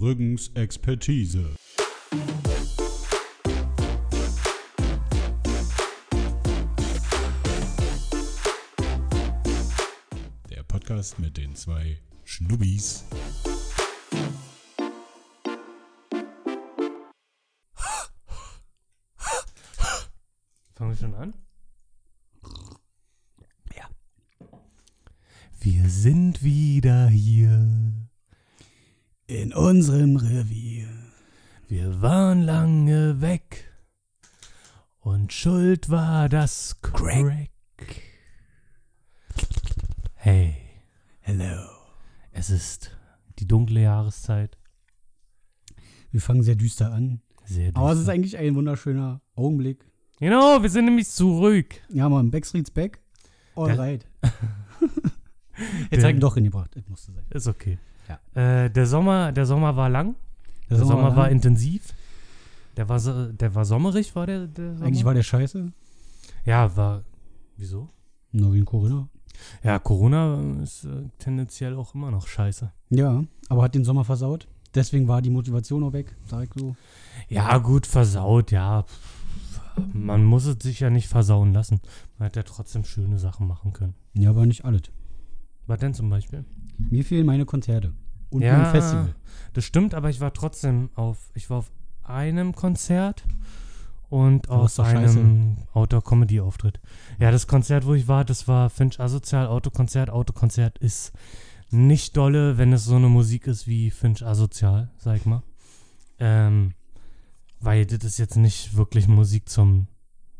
Brüggens 0.00 0.50
Expertise. 0.54 1.56
Der 10.48 10.62
Podcast 10.62 11.18
mit 11.18 11.36
den 11.36 11.54
zwei 11.54 11.98
Schnubbis. 12.24 13.04
In 29.50 29.56
unserem 29.56 30.14
Revier. 30.14 30.86
Wir 31.66 32.00
waren 32.00 32.42
lange 32.42 33.20
weg. 33.20 33.68
Und 35.00 35.32
schuld 35.32 35.90
war 35.90 36.28
das 36.28 36.80
Crack. 36.82 37.50
Hey, 40.14 40.54
Hello. 41.18 41.66
es 42.30 42.50
ist 42.50 42.96
die 43.40 43.48
dunkle 43.48 43.82
Jahreszeit. 43.82 44.56
Wir 46.12 46.20
fangen 46.20 46.44
sehr 46.44 46.54
düster 46.54 46.92
an. 46.92 47.20
Sehr 47.44 47.72
Aber 47.74 47.86
es 47.88 47.94
ist 47.94 47.98
düster. 48.02 48.12
eigentlich 48.12 48.38
ein 48.38 48.54
wunderschöner 48.54 49.20
Augenblick. 49.34 49.84
Genau, 50.20 50.62
wir 50.62 50.70
sind 50.70 50.84
nämlich 50.84 51.08
zurück. 51.08 51.74
Ja, 51.88 52.08
man, 52.08 52.30
Backstreet's 52.30 52.70
back. 52.70 53.00
Alright. 53.56 54.06
Jetzt 55.90 56.04
habe 56.04 56.10
ich 56.10 56.18
ihn 56.18 56.20
doch 56.20 56.34
hingebracht. 56.34 56.70
Das 56.76 56.86
musste 56.86 57.10
sein. 57.10 57.24
Ist 57.30 57.48
okay. 57.48 57.78
Ja. 58.10 58.64
Äh, 58.64 58.70
der, 58.70 58.86
Sommer, 58.86 59.32
der 59.32 59.46
Sommer 59.46 59.76
war 59.76 59.88
lang. 59.88 60.16
Der, 60.68 60.78
Sommer, 60.78 61.16
war 61.16 61.30
intensiv. 61.30 61.94
Der 62.76 62.88
war, 62.88 62.98
der 62.98 63.54
war 63.54 63.64
sommerig, 63.64 64.14
war 64.14 64.26
der, 64.26 64.46
der 64.46 64.74
Sommer? 64.74 64.86
Eigentlich 64.86 65.04
war 65.04 65.14
der 65.14 65.22
scheiße. 65.22 65.72
Ja, 66.44 66.76
war. 66.76 67.04
Wieso? 67.56 67.88
Nur 68.32 68.52
wegen 68.52 68.64
Corinna. 68.64 69.08
Ja, 69.62 69.78
Corona 69.78 70.60
ist 70.62 70.84
äh, 70.84 71.08
tendenziell 71.18 71.74
auch 71.74 71.94
immer 71.94 72.10
noch 72.10 72.26
scheiße. 72.26 72.70
Ja, 72.90 73.24
aber 73.48 73.62
hat 73.62 73.74
den 73.74 73.84
Sommer 73.84 74.04
versaut. 74.04 74.46
Deswegen 74.74 75.08
war 75.08 75.20
die 75.22 75.30
Motivation 75.30 75.82
auch 75.82 75.92
weg, 75.92 76.14
sag 76.26 76.44
ich 76.44 76.50
so. 76.54 76.76
Ja, 77.28 77.58
gut, 77.58 77.86
versaut, 77.86 78.52
ja. 78.52 78.84
Man 79.92 80.24
muss 80.24 80.44
es 80.44 80.62
sich 80.62 80.80
ja 80.80 80.90
nicht 80.90 81.08
versauen 81.08 81.52
lassen. 81.52 81.80
Man 82.18 82.26
hat 82.26 82.36
ja 82.36 82.42
trotzdem 82.42 82.84
schöne 82.84 83.18
Sachen 83.18 83.46
machen 83.46 83.72
können. 83.72 83.94
Ja, 84.14 84.30
aber 84.30 84.46
nicht 84.46 84.64
alles. 84.64 84.82
Was 85.66 85.80
denn 85.80 85.94
zum 85.94 86.10
Beispiel? 86.10 86.44
Mir 86.88 87.04
fehlen 87.04 87.26
meine 87.26 87.44
Konzerte. 87.44 87.92
Und 88.30 88.42
Ja. 88.42 88.56
mein 88.58 88.70
Festival. 88.70 89.14
Das 89.52 89.64
stimmt, 89.64 89.94
aber 89.94 90.10
ich 90.10 90.20
war 90.20 90.32
trotzdem 90.32 90.90
auf. 90.94 91.18
Ich 91.34 91.50
war 91.50 91.58
auf 91.58 91.70
einem 92.04 92.54
Konzert 92.54 93.24
und 94.08 94.48
auf 94.48 94.78
einem 94.80 95.56
Outdoor-Comedy-Auftritt. 95.72 96.80
Ja, 97.18 97.30
das 97.30 97.46
Konzert, 97.46 97.86
wo 97.86 97.94
ich 97.94 98.08
war, 98.08 98.24
das 98.24 98.48
war 98.48 98.70
Finch 98.70 99.00
Asozial 99.00 99.46
Autokonzert. 99.46 100.10
Autokonzert 100.10 100.78
ist 100.78 101.12
nicht 101.70 102.16
dolle, 102.16 102.58
wenn 102.58 102.72
es 102.72 102.84
so 102.84 102.96
eine 102.96 103.08
Musik 103.08 103.46
ist 103.46 103.66
wie 103.66 103.90
Finch 103.90 104.24
Asozial, 104.24 104.90
sag 104.98 105.16
ich 105.16 105.26
mal. 105.26 105.42
Ähm, 106.18 106.72
weil 107.60 107.86
das 107.86 108.04
ist 108.04 108.18
jetzt 108.18 108.36
nicht 108.36 108.76
wirklich 108.76 109.06
Musik 109.06 109.48
zum 109.48 109.86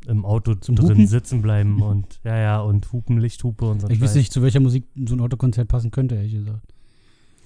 im 0.07 0.25
Auto 0.25 0.55
Zum 0.55 0.75
drin 0.75 0.89
Hupen? 0.89 1.07
sitzen 1.07 1.41
bleiben 1.41 1.81
und 1.81 2.19
ja, 2.23 2.37
ja, 2.37 2.59
und 2.61 2.91
Hupen, 2.91 3.17
Lichthupe 3.17 3.65
und 3.65 3.81
so. 3.81 3.87
Ich 3.87 4.01
weiß 4.01 4.09
Scheiß. 4.09 4.15
nicht, 4.15 4.33
zu 4.33 4.41
welcher 4.41 4.59
Musik 4.59 4.85
so 5.05 5.15
ein 5.15 5.21
Autokonzert 5.21 5.67
passen 5.67 5.91
könnte, 5.91 6.15
ehrlich 6.15 6.33
gesagt. 6.33 6.73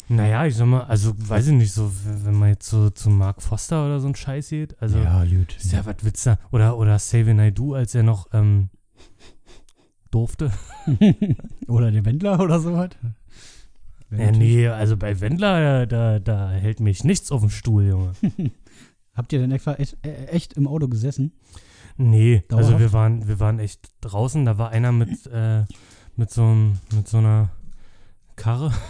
Naja, 0.08 0.46
ich 0.46 0.56
sag 0.56 0.68
mal, 0.68 0.84
also 0.84 1.14
weiß 1.18 1.48
ich 1.48 1.54
nicht, 1.54 1.72
so, 1.72 1.92
wenn 2.24 2.36
man 2.36 2.50
jetzt 2.50 2.70
so 2.70 2.92
zu 2.92 3.10
Mark 3.10 3.42
Foster 3.42 3.86
oder 3.86 4.00
so 4.00 4.08
ein 4.08 4.16
Scheiß 4.16 4.50
geht, 4.50 4.80
also 4.80 5.00
gut. 5.00 5.56
ist 5.58 5.72
ja, 5.72 5.84
was 5.86 5.96
willst 6.02 6.26
du? 6.28 6.38
Oder, 6.52 6.78
oder 6.78 7.00
Savin 7.00 7.38
Naidu, 7.38 7.74
als 7.74 7.96
er 7.96 8.04
noch 8.04 8.28
ähm, 8.32 8.70
durfte. 10.12 10.52
oder 11.68 11.92
der 11.92 12.06
Wendler 12.06 12.40
oder 12.40 12.60
sowas. 12.60 12.92
Ja, 14.12 14.32
nee, 14.32 14.68
also 14.68 14.96
bei 14.96 15.20
Wendler, 15.20 15.88
da, 15.88 16.20
da 16.20 16.52
hält 16.52 16.80
mich 16.80 17.04
nichts 17.04 17.32
auf 17.32 17.42
dem 17.42 17.50
Stuhl, 17.50 17.88
Junge. 17.88 18.12
Habt 19.16 19.34
ihr 19.34 19.40
denn 19.40 19.52
etwa 19.52 19.74
echt, 19.74 19.98
äh, 20.06 20.26
echt 20.26 20.54
im 20.54 20.68
Auto 20.68 20.88
gesessen? 20.88 21.32
Nee, 21.98 22.44
also 22.52 22.58
Dauerhaft? 22.58 22.80
wir 22.80 22.94
waren, 22.94 23.28
wir 23.28 23.40
waren 23.40 23.60
echt 23.60 23.90
draußen, 24.02 24.44
da 24.46 24.58
war 24.58 24.70
einer 24.70 24.92
mit, 24.92 25.26
äh, 25.28 25.64
mit 26.16 26.30
so 26.30 26.44
einem, 26.44 26.80
mit 26.94 27.08
so 27.08 27.18
einer 27.18 27.50
Karre. 28.36 28.72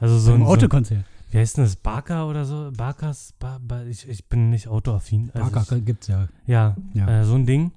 Also 0.00 0.18
so 0.18 0.32
ein, 0.32 0.40
so, 0.40 0.46
Autokonzert. 0.46 1.04
wie 1.30 1.38
heißt 1.38 1.56
denn 1.56 1.62
das? 1.62 1.76
Barker 1.76 2.26
oder 2.26 2.44
so? 2.44 2.72
Barkers? 2.76 3.32
Ba, 3.38 3.60
ba, 3.62 3.84
ich, 3.84 4.08
ich 4.08 4.28
bin 4.28 4.50
nicht 4.50 4.66
autoaffin. 4.66 5.30
Also 5.34 5.50
Parker 5.52 5.76
ich, 5.76 5.84
gibt's 5.84 6.08
ja. 6.08 6.26
Ja, 6.48 6.74
Ja. 6.94 7.20
Äh, 7.20 7.24
so 7.24 7.36
ein 7.36 7.46
Ding. 7.46 7.70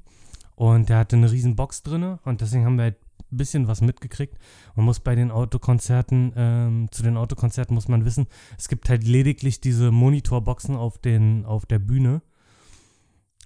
Und 0.55 0.89
der 0.89 0.97
hatte 0.97 1.15
eine 1.15 1.31
riesen 1.31 1.55
Box 1.55 1.83
drinne 1.83 2.17
und 2.25 2.41
deswegen 2.41 2.65
haben 2.65 2.77
wir 2.77 2.85
halt 2.85 2.95
bisschen 3.37 3.67
was 3.67 3.81
mitgekriegt. 3.81 4.37
Man 4.75 4.85
muss 4.85 4.99
bei 4.99 5.15
den 5.15 5.31
Autokonzerten, 5.31 6.33
ähm, 6.35 6.87
zu 6.91 7.03
den 7.03 7.17
Autokonzerten 7.17 7.73
muss 7.73 7.87
man 7.87 8.05
wissen, 8.05 8.27
es 8.57 8.67
gibt 8.67 8.89
halt 8.89 9.03
lediglich 9.03 9.61
diese 9.61 9.91
Monitorboxen 9.91 10.75
auf, 10.75 10.97
den, 10.97 11.45
auf 11.45 11.65
der 11.65 11.79
Bühne 11.79 12.21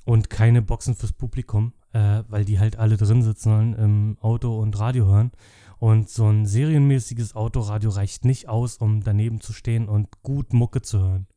und 0.05 0.29
keine 0.29 0.61
Boxen 0.61 0.95
fürs 0.95 1.13
Publikum, 1.13 1.73
äh, 1.93 2.23
weil 2.27 2.45
die 2.45 2.59
halt 2.59 2.77
alle 2.77 2.97
drin 2.97 3.21
sitzen 3.21 3.49
sollen 3.49 3.73
im 3.73 4.17
Auto 4.21 4.59
und 4.59 4.77
Radio 4.79 5.05
hören. 5.05 5.31
Und 5.77 6.09
so 6.09 6.27
ein 6.27 6.45
serienmäßiges 6.45 7.35
Autoradio 7.35 7.89
reicht 7.89 8.25
nicht 8.25 8.49
aus, 8.49 8.77
um 8.77 9.01
daneben 9.01 9.39
zu 9.39 9.53
stehen 9.53 9.87
und 9.87 10.21
gut 10.23 10.51
Mucke 10.51 10.81
zu 10.81 10.99
hören. 10.99 11.27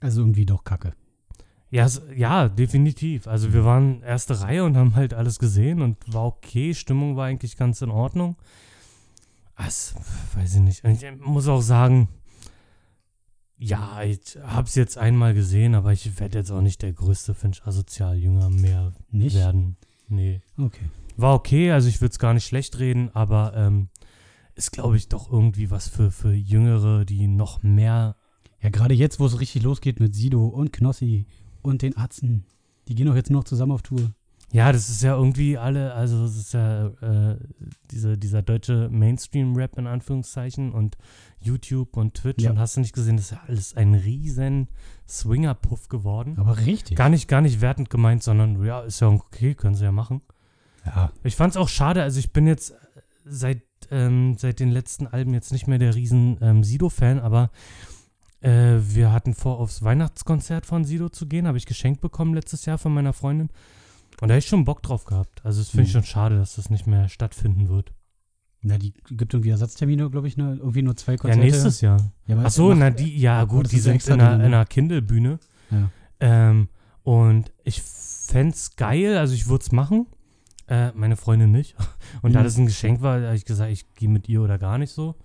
Also 0.00 0.22
irgendwie 0.22 0.46
doch 0.46 0.64
kacke. 0.64 0.94
Ja, 1.70 1.88
ja, 2.16 2.48
definitiv. 2.48 3.28
Also 3.28 3.52
wir 3.52 3.64
waren 3.64 4.02
erste 4.02 4.40
Reihe 4.40 4.64
und 4.64 4.76
haben 4.76 4.96
halt 4.96 5.14
alles 5.14 5.38
gesehen 5.38 5.82
und 5.82 5.96
war 6.12 6.26
okay. 6.26 6.74
Stimmung 6.74 7.16
war 7.16 7.26
eigentlich 7.26 7.56
ganz 7.56 7.80
in 7.80 7.90
Ordnung. 7.90 8.36
Was, 9.56 9.94
weiß 10.34 10.56
ich 10.56 10.60
nicht. 10.60 10.84
Ich 10.84 11.04
muss 11.20 11.46
auch 11.46 11.60
sagen, 11.60 12.08
ja, 13.58 14.02
ich 14.02 14.38
hab's 14.42 14.74
jetzt 14.74 14.96
einmal 14.96 15.34
gesehen, 15.34 15.74
aber 15.74 15.92
ich 15.92 16.18
werde 16.18 16.38
jetzt 16.38 16.50
auch 16.50 16.62
nicht 16.62 16.80
der 16.82 16.92
größte 16.92 17.34
Finch 17.34 17.62
Asozial-Jünger 17.64 18.48
mehr 18.48 18.94
Nicht? 19.10 19.36
werden. 19.36 19.76
Nee. 20.08 20.40
Okay. 20.56 20.88
War 21.16 21.34
okay, 21.34 21.70
also 21.70 21.88
ich 21.88 22.00
würde 22.00 22.12
es 22.12 22.18
gar 22.18 22.32
nicht 22.32 22.46
schlecht 22.46 22.78
reden, 22.78 23.10
aber 23.14 23.52
ähm, 23.54 23.90
ist, 24.54 24.72
glaube 24.72 24.96
ich, 24.96 25.08
doch 25.08 25.30
irgendwie 25.30 25.70
was 25.70 25.88
für, 25.88 26.10
für 26.10 26.32
Jüngere, 26.32 27.04
die 27.04 27.28
noch 27.28 27.62
mehr 27.62 28.16
Ja, 28.62 28.70
gerade 28.70 28.94
jetzt, 28.94 29.20
wo 29.20 29.26
es 29.26 29.38
richtig 29.40 29.62
losgeht 29.62 30.00
mit 30.00 30.14
Sido 30.14 30.46
und 30.46 30.72
Knossi 30.72 31.26
und 31.62 31.82
den 31.82 31.96
Atzen. 31.96 32.44
Die 32.88 32.94
gehen 32.94 33.06
doch 33.06 33.16
jetzt 33.16 33.30
noch 33.30 33.44
zusammen 33.44 33.72
auf 33.72 33.82
Tour. 33.82 34.10
Ja, 34.52 34.72
das 34.72 34.90
ist 34.90 35.00
ja 35.02 35.14
irgendwie 35.14 35.56
alle, 35.58 35.94
also 35.94 36.24
es 36.24 36.36
ist 36.36 36.54
ja 36.54 36.88
äh, 36.88 37.36
diese, 37.92 38.18
dieser 38.18 38.42
deutsche 38.42 38.88
Mainstream-Rap 38.90 39.78
in 39.78 39.86
Anführungszeichen 39.86 40.72
und 40.72 40.96
YouTube 41.38 41.96
und 41.96 42.14
Twitch 42.14 42.42
Ja. 42.42 42.50
und 42.50 42.58
hast 42.58 42.74
du 42.76 42.80
nicht 42.80 42.92
gesehen, 42.92 43.16
das 43.16 43.26
ist 43.26 43.30
ja 43.30 43.40
alles 43.46 43.76
ein 43.76 43.94
riesen 43.94 44.66
Swinger-Puff 45.08 45.88
geworden. 45.88 46.34
Aber 46.36 46.58
richtig. 46.66 46.96
Gar 46.96 47.10
nicht, 47.10 47.28
gar 47.28 47.42
nicht 47.42 47.60
wertend 47.60 47.90
gemeint, 47.90 48.24
sondern 48.24 48.64
ja, 48.64 48.80
ist 48.80 48.98
ja 49.00 49.06
okay, 49.08 49.54
können 49.54 49.76
sie 49.76 49.84
ja 49.84 49.92
machen. 49.92 50.20
Ja. 50.84 51.12
Ich 51.22 51.36
fand's 51.36 51.56
auch 51.56 51.68
schade, 51.68 52.02
also 52.02 52.18
ich 52.18 52.32
bin 52.32 52.48
jetzt 52.48 52.74
seit, 53.24 53.62
ähm, 53.92 54.36
seit 54.36 54.58
den 54.58 54.70
letzten 54.70 55.06
Alben 55.06 55.32
jetzt 55.32 55.52
nicht 55.52 55.68
mehr 55.68 55.78
der 55.78 55.94
riesen 55.94 56.38
ähm, 56.40 56.64
Sido-Fan, 56.64 57.20
aber 57.20 57.50
äh, 58.40 58.76
wir 58.80 59.12
hatten 59.12 59.34
vor, 59.34 59.58
aufs 59.58 59.82
Weihnachtskonzert 59.82 60.66
von 60.66 60.84
Sido 60.84 61.08
zu 61.08 61.26
gehen, 61.26 61.46
habe 61.46 61.58
ich 61.58 61.66
geschenkt 61.66 62.00
bekommen 62.00 62.34
letztes 62.34 62.64
Jahr 62.66 62.78
von 62.78 62.92
meiner 62.94 63.12
Freundin. 63.12 63.50
Und 64.20 64.28
da 64.28 64.34
hab 64.34 64.38
ich 64.38 64.46
schon 64.46 64.64
Bock 64.64 64.82
drauf 64.82 65.04
gehabt. 65.04 65.40
Also 65.44 65.60
das 65.60 65.70
finde 65.70 65.84
ich 65.84 65.88
Mhm. 65.90 65.92
schon 65.98 66.04
schade, 66.04 66.36
dass 66.36 66.56
das 66.56 66.68
nicht 66.70 66.86
mehr 66.86 67.08
stattfinden 67.08 67.68
wird. 67.68 67.92
Na, 68.62 68.76
die 68.76 68.92
gibt 69.08 69.32
irgendwie 69.32 69.50
Ersatztermine, 69.50 70.10
glaube 70.10 70.28
ich, 70.28 70.36
ne? 70.36 70.56
irgendwie 70.58 70.82
nur 70.82 70.94
zwei 70.96 71.12
Ja, 71.12 71.18
Konzerte. 71.18 71.40
nächstes 71.44 71.80
Jahr. 71.80 72.12
Ja, 72.26 72.38
Ach 72.44 72.50
so, 72.50 72.74
na 72.74 72.90
die, 72.90 73.18
ja 73.18 73.44
gut, 73.44 73.72
die 73.72 73.78
sind 73.78 74.06
in 74.06 74.20
einer, 74.20 74.32
in 74.34 74.38
ne? 74.40 74.44
einer 74.46 74.66
Kindle-Bühne. 74.66 75.38
Ja. 75.70 75.90
Ähm, 76.20 76.68
und 77.02 77.50
ich 77.64 77.80
fänd's 77.80 78.76
geil, 78.76 79.16
also 79.16 79.32
ich 79.34 79.48
würde 79.48 79.62
es 79.62 79.72
machen. 79.72 80.06
Äh, 80.68 80.92
meine 80.92 81.16
Freundin 81.16 81.50
nicht. 81.50 81.74
Und 82.22 82.32
da 82.34 82.40
Mhm. 82.40 82.44
das 82.44 82.56
ein 82.58 82.66
Geschenk 82.66 83.00
war, 83.00 83.20
habe 83.22 83.34
ich 83.34 83.44
gesagt, 83.46 83.72
ich 83.72 83.92
gehe 83.94 84.08
mit 84.10 84.28
ihr 84.28 84.42
oder 84.42 84.58
gar 84.58 84.76
nicht 84.78 84.92
so. 84.92 85.16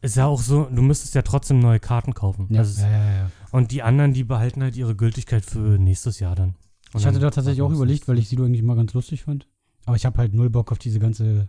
Ist 0.00 0.16
ja 0.16 0.26
auch 0.26 0.40
so, 0.40 0.64
du 0.64 0.80
müsstest 0.82 1.14
ja 1.14 1.22
trotzdem 1.22 1.58
neue 1.58 1.80
Karten 1.80 2.14
kaufen. 2.14 2.46
Ja, 2.50 2.60
Also 2.60 2.82
ja, 2.82 2.88
ja, 2.90 3.12
ja. 3.16 3.30
Und 3.50 3.72
die 3.72 3.82
anderen, 3.82 4.12
die 4.12 4.24
behalten 4.24 4.62
halt 4.62 4.76
ihre 4.76 4.94
Gültigkeit 4.94 5.44
für 5.44 5.78
nächstes 5.78 6.20
Jahr 6.20 6.36
dann. 6.36 6.54
Und 6.92 7.00
Ich 7.00 7.06
hatte 7.06 7.18
da 7.18 7.30
tatsächlich 7.30 7.62
auch 7.62 7.72
überlegt, 7.72 8.06
weil 8.08 8.18
ich 8.18 8.28
Sido 8.28 8.44
eigentlich 8.44 8.62
mal 8.62 8.76
ganz 8.76 8.94
lustig 8.94 9.24
fand. 9.24 9.48
Aber 9.86 9.96
ich 9.96 10.06
habe 10.06 10.18
halt 10.18 10.34
null 10.34 10.50
Bock 10.50 10.70
auf 10.70 10.78
diese 10.78 11.00
ganze 11.00 11.48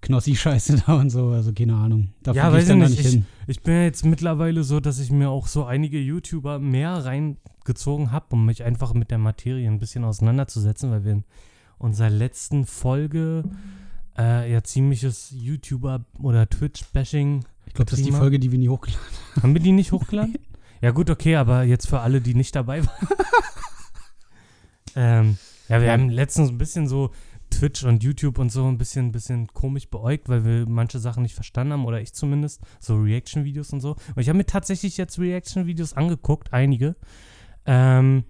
Knossi-Scheiße 0.00 0.82
da 0.86 0.94
und 0.98 1.10
so. 1.10 1.28
Also 1.28 1.52
keine 1.52 1.74
Ahnung. 1.76 2.08
Dafür 2.22 2.42
Ja, 2.42 2.52
weiß 2.52 2.64
ich 2.64 2.70
ich 2.70 2.76
nicht. 2.76 2.90
nicht 2.98 3.06
hin. 3.06 3.26
Ich 3.46 3.62
bin 3.62 3.74
ja 3.74 3.82
jetzt 3.82 4.04
mittlerweile 4.04 4.64
so, 4.64 4.80
dass 4.80 4.98
ich 4.98 5.10
mir 5.10 5.30
auch 5.30 5.46
so 5.46 5.64
einige 5.64 5.98
YouTuber 5.98 6.58
mehr 6.58 7.04
reingezogen 7.04 8.10
habe, 8.12 8.26
um 8.30 8.44
mich 8.44 8.64
einfach 8.64 8.94
mit 8.94 9.10
der 9.10 9.18
Materie 9.18 9.68
ein 9.68 9.78
bisschen 9.78 10.04
auseinanderzusetzen, 10.04 10.90
weil 10.90 11.04
wir 11.04 11.12
in 11.12 11.24
unserer 11.78 12.10
letzten 12.10 12.66
Folge 12.66 13.44
äh, 14.18 14.50
ja 14.52 14.62
ziemliches 14.62 15.32
YouTuber- 15.32 16.04
oder 16.20 16.48
Twitch-Bashing 16.48 17.44
Ich 17.66 17.74
glaube, 17.74 17.90
das 17.90 17.98
ist 18.00 18.06
die. 18.08 18.12
Folge, 18.12 18.38
die 18.38 18.50
wir 18.52 18.58
nie 18.58 18.68
hochgeladen 18.68 19.04
Haben 19.42 19.54
wir 19.54 19.60
die 19.60 19.72
nicht 19.72 19.92
hochgeladen? 19.92 20.38
ja, 20.80 20.90
gut, 20.90 21.10
okay, 21.10 21.36
aber 21.36 21.62
jetzt 21.64 21.88
für 21.88 22.00
alle, 22.00 22.20
die 22.20 22.34
nicht 22.34 22.54
dabei 22.54 22.84
waren. 22.86 23.08
ähm, 24.96 25.38
ja, 25.68 25.80
wir 25.80 25.86
Ja. 25.88 25.92
haben 25.92 26.10
letztens 26.10 26.50
ein 26.50 26.58
bisschen 26.58 26.86
so 26.88 27.10
Twitch 27.50 27.84
und 27.84 28.02
YouTube 28.02 28.38
und 28.38 28.50
so 28.50 28.66
ein 28.66 28.78
bisschen, 28.78 29.12
bisschen 29.12 29.46
komisch 29.48 29.88
beäugt, 29.88 30.28
weil 30.28 30.44
wir 30.44 30.66
manche 30.68 30.98
Sachen 30.98 31.22
nicht 31.22 31.34
verstanden 31.34 31.72
haben, 31.72 31.84
oder 31.84 32.00
ich 32.00 32.12
zumindest, 32.12 32.60
so 32.80 32.96
Reaction-Videos 32.96 33.72
und 33.72 33.80
so. 33.80 33.92
Und 34.14 34.18
ich 34.22 34.28
habe 34.28 34.36
mir 34.38 34.46
tatsächlich 34.46 34.96
jetzt 34.96 35.18
Reaction-Videos 35.18 35.92
angeguckt, 35.92 36.52
einige. 36.52 36.96
Ähm, 37.66 38.24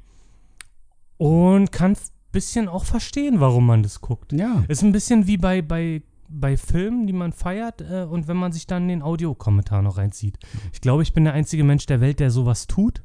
und 1.16 1.72
kann 1.72 1.96
bisschen 2.34 2.69
auch 2.69 2.84
verstehen, 2.84 3.40
warum 3.40 3.64
man 3.64 3.82
das 3.82 4.02
guckt. 4.02 4.32
Ja. 4.32 4.64
Ist 4.69 4.82
ein 4.82 4.92
bisschen 4.92 5.26
wie 5.26 5.38
bei, 5.38 5.62
bei, 5.62 6.02
bei 6.28 6.58
Filmen, 6.58 7.06
die 7.06 7.14
man 7.14 7.32
feiert 7.32 7.81
äh, 7.81 8.02
und 8.02 8.28
wenn 8.28 8.36
man 8.36 8.52
sich 8.52 8.66
dann 8.66 8.88
den 8.88 9.02
Audiokommentar 9.02 9.81
noch 9.81 9.96
reinzieht. 9.96 10.38
Ich 10.72 10.82
glaube, 10.82 11.02
ich 11.02 11.14
bin 11.14 11.25
der 11.25 11.32
einzige 11.32 11.64
Mensch 11.64 11.86
der 11.86 12.02
Welt, 12.02 12.20
der 12.20 12.31
sowas 12.31 12.66
tut. 12.66 13.02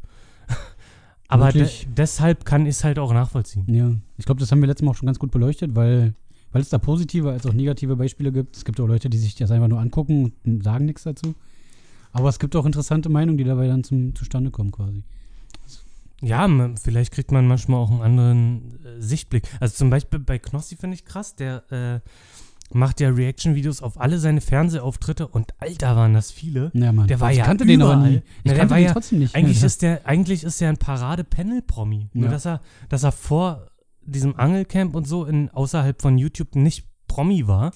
Aber 1.29 1.51
de 1.53 1.69
deshalb 1.95 2.43
kann 2.43 2.63
ich 2.65 2.75
es 2.75 2.83
halt 2.83 2.97
auch 2.97 3.13
nachvollziehen. 3.13 3.65
Ja. 3.73 3.91
Ich 4.17 4.25
glaube, 4.25 4.39
das 4.39 4.51
haben 4.51 4.61
wir 4.61 4.67
letztes 4.67 4.83
Mal 4.83 4.91
auch 4.91 4.95
schon 4.95 5.05
ganz 5.05 5.19
gut 5.19 5.29
beleuchtet, 5.29 5.75
weil, 5.75 6.15
weil 6.51 6.61
es 6.61 6.69
da 6.69 6.79
positive 6.79 7.29
als 7.29 7.45
auch 7.45 7.53
negative 7.53 7.95
Beispiele 7.95 8.31
gibt. 8.31 8.57
Es 8.57 8.65
gibt 8.65 8.81
auch 8.81 8.87
Leute, 8.87 9.11
die 9.11 9.19
sich 9.19 9.35
das 9.35 9.51
einfach 9.51 9.67
nur 9.67 9.79
angucken 9.79 10.33
und 10.43 10.63
sagen 10.63 10.85
nichts 10.85 11.03
dazu. 11.03 11.35
Aber 12.11 12.29
es 12.29 12.39
gibt 12.39 12.55
auch 12.55 12.65
interessante 12.65 13.09
Meinungen, 13.09 13.37
die 13.37 13.43
dabei 13.43 13.67
dann 13.67 13.83
zum, 13.83 14.15
zustande 14.15 14.49
kommen 14.49 14.71
quasi. 14.71 15.03
Ja, 16.21 16.47
vielleicht 16.81 17.13
kriegt 17.13 17.31
man 17.31 17.47
manchmal 17.47 17.79
auch 17.79 17.91
einen 17.91 18.01
anderen 18.01 18.79
äh, 18.85 19.01
Sichtblick. 19.01 19.43
Also 19.59 19.75
zum 19.75 19.89
Beispiel 19.89 20.19
bei 20.19 20.37
Knossi 20.39 20.75
finde 20.75 20.95
ich 20.95 21.05
krass, 21.05 21.35
der 21.35 21.63
äh, 21.71 21.99
macht 22.71 22.99
ja 22.99 23.09
Reaction-Videos 23.09 23.81
auf 23.81 23.99
alle 23.99 24.19
seine 24.19 24.41
Fernsehauftritte 24.41 25.27
und 25.27 25.53
Alter 25.59 25.95
waren 25.95 26.13
das 26.13 26.29
viele. 26.31 26.71
Ja, 26.73 26.91
Mann. 26.91 27.07
Der 27.07 27.19
war 27.19 27.31
ich 27.31 27.37
ja 27.37 27.45
kannte 27.45 27.65
den 27.65 27.81
aber 27.81 27.93
überall. 27.93 28.11
nie. 28.11 28.17
Na, 28.17 28.21
Ich 28.37 28.43
der 28.43 28.55
kannte 28.57 28.71
war 28.71 28.77
den 28.79 28.85
ja- 28.87 28.93
trotzdem 28.93 29.19
nicht. 29.19 29.35
Eigentlich 29.35 29.63
ist 29.63 29.81
der, 29.81 30.05
eigentlich 30.05 30.43
ist 30.43 30.61
er 30.61 30.69
ein 30.69 30.77
Parade-Panel-Promi. 30.77 32.09
Nur 32.13 32.25
Ja. 32.25 32.31
dass 32.31 32.45
er, 32.45 32.61
dass 32.89 33.03
er 33.03 33.11
vor 33.11 33.67
diesem 34.01 34.35
Angelcamp 34.37 34.95
und 34.95 35.07
so 35.07 35.25
in, 35.25 35.49
außerhalb 35.49 36.01
von 36.01 36.17
YouTube 36.17 36.55
nicht 36.55 36.85
Promi 37.07 37.47
war. 37.47 37.71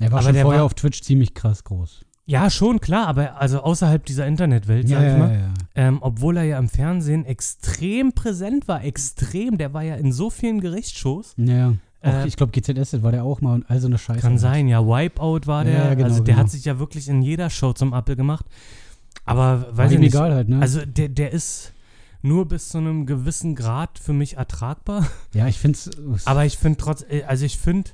Er 0.00 0.10
war 0.10 0.18
aber 0.18 0.22
schon 0.26 0.34
der 0.34 0.42
vorher 0.42 0.60
war- 0.60 0.66
auf 0.66 0.74
Twitch 0.74 1.02
ziemlich 1.02 1.34
krass 1.34 1.64
groß. 1.64 2.03
Ja, 2.26 2.48
schon, 2.48 2.80
klar, 2.80 3.06
aber 3.06 3.38
also 3.38 3.60
außerhalb 3.60 4.04
dieser 4.04 4.26
Internetwelt, 4.26 4.88
sag 4.88 5.02
ich 5.12 5.18
mal. 5.18 5.34
ja. 5.34 5.48
Ähm, 5.74 5.98
obwohl 6.00 6.38
er 6.38 6.44
ja 6.44 6.58
im 6.58 6.68
Fernsehen 6.70 7.26
extrem 7.26 8.12
präsent 8.12 8.66
war, 8.66 8.82
extrem. 8.82 9.58
Der 9.58 9.74
war 9.74 9.82
ja 9.82 9.96
in 9.96 10.10
so 10.12 10.30
vielen 10.30 10.60
Gerichtsshows. 10.60 11.34
Ja, 11.36 11.54
ja. 11.54 11.68
Auch, 12.02 12.08
Äh, 12.24 12.26
ich 12.28 12.36
glaube, 12.36 12.52
GZS 12.58 13.02
war 13.02 13.12
der 13.12 13.24
auch 13.24 13.40
mal 13.42 13.54
und 13.54 13.68
all 13.68 13.80
so 13.80 13.88
eine 13.88 13.98
Scheiße. 13.98 14.20
Kann 14.20 14.38
sein, 14.38 14.68
ja. 14.68 14.86
Wipeout 14.86 15.40
war 15.46 15.64
der. 15.64 15.72
Ja, 15.88 15.94
genau, 15.94 16.08
also 16.08 16.22
der 16.22 16.34
genau. 16.34 16.44
hat 16.44 16.50
sich 16.50 16.64
ja 16.64 16.78
wirklich 16.78 17.08
in 17.08 17.20
jeder 17.22 17.50
Show 17.50 17.72
zum 17.74 17.92
Apfel 17.92 18.16
gemacht. 18.16 18.46
Aber 19.26 19.66
War 19.70 19.76
weiß 19.78 19.90
ich 19.90 19.96
ihm 19.96 20.00
nicht. 20.00 20.14
egal 20.14 20.32
halt, 20.34 20.48
ne? 20.48 20.60
Also 20.60 20.84
der, 20.86 21.08
der 21.08 21.30
ist 21.32 21.72
nur 22.22 22.46
bis 22.48 22.70
zu 22.70 22.78
einem 22.78 23.04
gewissen 23.06 23.54
Grad 23.54 23.98
für 23.98 24.12
mich 24.14 24.36
ertragbar. 24.38 25.06
ja, 25.34 25.46
ich 25.46 25.58
finde 25.58 25.76
es. 25.78 26.26
Aber 26.26 26.44
ich 26.46 26.56
finde 26.56 26.78
trotz, 26.78 27.04
äh, 27.08 27.24
also 27.24 27.44
ich 27.44 27.58
finde, 27.58 27.90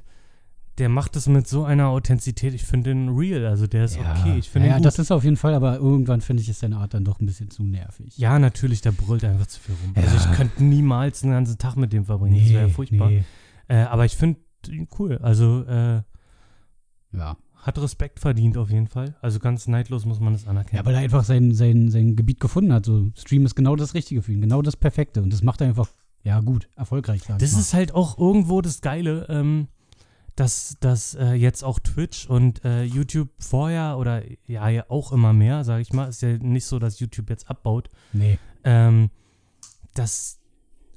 der 0.81 0.89
macht 0.89 1.15
es 1.15 1.29
mit 1.29 1.47
so 1.47 1.63
einer 1.65 1.87
Authentizität. 1.89 2.55
Ich 2.55 2.65
finde 2.65 2.91
den 2.91 3.11
real, 3.11 3.47
also 3.47 3.67
der 3.69 3.85
ist 3.85 3.97
okay. 3.99 4.37
Ich 4.39 4.51
finde 4.51 4.69
ja, 4.69 4.75
ja, 4.75 4.81
das 4.81 4.99
ist 4.99 5.13
auf 5.13 5.23
jeden 5.23 5.37
Fall, 5.37 5.55
aber 5.55 5.77
irgendwann 5.77 6.21
finde 6.21 6.43
ich, 6.43 6.49
ist 6.49 6.61
seine 6.61 6.79
Art 6.79 6.95
dann 6.95 7.05
doch 7.05 7.21
ein 7.21 7.27
bisschen 7.27 7.51
zu 7.51 7.63
nervig. 7.63 8.17
ja, 8.19 8.39
natürlich, 8.39 8.81
der 8.81 8.91
brüllt 8.93 9.23
einfach 9.25 9.47
zu 9.47 9.61
viel 9.61 9.77
rum. 9.85 9.93
Ja. 9.95 10.03
Also 10.03 10.17
ich 10.17 10.37
könnte 10.37 10.65
niemals 10.65 11.23
einen 11.23 11.33
ganzen 11.33 11.59
Tag 11.59 11.77
mit 11.77 11.93
dem 11.93 12.05
verbringen. 12.07 12.41
das 12.41 12.51
wäre 12.51 12.67
ja 12.67 12.73
furchtbar. 12.75 13.11
Nee. 13.11 13.25
Äh, 13.69 13.83
aber 13.83 14.05
ich 14.05 14.17
finde 14.17 14.41
ihn 14.69 14.89
cool. 14.99 15.19
Also 15.23 15.63
äh, 15.69 16.03
Ja. 17.13 17.37
hat 17.57 17.79
Respekt 17.79 18.21
verdient 18.21 18.57
auf 18.57 18.71
jeden 18.71 18.87
Fall. 18.89 19.15
Also 19.21 19.39
ganz 19.39 19.69
neidlos 19.69 20.05
muss 20.07 20.19
man 20.21 20.33
das 20.33 20.47
anerkennen. 20.47 20.79
ja, 20.83 20.87
weil 20.87 20.95
er 20.95 21.01
einfach 21.01 21.25
sein, 21.25 21.53
sein, 21.55 21.91
sein 21.91 22.17
Gebiet 22.17 22.41
gefunden 22.41 22.73
hat. 22.73 22.87
So, 22.87 23.11
Stream 23.17 23.45
ist 23.47 23.55
genau 23.55 23.77
das 23.77 23.95
Richtige 23.95 24.23
für 24.23 24.33
ihn, 24.33 24.41
genau 24.41 24.63
das 24.63 24.77
Perfekte. 24.77 25.23
Und 25.23 25.33
das 25.33 25.43
macht 25.43 25.61
er 25.61 25.69
einfach, 25.69 25.89
ja, 26.23 26.41
gut, 26.41 26.69
erfolgreich, 26.77 27.23
Das 27.39 27.53
mal. 27.53 27.61
ist 27.61 27.75
halt 27.75 27.95
auch 27.95 28.19
irgendwo 28.19 28.61
das 28.61 28.81
Geile, 28.81 29.27
ähm, 29.29 29.69
dass, 30.41 30.79
dass 30.81 31.15
äh, 31.17 31.35
jetzt 31.35 31.63
auch 31.63 31.79
Twitch 31.79 32.27
und 32.27 32.65
äh, 32.65 32.83
YouTube 32.83 33.29
vorher 33.39 33.99
oder 33.99 34.23
ja, 34.47 34.71
ja 34.71 34.87
auch 34.89 35.13
immer 35.13 35.35
mehr, 35.35 35.65
sage 35.65 35.83
ich 35.83 35.93
mal, 35.93 36.09
ist 36.09 36.23
ja 36.23 36.39
nicht 36.39 36.65
so, 36.65 36.79
dass 36.79 36.99
YouTube 36.99 37.29
jetzt 37.29 37.51
abbaut. 37.51 37.91
Nee. 38.15 38.39
Ähm, 38.65 39.11
das, 39.93 40.39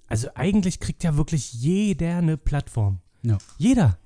also 0.07 0.29
eigentlich 0.35 0.79
kriegt 0.79 1.03
ja 1.03 1.17
wirklich 1.17 1.51
jeder 1.51 2.19
eine 2.19 2.37
Plattform. 2.37 2.99
Ja. 3.21 3.37
Jeder. 3.57 3.97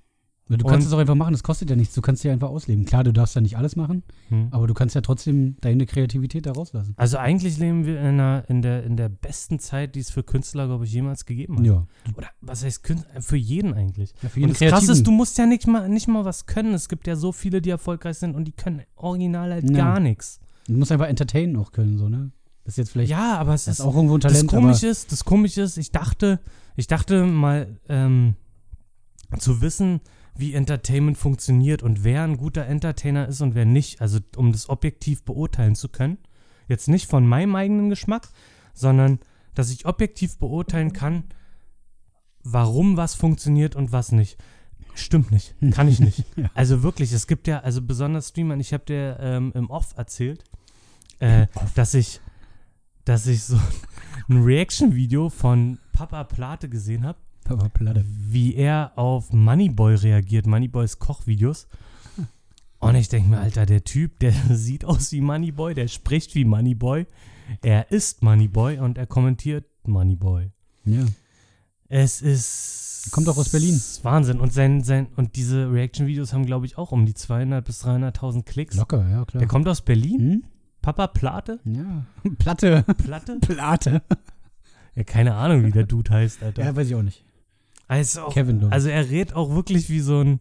Du 0.50 0.58
kannst 0.66 0.86
Und- 0.86 0.88
es 0.88 0.94
auch 0.94 1.00
einfach 1.00 1.16
machen, 1.16 1.34
das 1.34 1.44
kostet 1.44 1.70
ja 1.70 1.76
nichts. 1.76 1.94
Du 1.94 2.02
kannst 2.02 2.24
ja 2.24 2.32
einfach 2.32 2.48
ausleben. 2.50 2.86
Klar, 2.86 3.04
du 3.04 3.12
darfst 3.12 3.36
ja 3.36 3.42
nicht 3.42 3.58
alles 3.58 3.76
machen, 3.76 4.04
Hm. 4.30 4.48
aber 4.52 4.66
du 4.68 4.74
kannst 4.74 4.96
ja 4.96 5.02
trotzdem 5.02 5.58
deine 5.60 5.86
Kreativität 5.86 6.46
da 6.46 6.54
rauslassen. 6.54 6.94
Also 6.96 7.18
eigentlich 7.18 7.58
leben 7.58 7.86
wir 7.86 8.00
in, 8.00 8.06
einer, 8.06 8.46
in, 8.48 8.62
der, 8.62 8.84
in 8.84 8.96
der 8.96 9.10
besten 9.10 9.60
Zeit, 9.60 9.96
die 9.96 10.00
es 10.00 10.10
für 10.10 10.24
Künstler, 10.24 10.68
glaube 10.68 10.86
ich, 10.86 10.94
jemals 10.94 11.26
gegeben 11.26 11.58
hat. 11.60 11.66
Ja. 11.66 11.86
Oder 12.16 12.28
was 12.40 12.64
heißt 12.64 12.84
Künstler? 12.84 13.22
Für 13.22 13.36
jeden 13.36 13.74
eigentlich. 13.74 14.14
ja 14.22 14.30
für 14.30 14.40
Und 14.40 14.48
jeden 14.48 14.60
das 14.60 14.70
Krasse 14.70 14.92
ist, 14.94 15.06
du 15.06 15.12
musst 15.12 15.38
ja 15.38 15.46
nicht 15.46 15.68
mal, 15.68 15.90
nicht 15.90 16.08
mal 16.08 16.24
was 16.24 16.46
können. 16.46 16.74
Es 16.74 16.88
gibt 16.88 17.08
ja 17.08 17.18
so 17.18 17.34
viele, 17.34 17.62
die 17.62 17.70
erfolgreich 17.70 18.18
sind 18.18 18.34
und 18.36 18.46
die 18.46 18.54
können 18.54 18.84
original 18.96 19.52
halt 19.52 19.70
Ja. 19.70 19.76
gar 19.76 20.00
nichts. 20.00 20.40
Du 20.68 20.74
musst 20.78 20.92
einfach 20.94 21.08
entertainen 21.08 21.58
auch 21.58 21.72
können, 21.74 21.98
so, 21.98 22.08
ne? 22.08 22.32
Das 22.64 22.74
ist 22.74 22.78
jetzt 22.78 22.92
vielleicht 22.92 23.12
Ja, 23.12 23.38
aber 23.38 23.54
es 23.54 23.66
das 23.66 23.76
ist 23.76 23.80
ist 23.80 23.86
auch 23.86 23.96
irgendwo 23.96 24.16
ein 24.16 24.20
das 24.22 24.32
Talent, 24.34 24.50
Komische 24.50 24.88
ist, 24.88 25.12
das 25.12 25.24
Komische 25.26 25.62
ist, 25.62 25.78
ich 25.78 25.92
dachte, 25.92 26.40
ich 26.76 26.88
dachte 26.88 27.26
mal 27.26 27.80
ähm, 27.88 28.36
zu 29.40 29.62
wissen, 29.62 30.02
wie 30.40 30.54
Entertainment 30.54 31.18
funktioniert 31.18 31.84
und 31.84 32.04
wer 32.04 32.24
ein 32.24 32.38
guter 32.38 32.66
Entertainer 32.66 33.28
ist 33.28 33.42
und 33.42 33.56
wer 33.56 33.66
nicht. 33.66 34.02
Also 34.02 34.20
um 34.36 34.52
das 34.52 34.70
objektiv 34.70 35.24
beurteilen 35.24 35.76
zu 35.76 35.90
können. 35.90 36.18
Jetzt 36.68 36.88
nicht 36.88 37.10
von 37.10 37.26
meinem 37.26 37.56
eigenen 37.56 37.90
Geschmack, 37.90 38.30
sondern 38.74 39.20
dass 39.54 39.72
ich 39.72 39.86
objektiv 39.86 40.38
beurteilen 40.38 40.94
kann, 40.94 41.24
warum 42.44 42.98
was 42.98 43.16
funktioniert 43.16 43.76
und 43.76 43.92
was 43.92 44.12
nicht. 44.12 44.38
Stimmt 44.96 45.32
nicht. 45.32 45.56
Kann 45.72 45.88
ich 45.88 46.00
nicht. 46.00 46.24
Ja. 46.36 46.50
Also 46.54 46.84
wirklich, 46.84 47.12
es 47.14 47.28
gibt 47.28 47.48
ja, 47.48 47.60
also 47.60 47.82
besonders 47.82 48.30
Streamern, 48.30 48.60
ich 48.60 48.74
habe 48.74 48.86
dir 48.86 49.18
ähm, 49.20 49.52
im 49.56 49.70
Off 49.70 49.94
erzählt, 49.96 50.44
äh, 51.20 51.48
dass 51.76 51.94
ich, 51.94 52.20
dass 53.06 53.28
ich 53.28 53.44
so 53.44 53.60
ein 54.30 54.44
Reaction-Video 54.44 55.30
von 55.30 55.80
Papa 55.94 56.24
Plate 56.24 56.70
gesehen 56.70 57.04
habe, 57.06 57.20
aber 57.50 57.70
Platte. 57.70 58.06
wie 58.06 58.56
er 58.56 58.92
auf 58.96 59.32
Moneyboy 59.32 59.96
reagiert, 59.96 60.48
Moneyboys 60.48 61.00
Kochvideos. 61.00 61.68
Und 62.80 62.96
ich 62.96 63.10
denke 63.10 63.30
mir, 63.30 63.40
Alter, 63.40 63.66
der 63.66 63.84
Typ, 63.84 64.20
der 64.20 64.32
sieht 64.52 64.86
aus 64.86 65.12
wie 65.12 65.22
Moneyboy, 65.22 65.74
der 65.74 65.88
spricht 65.88 66.36
wie 66.36 66.46
Moneyboy, 66.46 67.06
er 67.62 67.92
ist 67.92 68.24
Moneyboy 68.24 68.80
und 68.80 68.98
er 68.98 69.08
kommentiert 69.08 69.66
Moneyboy. 69.86 70.52
Ja. 70.86 71.06
Es 71.90 72.22
ist. 72.22 73.10
Kommt 73.12 73.30
auch 73.30 73.38
aus 73.38 73.50
Berlin. 73.50 73.82
Wahnsinn. 74.04 74.42
Und, 74.42 74.52
sein, 74.52 74.84
sein, 74.84 75.08
und 75.16 75.38
diese 75.38 75.72
Reaction-Videos 75.72 76.34
haben, 76.34 76.46
glaube 76.46 76.66
ich, 76.66 76.78
auch 76.78 76.92
um 76.92 77.06
die 77.06 77.14
200.000 77.14 77.62
bis 77.62 77.86
300.000 77.86 78.44
Klicks. 78.44 78.76
Locker, 78.76 79.10
ja, 79.10 79.24
klar. 79.24 79.40
Der 79.40 79.48
kommt 79.48 79.68
aus 79.70 79.82
Berlin. 79.82 80.20
Hm? 80.20 80.44
Papa 80.82 81.08
Plate? 81.08 81.60
Ja. 81.64 82.06
Platte. 82.38 82.84
Platte? 82.98 83.40
Platte. 83.40 84.02
Ja, 84.96 85.04
keine 85.04 85.36
Ahnung, 85.36 85.64
wie 85.64 85.72
der 85.72 85.86
Dude 85.86 86.12
heißt, 86.12 86.44
Alter. 86.44 86.64
Ja, 86.64 86.76
weiß 86.76 86.88
ich 86.88 86.96
auch 86.96 87.04
nicht. 87.04 87.24
Also, 87.88 88.22
auch, 88.22 88.34
Kevin, 88.34 88.62
ich. 88.62 88.72
also 88.72 88.90
er 88.90 89.10
redet 89.10 89.34
auch 89.36 89.50
wirklich 89.54 89.90
wie 89.90 90.00
so 90.00 90.22
ein. 90.22 90.40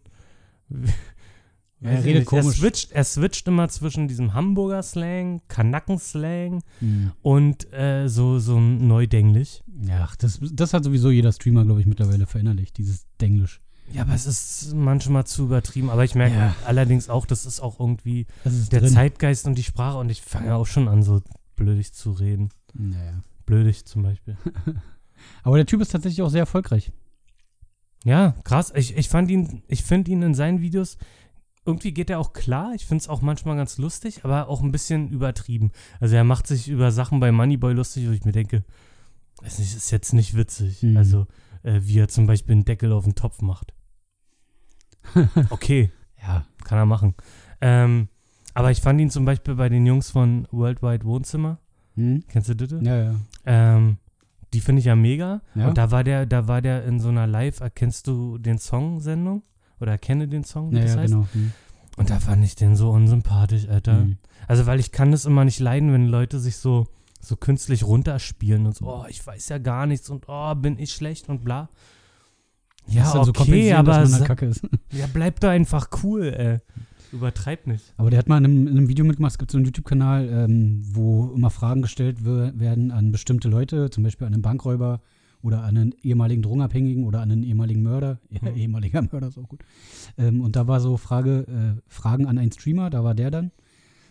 Ja, 1.79 1.89
er 1.91 2.03
redet 2.03 2.25
komisch. 2.25 2.45
Er 2.45 2.53
switcht, 2.53 2.91
er 2.91 3.03
switcht 3.03 3.47
immer 3.47 3.69
zwischen 3.69 4.07
diesem 4.07 4.33
Hamburger 4.33 4.81
Slang, 4.83 5.41
Kanaken-Slang 5.47 6.61
Hm. 6.79 7.11
und 7.21 7.71
äh, 7.73 8.07
so, 8.09 8.39
so 8.39 8.59
Neudenglisch. 8.59 9.61
Ja, 9.81 10.03
ach, 10.09 10.15
das, 10.15 10.39
das 10.53 10.73
hat 10.73 10.83
sowieso 10.83 11.09
jeder 11.11 11.31
Streamer, 11.31 11.65
glaube 11.65 11.81
ich, 11.81 11.85
mittlerweile 11.87 12.25
verinnerlicht, 12.25 12.77
dieses 12.77 13.05
Denglisch. 13.21 13.61
Ja, 13.93 14.01
aber 14.01 14.13
es 14.15 14.25
ist 14.25 14.73
manchmal 14.75 15.25
zu 15.25 15.45
übertrieben. 15.45 15.89
Aber 15.89 16.03
ich 16.03 16.13
merke 16.13 16.35
Ja. 16.35 16.55
allerdings 16.65 17.07
auch, 17.09 17.25
das 17.25 17.45
ist 17.45 17.61
auch 17.61 17.79
irgendwie 17.79 18.25
ist 18.43 18.73
der 18.73 18.81
drin. 18.81 18.89
Zeitgeist 18.93 19.45
und 19.47 19.55
die 19.57 19.63
Sprache. 19.63 19.97
Und 19.97 20.09
ich 20.09 20.21
fange 20.21 20.55
auch 20.55 20.67
schon 20.67 20.89
an, 20.89 21.03
so 21.03 21.21
blödig 21.55 21.93
zu 21.93 22.11
reden. 22.11 22.49
Naja. 22.73 23.21
Blödig 23.45 23.85
zum 23.85 24.03
Beispiel. 24.03 24.35
Aber 25.43 25.55
der 25.55 25.65
Typ 25.65 25.79
ist 25.79 25.93
tatsächlich 25.93 26.21
auch 26.21 26.29
sehr 26.29 26.41
erfolgreich. 26.41 26.91
Ja, 28.07 28.35
krass. 28.45 28.71
Ich, 28.73 28.95
ich 28.95 29.09
fand 29.09 29.29
ihn, 29.29 29.63
ich 29.67 29.83
finde 29.83 30.11
ihn 30.11 30.21
in 30.21 30.33
seinen 30.33 30.61
Videos, 30.61 30.97
irgendwie 31.65 31.91
geht 31.91 32.09
er 32.09 32.19
auch 32.19 32.31
klar. 32.31 32.71
Ich 32.73 32.85
finde 32.85 33.01
es 33.01 33.09
auch 33.09 33.21
manchmal 33.21 33.57
ganz 33.57 33.77
lustig, 33.77 34.23
aber 34.23 34.47
auch 34.47 34.61
ein 34.63 34.71
bisschen 34.71 35.09
übertrieben. 35.09 35.71
Also 35.99 36.15
er 36.15 36.23
macht 36.23 36.47
sich 36.47 36.69
über 36.69 36.91
Sachen 36.91 37.19
bei 37.19 37.33
Moneyboy 37.33 37.73
lustig, 37.73 38.07
wo 38.07 38.11
ich 38.11 38.23
mir 38.23 38.31
denke, 38.31 38.63
das 39.43 39.59
ist 39.59 39.91
jetzt 39.91 40.13
nicht 40.13 40.37
witzig. 40.37 40.83
Mhm. 40.83 40.95
Also 40.95 41.27
äh, 41.63 41.81
wie 41.83 41.99
er 41.99 42.07
zum 42.07 42.27
Beispiel 42.27 42.53
einen 42.53 42.63
Deckel 42.63 42.93
auf 42.93 43.03
den 43.03 43.15
Topf 43.15 43.41
macht. 43.41 43.73
Okay, 45.49 45.91
Ja. 46.21 46.45
kann 46.63 46.77
er 46.77 46.85
machen. 46.85 47.13
Ähm, 47.59 48.07
aber 48.53 48.71
ich 48.71 48.79
fand 48.81 49.01
ihn 49.01 49.09
zum 49.09 49.25
Beispiel 49.25 49.55
bei 49.55 49.67
den 49.69 49.85
Jungs 49.85 50.11
von 50.11 50.47
Worldwide 50.51 51.03
Wohnzimmer. 51.05 51.59
Hm? 51.95 52.23
Kennst 52.29 52.47
du 52.49 52.55
das? 52.55 52.81
Ja, 52.81 52.95
ja. 53.03 53.15
Ähm, 53.45 53.97
die 54.57 54.61
finde 54.61 54.79
ich 54.79 54.85
ja 54.85 54.95
mega. 54.95 55.41
Ja. 55.53 55.67
Und 55.67 55.77
da 55.77 55.91
war 55.91 56.03
der, 56.03 56.25
da 56.25 56.47
war 56.47 56.63
der 56.63 56.83
in 56.83 56.99
so 56.99 57.09
einer 57.09 57.27
Live, 57.27 57.59
erkennst 57.59 58.07
du 58.07 58.39
den 58.39 58.57
Song-Sendung? 58.57 59.43
Oder 59.79 59.91
erkenne 59.91 60.27
den 60.27 60.43
Song, 60.43 60.71
wie 60.71 60.77
ja, 60.77 60.81
das 60.81 60.95
ja 60.95 61.01
heißt? 61.01 61.13
genau. 61.13 61.27
Hm. 61.31 61.51
Und 61.95 62.09
da 62.09 62.19
fand 62.19 62.43
ich 62.43 62.55
den 62.55 62.75
so 62.75 62.89
unsympathisch, 62.89 63.69
Alter. 63.69 63.99
Mhm. 63.99 64.17
Also, 64.47 64.65
weil 64.65 64.79
ich 64.79 64.91
kann 64.91 65.11
das 65.11 65.25
immer 65.25 65.45
nicht 65.45 65.59
leiden, 65.59 65.93
wenn 65.93 66.07
Leute 66.07 66.39
sich 66.39 66.57
so, 66.57 66.87
so 67.19 67.35
künstlich 67.35 67.83
runterspielen 67.83 68.65
und 68.65 68.75
so, 68.75 68.87
oh, 68.87 69.05
ich 69.07 69.25
weiß 69.25 69.49
ja 69.49 69.59
gar 69.59 69.85
nichts 69.85 70.09
und 70.09 70.25
oh, 70.27 70.55
bin 70.55 70.79
ich 70.79 70.91
schlecht 70.91 71.29
und 71.29 71.43
bla. 71.43 71.69
Ja, 72.87 73.05
so 73.05 73.19
okay, 73.19 73.31
kompensieren, 73.33 73.77
aber 73.77 73.99
dass 73.99 74.09
man 74.09 74.21
da 74.21 74.25
Kacke 74.25 74.47
ist. 74.47 74.67
ja, 74.91 75.05
bleib 75.13 75.39
doch 75.39 75.49
einfach 75.49 75.89
cool, 76.01 76.33
ey. 76.33 76.57
Übertreib 77.13 77.67
nicht. 77.67 77.93
Aber 77.97 78.09
der 78.09 78.19
hat 78.19 78.27
mal 78.29 78.37
in 78.37 78.45
einem, 78.45 78.67
in 78.67 78.77
einem 78.77 78.87
Video 78.89 79.05
mitgemacht, 79.05 79.31
es 79.33 79.37
gibt 79.37 79.51
so 79.51 79.57
einen 79.57 79.65
YouTube-Kanal, 79.65 80.27
ähm, 80.29 80.81
wo 80.83 81.31
immer 81.33 81.49
Fragen 81.49 81.81
gestellt 81.81 82.17
wer- 82.23 82.57
werden 82.59 82.91
an 82.91 83.11
bestimmte 83.11 83.49
Leute, 83.49 83.89
zum 83.89 84.03
Beispiel 84.03 84.27
an 84.27 84.33
einen 84.33 84.41
Bankräuber 84.41 85.01
oder 85.41 85.61
an 85.63 85.77
einen 85.77 85.95
ehemaligen 86.01 86.41
Drogenabhängigen 86.41 87.05
oder 87.05 87.21
an 87.21 87.31
einen 87.31 87.43
ehemaligen 87.43 87.83
Mörder. 87.83 88.19
Ja, 88.29 88.49
Mhm. 88.51 88.57
ehemaliger 88.57 89.01
Mörder 89.11 89.27
ist 89.27 89.37
auch 89.37 89.47
gut. 89.47 89.61
Ähm, 90.17 90.41
und 90.41 90.55
da 90.55 90.67
war 90.67 90.79
so 90.81 90.97
Frage, 90.97 91.47
äh, 91.77 91.81
Fragen 91.87 92.25
an 92.25 92.37
einen 92.37 92.51
Streamer, 92.51 92.89
da 92.89 93.03
war 93.03 93.15
der 93.15 93.31
dann. 93.31 93.51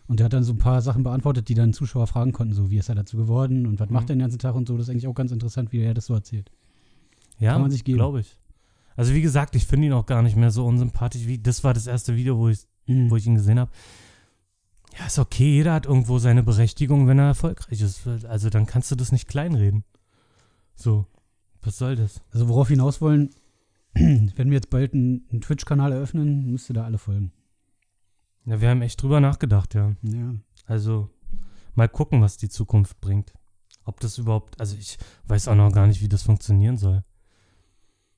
Und 0.09 0.21
der 0.21 0.27
hat 0.27 0.33
dann 0.33 0.45
so 0.45 0.53
ein 0.53 0.59
paar 0.59 0.83
Sachen 0.83 1.03
beantwortet, 1.03 1.49
die 1.49 1.55
dann 1.55 1.73
Zuschauer 1.73 2.07
fragen 2.07 2.31
konnten, 2.33 2.55
so 2.55 2.71
wie 2.71 2.79
ist 2.79 2.89
er 2.89 2.95
dazu 2.95 3.17
geworden 3.17 3.67
und 3.67 3.81
was 3.81 3.89
Mhm. 3.89 3.95
macht 3.95 4.09
er 4.09 4.15
den 4.15 4.21
ganzen 4.21 4.39
Tag 4.39 4.55
und 4.55 4.69
so. 4.69 4.77
Das 4.77 4.87
ist 4.87 4.91
eigentlich 4.91 5.09
auch 5.09 5.15
ganz 5.15 5.33
interessant, 5.33 5.73
wie 5.73 5.81
er 5.81 5.95
das 5.95 6.07
so 6.07 6.15
erzählt. 6.15 6.51
Ja, 7.41 7.53
Kann 7.53 7.63
man 7.63 7.71
sich 7.73 7.83
geben. 7.85 7.99
glaube 7.99 8.21
ich. 8.21 8.39
Also, 8.95 9.13
wie 9.13 9.21
gesagt, 9.21 9.55
ich 9.57 9.67
finde 9.67 9.89
ihn 9.89 9.93
auch 9.93 10.07
gar 10.07 10.23
nicht 10.23 10.37
mehr 10.37 10.51
so 10.51 10.65
unsympathisch 10.65 11.27
wie. 11.27 11.37
Das 11.39 11.63
war 11.65 11.75
das 11.75 11.87
erste 11.87 12.17
Video, 12.17 12.39
wo 12.39 12.49
ich, 12.49 12.61
Mhm. 12.87 13.11
wo 13.11 13.17
ich 13.17 13.27
ihn 13.27 13.35
gesehen 13.35 13.59
habe. 13.59 13.71
Ja, 14.99 15.07
ist 15.07 15.19
okay, 15.19 15.51
jeder 15.51 15.75
hat 15.75 15.87
irgendwo 15.87 16.19
seine 16.19 16.43
Berechtigung, 16.43 17.07
wenn 17.07 17.19
er 17.19 17.27
erfolgreich 17.27 17.81
ist. 17.81 18.07
Also, 18.07 18.49
dann 18.49 18.67
kannst 18.67 18.91
du 18.91 18.95
das 18.95 19.13
nicht 19.13 19.29
kleinreden. 19.29 19.85
So, 20.75 21.07
was 21.63 21.79
soll 21.79 21.97
das? 21.97 22.23
Also 22.33 22.49
worauf 22.49 22.69
hinaus 22.69 23.01
wollen, 23.01 23.31
wenn 23.95 24.51
wir 24.51 24.55
jetzt 24.55 24.71
bald 24.71 24.95
einen, 24.95 25.27
einen 25.31 25.41
Twitch-Kanal 25.41 25.93
eröffnen, 25.93 26.51
müsst 26.51 26.71
ihr 26.71 26.75
da 26.75 26.85
alle 26.85 26.99
folgen. 26.99 27.33
Ja, 28.45 28.61
wir 28.61 28.71
haben 28.71 28.83
echt 28.83 29.03
drüber 29.03 29.21
nachgedacht, 29.21 29.75
ja. 29.75 29.97
Ja. 30.03 30.35
Also, 30.67 31.11
mal 31.75 31.89
gucken, 31.89 32.23
was 32.23 32.37
die 32.37 32.49
Zukunft 32.49 33.01
bringt. 33.01 33.35
Ob 33.85 34.01
das 34.01 34.19
überhaupt, 34.19 34.61
also 34.61 34.77
ich 34.77 34.99
weiß 35.27 35.49
auch 35.49 35.55
noch 35.55 35.73
gar 35.73 35.87
nicht, 35.87 36.01
wie 36.01 36.09
das 36.09 36.23
funktionieren 36.23 36.77
soll. 36.77 37.05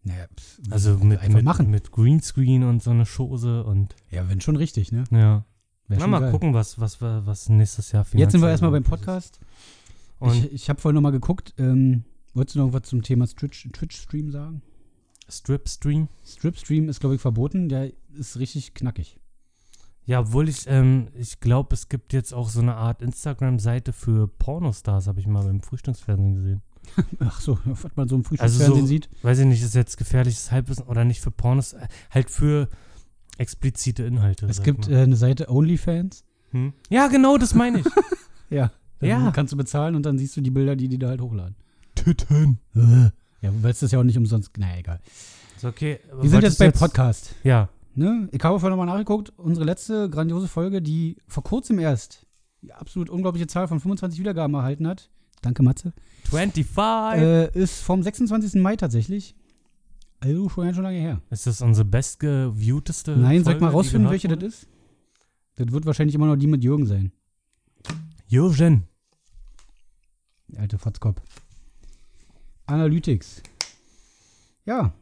Naja, 0.04 0.26
Also 0.70 0.96
mit, 0.98 1.20
einfach 1.20 1.34
mit, 1.36 1.44
machen. 1.44 1.70
mit 1.70 1.90
Greenscreen 1.92 2.62
und 2.64 2.82
so 2.82 2.90
eine 2.90 3.04
Chose 3.04 3.64
und 3.64 3.94
Ja, 4.10 4.28
wenn 4.28 4.40
schon 4.40 4.56
richtig, 4.56 4.92
ne? 4.92 5.04
ja. 5.10 5.44
Na, 5.90 6.06
mal 6.06 6.20
geil. 6.20 6.30
gucken, 6.32 6.52
was, 6.52 6.78
was, 6.78 7.00
was 7.00 7.48
nächstes 7.48 7.92
Jahr 7.92 8.02
Jetzt 8.02 8.10
sind 8.12 8.18
wir 8.20 8.28
finanziell 8.30 8.50
erstmal 8.50 8.70
beim. 8.72 8.82
Podcast. 8.84 9.40
Und 10.18 10.34
ich 10.36 10.52
ich 10.52 10.68
habe 10.68 10.78
vorhin 10.80 10.96
noch 10.96 11.00
mal 11.02 11.12
geguckt. 11.12 11.54
Ähm, 11.56 12.04
wolltest 12.34 12.56
du 12.56 12.60
noch 12.60 12.72
was 12.74 12.82
zum 12.82 13.02
Thema 13.02 13.24
Twitch- 13.26 13.68
Twitch-Stream 13.72 14.30
sagen? 14.30 14.60
Strip-Stream? 15.30 16.08
Strip-Stream 16.26 16.88
ist, 16.88 17.00
glaube 17.00 17.14
ich, 17.14 17.20
verboten. 17.20 17.68
Der 17.70 17.90
ist 18.18 18.38
richtig 18.38 18.74
knackig. 18.74 19.18
Ja, 20.04 20.20
obwohl 20.20 20.48
ich, 20.48 20.64
ähm, 20.66 21.08
ich 21.14 21.40
glaube, 21.40 21.74
es 21.74 21.88
gibt 21.88 22.12
jetzt 22.14 22.32
auch 22.32 22.48
so 22.48 22.60
eine 22.60 22.76
Art 22.76 23.02
Instagram-Seite 23.02 23.92
für 23.92 24.26
Pornostars, 24.26 25.06
habe 25.06 25.20
ich 25.20 25.26
mal 25.26 25.44
beim 25.44 25.60
Frühstücksfernsehen 25.60 26.34
gesehen. 26.34 26.62
Ach 27.20 27.40
so, 27.40 27.58
was 27.64 27.86
man 27.96 28.08
so 28.08 28.16
im 28.16 28.20
Also 28.22 28.28
Frühstücksfernsehen 28.30 28.80
so- 28.82 28.86
sieht. 28.86 29.08
Weiß 29.22 29.38
ich 29.38 29.46
nicht, 29.46 29.62
ist 29.62 29.74
jetzt 29.74 29.96
gefährliches 29.96 30.50
Halbwissen 30.52 30.84
oder 30.84 31.04
nicht 31.04 31.20
für 31.20 31.30
Pornos, 31.30 31.72
äh, 31.74 31.88
halt 32.10 32.30
für 32.30 32.68
explizite 33.38 34.02
Inhalte. 34.04 34.46
Es 34.46 34.62
gibt 34.62 34.88
äh, 34.88 34.96
eine 35.02 35.16
Seite 35.16 35.48
OnlyFans. 35.50 36.24
hm? 36.50 36.72
Ja, 36.90 37.08
genau, 37.08 37.36
das 37.38 37.54
meine 37.54 37.80
ich. 37.80 37.86
Ja. 38.50 38.70
Ja. 39.02 39.30
kannst 39.32 39.52
du 39.52 39.56
bezahlen 39.58 39.94
und 39.94 40.04
dann 40.06 40.18
siehst 40.18 40.34
du 40.36 40.40
die 40.40 40.50
Bilder, 40.50 40.74
die 40.74 40.88
die 40.88 40.98
da 40.98 41.08
halt 41.08 41.20
hochladen. 41.20 41.54
Titten. 41.94 42.58
Ja, 43.42 43.52
weil 43.62 43.70
es 43.72 43.80
das 43.80 43.92
ja 43.92 43.98
auch 44.00 44.04
nicht 44.04 44.16
umsonst. 44.16 44.56
Naja, 44.56 44.78
egal. 44.78 45.00
Ist 45.54 45.64
okay. 45.66 46.00
Wir 46.20 46.30
sind 46.30 46.42
jetzt 46.42 46.58
du 46.58 46.64
beim 46.64 46.72
Podcast. 46.72 47.34
Ja, 47.44 47.68
Ne? 47.94 48.28
Ich 48.32 48.42
habe 48.44 48.58
vorhin 48.60 48.76
nochmal 48.78 48.86
nachgeguckt. 48.94 49.32
Unsere 49.36 49.66
letzte 49.66 50.08
grandiose 50.08 50.46
Folge, 50.48 50.80
die 50.80 51.16
vor 51.26 51.42
kurzem 51.42 51.78
erst 51.80 52.26
die 52.62 52.72
absolut 52.72 53.10
unglaubliche 53.10 53.48
Zahl 53.48 53.66
von 53.68 53.80
25 53.80 54.18
Wiedergaben 54.20 54.54
erhalten 54.54 54.86
hat. 54.86 55.10
Danke, 55.42 55.62
Matze. 55.62 55.92
25. 56.30 57.22
Äh, 57.22 57.58
ist 57.58 57.80
vom 57.80 58.02
26. 58.02 58.60
Mai 58.60 58.76
tatsächlich. 58.76 59.34
Also 60.20 60.48
schon 60.48 60.64
ganz 60.64 60.76
schön 60.76 60.84
lange 60.84 60.98
her. 60.98 61.22
Ist 61.30 61.46
das 61.46 61.62
unsere 61.62 61.84
bestgeviewteste 61.84 63.16
Nein, 63.16 63.44
Folge, 63.44 63.60
mal 63.60 63.68
die 63.68 63.74
rausfinden, 63.74 64.10
welche 64.10 64.28
das 64.28 64.36
wurde? 64.36 64.46
ist? 64.46 64.68
Das 65.56 65.70
wird 65.70 65.86
wahrscheinlich 65.86 66.14
immer 66.14 66.26
noch 66.26 66.36
die 66.36 66.46
mit 66.46 66.64
Jürgen 66.64 66.86
sein. 66.86 67.12
Jürgen. 68.26 68.84
Der 70.48 70.62
alte 70.62 70.78
Fotzkopf. 70.78 71.20
Analytics. 72.66 73.42
Ja. 74.66 74.92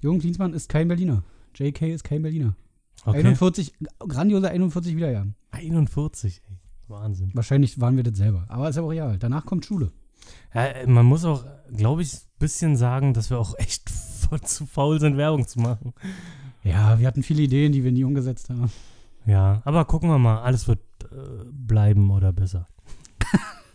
Jürgen 0.00 0.20
Klinsmann 0.20 0.54
ist 0.54 0.68
kein 0.68 0.88
Berliner. 0.88 1.22
JK 1.54 1.82
ist 1.82 2.04
kein 2.04 2.22
Berliner. 2.22 2.56
Okay. 3.04 3.18
41, 3.18 3.74
grandiose 3.98 4.48
41 4.48 4.96
Wiedergaben. 4.96 5.34
41, 5.50 6.40
ey. 6.48 6.51
Wahnsinn. 6.88 7.30
Wahrscheinlich 7.34 7.80
waren 7.80 7.96
wir 7.96 8.02
das 8.02 8.16
selber. 8.16 8.44
Aber 8.48 8.68
ist 8.68 8.76
ja 8.76 8.82
auch 8.82 8.88
real. 8.88 9.18
Danach 9.18 9.46
kommt 9.46 9.64
Schule. 9.64 9.92
Ja, 10.54 10.86
man 10.86 11.06
muss 11.06 11.24
auch, 11.24 11.44
glaube 11.74 12.02
ich, 12.02 12.14
ein 12.14 12.20
bisschen 12.38 12.76
sagen, 12.76 13.14
dass 13.14 13.30
wir 13.30 13.38
auch 13.38 13.58
echt 13.58 13.88
zu 14.44 14.66
faul 14.66 15.00
sind, 15.00 15.16
Werbung 15.16 15.46
zu 15.46 15.60
machen. 15.60 15.94
Ja, 16.62 16.98
wir 16.98 17.06
hatten 17.06 17.22
viele 17.22 17.42
Ideen, 17.42 17.72
die 17.72 17.84
wir 17.84 17.92
nie 17.92 18.04
umgesetzt 18.04 18.50
haben. 18.50 18.70
Ja, 19.26 19.62
aber 19.64 19.84
gucken 19.84 20.08
wir 20.10 20.18
mal. 20.18 20.42
Alles 20.42 20.68
wird 20.68 20.80
äh, 21.04 21.44
bleiben 21.50 22.10
oder 22.10 22.32
besser. 22.32 22.68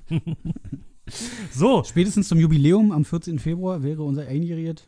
so, 1.51 1.83
Spätestens 1.83 2.27
zum 2.27 2.39
Jubiläum 2.39 2.91
am 2.91 3.05
14. 3.05 3.39
Februar 3.39 3.83
wäre 3.83 4.03
unser 4.03 4.27
Einjähriges. 4.27 4.87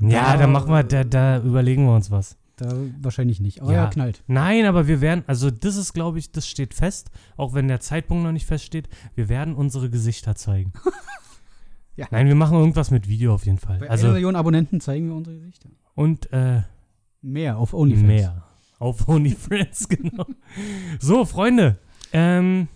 ja, 0.00 0.08
Ja, 0.08 0.36
dann 0.36 0.52
machen 0.52 0.70
wir, 0.70 0.82
da, 0.84 1.04
da 1.04 1.38
überlegen 1.42 1.84
wir 1.86 1.94
uns 1.94 2.10
was. 2.10 2.36
Da 2.60 2.74
wahrscheinlich 3.00 3.40
nicht. 3.40 3.62
Aber 3.62 3.72
ja, 3.72 3.84
Ja. 3.84 3.90
knallt. 3.90 4.22
Nein, 4.26 4.66
aber 4.66 4.86
wir 4.86 5.00
werden, 5.00 5.24
also 5.26 5.50
das 5.50 5.76
ist, 5.76 5.92
glaube 5.94 6.18
ich, 6.18 6.30
das 6.32 6.46
steht 6.46 6.74
fest, 6.74 7.10
auch 7.36 7.54
wenn 7.54 7.68
der 7.68 7.80
Zeitpunkt 7.80 8.22
noch 8.24 8.32
nicht 8.32 8.46
feststeht. 8.46 8.88
Wir 9.14 9.28
werden 9.28 9.54
unsere 9.54 9.90
Gesichter 9.90 10.34
zeigen. 10.34 10.72
Ja. 11.96 12.06
Nein, 12.12 12.28
wir 12.28 12.34
machen 12.34 12.56
irgendwas 12.56 12.90
mit 12.90 13.08
Video 13.08 13.34
auf 13.34 13.44
jeden 13.44 13.58
Fall. 13.58 13.78
Bei 13.78 13.90
Also 13.90 14.08
Million 14.08 14.34
Abonnenten 14.34 14.80
zeigen 14.80 15.08
wir 15.08 15.16
unsere 15.16 15.36
Gesichter. 15.36 15.68
und 15.94 16.32
äh, 16.32 16.62
Mehr 17.20 17.58
auf 17.58 17.74
OnlyFans. 17.74 18.06
mehr 18.06 18.44
auf 18.78 19.06
OnlyFriends, 19.08 19.86
genau. 19.88 20.24
So, 20.98 21.26
Freunde, 21.26 21.76
ähm, 22.14 22.68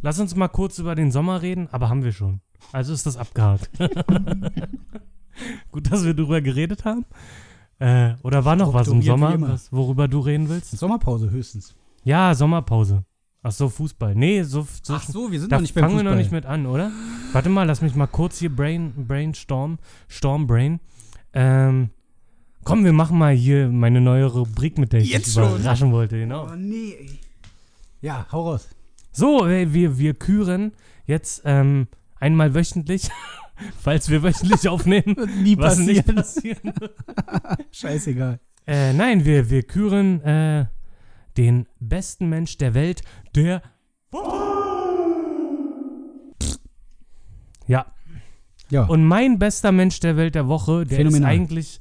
lass 0.00 0.18
uns 0.20 0.34
mal 0.36 0.48
kurz 0.48 0.78
über 0.78 0.94
den 0.94 1.10
Sommer 1.10 1.42
reden, 1.42 1.68
aber 1.70 1.90
haben 1.90 2.02
wir 2.02 2.12
schon. 2.12 2.40
Also 2.72 2.94
ist 2.94 3.04
das 3.04 3.18
abgehakt. 3.18 3.68
Gut, 5.70 5.90
dass 5.90 6.04
wir 6.04 6.14
drüber 6.14 6.40
geredet 6.40 6.84
haben. 6.86 7.04
Äh, 7.82 8.14
oder 8.22 8.44
war 8.44 8.54
noch 8.54 8.72
was 8.72 8.86
im 8.86 9.02
Sommer, 9.02 9.34
was, 9.40 9.72
worüber 9.72 10.06
du 10.06 10.20
reden 10.20 10.48
willst? 10.48 10.70
Sommerpause 10.70 11.30
höchstens. 11.30 11.74
Ja, 12.04 12.32
Sommerpause. 12.32 13.04
Ach 13.42 13.50
so, 13.50 13.68
Fußball. 13.68 14.14
Nee, 14.14 14.44
so, 14.44 14.64
so 14.84 14.94
Ach 14.94 15.02
so, 15.02 15.32
wir 15.32 15.40
sind 15.40 15.50
da 15.50 15.56
noch 15.56 15.62
nicht 15.62 15.74
beim 15.74 15.82
fangen 15.82 15.94
wir 15.94 15.98
Fußball. 16.02 16.12
noch 16.14 16.18
nicht 16.22 16.30
mit 16.30 16.46
an, 16.46 16.66
oder? 16.66 16.92
Warte 17.32 17.48
mal, 17.48 17.64
lass 17.64 17.82
mich 17.82 17.96
mal 17.96 18.06
kurz 18.06 18.38
hier 18.38 18.54
Brain, 18.54 18.92
Brainstorm, 19.08 19.78
Storm 20.06 20.46
Brain. 20.46 20.78
Ähm, 21.32 21.90
komm, 22.62 22.84
wir 22.84 22.92
machen 22.92 23.18
mal 23.18 23.34
hier 23.34 23.68
meine 23.68 24.00
neue 24.00 24.26
Rubrik, 24.26 24.78
mit 24.78 24.92
der 24.92 25.00
ich 25.00 25.10
Jetzt 25.10 25.26
dich 25.26 25.34
schon? 25.34 25.56
überraschen 25.56 25.90
wollte, 25.90 26.18
genau. 26.20 26.50
Oh 26.52 26.54
nee, 26.56 26.94
ey. 27.00 27.18
Ja, 28.00 28.26
hau 28.30 28.48
raus. 28.48 28.68
So, 29.10 29.44
wir, 29.48 29.98
wir 29.98 30.14
küren 30.14 30.70
jetzt 31.06 31.42
ähm, 31.44 31.88
einmal 32.20 32.54
wöchentlich, 32.54 33.10
falls 33.78 34.08
wir 34.08 34.22
wöchentlich 34.22 34.68
aufnehmen, 34.68 35.16
Nie 35.42 35.56
was 35.58 35.78
nicht 35.78 36.06
passieren 36.14 36.72
wird. 36.78 36.94
Scheißegal. 37.72 38.40
Äh, 38.66 38.92
nein, 38.92 39.24
wir, 39.24 39.50
wir 39.50 39.62
küren 39.62 40.20
äh, 40.22 40.66
den 41.36 41.66
besten 41.80 42.28
Mensch 42.28 42.58
der 42.58 42.74
Welt, 42.74 43.02
der. 43.34 43.62
Ja, 47.66 47.86
Ja, 48.70 48.84
und 48.84 49.04
mein 49.04 49.38
bester 49.38 49.72
Mensch 49.72 50.00
der 50.00 50.16
Welt 50.16 50.34
der 50.34 50.48
Woche, 50.48 50.84
der 50.84 50.98
Phänomenal. 50.98 51.32
ist 51.32 51.40
eigentlich 51.40 51.80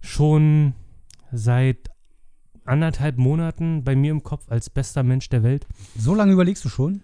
schon 0.00 0.74
seit 1.32 1.90
anderthalb 2.64 3.18
Monaten 3.18 3.84
bei 3.84 3.94
mir 3.94 4.10
im 4.10 4.22
Kopf 4.22 4.50
als 4.50 4.70
bester 4.70 5.02
Mensch 5.02 5.28
der 5.28 5.42
Welt. 5.42 5.66
so 5.96 6.14
lange 6.14 6.32
überlegst 6.32 6.64
du 6.64 6.68
schon? 6.68 7.02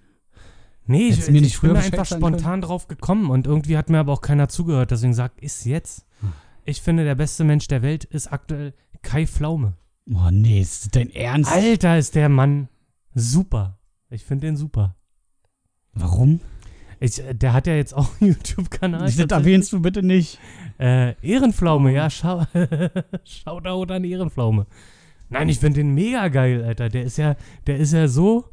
Nee, 0.87 1.09
ich, 1.09 1.13
Hättest 1.13 1.29
du 1.29 1.33
mir 1.33 1.41
nicht 1.41 1.55
ich 1.55 1.61
bin 1.61 1.77
einfach 1.77 2.07
spontan 2.07 2.61
drauf 2.61 2.89
gekommen 2.89 3.31
und 3.31 3.47
irgendwie 3.47 3.77
hat 3.77 3.89
mir 3.89 3.99
aber 3.99 4.13
auch 4.13 4.21
keiner 4.21 4.49
zugehört, 4.49 4.91
deswegen 4.91 5.15
sag 5.15 5.41
ist 5.41 5.65
jetzt. 5.65 6.07
Hm. 6.21 6.33
Ich 6.65 6.83
finde, 6.83 7.05
der 7.05 7.15
beste 7.15 7.45
Mensch 7.45 7.69
der 7.69 7.83
Welt 7.83 8.05
ist 8.05 8.33
aktuell 8.33 8.75
Kai 9.03 9.27
Pflaume. 9.27 9.75
Oh 10.13 10.31
nee, 10.31 10.61
ist 10.61 10.95
dein 10.97 11.11
Ernst? 11.11 11.53
Alter, 11.53 11.99
ist 11.99 12.15
der 12.15 12.29
Mann 12.29 12.69
super. 13.15 13.79
Ich 14.11 14.25
finde 14.25 14.47
den 14.47 14.57
super. 14.57 14.97
Warum? 15.95 16.41
Ich, 16.99 17.21
äh, 17.21 17.35
der 17.35 17.53
hat 17.53 17.67
ja 17.67 17.75
jetzt 17.75 17.95
auch 17.95 18.09
einen 18.21 18.31
YouTube-Kanal. 18.31 19.01
Das 19.01 19.19
erwähnst 19.19 19.73
du 19.73 19.81
bitte 19.81 20.03
nicht. 20.03 20.39
Äh, 20.79 21.15
Ehrenpflaume, 21.23 21.93
ja, 21.93 22.11
schau, 22.11 22.45
Shoutout 23.25 23.93
an 23.93 24.05
Ehrenpflaume. 24.05 24.67
Nein, 25.29 25.49
ich 25.49 25.61
finde 25.61 25.81
den 25.81 25.95
mega 25.95 26.29
geil, 26.29 26.65
Alter. 26.65 26.89
Der 26.89 27.05
ist 27.05 27.17
ja, 27.17 27.37
der 27.67 27.79
ist 27.79 27.93
ja 27.93 28.07
so, 28.07 28.51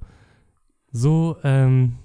so, 0.91 1.37
ähm, 1.43 1.97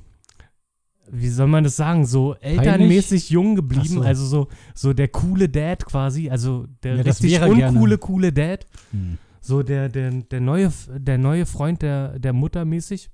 wie 1.11 1.29
soll 1.29 1.47
man 1.49 1.65
das 1.65 1.77
sagen, 1.77 2.07
so 2.07 2.35
elternmäßig 2.37 3.31
jung 3.31 3.55
geblieben, 3.57 3.87
so. 3.89 4.01
also 4.03 4.25
so, 4.27 4.49
so 4.75 4.93
der 4.93 5.09
coole 5.09 5.49
Dad 5.49 5.85
quasi, 5.85 6.31
also 6.31 6.67
der 6.83 6.97
Ja, 6.97 7.03
richtig 7.03 7.41
uncoole, 7.41 7.57
gerne. 7.57 7.99
coole 7.99 8.33
Dad. 8.33 8.67
Hm. 8.91 9.19
so 9.41 9.63
der, 9.63 9.89
der, 9.89 10.11
der, 10.11 10.41
neue, 10.41 10.73
der 10.97 11.19
neue 11.19 11.45
Freund 11.47 11.83
der, 11.83 12.19
der 12.19 12.33
Mutter 12.33 12.65
mäßig. 12.65 13.11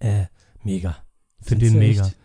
Äh, 0.00 0.24
mega. 0.64 0.96
Finde 1.40 1.66
den 1.70 1.78
mega. 1.78 2.04
echt? 2.04 2.16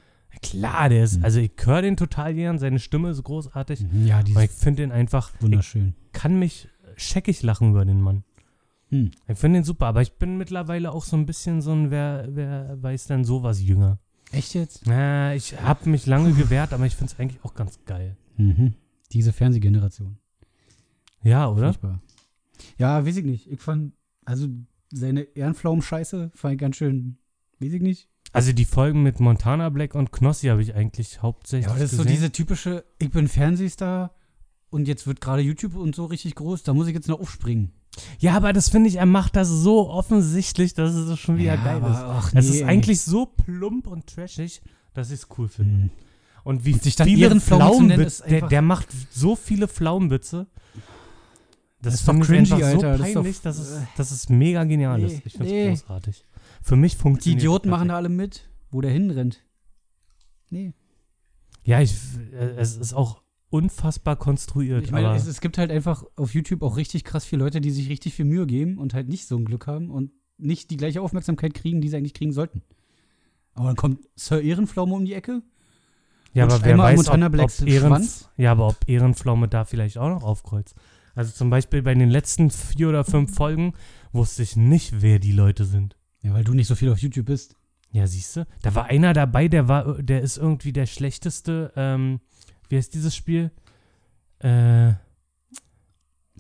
Klar, 0.42 0.90
der 0.90 1.04
ist, 1.04 1.20
Mhm. 1.20 1.24
also 1.26 1.40
ich 1.40 1.52
höre 1.64 1.84
den 1.84 1.96
total 1.96 2.34
gern, 2.34 2.58
seine 2.58 2.80
Stimme 2.80 3.12
ist 3.12 3.24
großartig. 3.24 3.82
Mhm, 3.82 4.08
Ja, 4.08 4.24
die 4.24 4.32
Aber 4.34 4.44
ich 4.44 4.50
ist 4.50 4.64
finde 4.64 4.82
den 4.82 4.92
einfach, 4.92 5.32
ich 5.36 5.42
wunderschön. 5.44 5.94
kann 6.12 6.38
mich 6.40 6.68
scheckig 6.98 7.44
lachen 7.44 7.70
über 7.70 7.86
den 7.86 8.02
Mann. 8.02 8.24
Hm. 8.90 9.12
Ich 9.28 9.38
finde 9.38 9.60
den 9.60 9.64
super, 9.64 9.86
aber 9.88 10.02
ich 10.02 10.14
bin 10.14 10.38
mittlerweile 10.38 10.92
auch 10.92 11.04
so 11.04 11.16
ein 11.16 11.26
bisschen 11.26 11.62
so 11.62 11.72
ein, 11.72 11.92
wer, 11.92 12.26
wer 12.30 12.82
weiß 12.82 13.08
denn 13.08 13.24
sowas 13.24 13.62
jünger. 13.62 14.00
Echt 14.34 14.54
jetzt? 14.56 14.88
Na, 14.88 15.36
ich 15.36 15.60
habe 15.62 15.90
mich 15.90 16.06
lange 16.06 16.34
gewehrt, 16.34 16.74
aber 16.74 16.86
ich 16.86 16.96
finde 16.96 17.14
es 17.14 17.20
eigentlich 17.20 17.44
auch 17.44 17.54
ganz 17.54 17.80
geil. 17.86 18.18
Mhm. 18.38 18.74
Diese 19.12 19.32
Fernsehgeneration. 19.32 20.18
Ja, 21.24 21.48
oder? 21.48 21.68
Furchtbar. 21.74 22.02
Ja, 22.78 23.06
weiß 23.06 23.18
ich 23.18 23.26
nicht. 23.26 23.50
Ich 23.52 23.62
fand, 23.62 23.94
also 24.26 24.48
seine 24.92 25.22
Ehrenpflaumen-Scheiße 25.22 26.32
fand 26.34 26.54
ich 26.54 26.60
ganz 26.60 26.76
schön, 26.78 27.18
weiß 27.60 27.74
ich 27.74 27.82
nicht. 27.82 28.10
Also 28.32 28.52
die 28.52 28.66
Folgen 28.66 29.04
mit 29.04 29.20
Montana 29.20 29.70
Black 29.70 29.94
und 29.94 30.12
Knossi 30.12 30.48
habe 30.48 30.64
ich 30.64 30.74
eigentlich 30.74 31.22
hauptsächlich 31.22 31.66
Ja, 31.68 31.72
aber 31.72 31.80
das 31.80 31.92
ist 31.92 31.98
so 31.98 32.04
gesehen. 32.04 32.16
diese 32.18 32.32
typische, 32.32 32.84
ich 32.98 33.12
bin 33.12 33.28
Fernsehstar 33.28 34.16
und 34.72 34.88
jetzt 34.88 35.06
wird 35.06 35.22
gerade 35.22 35.44
YouTube 35.44 35.76
und 35.76 35.94
so 35.94 36.06
richtig 36.06 36.34
groß, 36.36 36.64
da 36.64 36.74
muss 36.74 36.88
ich 36.88 36.96
jetzt 36.96 37.08
noch 37.08 37.20
aufspringen. 37.20 37.72
Ja, 38.20 38.34
aber 38.36 38.54
das 38.54 38.70
finde 38.70 38.90
ich, 38.90 38.96
er 38.96 39.06
macht 39.06 39.36
das 39.36 39.50
so 39.50 39.90
offensichtlich, 39.90 40.74
dass 40.74 40.94
es 40.94 41.20
schon 41.20 41.38
wieder 41.38 41.56
ja, 41.56 41.64
geil 41.64 41.78
ist. 41.78 41.98
Ach, 41.98 42.28
Es 42.34 42.34
nee, 42.34 42.40
ist 42.56 42.62
ey. 42.62 42.68
eigentlich 42.68 43.02
so 43.02 43.26
plump 43.26 43.88
und 43.88 44.08
trashig, 44.08 44.62
dass 44.94 45.10
ich 45.12 45.20
es 45.22 45.28
cool 45.38 45.48
finde. 45.48 45.84
Hm. 45.84 45.90
Und 46.44 46.66
wie 46.66 46.74
Und 46.74 46.84
sich 46.84 46.96
dann 46.96 47.08
viele 47.08 47.28
ist 47.28 47.46
Pflaumenwitze, 47.46 48.24
der, 48.28 48.48
der 48.48 48.62
macht 48.62 48.90
so 49.12 49.36
viele 49.36 49.68
Pflaumenwitze. 49.68 50.48
Das, 51.82 51.94
Das 51.94 51.94
ist 51.96 52.08
doch 52.08 52.20
cringy, 52.20 52.40
einfach 52.40 52.60
so 52.60 52.66
Alter. 52.66 52.98
Das 52.98 53.08
ist 53.08 53.16
doch- 53.16 53.22
peinlich, 53.22 53.42
dass, 53.42 53.58
es, 53.60 53.80
dass 53.98 54.12
es 54.12 54.30
mega 54.30 54.64
genial 54.64 55.00
Nee, 55.00 55.06
ist. 55.06 55.26
Ich 55.26 55.34
finde 55.34 55.46
es 55.48 55.52
nee. 55.52 55.70
großartig. 55.70 56.24
Für 56.62 56.76
mich 56.76 56.94
Die 56.94 57.00
funktioniert 57.00 57.42
Idioten 57.42 57.68
es 57.68 57.72
machen 57.72 57.88
da 57.90 57.96
alle 57.98 58.10
mit, 58.10 58.50
wo 58.72 58.82
der 58.82 58.92
hinrennt. 58.92 59.44
Nee. 60.50 60.74
Ja, 61.64 61.80
ich, 61.82 61.94
äh, 62.34 62.56
es 62.58 62.76
ist 62.76 62.94
auch 62.94 63.22
unfassbar 63.54 64.16
konstruiert. 64.16 64.86
Ich 64.86 64.92
meine, 64.92 65.16
es, 65.16 65.28
es 65.28 65.40
gibt 65.40 65.60
halt 65.60 65.70
einfach 65.70 66.04
auf 66.16 66.34
YouTube 66.34 66.64
auch 66.64 66.76
richtig 66.76 67.04
krass 67.04 67.24
viele 67.24 67.44
Leute, 67.44 67.62
die 67.62 67.70
sich 67.70 67.88
richtig 67.88 68.16
viel 68.16 68.26
Mühe 68.26 68.48
geben 68.48 68.80
und 68.80 68.96
halt 68.96 69.08
nicht 69.08 69.28
so 69.28 69.38
ein 69.38 69.46
Glück 69.46 69.68
haben 69.68 69.92
und 69.92 70.12
nicht 70.40 70.72
die 70.72 70.78
gleiche 70.78 71.02
Aufmerksamkeit 71.02 71.54
kriegen, 71.54 71.80
die 71.80 71.88
sie 71.88 71.98
eigentlich 71.98 72.16
kriegen 72.16 72.34
sollten. 72.34 72.64
Aber 73.54 73.68
dann 73.68 73.76
kommt 73.76 74.00
Sir 74.16 74.42
Ehrenpflaume 74.42 74.96
um 74.96 75.06
die 75.06 75.14
Ecke. 75.14 75.44
ja, 76.34 76.46
aber 76.46 76.64
wer 76.64 76.78
weiß, 76.80 77.08
ob, 77.10 77.16
ob 77.16 77.68
Ehren, 77.68 77.88
Schwanz. 77.90 78.30
ja, 78.38 78.52
aber 78.52 78.70
ob 78.70 78.78
Ehrenpflaume 78.88 79.48
da 79.48 79.66
vielleicht 79.66 80.00
auch 80.00 80.10
noch 80.10 80.24
aufkreuzt. 80.24 80.74
Also 81.14 81.32
zum 81.32 81.52
Beispiel 81.52 81.84
bei 81.84 81.94
den 81.94 82.10
letzten 82.10 82.50
vier 82.50 82.90
oder 82.90 83.04
fünf 83.04 83.36
Folgen 83.36 83.74
wusste 84.12 84.42
ich 84.42 84.56
nicht, 84.56 85.04
wer 85.04 85.20
die 85.20 85.32
Leute 85.32 85.66
sind. 85.66 85.96
Ja, 86.24 86.34
weil 86.34 86.44
du 86.44 86.56
nicht 86.56 86.68
so 86.68 86.74
viel 86.74 86.92
auf 86.92 86.98
YouTube 86.98 87.28
bist. 87.28 87.56
Ja, 87.92 88.08
siehst 88.08 88.36
du? 88.36 88.48
Da 88.64 88.74
war 88.74 88.86
einer 88.86 89.14
dabei, 89.14 89.48
der 89.48 89.68
war, 89.68 90.02
der 90.02 90.22
ist 90.22 90.38
irgendwie 90.38 90.74
der 90.74 90.88
schlechteste, 90.88 91.72
ähm, 91.76 92.20
wie 92.74 92.78
heißt 92.78 92.94
dieses 92.96 93.16
Spiel? 93.16 93.52
Äh, 94.40 94.88
Na, 94.90 94.98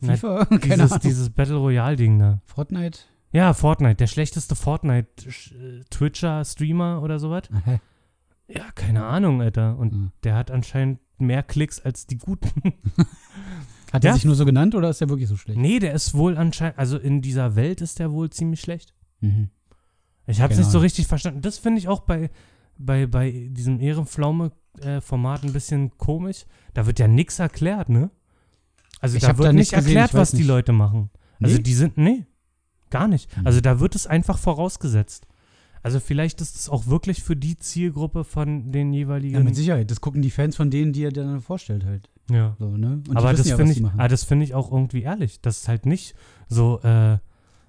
FIFA? 0.02 0.46
Keine 0.62 0.84
dieses, 0.84 1.00
dieses 1.00 1.30
Battle 1.30 1.58
Royale-Ding 1.58 2.18
da. 2.18 2.42
Fortnite? 2.44 3.02
Ja, 3.32 3.54
Fortnite, 3.54 3.96
der 3.98 4.08
schlechteste 4.08 4.56
Fortnite-Twitcher, 4.56 6.44
Streamer 6.44 7.04
oder 7.04 7.20
sowas. 7.20 7.44
Aha. 7.54 7.80
Ja, 8.48 8.72
keine 8.74 9.06
Ahnung, 9.06 9.42
Alter. 9.44 9.78
Und 9.78 9.92
Hm. 9.92 10.12
der 10.24 10.34
hat 10.36 10.50
anscheinend 10.50 11.00
mehr 11.20 11.44
Klicks 11.44 11.80
als 11.80 12.08
die 12.08 12.18
guten. 12.18 12.50
Hat 13.94 14.04
Ja. 14.04 14.10
er 14.10 14.14
sich 14.16 14.26
nur 14.26 14.34
so 14.36 14.44
genannt 14.44 14.74
oder 14.74 14.90
ist 14.90 15.02
er 15.02 15.10
wirklich 15.10 15.30
so 15.30 15.38
schlecht? 15.38 15.60
nee, 15.60 15.78
der 15.78 15.94
ist 15.94 16.16
wohl 16.16 16.36
anscheinend, 16.36 16.80
also 16.80 16.98
in 16.98 17.22
dieser 17.22 17.56
Welt 17.56 17.80
ist 17.80 18.00
der 18.00 18.12
wohl 18.12 18.32
ziemlich 18.32 18.60
schlecht. 18.62 18.96
Mhm. 19.22 19.50
Ich 20.26 20.42
habe 20.42 20.52
es 20.52 20.58
nicht 20.58 20.72
so 20.72 20.80
richtig 20.80 21.06
verstanden. 21.06 21.42
Das 21.42 21.60
finde 21.60 21.78
ich 21.78 21.88
auch 21.88 22.00
bei, 22.02 22.32
bei, 22.80 23.06
bei 23.06 23.50
diesem 23.52 23.80
Ehrenpflaume-Format 24.80 25.44
ein 25.44 25.54
bisschen 25.54 25.98
komisch. 25.98 26.46
Da 26.74 26.86
wird 26.86 27.00
ja 27.00 27.08
nichts 27.08 27.40
erklärt, 27.40 27.90
ne? 27.90 28.10
Also 29.00 29.18
Ich 29.18 29.24
da 29.24 29.38
wird 29.38 29.48
da 29.50 29.54
nicht 29.54 29.72
gesehen, 29.74 29.86
erklärt, 29.88 30.10
ich 30.12 30.14
was 30.16 30.32
die 30.32 30.38
nicht. 30.38 30.48
Leute 30.48 30.72
machen. 30.72 31.10
Also 31.42 31.58
Nee? 31.58 31.64
die 31.64 31.74
sind, 31.74 31.98
nee, 31.98 32.26
gar 32.90 33.08
nicht. 33.08 33.36
Hm. 33.36 33.46
Also 33.48 33.60
da 33.62 33.80
wird 33.80 33.96
es 33.96 34.08
einfach 34.08 34.38
vorausgesetzt. 34.38 35.28
Also 35.82 36.00
vielleicht 36.00 36.40
ist 36.40 36.56
es 36.56 36.70
auch 36.70 36.88
wirklich 36.88 37.22
für 37.24 37.36
die 37.36 37.58
Zielgruppe 37.58 38.24
von 38.24 38.72
den 38.72 38.94
jeweiligen. 38.94 39.34
Ja, 39.36 39.42
mit 39.42 39.56
Sicherheit. 39.56 39.92
Das 39.92 40.00
gucken 40.00 40.22
die 40.22 40.32
Fans 40.32 40.56
von 40.56 40.70
denen, 40.72 40.94
die 40.94 41.04
er 41.04 41.12
dann 41.12 41.42
vorstellt 41.42 41.84
halt. 41.86 42.10
ja. 42.30 42.56
So, 42.58 42.78
ne? 42.78 43.02
Die 43.06 43.16
Aber 43.16 43.34
das 43.34 43.46
ja, 43.48 43.58
finde 43.58 43.72
was 43.72 43.78
ich, 43.78 43.78
die 43.78 43.84
machen. 43.84 44.00
ah, 44.00 44.08
das 44.08 44.24
finde 44.24 44.46
ich 44.46 44.54
auch 44.54 44.72
irgendwie 44.72 45.02
ehrlich, 45.02 45.42
dass 45.42 45.64
es 45.64 45.68
halt 45.68 45.86
nicht 45.86 46.16
so 46.48 46.80
äh, 46.84 47.18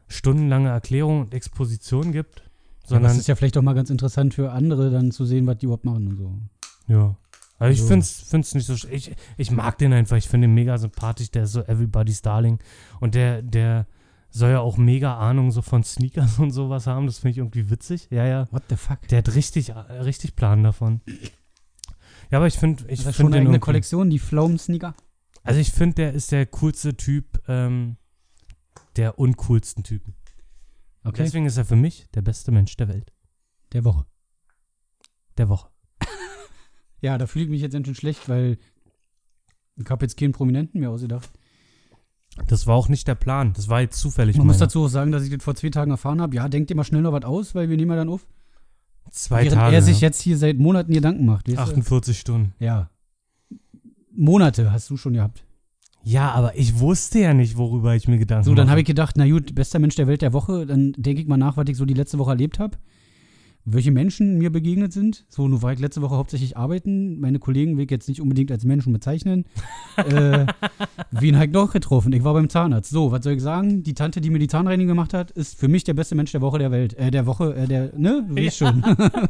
stundenlange 0.07 0.69
Erklärung 0.69 1.23
und 1.23 1.35
Exposition 1.35 2.13
gibt, 2.13 2.41
Ja, 2.43 2.89
sondern 2.91 3.11
das 3.11 3.19
ist 3.19 3.27
ja 3.27 3.35
vielleicht 3.35 3.57
auch 3.59 3.63
mal 3.63 3.73
ganz 3.75 3.91
interessant 3.91 4.35
für 4.35 4.53
andere 4.53 4.91
dann 4.93 5.11
zu 5.11 5.25
sehen, 5.25 5.47
was 5.49 5.59
die 5.59 5.67
überhaupt 5.67 5.85
machen 5.85 6.07
und 6.07 6.17
so. 6.17 6.33
Ja. 6.87 7.17
Aber 7.59 7.71
ich 7.71 7.81
Also- 7.81 7.89
finde 8.27 8.47
es 8.47 8.55
nicht 8.55 8.67
so 8.67 8.75
sch- 8.75 8.89
ich, 8.91 9.15
ich 9.37 9.51
mag 9.51 9.79
den 9.79 9.93
einfach, 9.93 10.17
ich 10.17 10.29
finde 10.29 10.47
ihn 10.49 10.55
mega 10.55 10.77
sympathisch, 10.77 11.31
der 11.31 11.45
ist 11.45 11.53
so 11.53 11.61
everybody's 11.63 12.21
darling. 12.23 12.59
Und 13.01 13.15
der, 13.15 13.43
der 13.43 13.87
soll 14.31 14.51
ja 14.51 14.61
auch 14.61 14.77
mega 14.77 15.17
Ahnung 15.17 15.51
so 15.53 15.63
von 15.63 15.85
Sneakers 15.85 16.39
und 16.41 16.51
sowas 16.51 16.87
haben, 16.87 17.07
das 17.07 17.19
finde 17.19 17.31
ich 17.33 17.39
irgendwie 17.39 17.71
witzig. 17.71 18.09
Ja, 18.11 18.27
ja. 18.27 18.49
What 18.53 18.65
the 18.69 18.77
fuck? 18.77 19.07
Der 19.09 19.19
hat 19.19 19.35
richtig, 19.35 19.71
äh, 19.71 19.73
richtig 19.79 20.35
Plan 20.37 20.63
davon. 20.65 21.01
Ja, 22.31 22.39
aber 22.39 22.47
ich 22.49 22.59
finde, 22.59 22.85
ich 22.89 23.05
das 23.05 23.17
finde 23.17 23.31
schon 23.31 23.35
eine 23.35 23.43
eigene 23.43 23.61
Kollektion, 23.61 24.11
die 24.11 24.19
Pflaumen-Sneaker? 24.19 24.95
Also 25.45 25.61
ich 25.61 25.71
finde, 25.73 25.95
der 25.97 26.13
ist 26.15 26.33
der 26.33 26.47
coolste 26.47 26.97
Typ, 26.97 27.41
ähm, 27.49 27.97
der 28.97 29.19
uncoolsten 29.19 29.85
Typen. 29.85 30.15
Okay. 31.05 31.23
Deswegen 31.23 31.45
ist 31.47 31.59
er 31.59 31.65
für 31.67 31.77
mich 31.77 32.07
der 32.15 32.23
beste 32.23 32.51
Mensch 32.51 32.77
der 32.77 32.89
Welt. 32.89 33.13
Der 33.73 33.85
Woche. 33.85 34.07
Der 35.37 35.49
Woche. 35.51 35.69
Ja, 37.05 37.19
da 37.19 37.27
fühle 37.27 37.45
ich 37.45 37.51
mich 37.51 37.61
jetzt 37.61 37.75
ganz 37.75 37.87
schön 37.87 37.95
schlecht, 37.95 38.31
weil 38.31 38.57
ich 39.77 39.91
habe 39.91 40.07
jetzt 40.07 40.17
keinen 40.17 40.33
Prominenten 40.33 40.81
mehr 40.81 40.89
ausgedacht. 40.89 41.29
Das 42.49 42.67
war 42.67 42.77
auch 42.77 42.89
nicht 42.89 43.07
der 43.07 43.15
Plan. 43.15 43.53
Das 43.53 43.69
war 43.69 43.83
jetzt 43.83 44.01
zufällig. 44.01 44.39
Man 44.39 44.47
muss 44.47 44.57
meiner. 44.57 44.67
dazu 44.67 44.85
auch 44.85 44.89
sagen, 44.89 45.13
dass 45.13 45.23
ich 45.23 45.29
das 45.29 45.45
vor 45.45 45.55
zwei 45.55 45.69
Tagen 45.69 45.91
erfahren 45.91 46.23
habe. 46.23 46.35
Ja, 46.35 46.49
denkt 46.49 46.71
ihr 46.71 46.77
mal 46.77 46.83
schnell 46.83 47.03
noch 47.03 47.13
was 47.13 47.25
aus, 47.25 47.55
weil 47.55 47.69
wir 47.69 47.77
nehmen 47.77 47.91
ja 47.91 47.99
dann 47.99 48.09
auf. 48.09 48.27
Zwei 49.11 49.45
Während 49.45 49.53
Tage. 49.53 49.77
er 49.77 49.83
sich 49.83 50.01
jetzt 50.01 50.23
hier 50.23 50.39
seit 50.39 50.57
Monaten 50.57 50.95
Gedanken 50.95 51.27
macht. 51.27 51.47
Weißt 51.47 51.59
du? 51.59 51.63
48 51.63 52.19
Stunden. 52.19 52.55
Ja. 52.59 52.89
Monate 54.11 54.73
hast 54.73 54.89
du 54.89 54.97
schon 54.97 55.13
gehabt. 55.13 55.45
Ja, 56.05 56.31
aber 56.31 56.57
ich 56.57 56.79
wusste 56.79 57.19
ja 57.19 57.35
nicht, 57.35 57.59
worüber 57.59 57.95
ich 57.95 58.09
mir 58.09 58.17
Gedanken 58.17 58.45
So, 58.45 58.55
dann 58.55 58.71
habe 58.71 58.81
ich 58.81 58.87
gedacht, 58.87 59.17
na 59.19 59.29
gut, 59.29 59.55
bester 59.55 59.79
Mensch 59.79 59.97
der 59.97 60.07
Welt 60.07 60.23
der 60.23 60.33
Woche. 60.33 60.65
Dann 60.65 60.95
denke 60.97 61.21
ich 61.21 61.29
mal 61.29 61.37
nach, 61.37 61.59
was 61.59 61.67
ich 61.69 61.77
so 61.77 61.85
die 61.85 61.95
letzte 61.95 62.19
Woche 62.19 62.31
erlebt 62.31 62.59
habe. 62.59 62.79
Welche 63.67 63.91
Menschen 63.93 64.37
mir 64.37 64.53
begegnet 64.53 64.93
sind. 64.93 65.25
So, 65.31 65.49
nun 65.49 65.63
war 65.63 65.73
ich 65.73 65.79
letzte 65.79 66.03
Woche 66.03 66.17
hauptsächlich 66.17 66.57
arbeiten. 66.59 67.19
Meine 67.19 67.39
Kollegen 67.39 67.79
will 67.79 67.85
ich 67.85 67.91
jetzt 67.91 68.09
nicht 68.09 68.21
unbedingt 68.21 68.51
als 68.53 68.65
Menschen 68.65 68.93
bezeichnen. 68.93 69.47
äh, 69.97 70.47
wen 71.11 71.37
habe 71.37 71.47
ich 71.47 71.53
noch 71.53 71.73
getroffen? 71.73 72.13
Ich 72.13 72.23
war 72.25 72.35
beim 72.35 72.51
Zahnarzt. 72.51 72.91
So, 72.91 73.11
was 73.11 73.25
soll 73.25 73.33
ich 73.33 73.43
sagen? 73.43 73.83
Die 73.83 73.95
Tante, 73.95 74.21
die 74.21 74.29
mir 74.29 74.39
die 74.39 74.49
Zahnreinigung 74.49 74.89
gemacht 74.89 75.15
hat, 75.15 75.31
ist 75.31 75.59
für 75.59 75.69
mich 75.69 75.83
der 75.85 75.95
beste 75.95 76.15
Mensch 76.15 76.33
der 76.33 76.43
Woche 76.43 76.59
der 76.59 76.71
Welt. 76.73 76.93
Äh, 76.99 77.11
der 77.11 77.25
Woche, 77.25 77.55
äh, 77.55 77.67
der, 77.67 77.93
ne? 77.97 78.27
Du 78.29 78.37
weißt 78.37 78.59
schon. 78.59 78.85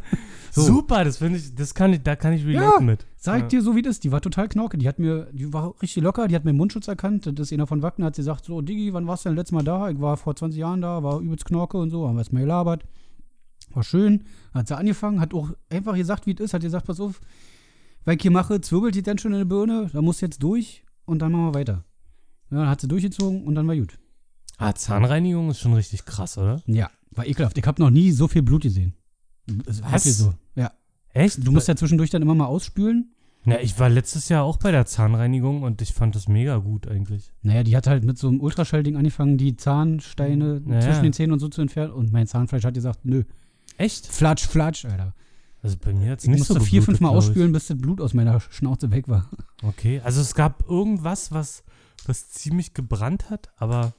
so. 0.51 0.63
Super, 0.63 1.05
das 1.05 1.19
finde 1.19 1.39
ich, 1.39 1.55
das 1.55 1.73
kann 1.73 1.93
ich, 1.93 2.03
da 2.03 2.17
kann 2.17 2.33
ich 2.33 2.45
relaten 2.45 2.87
mit. 2.87 3.07
Sag 3.17 3.43
Ja. 3.43 3.47
dir 3.47 3.63
so, 3.63 3.77
wie 3.77 3.83
das 3.83 3.97
ist. 3.97 4.05
Die 4.05 4.11
war 4.11 4.21
total 4.21 4.49
knorke. 4.49 4.79
Die 4.79 4.89
hat 4.89 4.99
mir, 4.99 5.29
die 5.33 5.53
war 5.53 5.75
richtig 5.81 6.03
locker. 6.03 6.27
Die 6.27 6.35
hat 6.35 6.45
mir 6.45 6.53
den 6.53 6.57
Mundschutz 6.57 6.89
erkannt. 6.89 7.27
Das 7.27 7.39
ist 7.39 7.53
einer 7.53 7.69
von 7.69 7.83
Wacken. 7.83 8.05
Hat 8.05 8.17
sie 8.17 8.23
gesagt, 8.23 8.47
so, 8.47 8.61
Diggi, 8.63 8.93
wann 8.93 9.07
warst 9.07 9.25
du 9.25 9.29
denn 9.29 9.37
letztes 9.37 9.53
Mal 9.53 9.63
da? 9.63 9.91
Ich 9.91 10.01
war 10.01 10.17
vor 10.17 10.35
20 10.35 10.59
Jahren 10.59 10.81
da, 10.81 11.05
war 11.05 11.21
übelst 11.21 11.45
knorke 11.45 11.79
und 11.79 11.91
so. 11.91 12.09
Haben 12.09 12.17
wir 12.17 12.23
erstmal 12.23 12.43
gelabert. 12.43 12.85
War 13.75 13.83
schön. 13.83 14.25
Hat 14.53 14.69
sie 14.69 14.77
angefangen, 14.77 15.21
hat 15.21 15.35
auch 15.35 15.51
einfach 15.69 15.95
gesagt, 15.95 16.27
wie 16.27 16.33
es 16.35 16.41
ist. 16.41 16.55
Hat 16.55 16.63
gesagt, 16.63 16.87
pass 16.87 17.01
auf, 17.01 17.21
weil 18.05 18.17
ich 18.17 18.23
hier 18.23 18.31
mache, 18.31 18.61
zwirbelt 18.61 18.95
die 18.95 19.03
dann 19.03 19.19
schon 19.19 19.33
in 19.33 19.39
der 19.39 19.45
Birne. 19.45 19.91
Da 19.93 20.03
muss 20.03 20.21
jetzt 20.21 20.43
durch 20.43 20.85
und 21.05 21.21
dann 21.21 21.33
machen 21.33 21.47
wir 21.47 21.55
weiter. 21.55 21.85
Ja, 22.51 22.59
dann 22.59 22.69
hat 22.69 22.81
sie 22.81 22.89
durchgezogen 22.89 23.45
und 23.45 23.55
dann 23.55 23.67
war 23.67 23.77
gut. 23.77 23.99
Ah, 24.59 24.73
Zahnreinigung 24.73 25.51
ist 25.51 25.59
schon 25.59 25.75
richtig 25.75 26.05
krass, 26.05 26.39
oder? 26.39 26.63
Ja, 26.67 26.91
war 27.11 27.27
ekelhaft. 27.27 27.59
Ich 27.59 27.67
habe 27.67 27.83
noch 27.83 27.91
nie 27.91 28.13
so 28.13 28.29
viel 28.29 28.43
Blut 28.43 28.63
gesehen. 28.63 28.95
Also 29.67 29.83
Was? 29.83 29.93
wirklich 29.93 30.17
So. 30.17 30.35
Ja. 30.55 30.71
Echt? 31.13 31.45
Du 31.47 31.53
musst 31.53 31.69
ja 31.69 31.77
zwischendurch 31.77 32.11
dann 32.11 32.23
immer 32.23 32.35
mal 32.35 32.47
ausspülen. 32.47 33.11
Ja, 33.47 33.59
ich 33.61 33.79
war 33.79 33.91
letztes 33.91 34.31
Jahr 34.31 34.43
auch 34.45 34.57
bei 34.57 34.71
der 34.71 34.87
Zahnreinigung 34.87 35.63
und 35.63 35.83
ich 35.83 35.93
fand 35.93 36.15
das 36.15 36.29
mega 36.29 36.57
gut 36.57 36.89
eigentlich. 36.89 37.31
Naja, 37.43 37.63
die 37.63 37.77
hat 37.77 37.87
halt 37.87 38.03
mit 38.05 38.17
so 38.17 38.29
einem 38.29 38.41
Ultraschallding 38.41 38.97
angefangen, 38.97 39.37
die 39.37 39.57
Zahnsteine 39.57 40.63
Ja, 40.67 40.81
zwischen 40.81 40.97
ja. 40.97 41.03
den 41.03 41.13
Zähnen 41.13 41.33
und 41.33 41.41
so 41.41 41.49
zu 41.49 41.61
entfernen. 41.61 41.93
Und 41.93 42.11
mein 42.11 42.27
Zahnfleisch 42.27 42.65
hat 42.65 42.73
gesagt, 42.75 43.05
nö, 43.05 43.25
Echt? 43.77 44.07
flatsch, 44.07 44.47
flatsch, 44.47 44.85
Alter. 44.85 45.15
Also 45.63 45.77
bei 45.83 45.95
mir 45.95 46.11
hat 46.13 46.19
es 46.19 46.25
Ich 46.25 46.31
nicht 46.31 46.41
musste 46.41 46.55
so 46.55 46.61
vier, 46.61 46.83
fünf 46.83 47.01
Mal 47.01 47.09
ausspülen, 47.09 47.53
bis 47.53 47.69
das 47.69 47.79
Blut 47.79 48.01
aus 48.01 48.13
meiner 48.13 48.39
Schnauze 48.41 48.91
weg 48.91 49.09
war. 49.09 49.31
Okay, 49.63 50.01
also 50.05 50.21
es 50.21 50.35
gab 50.35 50.69
irgendwas, 50.69 51.33
was, 51.33 51.65
was 52.07 52.29
ziemlich 52.29 52.75
gebrannt 52.75 53.31
hat, 53.31 53.51
aber 53.57 53.95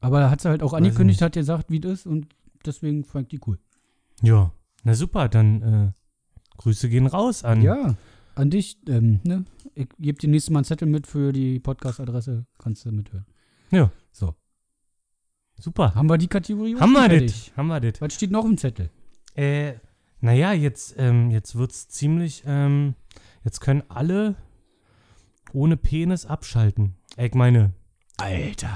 Aber 0.00 0.20
da 0.20 0.30
hat 0.30 0.40
sie 0.40 0.48
halt 0.48 0.62
auch 0.62 0.72
angekündigt, 0.72 1.20
hat 1.20 1.34
gesagt, 1.34 1.70
wie 1.70 1.80
das 1.80 2.00
ist 2.00 2.06
und 2.06 2.28
deswegen 2.64 3.04
fand 3.04 3.32
ich 3.32 3.38
die 3.38 3.46
cool. 3.46 3.58
ja, 4.22 4.52
na 4.82 4.94
super, 4.94 5.28
dann 5.28 5.62
äh, 5.62 5.92
Grüße 6.56 6.88
gehen 6.88 7.06
raus 7.06 7.44
an. 7.44 7.60
Ja, 7.60 7.96
an 8.34 8.48
dich, 8.48 8.78
ähm, 8.88 9.20
ne? 9.24 9.44
Ich 9.74 9.88
gebe 9.98 10.18
dir 10.18 10.28
nächstes 10.28 10.50
Mal 10.50 10.60
einen 10.60 10.64
Zettel 10.64 10.88
mit 10.88 11.06
für 11.06 11.32
die 11.32 11.60
Podcast-Adresse, 11.60 12.46
kannst 12.58 12.84
du 12.86 12.92
mithören. 12.92 13.26
Ja. 13.70 13.92
So. 14.12 14.34
Super. 15.60 15.94
Haben 15.94 16.08
wir 16.08 16.16
die 16.18 16.26
Kategorie? 16.28 16.76
Haben 16.76 16.92
wir 16.92 17.08
das? 17.20 17.52
Haben 17.56 17.68
wir 17.68 17.80
das? 17.80 18.00
Was 18.00 18.14
steht 18.14 18.30
noch 18.30 18.44
im 18.44 18.56
Zettel? 18.56 18.90
Äh, 19.34 19.74
naja, 20.20 20.52
jetzt, 20.52 20.94
ähm, 20.98 21.30
jetzt 21.30 21.54
wird's 21.56 21.88
ziemlich, 21.88 22.42
ähm, 22.46 22.94
jetzt 23.44 23.60
können 23.60 23.82
alle 23.88 24.36
ohne 25.52 25.76
Penis 25.76 26.26
abschalten. 26.26 26.94
Äh, 27.16 27.26
Ich 27.26 27.34
meine, 27.34 27.72
Alter. 28.16 28.70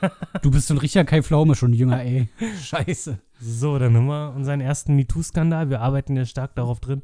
du 0.42 0.50
bist 0.50 0.68
so 0.68 0.74
ein 0.74 0.78
richtiger 0.78 1.04
Kai 1.04 1.22
Pflaume 1.22 1.54
schon 1.54 1.72
jünger, 1.72 2.02
ey. 2.02 2.28
Scheiße. 2.62 3.18
so, 3.40 3.78
dann 3.78 3.96
haben 3.96 4.06
wir 4.06 4.32
unseren 4.34 4.60
ersten 4.60 4.94
MeToo-Skandal. 4.96 5.70
Wir 5.70 5.80
arbeiten 5.80 6.16
ja 6.16 6.24
stark 6.24 6.54
darauf 6.54 6.80
drin. 6.80 7.02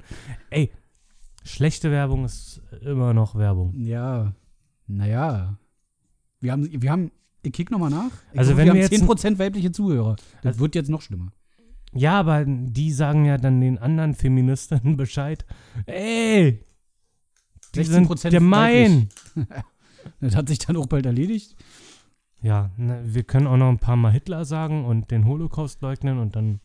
Ey, 0.50 0.70
schlechte 1.44 1.90
Werbung 1.90 2.24
ist 2.24 2.62
immer 2.82 3.14
noch 3.14 3.34
Werbung. 3.36 3.72
Ja. 3.74 4.34
Naja. 4.86 5.58
Wir 6.40 6.52
haben, 6.52 6.82
wir 6.82 6.90
haben, 6.90 7.10
ich 7.44 7.52
kick 7.52 7.70
nochmal 7.70 7.90
nach. 7.90 8.10
Ich 8.32 8.38
Also 8.38 8.52
wenn 8.56 8.66
wir 8.66 8.74
wir 8.74 8.84
haben 8.84 8.90
jetzt 8.92 9.02
10% 9.02 9.38
weibliche 9.38 9.70
Zuhörer. 9.72 10.16
Das 10.42 10.52
Also- 10.54 10.60
wird 10.60 10.74
jetzt 10.74 10.90
noch 10.90 11.02
schlimmer. 11.02 11.32
Ja, 11.96 12.18
aber 12.18 12.44
die 12.44 12.90
sagen 12.90 13.24
ja 13.24 13.38
dann 13.38 13.60
den 13.60 13.78
anderen 13.78 14.14
Feministinnen 14.14 14.96
Bescheid. 14.96 15.44
Ey, 15.86 16.64
die 17.74 17.80
16% 17.80 18.16
sind 18.18 18.30
gemein. 18.32 19.08
Das 20.20 20.36
hat 20.36 20.48
sich 20.50 20.58
dann 20.58 20.76
auch 20.76 20.86
bald 20.86 21.06
erledigt. 21.06 21.56
Ja, 22.42 22.70
ne, 22.76 23.00
wir 23.06 23.22
können 23.22 23.46
auch 23.46 23.56
noch 23.56 23.70
ein 23.70 23.78
paar 23.78 23.96
Mal 23.96 24.12
Hitler 24.12 24.44
sagen 24.44 24.84
und 24.84 25.10
den 25.10 25.24
Holocaust 25.24 25.80
leugnen 25.80 26.18
und 26.18 26.36
dann 26.36 26.60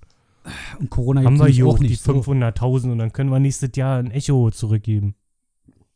Und 0.78 0.90
Corona 0.90 1.24
haben 1.24 1.40
wir 1.40 1.48
hier 1.48 1.66
auch 1.68 1.80
die 1.80 1.88
nicht. 1.88 2.02
So. 2.02 2.20
500.000 2.20 2.92
und 2.92 2.98
dann 2.98 3.14
können 3.14 3.30
wir 3.30 3.40
nächstes 3.40 3.70
Jahr 3.76 4.00
ein 4.00 4.12
Echo 4.12 4.52
zurückgeben. 4.52 5.16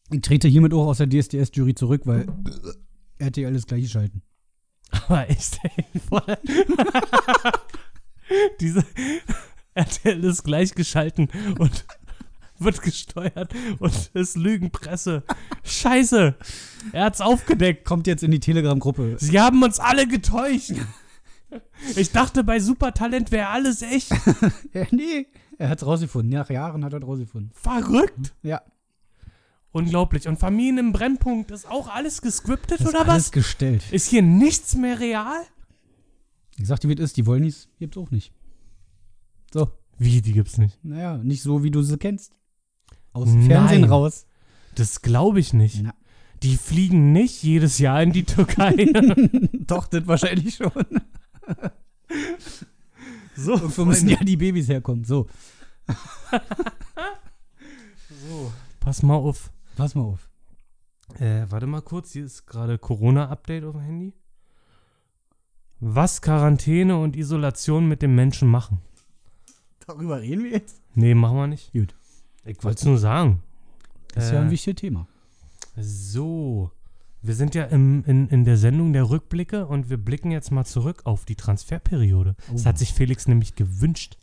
Ich 0.10 0.22
trete 0.22 0.48
hiermit 0.48 0.74
auch 0.74 0.88
aus 0.88 1.00
der 1.00 1.10
DSDS-Jury 1.10 1.76
zurück, 1.76 2.04
weil 2.06 2.28
RTL 3.18 3.54
ist 3.56 3.68
gleich 3.68 3.90
schalten. 3.92 4.22
Aber 4.94 5.30
ich 5.30 5.52
dir 5.52 5.70
vor, 6.08 6.24
diese 8.60 8.86
RTL 9.74 10.24
ist 10.24 10.44
gleichgeschalten 10.44 11.30
und 11.58 11.86
wird 12.60 12.82
gesteuert 12.82 13.54
und 13.80 14.12
ist 14.14 14.38
Lügenpresse. 14.38 15.24
Scheiße, 15.64 16.36
er 16.92 17.06
hat's 17.06 17.22
aufgedeckt. 17.22 17.86
Kommt 17.86 18.08
jetzt 18.08 18.24
in 18.24 18.32
die 18.32 18.40
Telegram-Gruppe. 18.40 19.18
Sie 19.20 19.40
haben 19.40 19.62
uns 19.64 19.80
alle 19.80 20.08
getäuscht. 20.08 20.74
Ich 21.96 22.12
dachte, 22.12 22.44
bei 22.44 22.60
Supertalent 22.60 23.32
wäre 23.32 23.50
alles 23.50 23.82
echt. 23.82 24.12
Ja, 24.74 24.86
nee, 24.92 25.28
er 25.60 25.70
hat's 25.70 25.86
rausgefunden. 25.86 26.32
Nach 26.32 26.50
Jahren 26.50 26.84
hat 26.84 26.94
er 26.94 27.00
es 27.00 27.08
rausgefunden. 27.08 27.52
Verrückt. 27.54 28.34
Ja. 28.42 28.62
Unglaublich. 29.74 30.28
Und 30.28 30.38
Familien 30.38 30.78
im 30.78 30.92
Brennpunkt 30.94 31.52
ist 31.52 31.70
auch 31.70 31.88
alles 31.90 32.22
gescriptet 32.22 32.80
Das 32.80 32.88
ist 32.88 32.94
oder 32.94 33.02
alles 33.10 33.26
was? 33.26 33.32
gestellt. 33.32 33.84
Ist 33.92 34.08
hier 34.08 34.22
nichts 34.22 34.76
mehr 34.76 35.00
real? 35.00 35.42
Ich 36.58 36.68
sag 36.68 36.80
dir, 36.80 36.90
wie 36.90 36.94
es 36.94 37.00
ist. 37.00 37.18
Die 37.18 37.26
Wollnies 37.26 37.68
gibt's 37.80 37.98
auch 37.98 38.12
nicht. 38.12 38.32
So. 39.52 39.72
Wie, 39.98 40.22
die 40.22 40.34
gibt's 40.34 40.58
nicht. 40.58 40.78
Naja, 40.84 41.18
nicht 41.18 41.42
so, 41.42 41.64
wie 41.64 41.72
du 41.72 41.82
sie 41.82 41.98
kennst. 41.98 42.34
Aus 43.14 43.26
dem 43.30 43.40
Nein. 43.40 43.48
Fernsehen 43.50 43.84
raus. 43.86 44.26
Das 44.76 45.02
glaube 45.02 45.40
ich 45.40 45.54
nicht. 45.54 45.82
Na. 45.84 45.94
Die 46.44 46.58
fliegen 46.58 47.12
nicht 47.12 47.42
jedes 47.44 47.80
Jahr 47.80 48.02
in 48.04 48.12
die 48.12 48.24
Türkei. 48.26 48.74
Doch, 49.54 49.88
das 49.88 50.06
wahrscheinlich 50.08 50.56
schon. 50.56 50.72
so, 53.36 53.54
Irgendwo 53.54 53.86
müssen 53.86 54.10
ja 54.10 54.18
die 54.18 54.38
Babys 54.38 54.68
herkommen. 54.68 55.04
So, 55.04 55.28
Pass 58.80 59.02
mal 59.04 59.16
auf. 59.16 59.52
Pass 59.76 59.96
mal 59.96 60.04
auf. 60.04 60.30
Äh, 61.20 61.46
warte 61.50 61.68
mal 61.68 61.82
kurz, 61.82 62.12
hier 62.14 62.26
ist 62.26 62.46
gerade 62.48 62.78
Corona-Update 62.78 63.64
auf 63.66 63.74
dem 63.74 63.82
Handy. 63.82 64.14
Was 65.80 66.22
Quarantäne 66.22 66.98
und 66.98 67.16
Isolation 67.16 67.88
mit 67.88 68.02
dem 68.02 68.16
Menschen 68.16 68.48
machen. 68.50 68.80
Darüber 69.86 70.22
reden 70.22 70.44
wir 70.46 70.52
jetzt. 70.52 70.82
Nee, 70.96 71.14
machen 71.14 71.36
wir 71.38 71.48
nicht. 71.48 71.74
Gut. 71.74 71.94
Ich 72.46 72.64
wollte 72.64 72.80
es 72.80 72.86
nur 72.86 72.98
sagen. 72.98 73.44
Das 74.14 74.26
ist 74.26 74.32
ja 74.32 74.40
Äh, 74.40 74.44
ein 74.44 74.52
wichtiges 74.52 74.80
Thema. 74.80 75.08
So. 75.76 76.72
Wir 77.22 77.36
sind 77.36 77.56
ja 77.56 77.64
im, 77.66 78.04
in, 78.06 78.28
in 78.30 78.44
der 78.46 78.58
Sendung 78.58 78.92
der 78.94 79.10
Rückblicke 79.10 79.66
und 79.66 79.90
wir 79.90 79.98
blicken 79.98 80.32
jetzt 80.32 80.52
mal 80.52 80.66
zurück 80.66 81.02
auf 81.06 81.26
die 81.26 81.36
Transferperiode. 81.36 82.36
Das 82.52 82.64
Oh. 82.64 82.66
hat 82.66 82.78
sich 82.78 82.94
Felix 82.94 83.28
nämlich 83.28 83.56
gewünscht. 83.56 84.18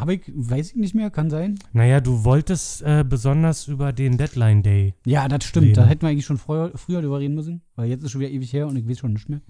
Aber 0.00 0.12
ich 0.12 0.22
weiß 0.34 0.70
ich 0.70 0.76
nicht 0.76 0.94
mehr, 0.94 1.10
kann 1.10 1.28
sein. 1.30 1.58
Naja, 1.72 2.00
du 2.00 2.24
wolltest 2.24 2.82
äh, 2.82 3.04
besonders 3.08 3.66
über 3.68 3.92
den 3.92 4.16
Deadline 4.16 4.62
Day. 4.62 4.94
Ja, 5.04 5.26
das 5.28 5.44
stimmt. 5.44 5.66
Reden. 5.66 5.74
Da 5.74 5.86
hätten 5.86 6.02
wir 6.02 6.08
eigentlich 6.10 6.26
schon 6.26 6.38
früher, 6.38 6.72
früher 6.76 7.02
drüber 7.02 7.18
reden 7.20 7.34
müssen. 7.34 7.62
Weil 7.76 7.88
jetzt 7.88 8.04
ist 8.04 8.12
schon 8.12 8.20
wieder 8.20 8.30
ewig 8.30 8.52
her 8.52 8.66
und 8.68 8.76
ich 8.76 8.88
weiß 8.88 8.98
schon 8.98 9.12
nicht 9.12 9.28
mehr. 9.28 9.40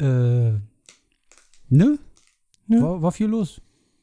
Äh. 0.00 0.58
Ne? 1.68 1.98
Nö. 2.66 2.82
War, 2.82 3.02
war 3.02 3.12
viel 3.12 3.26
los. 3.26 3.60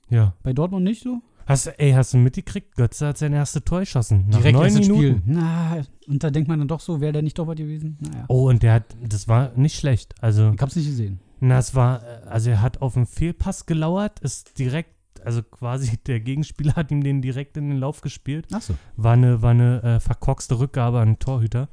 Ja. 0.10 0.36
Bei 0.44 0.54
Dortmund 0.54 0.84
nicht 0.84 1.04
so? 1.04 1.22
Hast, 1.46 1.68
ey, 1.68 1.92
hast 1.92 2.14
du 2.14 2.18
mitgekriegt? 2.18 2.76
Götze 2.76 3.08
hat 3.08 3.18
sein 3.18 3.34
erstes 3.34 3.64
Tor 3.64 3.80
geschossen. 3.82 4.26
Nach 4.30 4.38
Direkt 4.38 4.58
neun 4.58 4.74
Minuten. 4.74 4.94
Spiel. 4.96 5.22
Na, 5.26 5.82
und 6.08 6.24
da 6.24 6.30
denkt 6.30 6.48
man 6.48 6.60
dann 6.60 6.68
doch 6.68 6.80
so, 6.80 7.02
wäre 7.02 7.12
der 7.14 7.22
nicht 7.24 7.38
doch 7.40 7.48
was 7.48 7.56
gewesen? 7.56 7.98
Naja. 8.00 8.26
Oh, 8.30 8.48
und 8.50 8.64
der 8.64 8.74
hat, 8.74 8.96
das 9.04 9.28
war 9.28 9.52
nicht 9.58 9.76
schlecht. 9.78 10.14
Also, 10.22 10.52
Ich 10.54 10.62
hab's 10.62 10.76
nicht 10.76 10.88
gesehen. 10.88 11.20
na, 11.40 11.58
es 11.58 11.74
war, 11.76 12.04
äh, 12.04 12.28
also 12.28 12.52
er 12.52 12.62
hat 12.62 12.82
auf 12.82 12.96
einen 12.96 13.06
Fehlpass 13.08 13.66
gelauert, 13.66 14.20
ist 14.20 14.60
direkt, 14.60 14.92
also 15.24 15.44
quasi 15.44 15.98
der 16.08 16.20
Gegenspieler 16.20 16.76
hat 16.76 16.92
ihm 16.92 17.04
den 17.04 17.22
direkt 17.22 17.58
in 17.58 17.70
den 17.70 17.78
Lauf 17.78 18.02
gespielt. 18.02 18.48
Achso. 18.54 18.74
War 18.96 19.14
eine, 19.14 19.42
war 19.42 19.52
eine 19.52 19.84
äh, 19.84 20.00
verkorkste 20.00 20.60
Rückgabe 20.60 21.00
an 21.00 21.10
den 21.10 21.20
Torhüter. 21.20 21.70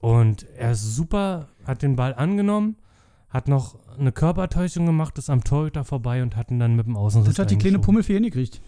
Und 0.00 0.46
er 0.56 0.72
ist 0.72 0.94
super, 0.94 1.48
hat 1.64 1.82
den 1.82 1.96
Ball 1.96 2.14
angenommen, 2.14 2.76
hat 3.28 3.48
noch 3.48 3.76
eine 3.98 4.12
Körpertäuschung 4.12 4.86
gemacht, 4.86 5.18
ist 5.18 5.28
am 5.28 5.42
Torhüter 5.42 5.84
vorbei 5.84 6.22
und 6.22 6.36
hat 6.36 6.50
ihn 6.50 6.60
dann 6.60 6.76
mit 6.76 6.86
dem 6.86 6.96
Außenriss 6.96 7.34
Das 7.34 7.38
hat 7.38 7.50
die 7.50 7.56
kleine 7.56 7.76
eingeschoben. 7.76 7.84
Pummelfee 7.84 8.14
hingekriegt. 8.14 8.60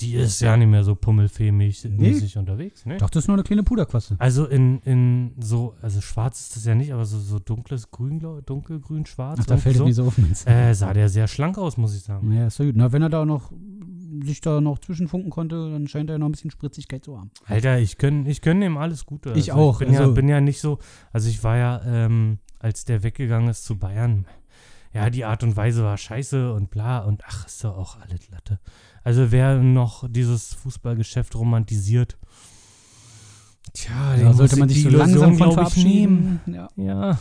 Die 0.00 0.14
ist 0.14 0.40
ja 0.40 0.56
nicht 0.56 0.68
mehr 0.68 0.82
so 0.82 0.94
pummelfähig 0.94 1.52
mäßig 1.52 2.36
unterwegs, 2.36 2.84
ne? 2.84 2.96
Doch, 2.98 3.10
das 3.10 3.24
ist 3.24 3.28
nur 3.28 3.36
eine 3.36 3.44
kleine 3.44 3.62
Puderquaste. 3.62 4.16
Also 4.18 4.46
in, 4.46 4.80
in 4.80 5.32
so, 5.38 5.74
also 5.82 6.00
schwarz 6.00 6.40
ist 6.40 6.56
das 6.56 6.64
ja 6.64 6.74
nicht, 6.74 6.92
aber 6.92 7.04
so, 7.04 7.18
so 7.18 7.38
dunkles 7.38 7.90
Grün, 7.90 8.18
glaub, 8.18 8.44
dunkelgrün, 8.44 9.06
schwarz. 9.06 9.38
Ach, 9.42 9.46
da 9.46 9.56
fällt 9.56 9.76
es 9.76 9.78
so. 9.78 9.84
nicht 9.84 9.94
so 9.94 10.06
auf. 10.06 10.18
Äh, 10.46 10.74
sah 10.74 10.92
der 10.92 11.08
sehr 11.08 11.28
schlank 11.28 11.58
aus, 11.58 11.76
muss 11.76 11.94
ich 11.94 12.02
sagen. 12.02 12.28
Naja, 12.28 12.48
ist 12.48 12.58
ja 12.58 12.64
gut. 12.64 12.74
Na, 12.76 12.92
wenn 12.92 13.02
er 13.02 13.08
da 13.08 13.24
noch 13.24 13.52
sich 14.22 14.40
da 14.40 14.60
noch 14.60 14.78
zwischenfunken 14.78 15.30
konnte, 15.30 15.70
dann 15.70 15.88
scheint 15.88 16.10
er 16.10 16.18
noch 16.18 16.28
ein 16.28 16.32
bisschen 16.32 16.50
Spritzigkeit 16.50 17.04
zu 17.04 17.18
haben. 17.18 17.30
Alter, 17.46 17.78
ich 17.78 17.98
gönn, 17.98 18.26
ich 18.26 18.42
gönn 18.42 18.62
ihm 18.62 18.76
alles 18.76 19.06
Gute. 19.06 19.30
Ich 19.30 19.52
also 19.52 19.64
auch, 19.64 19.80
Ich 19.80 19.86
bin, 19.86 19.94
ja, 19.94 20.00
also- 20.00 20.14
bin 20.14 20.28
ja 20.28 20.40
nicht 20.40 20.60
so, 20.60 20.78
also 21.12 21.28
ich 21.28 21.42
war 21.42 21.56
ja, 21.56 21.82
ähm, 21.84 22.38
als 22.58 22.84
der 22.84 23.02
weggegangen 23.02 23.48
ist 23.48 23.64
zu 23.64 23.78
Bayern, 23.78 24.26
ja, 24.92 25.10
die 25.10 25.24
Art 25.24 25.42
und 25.42 25.56
Weise 25.56 25.82
war 25.82 25.96
scheiße 25.98 26.52
und 26.52 26.70
bla 26.70 27.00
und 27.00 27.22
ach, 27.26 27.46
ist 27.46 27.64
doch 27.64 27.76
auch 27.76 28.00
alles 28.00 28.30
Latte. 28.30 28.60
Also 29.04 29.30
wer 29.30 29.58
noch 29.58 30.08
dieses 30.08 30.54
Fußballgeschäft 30.54 31.36
romantisiert, 31.36 32.16
tja, 33.74 34.16
Da 34.16 34.32
sollte 34.32 34.56
man 34.56 34.70
ich 34.70 34.76
sich 34.76 34.84
die 34.84 34.90
so 34.90 34.96
langsam 34.96 35.36
von 35.36 35.52
verabschieden. 35.52 36.40
Ja. 36.46 36.68
Ja, 36.76 37.18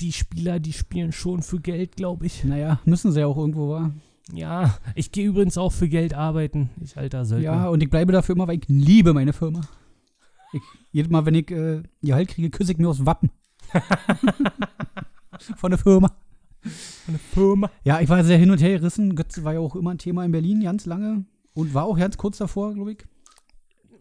die 0.00 0.12
Spieler, 0.12 0.60
die 0.60 0.72
spielen 0.72 1.10
schon 1.12 1.42
für 1.42 1.58
Geld, 1.58 1.96
glaube 1.96 2.26
ich. 2.26 2.44
Naja, 2.44 2.78
müssen 2.84 3.10
sie 3.12 3.20
ja 3.20 3.26
auch 3.26 3.36
irgendwo 3.36 3.70
war. 3.70 3.90
Ja, 4.32 4.78
ich 4.94 5.10
gehe 5.10 5.26
übrigens 5.26 5.58
auch 5.58 5.72
für 5.72 5.88
Geld 5.88 6.14
arbeiten. 6.14 6.70
Ich 6.80 6.96
alter 6.96 7.24
Söldner. 7.24 7.52
Ja, 7.52 7.68
und 7.68 7.82
ich 7.82 7.90
bleibe 7.90 8.12
dafür 8.12 8.36
immer, 8.36 8.46
weil 8.46 8.58
ich 8.58 8.68
liebe 8.68 9.12
meine 9.12 9.32
Firma. 9.32 9.62
Ich, 10.52 10.62
jedes 10.92 11.10
Mal, 11.10 11.26
wenn 11.26 11.34
ich 11.34 11.50
äh, 11.50 11.82
Gehalt 12.02 12.28
kriege, 12.28 12.50
küsse 12.50 12.72
ich 12.72 12.78
mir 12.78 12.88
aus 12.88 13.04
Wappen. 13.04 13.30
Von 15.56 15.70
der 15.70 15.78
Firma. 15.78 16.14
Eine 17.06 17.18
Firma. 17.18 17.70
Ja, 17.84 18.00
ich 18.00 18.08
war 18.08 18.22
sehr 18.24 18.38
hin 18.38 18.50
und 18.50 18.60
her 18.60 18.78
gerissen. 18.78 19.16
Götze 19.16 19.44
war 19.44 19.54
ja 19.54 19.60
auch 19.60 19.76
immer 19.76 19.90
ein 19.90 19.98
Thema 19.98 20.24
in 20.24 20.32
Berlin, 20.32 20.62
ganz 20.62 20.86
lange. 20.86 21.24
Und 21.54 21.74
war 21.74 21.84
auch 21.84 21.98
ganz 21.98 22.16
kurz 22.16 22.38
davor, 22.38 22.74
glaube 22.74 22.92
ich. 22.92 22.98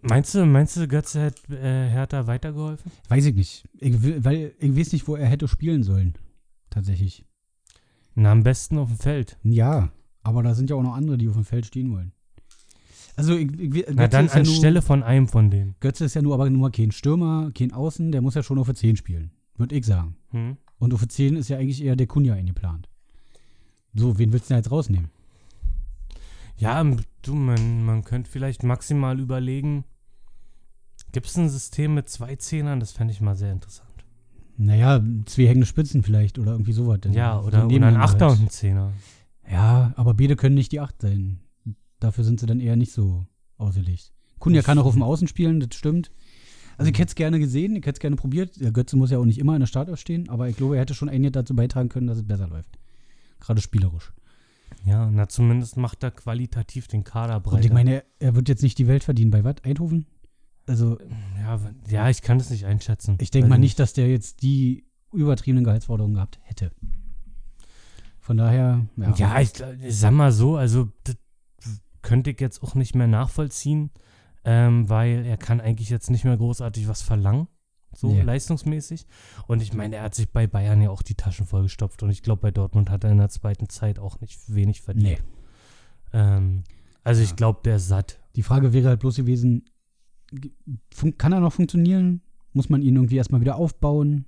Meinst 0.02 0.34
du, 0.34 0.46
meinst 0.46 0.78
du, 0.78 0.88
Götze 0.88 1.22
hat 1.22 1.50
äh, 1.50 1.90
Hertha 1.90 2.26
weitergeholfen? 2.28 2.92
Weiß 3.10 3.26
ich 3.26 3.36
nicht. 3.36 3.68
Ich, 3.80 4.02
weil 4.24 4.54
ich 4.60 4.78
weiß 4.78 4.94
nicht, 4.94 5.08
wo 5.08 5.16
er 5.16 5.28
hätte 5.28 5.48
spielen 5.48 5.84
sollen. 5.84 6.14
Tatsächlich. 6.70 7.26
Na, 8.16 8.32
am 8.32 8.44
besten 8.44 8.78
auf 8.78 8.90
dem 8.90 8.98
Feld. 8.98 9.38
Ja, 9.44 9.90
aber 10.24 10.44
da 10.44 10.54
sind 10.54 10.70
ja 10.70 10.76
auch 10.76 10.84
noch 10.84 10.96
andere, 10.96 11.18
die 11.18 11.28
auf 11.28 11.36
dem 11.36 11.46
Feld 11.46 11.66
stehen 11.66 11.92
wollen. 11.92 12.14
Also, 13.16 13.36
ich, 13.36 13.52
ich, 13.60 13.72
Götze, 13.72 13.94
Na, 13.94 14.08
dann 14.08 14.28
ist 14.28 14.36
ja 14.36 14.44
nur, 14.44 14.50
anstelle 14.50 14.82
von 14.82 15.04
einem 15.04 15.28
von 15.28 15.50
denen. 15.50 15.76
Götze 15.82 16.06
ist 16.06 16.14
ja 16.14 16.22
nur 16.22 16.34
aber 16.34 16.50
nur 16.50 16.72
kein 16.72 16.92
Stürmer, 16.92 17.52
kein 17.54 17.74
Außen, 17.74 18.12
der 18.12 18.22
muss 18.22 18.36
ja 18.36 18.44
schon 18.44 18.60
auf 18.60 18.68
der 18.68 18.76
10 18.76 18.96
spielen. 18.96 19.32
Würde 19.58 19.76
ich 19.76 19.86
sagen. 19.86 20.16
Hm? 20.32 20.58
Und 20.80 20.94
auf 20.94 21.02
der 21.02 21.10
10 21.10 21.36
ist 21.36 21.50
ja 21.50 21.58
eigentlich 21.58 21.84
eher 21.84 21.96
der 21.96 22.08
Kunja 22.08 22.34
eingeplant. 22.34 22.90
So, 23.94 24.18
wen 24.18 24.32
willst 24.32 24.50
du 24.50 24.54
denn 24.54 24.64
jetzt 24.64 24.72
rausnehmen? 24.72 25.10
Ja, 26.58 26.84
du, 27.22 27.36
man, 27.36 27.86
man 27.86 28.04
könnte 28.04 28.30
vielleicht 28.30 28.64
maximal 28.64 29.20
überlegen, 29.20 29.86
gibt 31.12 31.28
es 31.28 31.38
ein 31.38 31.50
System 31.50 31.94
mit 31.94 32.10
zwei 32.10 32.36
Zehnern? 32.36 32.80
Das 32.80 32.92
fände 32.92 33.14
ich 33.14 33.22
mal 33.22 33.36
sehr 33.36 33.52
interessant. 33.52 33.90
Naja, 34.58 35.02
zwei 35.26 35.48
hängende 35.48 35.66
Spitzen 35.66 36.04
vielleicht 36.04 36.38
oder 36.38 36.52
irgendwie 36.52 36.74
sowas. 36.74 37.00
denn. 37.00 37.14
Ja, 37.14 37.40
oder, 37.40 37.66
oder 37.66 37.88
ein 37.88 37.96
Achter 37.96 38.28
halt. 38.30 38.40
und 38.40 38.46
ein 38.46 38.50
Zehner. 38.50 38.92
Ja, 39.50 39.94
aber 39.96 40.14
beide 40.14 40.36
können 40.36 40.56
nicht 40.56 40.72
die 40.72 40.82
8 40.82 41.02
sein. 41.02 41.40
Dafür 42.00 42.24
sind 42.24 42.40
sie 42.40 42.46
dann 42.46 42.60
eher 42.60 42.76
nicht 42.76 42.92
so 42.92 43.26
ausgelegt. 43.58 44.14
Kunja 44.38 44.62
kann 44.62 44.78
auch 44.78 44.86
auf 44.86 44.94
dem 44.94 45.04
Außen 45.04 45.28
spielen, 45.28 45.60
das 45.60 45.78
stimmt. 45.78 46.12
Also 46.80 46.92
ich 46.92 46.98
hätte 46.98 47.10
es 47.10 47.16
gerne 47.16 47.40
gesehen, 47.40 47.76
ich 47.76 47.86
hätte 47.86 47.98
es 47.98 48.00
gerne 48.00 48.16
probiert. 48.16 48.60
Der 48.60 48.72
Götze 48.72 48.96
muss 48.96 49.12
ja 49.12 49.18
auch 49.18 49.26
nicht 49.26 49.38
immer 49.38 49.54
in 49.54 49.60
der 49.60 49.68
Startelf 49.68 50.00
stehen, 50.00 50.30
aber 50.30 50.48
ich 50.48 50.56
glaube, 50.56 50.76
er 50.76 50.82
hätte 50.82 50.94
schon 50.94 51.10
einiges 51.10 51.34
dazu 51.34 51.54
beitragen 51.54 51.90
können, 51.90 52.08
dass 52.08 52.18
es 52.18 52.26
besser 52.26 52.48
läuft. 52.48 52.80
Gerade 53.42 53.60
spielerisch. 53.60 54.14
Ja, 54.86 55.10
na 55.12 55.28
zumindest 55.28 55.76
macht 55.76 56.04
er 56.04 56.12
qualitativ 56.12 56.88
den 56.88 57.04
Kader 57.04 57.42
breiter. 57.42 57.58
Und 57.58 57.66
ich 57.66 57.74
meine, 57.74 58.04
er, 58.20 58.34
wird 58.34 58.48
jetzt 58.48 58.64
nicht 58.64 58.78
die 58.78 58.88
Welt 58.88 59.04
verdienen. 59.04 59.30
Bei 59.30 59.44
was? 59.44 59.56
Eindhoven? 59.64 60.06
Also, 60.68 60.98
ja, 61.38 61.60
ja, 61.90 62.10
ich 62.10 62.22
kann 62.22 62.38
das 62.38 62.50
nicht 62.50 62.66
einschätzen. 62.66 63.18
ich 63.20 63.32
denke 63.32 63.50
mal 63.50 63.58
nicht, 63.58 63.78
dass 63.78 63.92
der 63.92 64.08
jetzt 64.08 64.42
die 64.42 64.86
übertriebenen 65.12 65.66
Gehaltsforderungen 65.66 66.16
gehabt 66.16 66.40
hätte. 66.44 66.72
Von 68.22 68.38
daher, 68.38 68.88
ja. 68.96 69.16
Ja, 69.16 69.42
ich, 69.42 69.52
ich 69.82 69.98
sag 69.98 70.12
mal 70.12 70.32
so, 70.32 70.56
also 70.56 70.88
das 71.04 71.18
könnte 72.04 72.30
ich 72.30 72.40
jetzt 72.40 72.64
auch 72.64 72.76
nicht 72.76 72.96
mehr 72.96 73.08
nachvollziehen, 73.08 73.90
ähm, 74.44 74.90
weil 74.90 75.26
er 75.26 75.38
kann 75.38 75.62
eigentlich 75.62 75.90
jetzt 75.90 76.10
nicht 76.10 76.24
mehr 76.26 76.38
großartig 76.38 76.88
was 76.88 77.02
verlangen, 77.02 77.48
so 77.94 78.08
Nee. 78.12 78.22
leistungsmäßig. 78.22 79.06
Und 79.48 79.62
ich 79.62 79.74
meine, 79.74 79.98
er 79.98 80.04
hat 80.04 80.16
sich 80.16 80.30
bei 80.32 80.48
Bayern 80.48 80.82
ja 80.82 80.90
auch 80.90 81.02
die 81.02 81.16
Taschen 81.16 81.46
vollgestopft 81.46 82.04
und 82.04 82.10
ich 82.10 82.22
glaube, 82.24 82.42
bei 82.42 82.52
Dortmund 82.52 82.90
hat 82.90 83.04
er 83.04 83.12
in 83.12 83.18
der 83.18 83.30
zweiten 83.30 83.70
Zeit 83.70 84.00
auch 84.00 84.20
nicht 84.22 84.54
wenig 84.54 84.82
verdient. 84.82 85.04
Nee. 85.04 85.18
Ähm, 86.14 86.64
also 87.04 87.22
ich 87.22 87.30
Ja. 87.32 87.36
glaube, 87.36 87.60
der 87.66 87.78
ist 87.78 87.88
satt. 87.88 88.20
Die 88.36 88.44
Frage 88.44 88.74
wäre 88.74 88.90
halt 88.90 89.00
bloß 89.00 89.16
gewesen, 89.18 89.66
kann 91.18 91.34
er 91.34 91.40
noch 91.40 91.54
funktionieren? 91.54 92.22
Muss 92.54 92.70
man 92.70 92.82
ihn 92.82 92.96
irgendwie 92.96 93.18
erstmal 93.18 93.42
wieder 93.42 93.56
aufbauen? 93.56 94.26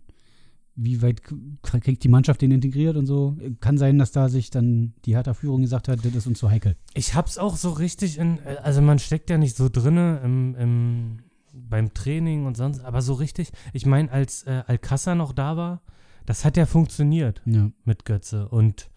Wie 0.84 1.02
weit 1.02 1.22
kriegt 1.62 2.04
die 2.04 2.10
Mannschaft 2.10 2.42
den 2.42 2.52
integriert 2.52 2.96
und 2.96 3.06
so? 3.06 3.38
Kann 3.60 3.78
sein, 3.78 3.98
dass 4.00 4.12
da 4.12 4.30
sich 4.30 4.50
dann 4.50 4.94
die 5.06 5.16
Hertha-Führung 5.16 5.62
gesagt 5.62 5.88
hat, 5.88 6.04
das 6.04 6.16
ist 6.16 6.28
uns 6.28 6.40
zu 6.40 6.50
heikel. 6.50 6.76
Ich 6.94 7.14
hab's 7.14 7.38
auch 7.38 7.56
so 7.56 7.70
richtig 7.72 8.18
in, 8.18 8.40
also 8.64 8.82
man 8.82 8.98
steckt 9.00 9.30
ja 9.30 9.38
nicht 9.38 9.56
so 9.56 9.70
drinne 9.70 10.22
im, 10.24 10.56
im, 10.56 11.18
beim 11.54 11.94
Training 11.94 12.46
und 12.46 12.58
sonst, 12.58 12.80
aber 12.84 13.02
so 13.02 13.14
richtig, 13.14 13.52
ich 13.74 13.86
meine, 13.86 14.12
als 14.12 14.44
äh, 14.44 14.64
Alcázar 14.68 15.16
noch 15.16 15.34
da 15.34 15.56
war, 15.58 15.82
das 16.26 16.46
hat 16.46 16.58
ja 16.58 16.66
funktioniert 16.66 17.42
Ja. 17.46 17.70
mit 17.84 18.06
Götze 18.06 18.48
und 18.50 18.90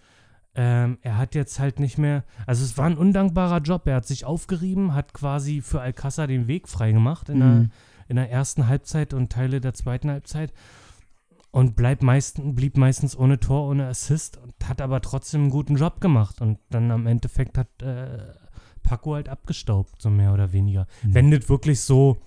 ähm, 0.56 0.98
er 1.02 1.18
hat 1.18 1.34
jetzt 1.34 1.58
halt 1.58 1.80
nicht 1.80 1.98
mehr, 1.98 2.22
also 2.46 2.64
es 2.64 2.78
war 2.78 2.86
ein 2.86 2.96
undankbarer 2.96 3.60
Job, 3.60 3.86
er 3.88 3.96
hat 3.96 4.06
sich 4.06 4.24
aufgerieben, 4.24 4.94
hat 4.94 5.12
quasi 5.12 5.60
für 5.60 5.80
Alcázar 5.82 6.28
den 6.28 6.46
Weg 6.46 6.68
freigemacht 6.68 7.28
in, 7.28 7.40
der, 7.40 7.48
Mhm. 7.48 7.70
in 8.08 8.16
der 8.16 8.30
ersten 8.30 8.68
Halbzeit 8.68 9.14
und 9.14 9.32
Teile 9.32 9.60
der 9.60 9.74
zweiten 9.74 10.08
Halbzeit 10.10 10.52
und 11.54 11.76
bleibt 11.76 12.02
meisten, 12.02 12.54
blieb 12.56 12.76
meistens 12.76 13.16
ohne 13.16 13.38
Tor, 13.38 13.68
ohne 13.68 13.86
Assist 13.86 14.36
und 14.38 14.52
hat 14.68 14.80
aber 14.80 15.00
trotzdem 15.00 15.42
einen 15.42 15.50
guten 15.50 15.76
Job 15.76 16.00
gemacht. 16.00 16.40
Und 16.40 16.58
dann 16.70 16.90
am 16.90 17.06
Endeffekt 17.06 17.56
hat 17.56 17.80
äh, 17.80 18.18
Paco 18.82 19.14
halt 19.14 19.28
abgestaubt, 19.28 20.02
so 20.02 20.10
mehr 20.10 20.32
oder 20.34 20.52
weniger. 20.52 20.86
Mhm. 21.04 21.14
Wenn 21.14 21.30
das 21.30 21.48
wirklich 21.48 21.80
so, 21.80 22.18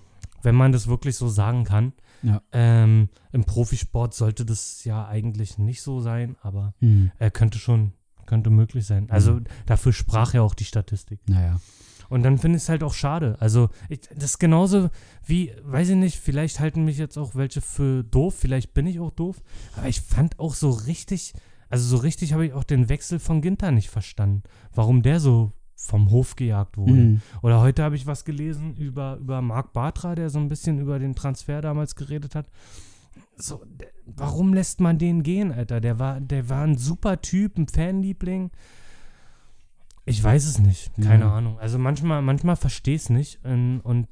wenn 0.42 0.54
man 0.54 0.72
das 0.72 0.86
wirklich 0.86 1.16
so 1.16 1.28
sagen 1.28 1.64
kann. 1.64 1.92
Ja. 2.22 2.40
Ähm, 2.52 3.10
Im 3.30 3.44
Profisport 3.44 4.14
sollte 4.14 4.44
das 4.44 4.82
ja 4.84 5.06
eigentlich 5.06 5.58
nicht 5.58 5.82
so 5.82 6.00
sein, 6.00 6.36
aber 6.42 6.74
Mhm. 6.80 7.12
er 7.18 7.30
könnte 7.30 7.58
schon, 7.58 7.92
könnte 8.26 8.50
möglich 8.50 8.86
sein. 8.86 9.10
Also 9.10 9.34
Mhm. 9.34 9.44
dafür 9.66 9.92
sprach 9.92 10.32
ja 10.34 10.40
auch 10.42 10.54
die 10.54 10.64
Statistik. 10.64 11.20
Naja. 11.28 11.60
Und 12.08 12.22
dann 12.22 12.38
finde 12.38 12.56
ich 12.56 12.64
es 12.64 12.68
halt 12.68 12.82
auch 12.82 12.94
schade. 12.94 13.36
Also, 13.40 13.68
ich, 13.88 14.00
das 14.14 14.30
ist 14.30 14.38
genauso 14.38 14.90
wie, 15.26 15.52
weiß 15.62 15.90
ich 15.90 15.96
nicht, 15.96 16.18
vielleicht 16.18 16.60
halten 16.60 16.84
mich 16.84 16.98
jetzt 16.98 17.18
auch 17.18 17.34
welche 17.34 17.60
für 17.60 18.02
doof, 18.04 18.34
vielleicht 18.38 18.74
bin 18.74 18.86
ich 18.86 19.00
auch 19.00 19.10
doof, 19.10 19.42
aber 19.76 19.88
ich 19.88 20.00
fand 20.00 20.38
auch 20.38 20.54
so 20.54 20.70
richtig, 20.70 21.34
also 21.68 21.96
so 21.96 22.02
richtig 22.02 22.32
habe 22.32 22.46
ich 22.46 22.52
auch 22.52 22.64
den 22.64 22.88
Wechsel 22.88 23.18
von 23.18 23.42
Ginter 23.42 23.70
nicht 23.70 23.90
verstanden. 23.90 24.42
Warum 24.74 25.02
der 25.02 25.20
so 25.20 25.52
vom 25.78 26.10
Hof 26.10 26.34
gejagt 26.34 26.76
wurde. 26.76 26.92
Mhm. 26.92 27.20
Oder 27.40 27.60
heute 27.60 27.84
habe 27.84 27.94
ich 27.94 28.06
was 28.06 28.24
gelesen 28.24 28.74
über, 28.74 29.16
über 29.20 29.40
Marc 29.40 29.72
Bartra, 29.72 30.16
der 30.16 30.28
so 30.28 30.38
ein 30.40 30.48
bisschen 30.48 30.80
über 30.80 30.98
den 30.98 31.14
Transfer 31.14 31.60
damals 31.60 31.94
geredet 31.94 32.34
hat. 32.34 32.46
So, 33.36 33.62
warum 34.04 34.52
lässt 34.52 34.80
man 34.80 34.98
den 34.98 35.22
gehen, 35.22 35.52
Alter? 35.52 35.80
Der 35.80 36.00
war, 36.00 36.20
der 36.20 36.48
war 36.48 36.64
ein 36.64 36.76
super 36.76 37.20
Typ, 37.22 37.56
ein 37.56 37.68
Fanliebling. 37.68 38.50
Ich 40.08 40.22
weiß 40.22 40.46
es 40.46 40.58
nicht, 40.58 40.90
keine 40.96 41.24
Ja. 41.24 41.34
Ahnung. 41.36 41.58
Also 41.58 41.78
manchmal, 41.78 42.22
manchmal 42.22 42.56
verstehe 42.56 42.94
ich 42.96 43.02
es 43.02 43.10
nicht. 43.10 43.44
Und, 43.44 43.80
und 43.80 44.08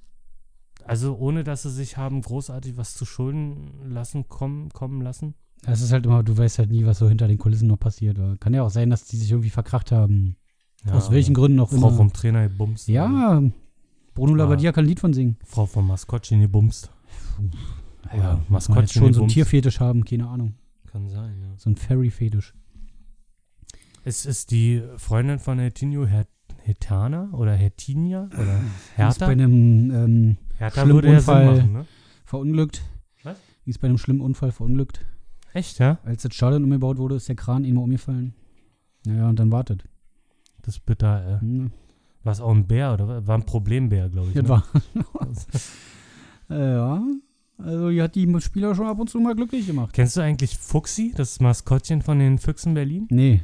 also 0.85 1.17
ohne, 1.17 1.43
dass 1.45 1.63
sie 1.63 1.71
sich 1.71 1.97
haben 1.97 2.21
großartig 2.23 2.77
was 2.77 2.95
zu 2.95 3.05
Schulden 3.05 3.71
lassen, 3.91 4.29
kommen, 4.29 4.69
kommen 4.71 5.01
lassen. 5.03 5.35
Es 5.65 5.81
ist 5.81 5.91
halt 5.93 6.07
immer, 6.07 6.23
du 6.23 6.37
weißt 6.37 6.59
halt 6.59 6.71
nie, 6.71 6.85
was 6.87 6.99
so 6.99 7.09
hinter 7.09 7.27
den 7.29 7.39
Kulissen 7.39 7.67
noch 7.67 7.79
passiert. 7.79 8.19
Kann 8.41 8.55
ja 8.55 8.63
auch 8.63 8.71
sein, 8.71 8.91
dass 8.91 9.05
die 9.05 9.17
sich 9.17 9.31
irgendwie 9.31 9.51
verkracht 9.51 9.91
haben. 9.91 10.37
Ja, 10.85 10.93
Aus 10.93 11.11
welchen 11.11 11.35
Gründen 11.35 11.59
auch 11.59 11.71
Frau 11.71 11.77
immer. 11.89 11.93
vom 11.93 12.13
Trainer 12.13 12.49
gebumst. 12.49 12.87
ja, 12.89 13.43
Bruno 14.15 14.33
Ja. 14.33 14.37
Labbadia 14.45 14.73
kann 14.73 14.85
ein 14.85 14.89
Lied 14.89 15.01
von 15.01 15.13
singen. 15.13 15.37
Frau 15.45 15.67
vom 15.67 15.89
Maskottchen 15.89 16.41
gebumst. 16.41 16.91
Ja, 18.17 18.41
Maskottchen 18.49 18.89
schon 18.89 19.01
so 19.03 19.07
einen 19.07 19.13
gebumst. 19.15 19.35
Tierfetisch 19.35 19.81
haben, 19.81 20.05
keine 20.05 20.29
Ahnung. 20.29 20.55
Kann 20.93 21.09
sein, 21.09 21.35
ja. 21.41 21.49
So 21.57 21.71
ein 21.71 21.77
Fairy-Fetisch. 21.77 22.55
Es 24.09 24.25
ist 24.25 24.53
die 24.53 24.85
Freundin 24.99 25.41
von 25.41 25.59
Hertinho 25.59 26.07
Her 26.07 26.29
Hetana 26.63 27.29
oder 27.33 27.55
Hertinia 27.55 28.27
oder 28.35 28.61
Die 28.61 28.67
ist 28.69 28.97
Hertha. 28.97 29.27
bei 29.27 29.33
einem 29.33 29.91
ähm, 29.91 30.37
Hertha 30.59 30.83
schlimmen 30.83 30.95
würde 30.95 31.09
Unfall. 31.09 31.57
machen, 31.57 31.73
ne? 31.73 31.87
verunglückt. 32.25 32.83
Was? 33.25 33.37
Die 33.65 33.71
ist 33.71 33.79
bei 33.81 33.89
einem 33.89 33.99
schlimmen 33.99 34.21
Unfall 34.21 34.53
verunglückt. 34.53 35.05
Echt, 35.55 35.81
ja? 35.81 35.99
Als 36.05 36.23
das 36.23 36.33
Stadion 36.37 36.63
umgebaut 36.63 36.99
wurde, 36.99 37.17
ist 37.17 37.29
der 37.29 37.35
Kran 37.35 37.65
ihm 37.65 37.75
mal 37.75 37.81
umgefallen. 37.81 38.35
Naja, 39.05 39.29
und 39.29 39.41
dann 39.41 39.51
wartet. 39.51 39.83
Das 40.63 40.77
ist 40.77 40.87
bitter, 40.87 41.39
äh. 41.39 41.41
Hm, 41.41 41.73
War 42.23 42.33
es 42.33 42.41
auch 42.41 42.55
ein 42.55 42.65
Bär 42.69 42.93
oder 42.95 43.09
was? 43.09 43.27
war 43.27 43.37
ein 43.37 43.45
Problembär, 43.47 44.09
glaube 44.09 44.29
ich. 44.29 44.35
Das 44.35 44.45
ne? 44.45 44.49
war. 44.49 44.65
Ja. 46.49 47.03
Also, 47.59 47.91
die 47.91 48.01
hat 48.01 48.15
die 48.15 48.41
Spieler 48.41 48.73
schon 48.77 48.87
ab 48.87 49.01
und 49.01 49.11
zu 49.11 49.19
mal 49.19 49.35
glücklich 49.35 49.67
gemacht. 49.67 49.93
Kennst 49.93 50.17
du 50.17 50.21
eigentlich 50.21 50.57
Fuchsi, 50.57 51.13
das 51.17 51.41
Maskottchen 51.41 52.03
von 52.03 52.21
den 52.21 52.39
Füchsen 52.39 52.75
Berlin? 52.75 53.09
Nee. 53.11 53.41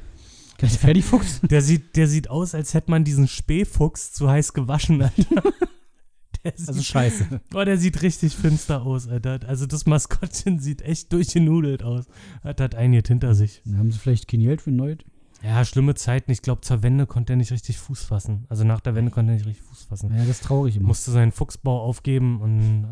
Kennst 0.59 0.77
du 0.77 0.81
Ferdi 0.81 1.03
Fuchs? 1.03 1.41
Der 1.51 1.63
sieht, 1.63 1.97
der 1.97 2.07
sieht 2.07 2.31
aus, 2.31 2.55
als 2.55 2.75
hätte 2.75 2.91
man 2.91 3.05
diesen 3.05 3.27
Spähfuchs 3.29 4.13
zu 4.13 4.29
heiß 4.31 4.53
gewaschen, 4.53 5.03
Alter. 5.03 5.43
Der 6.45 6.53
sieht, 6.57 6.69
Also 6.69 6.83
scheiße. 6.83 7.41
Boah, 7.51 7.65
der 7.65 7.79
sieht 7.79 8.03
richtig 8.03 8.35
finster 8.35 8.83
aus, 8.83 9.07
Alter. 9.09 9.41
Also 9.47 9.67
das 9.67 9.87
Maskottchen 9.87 10.59
sieht 10.59 10.83
echt 10.83 11.13
durchgenudelt 11.13 11.83
aus. 11.83 12.07
Hat 12.43 12.61
hat 12.61 12.75
einiges 12.75 13.07
hinter 13.09 13.35
sich. 13.35 13.63
Dann 13.65 13.79
haben 13.79 13.93
sie 13.93 13.99
vielleicht 13.99 14.27
kein 14.29 14.41
Geld 14.41 14.61
für 14.63 14.73
neu. 14.73 14.97
Ja, 15.43 15.65
schlimme 15.65 15.95
Zeiten. 15.95 16.31
Ich 16.31 16.43
glaube, 16.43 16.61
zur 16.61 16.83
Wende 16.83 17.07
konnte 17.07 17.33
er 17.33 17.37
nicht 17.37 17.51
richtig 17.53 17.79
Fuß 17.79 18.05
fassen. 18.05 18.47
Also 18.49 18.65
nach 18.65 18.81
der 18.81 18.95
Wende 18.95 19.11
konnte 19.11 19.33
er 19.33 19.37
nicht 19.37 19.47
richtig 19.47 19.65
Fuß 19.65 19.85
fassen. 19.85 20.11
Ja, 20.11 20.19
das 20.19 20.29
ist 20.41 20.45
traurig 20.45 20.77
immer. 20.77 20.89
Musste 20.89 21.11
seinen 21.11 21.33
Fuchsbau 21.33 21.81
aufgeben 21.83 22.41
und 22.41 22.85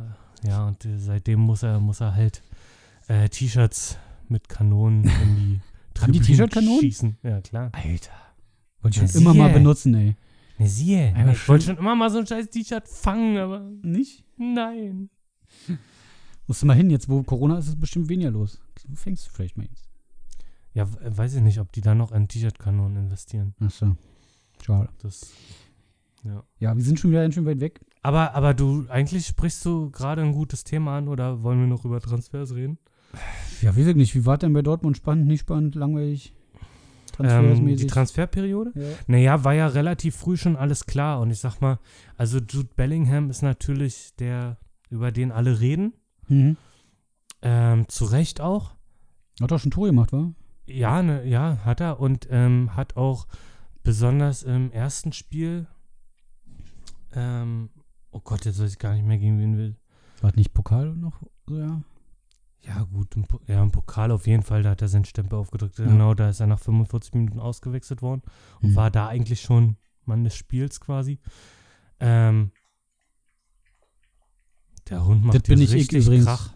äh, 0.45 0.49
ja, 0.49 0.67
und 0.67 0.85
äh, 0.85 0.99
seitdem 0.99 1.41
muss 1.41 1.63
er, 1.63 1.81
muss 1.81 2.01
er 2.01 2.15
halt 2.15 2.43
äh, 3.09 3.29
T-Shirts 3.29 3.99
mit 4.29 4.49
Kanonen 4.49 5.05
in 5.05 5.37
die 5.37 5.61
Haben 6.03 6.13
die 6.13 6.21
T-Shirt-Kanonen? 6.21 6.81
schießen. 6.81 7.17
Ja, 7.23 7.41
klar. 7.41 7.71
Alter. 7.73 8.13
Wollte 8.83 9.05
ich 9.05 9.11
schon 9.11 9.21
immer 9.23 9.35
mal 9.35 9.53
benutzen, 9.53 9.95
ey. 9.95 10.17
Ne, 10.59 10.67
siehe. 10.69 11.15
Einmal 11.15 11.35
Ich 11.35 11.49
wollte 11.49 11.67
schon 11.67 11.79
immer 11.79 11.95
mal 11.95 12.11
so 12.11 12.19
ein 12.19 12.27
scheiß 12.27 12.51
T-Shirt 12.51 12.87
fangen, 12.89 13.39
aber 13.39 13.61
Nicht? 13.83 14.25
nein. 14.37 15.11
Musst 16.47 16.63
du 16.63 16.67
mal 16.67 16.75
hin, 16.77 16.91
jetzt 16.91 17.09
wo 17.09 17.23
Corona 17.23 17.59
ist, 17.59 17.69
ist 17.69 17.81
bestimmt 17.81 18.09
weniger 18.09 18.31
los. 18.31 18.61
Du 18.89 18.95
fängst 18.97 19.29
vielleicht 19.29 19.57
mal 19.57 19.67
jetzt. 19.67 19.89
Ja, 20.73 20.87
weiß 21.03 21.35
ich 21.35 21.43
nicht, 21.43 21.61
ob 21.61 21.73
die 21.73 21.81
da 21.81 21.95
noch 21.95 22.13
in 22.13 22.29
T-Shirt-Kanonen 22.29 22.97
investieren. 23.05 23.55
Achso. 23.61 23.97
Schade. 24.65 24.89
Das, 25.03 25.33
ja. 26.25 26.45
Ja, 26.59 26.77
wir 26.77 26.85
sind 26.85 26.99
schon 27.01 27.11
wieder 27.11 27.23
ganz 27.23 27.35
schön 27.35 27.47
weit 27.47 27.61
weg. 27.61 27.81
Aber, 28.03 28.35
aber 28.35 28.55
du, 28.55 28.87
eigentlich 28.89 29.27
sprichst 29.27 29.65
du 29.65 29.91
gerade 29.91 30.23
ein 30.23 30.33
gutes 30.33 30.65
Thema 30.65 30.99
an 30.99 31.09
oder 31.09 31.43
wollen 31.43 31.61
wir 31.61 31.67
noch 31.67 31.85
über 31.85 32.01
Transfers 32.01 32.55
reden? 32.55 32.79
Ja, 33.63 33.77
weiß 33.77 33.89
ich 33.89 33.97
nicht. 33.97 34.15
Wie 34.15 34.27
war 34.27 34.39
denn 34.39 34.53
bei 34.53 34.63
Dortmund? 34.63 34.97
Spannend, 34.97 35.27
nicht 35.27 35.41
spannend, 35.41 35.75
langweilig? 35.75 36.35
Ähm, 37.23 37.67
die? 37.77 37.87
Transferperiode? 37.87 38.73
ja. 38.75 38.89
Naja, 39.07 39.45
war 39.45 39.53
ja 39.53 39.67
relativ 39.67 40.17
früh 40.17 40.37
schon 40.37 40.57
alles 40.57 40.87
klar. 40.87 41.21
Und 41.21 41.31
ich 41.31 41.39
sag 41.39 41.61
mal, 41.61 41.79
also 42.17 42.39
Jude 42.39 42.71
Bellingham 42.77 43.31
ist 43.31 43.43
natürlich 43.43 44.15
der, 44.19 44.57
über 44.89 45.13
den 45.13 45.33
alle 45.33 45.61
reden. 45.61 45.93
Mhm. 46.29 46.57
Ähm, 47.43 47.89
zu 47.89 48.07
Recht 48.07 48.41
auch. 48.41 48.75
Hat 49.41 49.51
doch 49.51 49.59
schon 49.59 49.71
Tor 49.71 49.87
gemacht, 49.87 50.13
wa? 50.13 50.33
Ja, 50.67 51.03
ne, 51.03 51.27
ja, 51.27 51.59
hat 51.65 51.81
er. 51.81 52.01
Und 52.01 52.29
ähm, 52.31 52.77
hat 52.77 52.97
auch 52.97 53.27
besonders 53.83 54.43
im 54.43 54.71
ersten 54.71 55.13
Spiel, 55.13 55.67
ähm, 57.13 57.71
oh 58.11 58.21
Gott, 58.21 58.45
jetzt 58.45 58.61
weiß 58.61 58.73
ich 58.73 58.79
gar 58.79 58.95
nicht 58.95 59.07
mehr, 59.07 59.19
gegen 59.19 59.39
wen 59.41 59.57
will. 59.57 59.77
War 60.21 60.33
nicht 60.37 60.53
Pokal 60.53 60.95
noch? 60.95 61.23
So, 61.47 61.59
ja. 61.59 61.83
Ja, 62.63 62.83
gut, 62.93 63.17
im, 63.17 63.25
ja, 63.47 63.63
im 63.63 63.71
Pokal 63.71 64.11
auf 64.11 64.27
jeden 64.27 64.43
Fall, 64.43 64.63
da 64.63 64.71
hat 64.71 64.83
er 64.83 64.89
seinen 64.89 65.07
Stempel 65.07 65.39
aufgedrückt. 65.39 65.79
Ja. 65.79 65.87
Genau, 65.87 66.15
da 66.15 66.29
ist 66.29 66.41
er 66.41 66.47
nach 66.47 66.59
45 66.61 67.15
Minuten 67.15 67.41
ausgewechselt 67.41 68.03
worden 68.03 68.23
und 68.61 68.71
Mhm. 68.73 68.77
war 68.77 68.91
da 68.91 69.09
eigentlich 69.09 69.41
schon 69.41 69.77
Mann 70.05 70.25
des 70.25 70.35
Spiels 70.37 70.81
quasi. 70.81 71.19
Ähm, 72.01 72.53
der 74.89 75.05
Hund 75.05 75.25
macht 75.25 75.37
Das 75.37 75.43
bin 75.43 75.61
ich 75.61 75.73
richtig 75.73 76.05
übrigens. 76.05 76.27
Krach. 76.27 76.53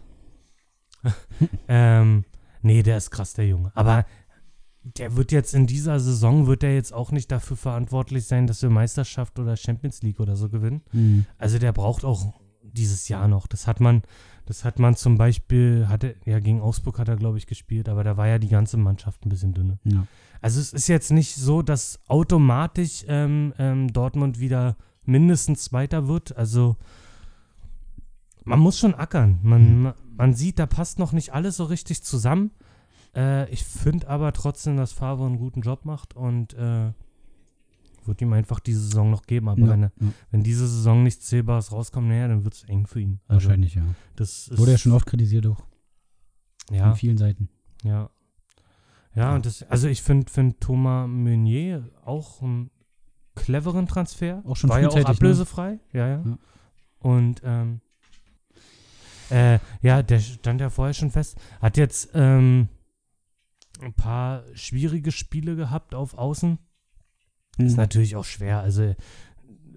ähm, 1.67 2.25
nee, 2.61 2.83
der 2.83 2.97
ist 2.97 3.11
krass, 3.11 3.33
der 3.33 3.47
Junge. 3.47 3.71
Aber 3.75 4.05
der 4.83 5.15
wird 5.15 5.31
jetzt 5.31 5.53
in 5.55 5.65
dieser 5.67 5.99
Saison, 5.99 6.45
wird 6.47 6.63
er 6.63 6.73
jetzt 6.75 6.93
auch 6.93 7.11
nicht 7.11 7.31
dafür 7.31 7.57
verantwortlich 7.57 8.25
sein, 8.25 8.45
dass 8.47 8.61
wir 8.61 8.69
Meisterschaft 8.69 9.39
oder 9.39 9.57
Champions 9.57 10.01
League 10.03 10.19
oder 10.19 10.35
so 10.35 10.49
gewinnen. 10.49 10.81
Mhm. 10.91 11.25
Also 11.37 11.57
der 11.59 11.71
braucht 11.73 12.03
auch 12.05 12.39
dieses 12.61 13.07
Jahr 13.07 13.27
noch. 13.27 13.47
Das 13.47 13.67
hat 13.67 13.79
man, 13.79 14.03
das 14.45 14.63
hat 14.63 14.79
man 14.79 14.95
zum 14.95 15.17
Beispiel, 15.17 15.87
hatte, 15.89 16.15
ja, 16.25 16.39
gegen 16.39 16.61
Augsburg 16.61 16.99
hat 16.99 17.07
er, 17.07 17.15
glaube 17.15 17.37
ich, 17.37 17.47
gespielt, 17.47 17.89
aber 17.89 18.03
da 18.03 18.15
war 18.17 18.27
ja 18.27 18.37
die 18.39 18.49
ganze 18.49 18.77
Mannschaft 18.77 19.25
ein 19.25 19.29
bisschen 19.29 19.53
dünne. 19.53 19.79
Ja. 19.83 20.05
Also 20.41 20.59
es 20.59 20.73
ist 20.73 20.87
jetzt 20.87 21.11
nicht 21.11 21.35
so, 21.35 21.61
dass 21.61 21.99
automatisch 22.07 23.03
ähm, 23.07 23.53
ähm, 23.57 23.91
Dortmund 23.91 24.39
wieder 24.39 24.75
mindestens 25.03 25.63
Zweiter 25.63 26.07
wird. 26.07 26.35
Also 26.37 26.77
man 28.43 28.59
muss 28.59 28.77
schon 28.77 28.93
ackern. 28.93 29.39
Man, 29.41 29.81
Mhm. 29.83 29.93
man 30.17 30.33
sieht, 30.33 30.59
da 30.59 30.65
passt 30.67 30.99
noch 30.99 31.11
nicht 31.13 31.33
alles 31.33 31.57
so 31.57 31.63
richtig 31.63 32.03
zusammen. 32.03 32.51
Äh, 33.15 33.49
ich 33.51 33.63
finde 33.65 34.07
aber 34.07 34.33
trotzdem, 34.33 34.77
dass 34.77 34.91
Favre 34.91 35.25
einen 35.25 35.37
guten 35.37 35.61
Job 35.61 35.85
macht 35.85 36.15
und 36.15 36.53
äh, 36.53 36.91
wird 38.07 38.21
ihm 38.21 38.33
einfach 38.33 38.59
diese 38.59 38.81
Saison 38.81 39.09
noch 39.11 39.23
geben. 39.23 39.49
Aber 39.49 39.59
Ja, 39.61 39.69
wenn, 39.69 39.83
er- 39.83 39.91
ja. 39.99 40.07
wenn 40.31 40.43
diese 40.43 40.67
Saison 40.67 41.03
nichts 41.03 41.25
Zählbares 41.27 41.71
rauskommt, 41.71 42.07
naja, 42.07 42.27
dann 42.27 42.43
wird 42.43 42.53
es 42.55 42.63
eng 42.63 42.87
für 42.87 42.99
ihn. 43.01 43.19
Also, 43.27 43.47
Wahrscheinlich, 43.47 43.75
ja. 43.75 43.83
Das 44.15 44.49
Wurde 44.57 44.71
ja 44.71 44.77
schon 44.77 44.91
oft 44.91 45.05
kritisiert 45.05 45.45
auch. 45.47 45.63
Ja, 46.71 46.89
Von 46.89 46.95
vielen 46.95 47.17
Seiten. 47.17 47.49
ja. 47.83 48.09
Ja, 49.17 49.33
und 49.33 49.45
das, 49.45 49.63
also 49.63 49.87
ich 49.87 50.01
finde 50.01 50.29
find 50.29 50.59
Thomas 50.59 51.07
Meunier 51.07 51.89
auch 52.03 52.41
einen 52.41 52.69
cleveren 53.33 53.87
Transfer. 53.87 54.41
Auch 54.45 54.57
schon 54.57 54.69
War 54.69 54.81
ja 54.81 54.89
auch 54.89 54.95
ne? 54.95 55.05
ablösefrei. 55.05 55.79
Ja, 55.93 56.05
ja. 56.07 56.21
Ja. 56.25 56.37
Und 56.99 57.41
ähm, 57.45 57.79
äh, 59.29 59.59
ja, 59.81 60.03
der 60.03 60.19
stand 60.19 60.59
ja 60.59 60.69
vorher 60.69 60.93
schon 60.93 61.11
fest. 61.11 61.37
Hat 61.61 61.77
jetzt 61.77 62.09
ähm, 62.13 62.67
ein 63.81 63.93
paar 63.93 64.43
schwierige 64.53 65.13
Spiele 65.13 65.55
gehabt 65.55 65.95
auf 65.95 66.17
Außen. 66.17 66.59
Ist 67.57 67.71
Mhm. 67.71 67.77
natürlich 67.77 68.15
auch 68.15 68.25
schwer. 68.25 68.59
Also 68.59 68.95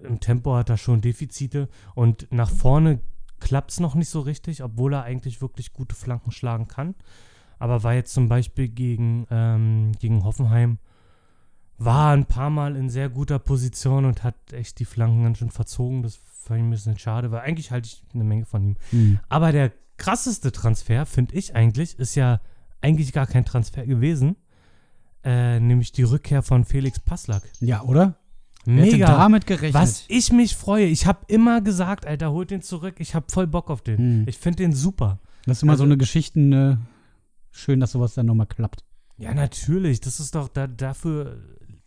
im 0.03 0.19
Tempo 0.19 0.55
hat 0.55 0.69
er 0.69 0.77
schon 0.77 1.01
Defizite 1.01 1.67
und 1.95 2.27
nach 2.31 2.49
vorne 2.49 2.99
klappt 3.39 3.71
es 3.71 3.79
noch 3.79 3.95
nicht 3.95 4.09
so 4.09 4.19
richtig, 4.21 4.63
obwohl 4.63 4.93
er 4.93 5.03
eigentlich 5.03 5.41
wirklich 5.41 5.73
gute 5.73 5.95
Flanken 5.95 6.31
schlagen 6.31 6.67
kann. 6.67 6.95
Aber 7.57 7.83
war 7.83 7.93
jetzt 7.93 8.13
zum 8.13 8.29
Beispiel 8.29 8.69
gegen, 8.69 9.27
ähm, 9.29 9.91
gegen 9.99 10.23
Hoffenheim, 10.23 10.77
war 11.77 12.11
ein 12.13 12.25
paar 12.25 12.49
Mal 12.49 12.75
in 12.75 12.89
sehr 12.89 13.09
guter 13.09 13.39
Position 13.39 14.05
und 14.05 14.23
hat 14.23 14.35
echt 14.53 14.79
die 14.79 14.85
Flanken 14.85 15.23
ganz 15.23 15.37
schön 15.37 15.51
verzogen. 15.51 16.03
Das 16.03 16.15
fand 16.25 16.59
ich 16.59 16.65
ein 16.65 16.69
bisschen 16.69 16.97
schade, 16.97 17.31
weil 17.31 17.41
eigentlich 17.41 17.71
halte 17.71 17.87
ich 17.87 18.03
eine 18.13 18.23
Menge 18.25 18.45
von 18.45 18.63
ihm. 18.63 18.75
Mhm. 18.91 19.19
Aber 19.29 19.51
der 19.53 19.71
krasseste 19.97 20.51
Transfer, 20.51 21.05
finde 21.05 21.35
ich 21.35 21.55
eigentlich, 21.55 21.97
ist 21.99 22.15
ja 22.15 22.41
eigentlich 22.81 23.13
gar 23.13 23.27
kein 23.27 23.45
Transfer 23.45 23.85
gewesen. 23.85 24.35
Äh, 25.23 25.59
nämlich 25.59 25.91
die 25.91 26.03
Rückkehr 26.03 26.41
von 26.43 26.63
Felix 26.63 26.99
Passlack. 26.99 27.43
Ja, 27.59 27.81
oder? 27.83 28.15
Wer 28.65 28.83
hätte 28.83 28.91
Mega. 28.97 29.07
damit 29.07 29.47
gerechnet? 29.47 29.73
Was 29.73 30.05
ich 30.07 30.31
mich 30.31 30.55
freue. 30.55 30.85
Ich 30.85 31.05
habe 31.05 31.19
immer 31.27 31.61
gesagt, 31.61 32.05
Alter, 32.05 32.31
holt 32.31 32.51
den 32.51 32.61
zurück. 32.61 32.95
Ich 32.99 33.15
habe 33.15 33.25
voll 33.29 33.47
Bock 33.47 33.69
auf 33.69 33.81
den. 33.81 33.97
Hm. 33.97 34.23
Ich 34.27 34.37
finde 34.37 34.57
den 34.57 34.73
super. 34.73 35.19
Das 35.45 35.57
ist 35.57 35.63
immer 35.63 35.73
so 35.73 35.83
also- 35.83 35.85
eine 35.85 35.97
Geschichten, 35.97 36.53
äh, 36.53 36.77
schön, 37.51 37.79
dass 37.79 37.91
sowas 37.91 38.13
dann 38.13 38.25
nochmal 38.27 38.47
klappt. 38.47 38.83
Ja, 39.17 39.33
natürlich. 39.33 39.99
Das 40.01 40.19
ist 40.19 40.35
doch 40.35 40.47
da, 40.47 40.67
dafür, 40.67 41.37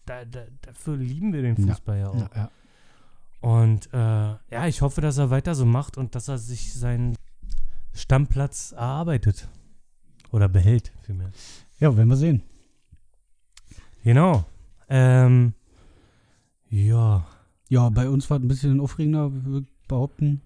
da, 0.05 0.25
da, 0.25 0.41
dafür 0.61 0.97
lieben 0.97 1.33
wir 1.33 1.43
den 1.43 1.57
Ja. 1.57 1.75
Fußball 1.75 1.99
ja, 1.99 2.09
auch. 2.09 2.21
Ja, 2.21 2.31
ja. 2.35 2.51
Und 3.41 3.89
äh, 3.93 3.97
ja, 3.99 4.67
ich 4.67 4.83
hoffe, 4.83 5.01
dass 5.01 5.19
er 5.19 5.31
weiter 5.31 5.55
so 5.55 5.65
macht 5.67 5.97
und 5.97 6.15
dass 6.15 6.29
er 6.29 6.39
sich 6.39 6.75
seinen 6.75 7.17
Stammplatz 7.93 8.73
erarbeitet. 8.73 9.49
Oder 10.31 10.49
behält, 10.49 10.93
vielmehr. 11.03 11.31
ja, 11.79 11.95
werden 11.97 12.09
wir 12.09 12.17
sehen. 12.17 12.43
Genau. 14.05 14.45
Ähm, 14.89 15.55
ja, 16.69 17.27
Ja, 17.69 17.89
bei 17.89 18.09
uns 18.09 18.29
war 18.31 18.39
es 18.39 18.43
ein 18.45 18.49
bisschen 18.49 18.81
aufregender, 18.81 19.31
würde 19.45 19.67
ich 19.67 19.89
behaupten. 19.89 20.41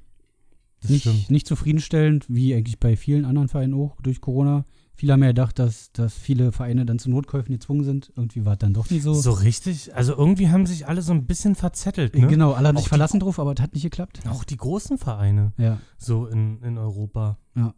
das 0.81 0.91
Nicht, 0.91 1.01
stimmt. 1.03 1.31
nicht 1.31 1.47
zufriedenstellend, 1.47 2.27
wie 2.29 2.55
eigentlich 2.55 2.79
bei 2.79 2.97
vielen 2.97 3.25
anderen 3.25 3.49
Vereinen 3.49 3.75
auch 3.75 4.01
durch 4.03 4.21
Corona. 4.21 4.65
Viele 4.95 5.13
haben 5.13 5.23
ja 5.23 5.29
gedacht, 5.29 5.59
dass, 5.59 5.93
dass 5.93 6.15
viele 6.15 6.53
Vereine 6.53 6.87
dann 6.87 6.99
zu 6.99 7.11
Notkäufen 7.11 7.53
gezwungen 7.53 7.85
sind. 7.85 8.13
Irgendwie 8.17 8.45
war 8.47 8.55
es 8.55 8.59
dann 8.61 8.73
doch 8.73 8.89
nicht 8.89 9.03
so. 9.03 9.13
So 9.13 9.33
richtig. 9.33 9.95
Also 9.95 10.15
irgendwie 10.17 10.49
haben 10.49 10.65
sich 10.67 10.87
alle 10.89 11.03
so 11.03 11.13
ein 11.13 11.27
bisschen 11.27 11.55
verzettelt. 11.55 12.15
Ne? 12.17 12.27
Genau, 12.29 12.53
alle 12.53 12.69
haben 12.69 12.79
sich 12.79 12.89
verlassen 12.89 13.21
drauf, 13.21 13.39
aber 13.39 13.53
es 13.55 13.61
hat 13.61 13.75
nicht 13.75 13.83
geklappt. 13.83 14.21
Auch 14.29 14.45
die 14.45 14.57
großen 14.57 14.97
Vereine. 14.97 15.53
Ja, 15.59 15.79
so 15.99 16.27
in, 16.27 16.63
in 16.63 16.79
Europa. 16.79 17.37
Ja. 17.55 17.75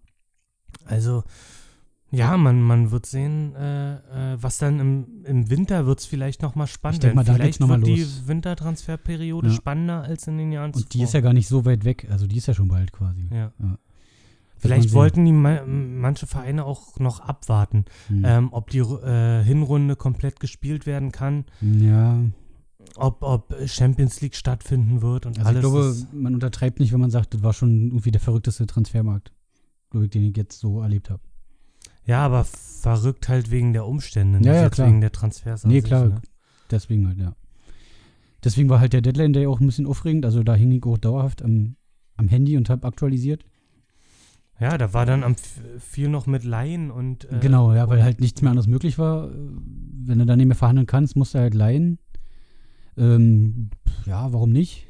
Also, 0.85 1.25
ja, 2.11 2.37
man, 2.37 2.63
man 2.63 2.91
wird 2.91 3.07
sehen, 3.07 3.55
äh, 3.55 3.95
äh, 4.35 4.39
was 4.41 4.59
dann 4.59 4.81
im, 4.81 5.07
im 5.25 5.51
Winter 5.51 5.87
wird 5.87 6.01
es 6.01 6.07
vielleicht 6.07 6.43
nochmal 6.43 6.67
spannend 6.67 6.97
Ich 6.97 7.01
denk 7.01 7.15
mal, 7.15 7.23
da 7.25 7.33
werden. 7.33 7.43
geht's 7.45 7.57
Vielleicht 7.59 7.61
noch 7.61 7.69
mal 7.69 7.81
wird 7.87 7.99
los. 7.99 8.21
die 8.23 8.29
Wintertransferperiode 8.29 9.49
Ja. 9.49 9.55
spannender 9.55 10.03
als 10.03 10.27
in 10.27 10.39
den 10.39 10.53
Jahren 10.53 10.73
und 10.73 10.95
die 10.95 11.03
ist 11.03 11.15
ja 11.15 11.21
gar 11.21 11.33
nicht 11.35 11.49
so 11.49 11.65
weit 11.65 11.85
weg. 11.85 12.07
Also 12.11 12.27
die 12.27 12.37
ist 12.37 12.47
ja 12.47 12.55
schon 12.55 12.69
bald 12.69 12.93
quasi. 12.93 13.29
ja. 13.31 13.53
Ja. 13.59 13.79
Vielleicht 14.61 14.93
wollten 14.93 15.25
die 15.25 15.31
ma 15.31 15.65
manche 15.65 16.27
Vereine 16.27 16.65
auch 16.65 16.99
noch 16.99 17.21
abwarten, 17.21 17.85
sehen. 18.09 18.25
ähm, 18.27 18.49
ob 18.51 18.71
die 18.71 18.79
äh, 18.81 19.45
Hinrunde 19.45 19.95
komplett 19.95 20.41
gespielt 20.41 20.85
werden 20.85 21.13
kann, 21.13 21.45
Hm. 21.61 21.81
Ja, 21.87 22.19
ob, 22.97 23.23
ob 23.23 23.55
Champions 23.67 24.21
League 24.21 24.35
stattfinden 24.35 25.01
wird 25.01 25.27
und 25.27 25.39
also 25.39 25.49
alles. 25.49 25.59
ich 25.99 26.11
glaube, 26.11 26.21
man 26.21 26.35
untertreibt 26.35 26.81
nicht, 26.81 26.93
wenn 26.93 26.99
man 27.01 27.11
sagt, 27.13 27.35
das 27.35 27.43
war 27.45 27.53
schon 27.53 27.89
irgendwie 27.89 28.11
der 28.11 28.21
verrückteste 28.21 28.67
Transfermarkt, 28.67 29.33
glaube 29.91 30.07
ich, 30.07 30.11
den 30.11 30.25
ich 30.25 30.37
jetzt 30.37 30.59
so 30.59 30.81
erlebt 30.83 31.09
habe. 31.11 31.23
Ja, 32.09 32.25
aber 32.25 32.45
verrückt 32.45 33.29
halt 33.29 33.51
wegen 33.51 33.73
der 33.73 33.87
Umstände, 33.87 34.39
nicht 34.39 34.47
Ja, 34.47 34.55
ja, 34.55 34.63
jetzt 34.65 34.75
klar. 34.75 34.89
wegen 34.89 35.01
der 35.01 35.13
Transfers. 35.13 35.65
an 35.65 35.71
Nee, 35.71 35.81
sich, 35.81 35.85
klar. 35.85 36.07
Ne? 36.07 36.23
Deswegen 36.71 37.07
halt, 37.07 37.19
ja. 37.19 37.35
Deswegen 38.43 38.69
war 38.69 38.81
halt 38.81 38.93
der 38.93 39.03
Deadline 39.03 39.33
Day 39.33 39.47
auch 39.47 39.61
ein 39.61 39.67
bisschen 39.67 39.87
aufregend. 39.87 40.25
Also 40.25 40.43
da 40.43 40.55
hing 40.55 40.73
ich 40.73 40.85
auch 40.85 40.97
dauerhaft 40.99 41.43
am, 41.43 41.77
am 42.17 42.29
Handy 42.29 42.57
und 42.57 42.71
habe 42.71 42.87
aktualisiert. 42.87 43.45
Ja, 44.61 44.79
da 44.79 44.93
war 44.93 45.07
dann 45.07 45.23
am 45.23 45.37
viel 45.79 46.09
noch 46.09 46.27
mit 46.27 46.45
Laien 46.45 46.91
und. 46.91 47.31
Äh, 47.31 47.39
genau, 47.41 47.73
ja, 47.75 47.89
weil 47.89 48.03
halt 48.03 48.21
nichts 48.21 48.43
mehr 48.43 48.51
anderes 48.51 48.67
möglich 48.67 48.99
war. 48.99 49.31
Wenn 49.31 50.19
du 50.19 50.27
dann 50.27 50.39
nicht 50.39 50.49
mehr 50.49 50.57
verhandeln 50.57 50.87
kannst, 50.87 51.15
musst 51.15 51.35
du 51.35 51.39
halt 51.39 51.55
leihen. 51.55 51.99
Ähm, 52.97 53.71
ja, 54.07 54.33
warum 54.33 54.51
nicht? 54.51 54.87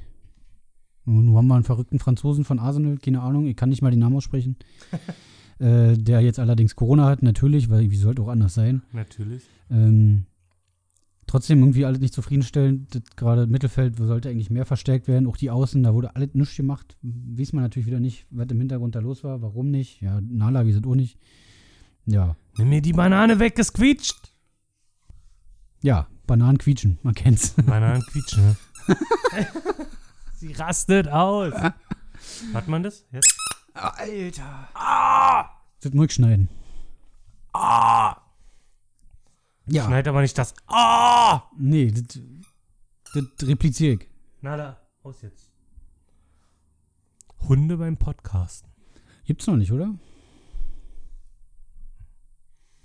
Nun 1.05 1.35
haben 1.37 1.49
wir 1.49 1.55
einen 1.55 1.65
verrückten 1.65 1.99
Franzosen 1.99 2.45
von 2.45 2.59
Arsenal, 2.59 2.99
keine 2.99 3.23
Ahnung, 3.23 3.47
ich 3.47 3.57
kann 3.57 3.71
nicht 3.71 3.83
mal 3.83 3.91
den 3.91 4.01
Namen 4.01 4.17
aussprechen. 4.17 4.57
äh, 5.61 5.95
der 5.97 6.21
jetzt 6.21 6.39
allerdings 6.39 6.77
Corona 6.77 7.07
hat, 7.07 7.23
natürlich, 7.23 7.69
weil 7.71 7.91
wie 7.91 7.97
sollte 7.97 8.23
auch 8.23 8.29
anders 8.29 8.55
sein. 8.55 8.83
Natürlich. 8.93 9.43
Ähm, 9.71 10.25
trotzdem 11.27 11.59
irgendwie 11.61 11.85
alles 11.85 12.01
nicht 12.01 12.15
zufriedenstellend. 12.15 13.03
Gerade 13.17 13.47
Mittelfeld 13.47 13.97
sollte 13.97 14.29
eigentlich 14.31 14.51
mehr 14.51 14.65
verstärkt 14.67 15.09
werden. 15.09 15.27
Auch 15.27 15.37
die 15.37 15.51
Außen, 15.51 15.83
da 15.83 15.93
wurde 15.95 16.17
alles 16.17 16.31
nichts 16.35 16.57
gemacht. 16.57 16.97
Weiß 17.03 17.53
man 17.53 17.63
natürlich 17.63 17.87
wieder 17.87 18.01
nicht, 18.01 18.27
was 18.31 18.47
im 18.49 18.59
Hintergrund 18.59 18.95
da 18.95 19.01
los 19.01 19.25
war. 19.25 19.43
Warum 19.43 19.71
nicht? 19.71 20.01
Ja, 20.01 20.21
Nala, 20.21 20.65
wie 20.67 20.73
sind 20.73 20.87
auch 20.87 20.95
nicht. 20.95 21.19
Ja, 22.07 22.37
Nimm 22.57 22.71
mir 22.71 22.81
die 22.83 22.93
Banane 22.95 23.39
weg, 23.39 23.59
es 23.59 23.73
quietscht. 23.73 24.33
ja, 25.83 26.09
Bananen 26.27 26.59
quietschen, 26.59 26.99
man 27.03 27.15
kennt's. 27.15 27.53
Bananen 27.67 28.03
quietschen, 28.03 28.43
ne? 28.45 28.57
Sie 30.37 30.53
rastet 30.53 31.09
aus. 31.09 31.53
Hat 32.55 32.69
man 32.69 32.83
das? 32.83 33.05
Jetzt? 33.13 33.35
Alter. 33.79 34.69
Das 35.81 35.93
muss 35.93 36.07
ich 36.07 36.13
schneiden. 36.15 36.49
Ja, 39.71 39.85
Schneid 39.85 40.09
aber 40.09 40.23
nicht 40.23 40.37
das. 40.39 40.55
Ah! 40.67 41.43
nee, 41.57 41.91
das, 41.91 42.21
das 43.15 43.25
repliziere 43.49 43.95
ich. 43.95 44.09
Na 44.41 44.57
da, 44.57 44.81
aus 45.03 45.23
jetzt. 45.23 45.51
Hunde 47.49 47.77
beim 47.77 47.97
Podcasten. 47.97 48.71
Gibt's 49.25 49.47
noch 49.47 49.57
nicht, 49.57 49.73
oder? 49.73 49.95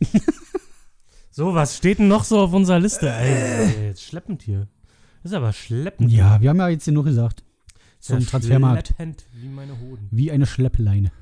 So, 1.36 1.56
was 1.56 1.78
steht 1.78 1.98
denn 1.98 2.10
noch 2.10 2.26
so 2.26 2.42
auf 2.42 2.54
unserer 2.54 2.80
Liste? 2.80 3.10
Ey, 3.10 3.66
ey, 3.66 3.88
jetzt 3.88 4.04
schleppend 4.04 4.44
hier. 4.44 4.68
Das 5.24 5.32
ist 5.32 5.36
aber 5.36 5.52
schleppend. 5.52 6.12
Ja, 6.12 6.40
wir 6.42 6.52
haben 6.52 6.60
ja 6.60 6.68
jetzt 6.68 6.86
genug 6.86 7.06
gesagt. 7.06 7.44
Ist 8.04 8.10
ja 8.10 8.18
Zum 8.18 8.28
Transfermarkt. 8.28 8.88
Schleppend 8.88 9.26
wie 9.32 9.48
meine 9.48 9.80
Hoden. 9.80 10.10
Wie 10.12 10.30
eine 10.30 10.46
Schleppleine. 10.46 11.14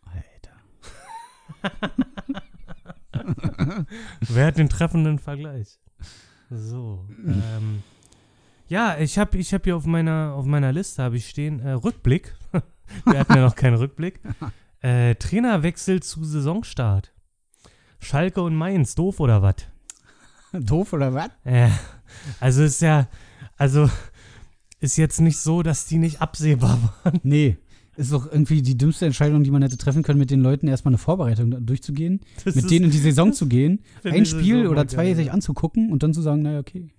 Alter. 0.00 0.56
Wer 4.20 4.46
hat 4.46 4.56
den 4.56 4.70
treffenden 4.70 5.18
Vergleich? 5.18 5.78
So. 6.48 7.06
Ähm, 7.26 7.82
ja, 8.66 8.96
ich 8.96 9.18
habe 9.18 9.36
ich 9.36 9.52
hab 9.52 9.64
hier 9.64 9.76
auf 9.76 9.84
meiner, 9.84 10.32
auf 10.34 10.46
meiner 10.46 10.72
Liste 10.72 11.02
habe 11.02 11.18
ich 11.18 11.28
stehen 11.28 11.60
äh, 11.60 11.72
Rückblick. 11.72 12.34
Wir 13.04 13.18
hatten 13.18 13.34
ja 13.34 13.42
noch 13.42 13.54
keinen 13.54 13.76
Rückblick. 13.76 14.18
Äh, 14.80 15.16
Trainerwechsel 15.16 16.02
zu 16.02 16.24
Saisonstart. 16.24 17.12
Schalke 17.98 18.40
und 18.40 18.54
Mainz, 18.54 18.94
doof 18.94 19.20
oder 19.20 19.42
was? 19.42 19.56
Doof 20.54 20.94
oder 20.94 21.12
was? 21.12 21.28
Äh, 21.44 21.68
also 22.40 22.62
ist 22.62 22.80
ja, 22.80 23.06
also 23.58 23.90
ist 24.80 24.96
jetzt 24.96 25.20
nicht 25.20 25.38
so, 25.38 25.62
dass 25.62 25.86
die 25.86 25.98
nicht 25.98 26.20
absehbar 26.20 26.78
waren. 27.02 27.20
Nee. 27.22 27.56
Ist 27.96 28.12
doch 28.12 28.30
irgendwie 28.30 28.60
die 28.60 28.76
dümmste 28.76 29.06
Entscheidung, 29.06 29.42
die 29.42 29.50
man 29.50 29.62
hätte 29.62 29.78
treffen 29.78 30.02
können, 30.02 30.18
mit 30.18 30.30
den 30.30 30.42
Leuten 30.42 30.68
erstmal 30.68 30.90
eine 30.90 30.98
Vorbereitung 30.98 31.64
durchzugehen, 31.64 32.20
Das 32.44 32.54
mit 32.54 32.70
denen 32.70 32.86
in 32.86 32.90
die 32.90 32.98
Saison 32.98 33.32
zu 33.32 33.46
gehen, 33.46 33.80
ein 34.04 34.26
Spiel 34.26 34.66
oder 34.66 34.86
zwei 34.86 35.06
geil, 35.06 35.16
sich 35.16 35.32
anzugucken 35.32 35.90
und 35.90 36.02
dann 36.02 36.12
zu 36.12 36.20
sagen, 36.20 36.42
naja, 36.42 36.58
okay. 36.60 36.90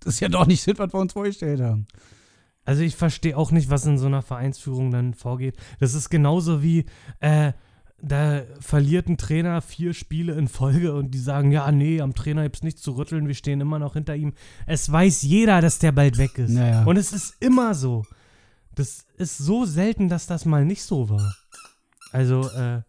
Das 0.00 0.14
ist 0.14 0.20
ja 0.20 0.28
doch 0.28 0.46
nicht 0.46 0.66
das, 0.66 0.78
was 0.78 0.92
wir 0.92 1.00
uns 1.00 1.12
vorgestellt 1.12 1.60
haben. 1.60 1.86
Also 2.64 2.82
ich 2.82 2.96
verstehe 2.96 3.36
auch 3.36 3.50
nicht, 3.50 3.70
was 3.70 3.84
in 3.86 3.98
so 3.98 4.06
einer 4.06 4.22
Vereinsführung 4.22 4.90
dann 4.90 5.14
vorgeht. 5.14 5.56
Das 5.80 5.94
ist 5.94 6.08
genauso 6.10 6.62
wie, 6.62 6.86
äh, 7.20 7.52
da 8.02 8.42
verliert 8.58 9.08
ein 9.08 9.16
Trainer 9.16 9.62
vier 9.62 9.94
Spiele 9.94 10.34
in 10.34 10.48
Folge 10.48 10.92
und 10.94 11.12
die 11.12 11.18
sagen, 11.18 11.52
ja, 11.52 11.70
nee, 11.70 12.00
am 12.00 12.14
Trainer 12.14 12.42
gibt's 12.42 12.64
nichts 12.64 12.82
zu 12.82 12.92
rütteln, 12.92 13.28
wir 13.28 13.34
stehen 13.34 13.60
immer 13.60 13.78
noch 13.78 13.92
hinter 13.94 14.16
ihm. 14.16 14.32
Es 14.66 14.90
weiß 14.90 15.22
jeder, 15.22 15.60
dass 15.60 15.78
der 15.78 15.92
bald 15.92 16.18
weg 16.18 16.36
ist. 16.38 16.50
Naja. 16.50 16.84
Und 16.84 16.96
es 16.96 17.12
ist 17.12 17.36
immer 17.40 17.74
so. 17.74 18.04
Das 18.74 19.06
ist 19.18 19.38
so 19.38 19.64
selten, 19.64 20.08
dass 20.08 20.26
das 20.26 20.44
mal 20.44 20.64
nicht 20.64 20.82
so 20.82 21.08
war. 21.08 21.34
Also, 22.10 22.50
äh, 22.50 22.82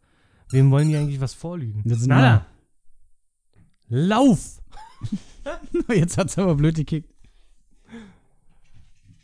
wem 0.49 0.71
wollen 0.71 0.89
die 0.89 0.97
eigentlich 0.97 1.21
was 1.21 1.33
vorlügen? 1.35 1.83
Das 1.85 2.05
Nada. 2.07 2.45
Lauf! 3.89 4.61
Jetzt 5.89 6.17
hat's 6.17 6.37
aber 6.39 6.55
blöd 6.55 6.75
gekickt. 6.75 7.13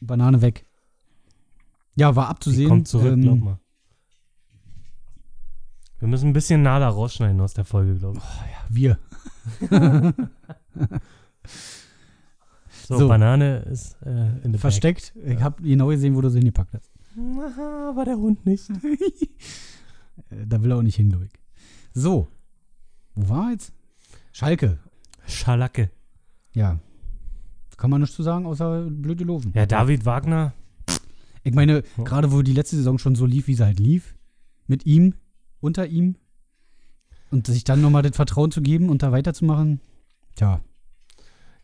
Banane 0.02 0.42
weg. 0.42 0.66
Ja, 1.96 2.16
war 2.16 2.26
Die 2.26 2.30
abzusehen. 2.30 2.70
kommt 2.70 2.88
zurück, 2.88 3.14
ähm, 3.14 3.22
glaub 3.22 3.40
mal. 3.40 3.60
Wir 6.00 6.08
müssen 6.08 6.30
ein 6.30 6.34
bisschen 6.34 6.62
Nada 6.62 6.88
rausschneiden 6.90 7.40
aus 7.42 7.54
der 7.54 7.66
Folge, 7.66 7.96
glaube 7.96 8.20
ich. 8.20 8.76
Wir. 8.76 8.98
So, 12.88 12.98
So. 12.98 13.08
Banane 13.08 13.60
ist 13.72 13.98
äh, 14.04 14.40
in 14.44 14.52
der 14.52 14.60
Versteckt. 14.60 15.14
Ich 15.24 15.40
habe 15.42 15.62
genau 15.62 15.88
gesehen, 15.90 16.16
wo 16.16 16.22
du 16.22 16.30
sie 16.30 16.40
hingepackt 16.40 16.74
hast. 16.74 16.92
Aha, 17.18 17.92
war 17.96 18.06
der 18.06 18.18
Hund 18.18 18.46
nicht. 18.46 18.70
Äh, 20.32 20.46
Da 20.48 20.62
will 20.62 20.72
er 20.72 20.78
auch 20.78 20.82
nicht 20.82 20.96
hin, 20.98 21.16
ich. 21.24 21.32
So. 21.94 22.28
Wo 23.16 23.30
war 23.30 23.52
jetzt? 23.52 23.72
Schalke. 24.34 24.78
Schalacke. 25.28 25.92
Ja. 26.54 26.80
Kann 27.78 27.90
man 27.90 28.02
nichts 28.02 28.16
zu 28.18 28.24
sagen, 28.24 28.46
außer 28.46 28.90
blöde 28.90 29.24
Loven. 29.24 29.54
Ja, 29.56 29.66
David 29.66 30.06
Wagner. 30.06 30.54
Ich 31.44 31.54
meine, 31.54 31.84
Ja. 31.98 32.04
gerade 32.04 32.32
wo 32.34 32.42
die 32.42 32.52
letzte 32.54 32.76
Saison 32.76 32.98
schon 32.98 33.16
so 33.16 33.26
lief, 33.26 33.48
wie 33.48 33.54
sie 33.56 33.64
halt 33.64 33.80
lief, 33.80 34.14
mit 34.68 34.86
ihm, 34.86 35.14
unter 35.62 35.88
ihm, 35.88 36.16
und 37.32 37.48
sich 37.48 37.64
dann 37.64 37.82
nochmal 37.82 38.02
das 38.02 38.16
Vertrauen 38.16 38.52
zu 38.52 38.62
geben 38.62 38.90
und 38.90 39.04
da 39.04 39.12
weiterzumachen, 39.12 39.82
tja, 40.36 40.62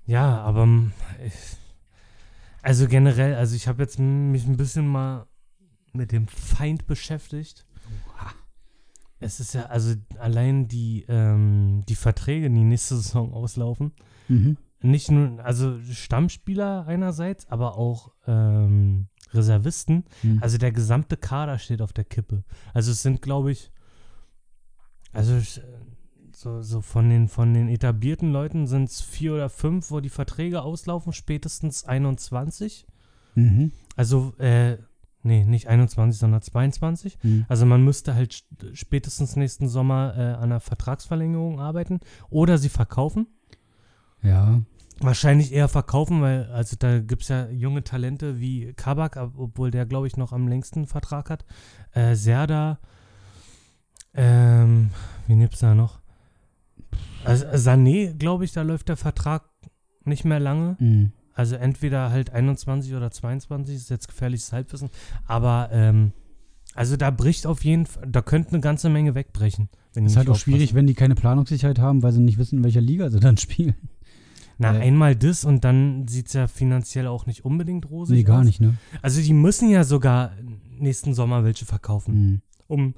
Ja, 0.05 0.41
aber 0.41 0.63
ähm, 0.63 0.91
ich, 1.25 1.33
also 2.61 2.87
generell, 2.87 3.35
also 3.35 3.55
ich 3.55 3.67
habe 3.67 3.83
jetzt 3.83 3.99
mich 3.99 4.45
ein 4.45 4.57
bisschen 4.57 4.87
mal 4.87 5.27
mit 5.93 6.11
dem 6.11 6.27
Feind 6.27 6.87
beschäftigt. 6.87 7.65
Es 9.19 9.39
ist 9.39 9.53
ja, 9.53 9.67
also 9.67 9.95
allein 10.19 10.67
die, 10.67 11.05
ähm, 11.07 11.83
die 11.87 11.95
Verträge, 11.95 12.49
die 12.49 12.63
nächste 12.63 12.97
Saison 12.97 13.33
auslaufen, 13.33 13.93
mhm. 14.27 14.57
nicht 14.81 15.09
nur, 15.09 15.43
also 15.43 15.79
Stammspieler 15.91 16.85
einerseits, 16.85 17.49
aber 17.49 17.77
auch 17.77 18.11
ähm, 18.27 19.07
Reservisten. 19.33 20.03
Mhm. 20.21 20.39
Also 20.41 20.57
der 20.57 20.71
gesamte 20.71 21.17
Kader 21.17 21.57
steht 21.59 21.81
auf 21.81 21.93
der 21.93 22.03
Kippe. 22.03 22.43
Also 22.73 22.91
es 22.91 23.01
sind, 23.01 23.21
glaube 23.21 23.51
ich, 23.51 23.71
also 25.15 25.35
äh, 25.35 25.63
so, 26.33 26.61
so 26.61 26.81
von, 26.81 27.09
den, 27.09 27.27
von 27.27 27.53
den 27.53 27.69
etablierten 27.69 28.31
Leuten 28.31 28.67
sind 28.67 28.89
es 28.89 29.01
vier 29.01 29.33
oder 29.33 29.49
fünf, 29.49 29.89
wo 29.91 29.99
die 30.01 30.09
Verträge 30.09 30.61
auslaufen, 30.61 31.13
spätestens 31.13 31.85
21. 31.85 32.85
Mhm. 33.35 33.71
Also, 33.95 34.33
äh, 34.37 34.77
nee, 35.23 35.43
nicht 35.45 35.67
21, 35.67 36.19
sondern 36.19 36.41
22. 36.41 37.17
Mhm. 37.23 37.45
Also 37.47 37.65
man 37.65 37.83
müsste 37.83 38.15
halt 38.15 38.33
st- 38.33 38.75
spätestens 38.75 39.35
nächsten 39.35 39.67
Sommer 39.69 40.13
äh, 40.17 40.21
an 40.33 40.43
einer 40.43 40.59
Vertragsverlängerung 40.59 41.59
arbeiten 41.59 41.99
oder 42.29 42.57
sie 42.57 42.69
verkaufen. 42.69 43.27
Ja, 44.21 44.61
Wahrscheinlich 45.01 45.51
eher 45.51 45.67
verkaufen, 45.67 46.21
weil 46.21 46.45
also 46.51 46.77
da 46.79 46.99
gibt 46.99 47.23
es 47.23 47.27
ja 47.27 47.49
junge 47.49 47.83
Talente 47.83 48.39
wie 48.39 48.71
Kabak, 48.73 49.17
ab- 49.17 49.33
obwohl 49.35 49.69
der, 49.69 49.85
glaube 49.85 50.07
ich, 50.07 50.15
noch 50.15 50.31
am 50.31 50.47
längsten 50.47 50.87
Vertrag 50.87 51.29
hat. 51.29 51.45
Äh, 51.91 52.15
Serda, 52.15 52.79
ähm, 54.15 54.89
wie 55.27 55.35
gibt's 55.35 55.59
da 55.59 55.75
noch? 55.75 55.99
Also 57.23 57.45
Sané, 57.47 58.13
glaube 58.13 58.45
ich, 58.45 58.53
da 58.53 58.61
läuft 58.61 58.89
der 58.89 58.97
Vertrag 58.97 59.43
nicht 60.03 60.25
mehr 60.25 60.39
lange. 60.39 60.77
mhm. 60.79 61.11
Also 61.37 61.55
entweder 61.57 62.11
halt 62.11 62.29
21 62.29 62.93
oder 62.93 63.11
22, 63.11 63.75
ist 63.75 63.89
jetzt 63.89 64.07
gefährliches 64.07 64.53
Halbwissen. 64.53 64.89
Aber 65.27 65.67
ähm, 65.73 66.13
also 66.75 66.95
da 66.95 67.11
bricht 67.11 67.45
auf 67.45 67.65
jeden 67.65 67.87
Fall, 67.87 68.07
da 68.09 68.21
könnte 68.21 68.51
eine 68.51 68.61
ganze 68.61 68.87
Menge 68.89 69.15
wegbrechen. 69.15 69.67
Wenn 69.93 70.05
ist 70.05 70.15
halt 70.15 70.29
auch 70.29 70.37
schwierig, 70.37 70.73
wenn 70.75 70.87
die 70.87 70.93
keine 70.93 71.15
Planungssicherheit 71.15 71.77
haben, 71.77 72.03
weil 72.03 72.13
sie 72.13 72.21
nicht 72.21 72.37
wissen, 72.37 72.59
in 72.59 72.63
welcher 72.63 72.79
Liga 72.79 73.09
sie 73.09 73.19
dann 73.19 73.35
spielen. 73.45 73.75
Na, 74.57 74.73
Äh. 74.77 74.79
einmal 74.83 75.17
das 75.17 75.43
und 75.43 75.65
dann 75.65 76.07
sieht 76.07 76.27
es 76.27 76.33
ja 76.33 76.47
finanziell 76.47 77.07
auch 77.07 77.25
nicht 77.25 77.43
unbedingt 77.43 77.89
rosig 77.89 78.15
nee, 78.15 78.23
gar 78.23 78.39
aus. 78.39 78.45
nicht, 78.45 78.61
ne? 78.61 78.75
Also 79.01 79.19
die 79.21 79.33
müssen 79.33 79.69
ja 79.69 79.83
sogar 79.83 80.31
nächsten 80.79 81.13
Sommer 81.13 81.43
welche 81.43 81.65
verkaufen, 81.65 82.13
Mhm. 82.15 82.41
um, 82.67 82.93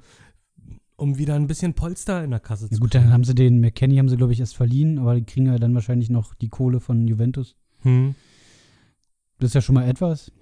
um 0.98 1.16
wieder 1.16 1.34
ein 1.34 1.46
bisschen 1.46 1.72
Polster 1.74 2.22
in 2.24 2.30
der 2.30 2.40
Kasse 2.40 2.66
Ja 2.66 2.72
zu 2.72 2.80
gut, 2.80 2.94
dann 2.94 3.10
haben 3.12 3.24
sie 3.24 3.34
den 3.34 3.60
McKenny, 3.60 3.96
haben 3.96 4.08
sie, 4.08 4.16
glaube 4.16 4.32
ich, 4.34 4.40
erst 4.40 4.56
verliehen, 4.56 4.98
aber 4.98 5.14
die 5.14 5.24
kriegen 5.24 5.46
ja 5.46 5.58
dann 5.58 5.72
wahrscheinlich 5.74 6.10
noch 6.10 6.34
die 6.34 6.48
Kohle 6.48 6.80
von 6.80 7.06
Juventus. 7.08 7.56
hm. 7.82 8.14
Das 9.40 9.50
ist 9.50 9.54
ja 9.54 9.60
schon 9.62 9.76
mal 9.76 9.88
etwas. 9.88 10.32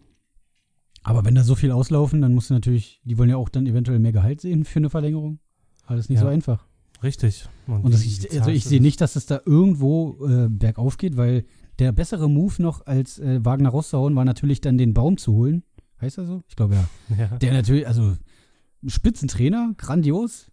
Aber 1.03 1.25
wenn 1.27 1.35
da 1.35 1.45
so 1.45 1.55
viel 1.55 1.71
auslaufen, 1.71 2.23
dann 2.23 2.33
musst 2.35 2.49
du 2.49 2.55
natürlich, 2.55 3.01
die 3.05 3.19
wollen 3.19 3.29
ja 3.29 3.37
auch 3.37 3.51
dann 3.51 3.67
eventuell 3.67 3.99
mehr 3.99 4.13
Gehalt 4.13 4.41
sehen 4.41 4.65
für 4.65 4.79
eine 4.79 4.89
Verlängerung. 4.91 5.39
Alles 5.85 6.09
nicht 6.09 6.17
Ja. 6.19 6.23
so 6.25 6.29
einfach. 6.29 6.67
Richtig. 7.03 7.47
Und 7.67 7.93
das, 7.93 8.03
wie 8.03 8.09
ich, 8.09 8.33
also 8.41 8.51
ich 8.51 8.65
sehe 8.65 8.79
das? 8.79 8.85
nicht, 8.85 9.01
dass 9.03 9.15
es 9.17 9.27
da 9.27 9.41
irgendwo 9.45 10.17
äh, 10.27 10.49
bergauf 10.49 10.97
geht, 10.97 11.19
weil 11.19 11.45
der 11.79 11.93
bessere 11.93 12.31
Move 12.31 12.55
noch 12.63 12.87
als 12.87 13.19
äh, 13.19 13.45
Wagner 13.45 13.69
rauszuhauen 13.69 14.17
war 14.17 14.25
natürlich 14.25 14.63
dann 14.63 14.79
den 14.79 14.95
Baum 14.95 15.19
zu 15.19 15.35
holen. 15.35 15.63
Heißt 16.01 16.17
er 16.17 16.25
so? 16.27 16.43
Ich 16.49 16.57
glaube 16.57 16.75
ja. 16.77 16.89
Ja. 17.19 17.37
Der 17.37 17.53
natürlich, 17.53 17.87
also 17.87 18.17
Spitzentrainer, 18.87 19.75
grandios. 19.77 20.51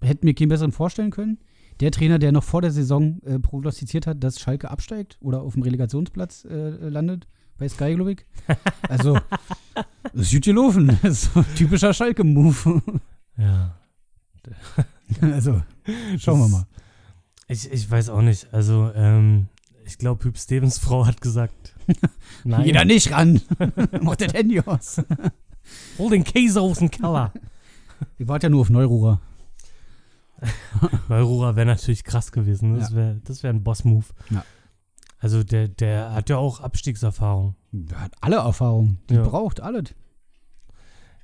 Hätten 0.00 0.26
mir 0.26 0.34
keinen 0.34 0.48
besseren 0.48 0.72
vorstellen 0.72 1.10
können. 1.10 1.38
Der 1.80 1.90
Trainer, 1.90 2.18
der 2.18 2.32
noch 2.32 2.44
vor 2.44 2.60
der 2.62 2.70
Saison 2.70 3.20
äh, 3.22 3.38
prognostiziert 3.38 4.06
hat, 4.06 4.22
dass 4.22 4.40
Schalke 4.40 4.70
absteigt 4.70 5.16
oder 5.20 5.42
auf 5.42 5.54
dem 5.54 5.62
Relegationsplatz 5.62 6.44
äh, 6.44 6.88
landet, 6.88 7.26
bei 7.58 7.68
Sky, 7.68 7.94
glaube 7.94 8.12
ich. 8.12 8.26
Also, 8.88 9.18
das 10.12 10.22
ist 10.22 10.32
gut 10.32 10.42
gelaufen. 10.44 10.98
Das 11.02 11.24
ist 11.24 11.32
so 11.32 11.40
ein 11.40 11.46
typischer 11.56 11.94
Schalke-Move. 11.94 12.82
ja. 13.38 13.76
also, 15.20 15.62
schauen 16.18 16.38
wir 16.40 16.44
Das- 16.44 16.50
mal. 16.52 16.66
Ich, 17.48 17.70
ich 17.70 17.90
weiß 17.90 18.08
auch 18.08 18.22
nicht. 18.22 18.52
Also, 18.52 18.90
ähm, 18.94 19.46
ich 19.84 19.98
glaube, 19.98 20.24
Hüb 20.24 20.38
Stevens 20.38 20.78
Frau 20.78 21.06
hat 21.06 21.20
gesagt. 21.20 21.74
Nein. 22.44 22.64
Geh 22.64 22.72
da 22.72 22.84
nicht 22.84 23.10
ran. 23.12 23.40
Mach 24.00 24.16
das 24.16 24.32
Handy 24.32 24.60
aus. 24.60 25.02
Hol 25.98 26.10
den 26.10 26.24
Käse 26.24 26.60
aus 26.60 26.78
dem 26.78 26.90
Keller. 26.90 27.32
Ich 28.18 28.26
warte 28.26 28.46
ja 28.46 28.50
nur 28.50 28.62
auf 28.62 28.68
Neururer. 28.70 29.20
Neurora 31.08 31.54
wäre 31.54 31.66
natürlich 31.66 32.02
krass 32.04 32.32
gewesen. 32.32 32.72
ne? 32.72 32.78
Das 32.80 32.94
wäre 32.94 33.20
das 33.24 33.42
wär 33.44 33.50
ein 33.50 33.62
Boss-Move. 33.62 34.06
Ja. 34.30 34.44
Also 35.20 35.44
der, 35.44 35.68
der 35.68 36.12
hat 36.12 36.28
ja 36.28 36.36
auch 36.36 36.58
Abstiegserfahrung. 36.60 37.54
Der 37.70 38.00
hat 38.00 38.12
alle 38.20 38.36
Erfahrungen. 38.36 38.98
Die 39.08 39.14
Ja. 39.14 39.22
braucht 39.22 39.60
alles. 39.60 39.94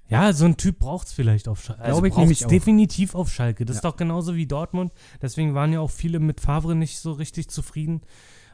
Ja, 0.09 0.33
so 0.33 0.45
ein 0.45 0.57
Typ 0.57 0.79
braucht 0.79 1.09
es 1.09 1.13
vielleicht 1.13 1.49
auf 1.49 1.63
Schalke. 1.63 1.83
Also 1.83 1.95
Glaube 1.97 2.09
ich 2.09 2.15
braucht's 2.15 2.21
nämlich 2.23 2.45
auch. 2.47 2.49
definitiv 2.49 3.15
auf 3.17 3.29
Schalke. 3.31 3.65
Das 3.65 3.75
Ja. 3.75 3.79
ist 3.79 3.85
doch 3.85 3.97
genauso 3.97 4.37
wie 4.37 4.47
Dortmund. 4.47 4.93
Deswegen 5.21 5.55
waren 5.55 5.73
ja 5.73 5.81
auch 5.81 5.91
viele 5.91 6.21
mit 6.21 6.41
Favre 6.41 6.77
nicht 6.77 7.01
so 7.01 7.11
richtig 7.13 7.49
zufrieden. 7.51 8.03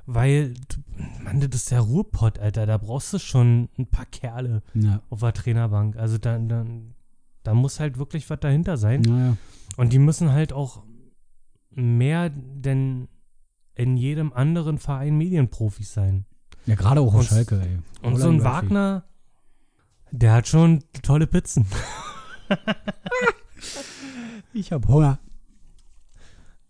Weil, 0.07 0.55
Mann, 1.23 1.41
das 1.41 1.63
ist 1.63 1.71
der 1.71 1.81
Ruhrpott, 1.81 2.39
Alter. 2.39 2.67
Da 2.67 2.77
brauchst 2.79 3.13
du 3.13 3.19
schon 3.19 3.69
ein 3.79 3.87
paar 3.87 4.05
Kerle 4.07 4.63
Ja. 4.75 5.01
auf 5.11 5.21
der 5.21 5.33
Trainerbank. 5.33 5.97
Also 5.97 6.19
da, 6.19 6.39
da, 6.39 6.67
da 7.43 7.55
muss 7.55 7.81
halt 7.81 7.97
wirklich 7.99 8.29
was 8.29 8.41
dahinter 8.41 8.77
sein. 8.77 9.01
Naja. 9.01 9.37
Und 9.77 9.93
die 9.93 9.99
müssen 9.99 10.31
halt 10.33 10.53
auch 10.53 10.83
mehr 11.71 12.31
denn 12.31 13.09
in 13.75 13.97
jedem 13.97 14.33
anderen 14.33 14.79
Verein 14.79 15.17
Medienprofis 15.17 15.93
sein. 15.95 16.27
Ja, 16.67 16.75
gerade 16.77 17.01
auch 17.01 17.15
Und- 17.15 17.25
Schalke, 17.25 17.61
ey. 17.61 17.79
Und 18.03 18.19
so 18.19 18.29
ein 18.29 18.45
Wagner, 18.45 19.05
der 20.11 20.33
hat 20.35 20.47
schon 20.49 20.85
tolle 21.03 21.27
Pizzen. 21.27 21.67
Ich 24.53 24.71
hab 24.73 24.87
Hunger. 24.87 25.19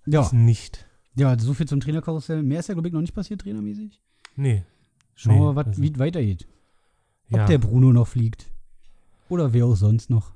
Ja, 0.07 0.22
Ich 0.22 0.32
nicht. 0.32 0.84
Ja, 1.16 1.38
so 1.38 1.54
viel 1.54 1.66
zum 1.66 1.80
Trainerkarussell. 1.80 2.42
Mehr 2.42 2.60
ist 2.60 2.68
ja, 2.68 2.74
glaube 2.74 2.88
ich, 2.88 2.94
noch 2.94 3.00
nicht 3.00 3.14
passiert, 3.14 3.40
trainermäßig. 3.42 4.00
Nee. 4.36 4.64
Schauen 5.14 5.34
Nee, 5.34 5.40
wir 5.40 5.44
mal, 5.46 5.56
wat- 5.56 5.66
also- 5.68 5.82
wie 5.82 5.92
es 5.92 5.98
weitergeht. 5.98 6.48
Ob 7.30 7.36
Ja, 7.38 7.46
der 7.46 7.58
Bruno 7.58 7.92
noch 7.92 8.08
fliegt. 8.08 8.50
Oder 9.28 9.52
wer 9.52 9.66
auch 9.66 9.76
sonst 9.76 10.10
noch. 10.10 10.32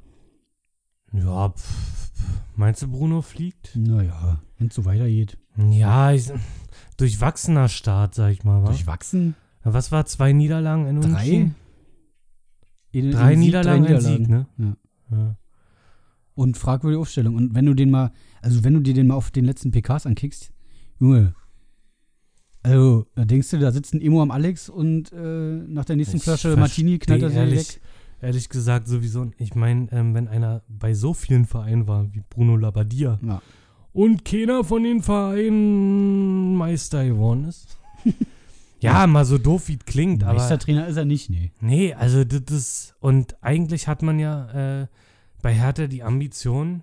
ja 1.12 1.50
pff, 1.50 2.10
meinst 2.56 2.82
du, 2.82 2.88
Bruno 2.88 3.22
fliegt? 3.22 3.74
Naja, 3.76 4.40
wenn 4.58 4.68
es 4.68 4.74
so 4.74 4.84
weitergeht. 4.84 5.36
Ja, 5.56 6.12
ich, 6.12 6.30
durchwachsener 6.96 7.68
Start, 7.68 8.14
sag 8.14 8.30
ich 8.32 8.44
mal. 8.44 8.62
Wa? 8.62 8.66
Durchwachsen. 8.66 9.34
Was 9.64 9.90
war 9.92 10.06
zwei 10.06 10.32
Niederlagen 10.32 10.86
in 10.86 11.00
Drei? 11.00 11.08
Unentschieden? 11.08 11.54
In- 12.92 13.10
Drei 13.10 13.32
in 13.34 13.40
Niederlagen, 13.40 13.84
drei 13.84 13.94
ein 13.96 14.00
Sieg, 14.00 14.28
ne? 14.28 14.46
Ja. 14.56 14.76
Ja. 15.10 15.36
Und 16.34 16.56
fragwürdige 16.56 17.00
Aufstellung. 17.00 17.34
Und 17.34 17.54
wenn 17.54 17.66
du 17.66 17.74
den 17.74 17.90
mal, 17.90 18.12
also 18.40 18.62
wenn 18.64 18.74
du 18.74 18.80
dir 18.80 18.94
den 18.94 19.08
mal 19.08 19.14
auf 19.14 19.30
den 19.30 19.44
letzten 19.44 19.70
PKs 19.72 20.06
ankickst, 20.06 20.52
Junge, 21.00 21.34
Also, 22.62 23.06
da 23.14 23.24
denkst 23.24 23.50
du, 23.50 23.58
da 23.58 23.70
sitzt 23.72 23.94
ein 23.94 24.00
Emo 24.00 24.20
am 24.22 24.30
Alex 24.30 24.68
und 24.68 25.12
äh, 25.12 25.16
nach 25.66 25.84
der 25.84 25.96
nächsten 25.96 26.16
Ich 26.18 26.24
Flasche 26.24 26.56
Martini 26.56 26.98
knallt 26.98 27.22
er 27.22 27.28
sich 27.30 27.38
ehrlich, 27.38 27.68
weg. 27.76 27.80
ehrlich 28.20 28.48
gesagt 28.48 28.88
sowieso. 28.88 29.30
Ich 29.38 29.54
meine, 29.54 29.88
ähm, 29.92 30.14
wenn 30.14 30.28
einer 30.28 30.62
bei 30.68 30.92
so 30.94 31.14
vielen 31.14 31.44
Vereinen 31.46 31.86
war 31.86 32.12
wie 32.12 32.22
Bruno 32.28 32.56
Labbadia 32.56 33.18
Ja. 33.22 33.40
und 33.92 34.24
keiner 34.24 34.64
von 34.64 34.82
den 34.82 35.02
Vereinen 35.02 36.56
Meister 36.56 37.04
geworden 37.06 37.44
ist. 37.44 37.78
ja, 38.80 39.06
mal 39.06 39.24
so 39.24 39.38
doof 39.38 39.68
wie 39.68 39.74
es 39.74 39.84
klingt, 39.84 40.24
aber 40.24 40.38
Meistertrainer 40.40 40.88
ist 40.88 40.96
er 40.96 41.04
nicht, 41.04 41.30
nee. 41.30 41.52
nee, 41.60 41.94
also 41.94 42.24
das 42.24 42.42
ist 42.50 42.94
und 43.00 43.36
eigentlich 43.42 43.86
hat 43.88 44.02
man 44.02 44.18
ja 44.18 44.82
äh, 44.82 44.86
bei 45.42 45.54
Hertha 45.54 45.86
die 45.86 46.02
Ambition, 46.02 46.82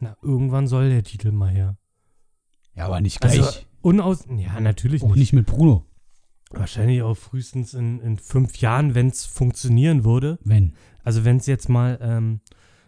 na 0.00 0.16
irgendwann 0.22 0.66
soll 0.68 0.90
der 0.90 1.02
Titel 1.02 1.32
mal 1.32 1.50
her. 1.50 1.76
Ja, 2.76 2.86
aber 2.86 3.00
nicht 3.00 3.20
gleich. 3.20 3.40
Also 3.40 3.60
unaus, 3.82 4.24
ja 4.36 4.60
natürlich 4.60 5.02
auch 5.02 5.08
nicht. 5.08 5.16
nicht 5.16 5.32
mit 5.32 5.46
Bruno, 5.46 5.84
Wahrscheinlich 6.50 7.02
auch 7.02 7.16
frühestens 7.16 7.74
in, 7.74 8.00
in 8.00 8.18
fünf 8.18 8.58
Jahren, 8.58 8.94
wenn 8.94 9.08
es 9.08 9.26
funktionieren 9.26 10.04
würde. 10.04 10.38
wenn. 10.44 10.74
Also 11.02 11.24
wenn 11.24 11.38
es 11.38 11.46
jetzt 11.46 11.68
mal, 11.68 11.98
ähm, 12.00 12.40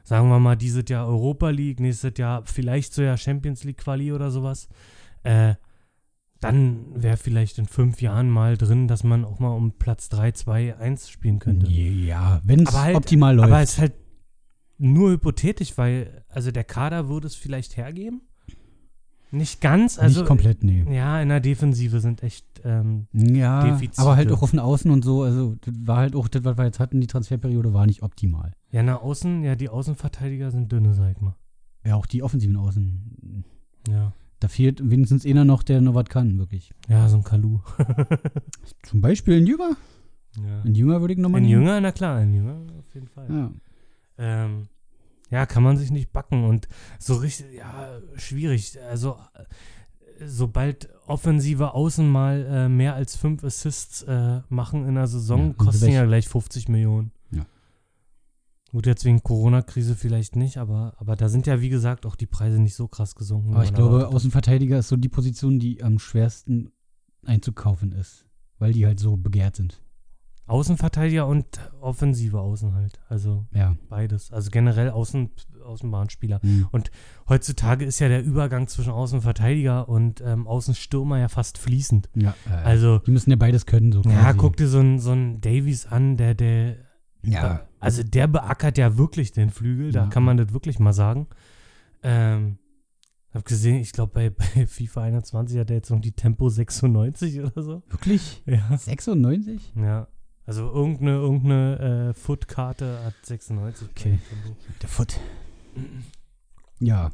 sagen 0.05 0.28
wir 0.28 0.39
mal, 0.39 0.57
dieses 0.57 0.84
Jahr 0.89 1.07
Europa 1.07 1.51
League, 1.51 1.80
nächstes 1.80 2.12
Jahr 2.18 2.43
vielleicht 2.47 2.93
so 2.95 3.03
ja 3.03 3.16
Champions 3.16 3.64
League 3.64 3.78
Quali 3.78 4.12
oder 4.12 4.30
sowas, 4.30 4.68
äh, 5.24 5.55
dann 6.41 6.86
wäre 6.95 7.16
vielleicht 7.16 7.59
in 7.59 7.66
fünf 7.66 8.01
Jahren 8.01 8.30
mal 8.30 8.57
drin, 8.57 8.86
dass 8.86 9.03
man 9.03 9.24
auch 9.24 9.41
mal 9.41 9.51
um 9.51 9.72
Platz 9.72 10.09
3, 10.09 10.32
2, 10.32 10.76
1 10.76 11.11
spielen 11.11 11.41
könnte. 11.41 11.70
Ja, 11.70 12.41
wenn 12.45 12.61
es 12.61 12.72
halt- 12.72 12.97
optimal 12.97 13.34
läuft. 13.34 13.49
Aber 13.49 13.61
es 13.61 13.72
ist 13.72 13.78
halt 13.78 13.95
nur 14.78 15.11
hypothetisch, 15.11 15.76
weil, 15.76 16.24
also 16.28 16.53
der 16.53 16.62
Kader 16.64 17.09
würde 17.09 17.26
es 17.26 17.34
vielleicht 17.34 17.76
hergeben. 17.76 18.22
Nicht 19.31 19.61
ganz, 19.61 19.99
also. 19.99 20.20
nicht 20.20 20.29
komplett, 20.29 20.64
nee. 20.64 20.85
Ja, 20.91 21.20
in 21.20 21.29
der 21.29 21.41
Defensive 21.41 22.01
sind 22.01 22.22
echt, 22.22 22.47
ähm, 22.64 23.07
Ja, 23.12 23.62
Defizite. 23.64 24.01
aber 24.01 24.16
halt 24.16 24.33
auch 24.33 24.41
auf 24.43 24.51
den 24.53 24.59
Außen 24.61 24.91
und 24.91 25.05
so. 25.05 25.22
Also, 25.22 25.57
das 25.61 25.74
war 25.85 25.99
halt 25.99 26.16
auch 26.16 26.29
das, 26.29 26.45
was 26.45 26.57
wir 26.57 26.64
jetzt 26.64 26.81
hatten, 26.81 27.01
die 27.01 27.07
Transferperiode 27.07 27.74
war 27.74 27.87
nicht 27.87 28.03
optimal. 28.03 28.53
ja, 28.70 28.83
nach 28.83 29.03
außen, 29.03 29.43
ja, 29.45 29.55
die 29.55 29.68
Außenverteidiger 29.68 30.51
sind 30.51 30.72
dünne, 30.72 30.95
sag 30.95 31.12
ich 31.12 31.20
mal. 31.20 31.35
Ja, 31.85 31.97
auch 31.97 32.07
die 32.07 32.22
offensiven 32.22 32.57
Außen. 32.57 33.45
Ja. 33.89 34.12
Da 34.41 34.49
fehlt 34.49 34.89
wenigstens 34.89 35.26
einer 35.26 35.45
noch, 35.45 35.62
der 35.62 35.81
noch 35.81 35.95
was 35.95 36.05
kann, 36.07 36.39
wirklich. 36.39 36.72
Ja, 36.89 37.09
so 37.09 37.16
ein 37.16 37.24
Kalu. 37.24 37.61
Zum 38.83 39.01
Beispiel 39.01 39.39
ein 39.39 39.47
Jünger. 39.47 39.76
ja. 40.37 40.62
Ein 40.62 40.74
Jünger 40.74 41.01
würde 41.01 41.14
ich 41.14 41.20
nochmal 41.20 41.41
Ein. 41.41 41.49
Jünger, 41.49 41.81
na 41.81 41.93
klar, 41.93 42.16
ein 42.18 42.33
Jünger, 42.33 42.61
auf 42.79 42.95
jeden 42.95 43.09
Fall. 43.09 43.26
Ja. 43.29 43.51
Ähm, 44.18 44.68
ja, 45.31 45.47
kann 45.47 45.62
man 45.62 45.76
sich 45.76 45.91
nicht 45.91 46.12
backen 46.12 46.45
und 46.45 46.68
so 46.99 47.16
richtig, 47.16 47.47
ja, 47.57 48.01
schwierig. 48.16 48.79
Also, 48.89 49.16
sobald 50.24 50.89
offensive 51.07 51.74
Außen 51.74 52.09
mal 52.09 52.47
äh, 52.47 52.68
mehr 52.68 52.95
als 52.95 53.16
fünf 53.16 53.45
Assists 53.45 54.03
äh, 54.03 54.41
machen 54.49 54.87
in 54.87 54.95
der 54.95 55.07
Saison, 55.07 55.49
Ja, 55.49 55.53
kosten 55.55 55.91
ja 55.91 56.05
gleich 56.05 56.29
50 56.29 56.68
Millionen. 56.68 57.12
Ja. 57.31 57.47
Gut, 58.72 58.87
jetzt 58.87 59.05
wegen 59.05 59.22
Corona-Krise 59.22 59.97
vielleicht 59.97 60.37
nicht, 60.37 60.59
aber, 60.59 60.95
aber 60.99 61.16
da 61.16 61.29
sind 61.29 61.47
ja, 61.47 61.61
wie 61.61 61.70
gesagt, 61.70 62.05
auch 62.07 62.16
die 62.16 62.26
Preise 62.26 62.61
nicht 62.61 62.74
so 62.74 62.89
krass 62.89 63.14
gesunken. 63.14 63.55
Aber 63.55 63.64
ich 63.64 63.72
glaube, 63.74 63.97
erwartet. 63.97 64.14
Außenverteidiger 64.14 64.79
ist 64.79 64.89
so 64.89 64.97
die 64.97 65.09
Position, 65.09 65.59
die 65.59 65.83
am 65.83 65.99
schwersten 65.99 66.72
einzukaufen 67.24 67.93
ist. 67.93 68.26
Weil 68.59 68.72
die 68.72 68.87
halt 68.87 68.99
so 68.99 69.16
begehrt 69.16 69.57
sind. 69.57 69.81
Außenverteidiger 70.49 71.26
und 71.26 71.46
offensive 71.80 72.40
Außen 72.40 72.74
halt. 72.74 73.01
Also 73.09 73.46
Ja. 73.53 73.76
beides. 73.88 74.32
Also 74.32 74.51
generell 74.51 74.90
Außen, 74.90 75.30
Außenbahnspieler. 75.64 76.40
Mhm. 76.42 76.68
Heutzutage 77.28 77.84
ist 77.84 77.99
ja 77.99 78.09
der 78.09 78.24
Übergang 78.24 78.66
zwischen 78.68 78.90
Außenverteidiger 78.92 79.88
und 79.88 80.20
ähm, 80.22 80.46
Außenstürmer 80.46 81.18
ja 81.18 81.28
fast 81.28 81.59
fließend. 81.59 82.09
ja 82.16 82.34
äh, 82.49 82.55
Also, 82.55 82.99
die 83.01 83.11
müssen 83.11 83.30
ja 83.30 83.36
beides 83.36 83.66
können, 83.66 83.92
so 83.92 84.01
ja, 84.03 84.11
quasi. 84.22 84.38
guck 84.38 84.57
dir 84.57 84.68
so 84.68 84.78
einen 84.78 84.99
so 84.99 85.14
Davies 85.14 85.86
an, 85.86 86.16
der, 86.16 86.34
der, 86.34 86.76
Ja. 87.22 87.66
also 87.80 88.03
der 88.03 88.26
beackert 88.26 88.78
ja 88.78 88.96
wirklich 88.96 89.32
den 89.32 89.51
Flügel, 89.51 89.92
da 89.92 90.05
Ja. 90.05 90.09
kann 90.09 90.22
man 90.24 90.36
das 90.38 90.53
wirklich 90.55 90.78
mal 90.78 90.92
sagen. 90.94 91.26
Ähm, 92.03 92.59
hab 93.34 93.44
gesehen, 93.44 93.76
ich 93.76 93.92
glaube 93.92 94.12
bei, 94.14 94.30
bei 94.57 94.66
FIFA 94.66 95.03
21 95.03 95.59
hat 95.59 95.68
er 95.70 95.76
jetzt 95.76 95.90
irgendwie 95.90 96.12
Tempo 96.12 96.49
96 96.49 97.40
oder 97.40 97.62
so. 97.62 97.82
Wirklich? 97.90 98.42
Ja. 98.46 98.74
96? 98.76 99.74
Ja. 99.76 100.09
Also 100.49 100.62
irgendeine, 100.72 101.11
irgendeine 101.11 102.09
äh, 102.09 102.14
Footkarte 102.14 103.05
hat 103.05 103.12
96. 103.22 103.86
Okay. 103.90 104.18
Der 104.80 104.88
Foot. 104.88 105.20
Ja. 106.80 107.12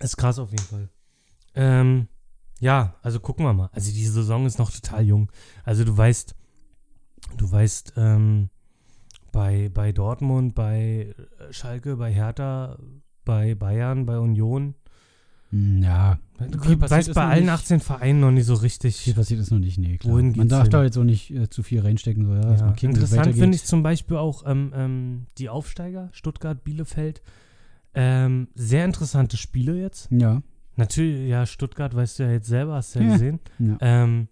Ist 0.00 0.16
krass 0.16 0.38
auf 0.38 0.50
jeden 0.52 0.64
Fall. 0.64 0.88
Ähm, 1.54 2.08
ja, 2.60 2.94
also 3.02 3.20
gucken 3.20 3.44
wir 3.44 3.52
mal. 3.52 3.68
Also 3.74 3.92
die 3.92 4.06
Saison 4.06 4.46
ist 4.46 4.58
noch 4.58 4.70
total 4.70 5.04
jung. 5.04 5.30
Also 5.64 5.84
du 5.84 5.94
weißt, 5.94 6.34
du 7.36 7.52
weißt, 7.52 7.92
ähm, 7.98 8.48
bei, 9.30 9.68
bei 9.68 9.92
Dortmund, 9.92 10.54
bei 10.54 11.14
Schalke, 11.50 11.98
bei 11.98 12.10
Hertha, 12.10 12.78
bei 13.26 13.54
Bayern, 13.54 14.06
bei 14.06 14.18
Union. 14.18 14.76
Hm, 15.56 15.82
Ja. 15.82 16.18
Du 16.50 16.58
Viel 16.60 16.72
ist 16.82 17.14
bei 17.14 17.24
allen 17.24 17.44
nicht. 17.44 17.50
18 17.52 17.80
Vereinen 17.80 18.20
noch 18.20 18.30
nicht 18.30 18.44
so 18.44 18.52
richtig. 18.54 18.96
Viel 18.96 19.14
passiert 19.14 19.40
ist 19.40 19.50
noch 19.50 19.58
nicht, 19.58 19.78
nee, 19.78 19.96
klar. 19.96 20.12
Wohin 20.12 20.32
Man 20.36 20.48
darf 20.50 20.64
hin? 20.64 20.70
da 20.70 20.84
jetzt 20.84 20.98
auch 20.98 21.04
nicht 21.04 21.30
äh, 21.30 21.48
zu 21.48 21.62
viel 21.62 21.80
reinstecken. 21.80 22.26
So, 22.26 22.34
ja, 22.34 22.42
Ja. 22.56 22.72
kicken, 22.72 22.90
Interessant 22.94 23.34
finde 23.34 23.56
ich 23.56 23.64
zum 23.64 23.82
Beispiel 23.82 24.18
auch 24.18 24.42
ähm, 24.46 24.70
ähm, 24.76 25.26
die 25.38 25.48
Aufsteiger, 25.48 26.10
Stuttgart, 26.12 26.62
Bielefeld. 26.62 27.22
Ähm, 27.94 28.48
sehr 28.54 28.84
interessante 28.84 29.38
Spiele 29.38 29.80
jetzt. 29.80 30.08
Ja. 30.10 30.42
Natürlich, 30.76 31.26
ja, 31.30 31.46
Stuttgart 31.46 31.94
weißt 31.96 32.18
du 32.18 32.24
ja 32.24 32.32
jetzt 32.32 32.48
selber, 32.48 32.74
hast 32.74 32.94
du 32.94 32.98
ja, 32.98 33.06
Ja. 33.06 33.12
gesehen. 33.12 33.40
ja. 33.58 33.76
ähm, 33.80 34.28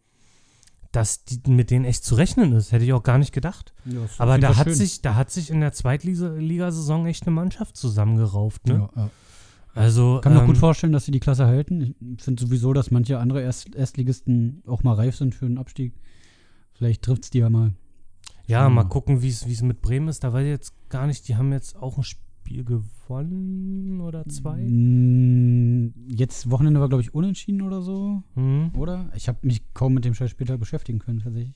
dass 0.93 1.25
die, 1.25 1.41
mit 1.51 1.71
denen 1.73 1.87
echt 1.87 2.05
zu 2.05 2.15
rechnen 2.15 2.53
ist. 2.53 2.71
Hätte 2.71 2.85
ich 2.85 2.93
auch 2.93 3.03
gar 3.03 3.17
nicht 3.19 3.33
gedacht. 3.33 3.73
Ja, 3.87 4.01
Aber 4.19 4.39
da 4.39 4.57
hat, 4.57 4.67
schön. 4.67 4.75
sich, 4.75 5.01
da 5.03 5.15
hat 5.17 5.31
sich 5.31 5.51
in 5.51 5.61
der 5.61 5.73
Zweitligasaison 5.73 7.07
echt 7.07 7.27
eine 7.27 7.35
Mannschaft 7.35 7.77
zusammengerauft. 7.77 8.67
Ne? 8.69 8.75
Ja, 8.95 9.03
ja. 9.05 9.11
Also, 9.75 10.21
Kann 10.23 10.35
mir 10.35 10.41
ähm, 10.41 10.47
gut 10.47 10.59
vorstellen, 10.59 10.93
dass 10.93 11.05
sie 11.05 11.11
die 11.13 11.21
Klasse 11.21 11.47
halten. 11.47 11.95
Ich 12.17 12.23
finde 12.23 12.43
sowieso, 12.43 12.73
dass 12.73 12.91
manche 12.91 13.19
andere 13.19 13.43
Erst 13.43 13.75
Erstligisten 13.75 14.63
auch 14.67 14.83
mal 14.85 14.95
reif 14.95 15.17
sind 15.17 15.35
für 15.35 15.47
einen 15.47 15.59
Abstieg. 15.59 15.95
Vielleicht 16.75 17.03
trifft 17.03 17.25
es 17.25 17.31
die 17.31 17.39
ja 17.39 17.51
mal. 17.51 17.73
ja, 18.47 18.63
mal 18.69 18.85
mal. 18.85 18.89
gucken, 18.89 19.23
wie 19.23 19.29
es 19.29 19.63
mit 19.63 19.83
Bremen 19.83 20.09
ist. 20.09 20.23
Da 20.25 20.33
weiß 20.33 20.45
ich 20.45 20.51
jetzt 20.51 20.75
gar 20.91 21.07
nicht, 21.07 21.27
die 21.29 21.37
haben 21.37 21.53
jetzt 21.53 21.77
auch 21.77 21.99
ein 21.99 22.05
Spiel 22.05 22.65
gewonnen 22.65 24.01
oder 24.01 24.25
zwei. 24.29 24.59
Mm, 24.59 25.93
Jetzt 26.09 26.51
Wochenende 26.51 26.81
war, 26.81 26.89
glaube 26.89 27.03
ich, 27.03 27.15
unentschieden 27.15 27.63
oder 27.63 27.81
so, 27.83 28.23
Mhm. 28.35 28.71
oder? 28.77 29.11
Ich 29.15 29.29
habe 29.29 29.39
mich 29.43 29.63
kaum 29.75 29.95
mit 29.95 30.05
dem 30.05 30.15
Scheißspieltag 30.15 30.59
beschäftigen 30.61 30.99
können, 30.99 31.21
tatsächlich. 31.21 31.55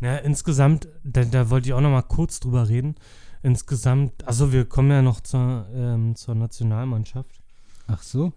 Ja, 0.00 0.16
insgesamt, 0.16 0.88
da, 1.04 1.24
da 1.24 1.50
wollte 1.50 1.68
ich 1.68 1.72
auch 1.74 1.80
noch 1.80 1.90
mal 1.90 2.02
kurz 2.02 2.38
drüber 2.40 2.68
reden. 2.68 2.94
Insgesamt, 3.42 4.26
also 4.26 4.52
wir 4.52 4.64
kommen 4.64 4.90
ja 4.90 5.02
noch 5.02 5.20
zur, 5.20 5.66
ähm, 5.74 6.14
zur 6.16 6.34
Nationalmannschaft. 6.34 7.40
Ach 7.86 8.02
so? 8.02 8.32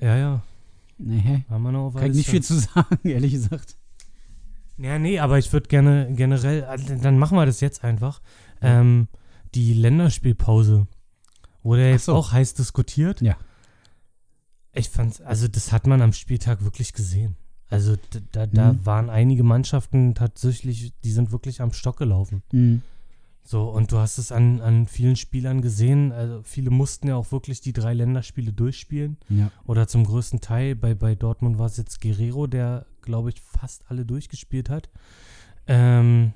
Ja, 0.00 0.16
ja, 0.16 0.42
Nee. 0.98 1.44
haben 1.48 1.62
wir 1.62 1.72
noch 1.72 1.92
Kann 1.94 2.10
ich 2.10 2.16
nicht 2.18 2.28
viel 2.30 2.42
zu 2.42 2.58
sagen, 2.58 2.98
ehrlich 3.04 3.32
gesagt. 3.32 3.76
Ja, 4.76 4.98
nee, 4.98 5.18
aber 5.18 5.38
ich 5.38 5.52
würde 5.52 5.68
gerne 5.68 6.10
generell, 6.14 6.64
also 6.64 6.94
dann 6.96 7.18
machen 7.18 7.36
wir 7.36 7.46
das 7.46 7.60
jetzt 7.60 7.84
einfach. 7.84 8.20
Ähm, 8.62 9.08
die 9.54 9.74
Länderspielpause 9.74 10.86
wurde 11.62 11.82
ja 11.84 11.90
jetzt 11.90 12.06
so. 12.06 12.14
auch 12.14 12.32
heiß 12.32 12.54
diskutiert. 12.54 13.20
Ja. 13.20 13.36
Ich 14.72 14.88
fand's, 14.88 15.20
also 15.20 15.48
das 15.48 15.72
hat 15.72 15.86
man 15.86 16.00
am 16.02 16.12
Spieltag 16.12 16.62
wirklich 16.64 16.92
gesehen. 16.92 17.36
Also 17.68 17.96
da, 18.32 18.46
da 18.46 18.72
Mhm. 18.72 18.86
waren 18.86 19.10
einige 19.10 19.42
Mannschaften 19.42 20.14
tatsächlich, 20.14 20.92
die 21.04 21.12
sind 21.12 21.30
wirklich 21.32 21.60
am 21.60 21.72
Stock 21.72 21.96
gelaufen. 21.98 22.42
Mhm. 22.52 22.82
So, 23.42 23.68
und 23.70 23.90
du 23.90 23.98
hast 23.98 24.18
es 24.18 24.30
an, 24.32 24.60
an 24.60 24.86
vielen 24.86 25.16
Spielern 25.16 25.60
gesehen. 25.60 26.12
Also 26.12 26.42
viele 26.44 26.70
mussten 26.70 27.08
ja 27.08 27.16
auch 27.16 27.32
wirklich 27.32 27.60
die 27.60 27.72
drei 27.72 27.94
Länderspiele 27.94 28.52
durchspielen. 28.52 29.16
Ja. 29.28 29.50
Oder 29.64 29.88
zum 29.88 30.04
größten 30.04 30.40
Teil. 30.40 30.76
Bei, 30.76 30.94
bei 30.94 31.14
Dortmund 31.14 31.58
war 31.58 31.66
es 31.66 31.76
jetzt 31.76 32.00
Guerrero, 32.00 32.46
der, 32.46 32.86
glaube 33.02 33.30
ich, 33.30 33.40
fast 33.40 33.82
alle 33.88 34.04
durchgespielt 34.06 34.70
hat. 34.70 34.90
Ähm, 35.66 36.32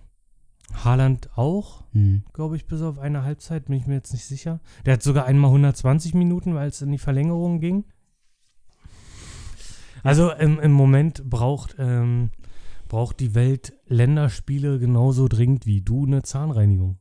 Haaland 0.73 1.29
auch, 1.37 1.85
Mhm. 1.93 2.25
glaube 2.33 2.57
ich, 2.57 2.67
bis 2.67 2.81
auf 2.83 2.99
eine 2.99 3.23
Halbzeit, 3.23 3.67
bin 3.67 3.77
ich 3.77 3.87
mir 3.87 3.95
jetzt 3.95 4.13
nicht 4.13 4.25
sicher. 4.25 4.61
Der 4.87 4.95
hat 4.95 5.03
sogar 5.03 5.27
einmal 5.27 5.51
120 5.51 6.15
Minuten, 6.15 6.55
weil 6.55 6.69
es 6.69 6.83
in 6.83 6.91
die 6.91 6.99
Verlängerung 6.99 7.61
ging. 7.61 7.85
Also 10.03 10.31
im, 10.33 10.59
im 10.59 10.73
Moment 10.73 11.29
braucht, 11.29 11.77
ähm, 11.79 12.31
braucht 12.95 13.19
die 13.19 13.35
Welt 13.35 13.73
Länderspiele 13.89 14.79
genauso 14.79 15.27
dringend 15.27 15.67
wie 15.67 15.81
du 15.81 16.07
eine 16.07 16.23
Zahnreinigung. 16.23 16.99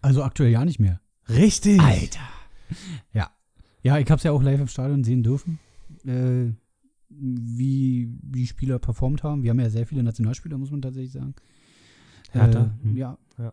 Also 0.00 0.22
aktuell 0.22 0.50
ja 0.50 0.64
nicht 0.64 0.80
mehr. 0.80 1.02
Richtig. 1.28 1.78
Alter. 1.78 2.26
Ja. 3.12 3.30
Ja, 3.82 3.98
ich 3.98 4.10
habe 4.10 4.16
es 4.16 4.22
ja 4.22 4.32
auch 4.32 4.42
live 4.42 4.60
im 4.60 4.68
Stadion 4.68 5.04
sehen 5.04 5.22
dürfen, 5.22 5.58
äh, 6.06 6.50
wie 7.10 8.08
die 8.22 8.46
Spieler 8.46 8.78
performt 8.78 9.22
haben. 9.22 9.42
Wir 9.42 9.50
haben 9.50 9.60
ja 9.60 9.68
sehr 9.68 9.86
viele 9.86 10.02
Nationalspieler, 10.02 10.56
muss 10.56 10.70
man 10.70 10.80
tatsächlich 10.80 11.12
sagen. 11.12 11.34
Hertha, 12.30 12.74
Äh, 12.82 12.84
hm. 12.84 12.96
ja. 12.96 13.18
Ja. 13.36 13.52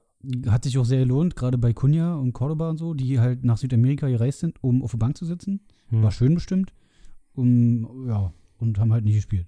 Hat 0.50 0.64
sich 0.64 0.78
auch 0.78 0.86
sehr 0.86 1.00
gelohnt, 1.00 1.36
gerade 1.36 1.58
bei 1.58 1.74
Cunha 1.74 2.16
und 2.16 2.32
Cordoba 2.32 2.70
und 2.70 2.78
so, 2.78 2.94
die 2.94 3.20
halt 3.20 3.44
nach 3.44 3.58
Südamerika 3.58 4.08
gereist 4.08 4.40
sind, 4.40 4.64
um 4.64 4.82
auf 4.82 4.92
der 4.92 5.00
Bank 5.00 5.18
zu 5.18 5.26
sitzen. 5.26 5.60
Hm. 5.90 6.04
War 6.04 6.12
schön 6.12 6.36
bestimmt. 6.36 6.72
Um, 7.34 8.08
ja, 8.08 8.34
und 8.60 8.80
haben 8.80 8.94
halt 8.94 9.04
nicht 9.04 9.16
gespielt. 9.16 9.48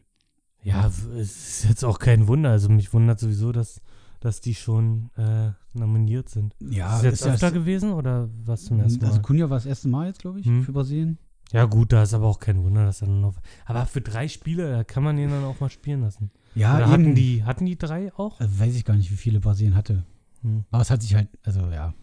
Ja, 0.63 0.87
es 0.87 1.03
ist 1.05 1.65
jetzt 1.69 1.85
auch 1.85 1.99
kein 1.99 2.27
Wunder. 2.27 2.49
Also 2.51 2.69
mich 2.69 2.91
wundert 2.93 3.19
sowieso, 3.19 3.51
dass, 3.51 3.81
dass 4.19 4.41
die 4.41 4.55
schon 4.55 5.09
äh, 5.17 5.51
nominiert 5.73 6.29
sind. 6.29 6.55
Ja, 6.59 6.97
ist 6.97 7.03
es 7.05 7.19
jetzt 7.21 7.27
öfter 7.27 7.51
gewesen 7.51 7.93
oder 7.93 8.29
was 8.45 8.65
zum 8.65 8.79
ersten 8.79 8.99
Mal? 9.01 9.07
Also 9.09 9.21
Kunja 9.21 9.49
war 9.49 9.57
das 9.57 9.65
erste 9.65 9.87
Mal 9.87 10.07
jetzt, 10.07 10.19
glaube 10.19 10.39
ich, 10.39 10.45
Hm. 10.45 10.63
für 10.63 10.73
Brasilien. 10.73 11.17
ja 11.53 11.65
gut, 11.65 11.93
da 11.93 12.03
ist 12.03 12.13
aber 12.13 12.25
auch 12.27 12.39
kein 12.39 12.61
Wunder, 12.63 12.85
dass 12.85 13.01
er 13.01 13.07
dann 13.07 13.21
noch. 13.21 13.35
Aber 13.65 13.85
für 13.85 14.01
drei 14.01 14.27
Spiele, 14.27 14.69
da 14.71 14.83
kann 14.83 15.03
man 15.03 15.17
ihn 15.17 15.29
dann 15.29 15.43
auch 15.45 15.59
mal 15.59 15.69
spielen 15.69 16.01
lassen. 16.01 16.31
Ja, 16.55 16.75
oder 16.75 16.89
hatten 16.89 17.15
die, 17.15 17.43
hatten 17.43 17.65
die 17.65 17.77
drei 17.77 18.11
auch? 18.15 18.39
Also 18.39 18.59
weiß 18.59 18.75
ich 18.75 18.83
gar 18.83 18.95
nicht, 18.97 19.11
wie 19.11 19.15
viele 19.17 19.39
Brasilien 19.39 19.75
hatte. 19.75 20.03
Hm. 20.41 20.65
Aber 20.71 20.81
es 20.81 20.89
hat 20.91 21.01
sich 21.01 21.15
halt, 21.15 21.29
also 21.43 21.61
ja, 21.69 21.93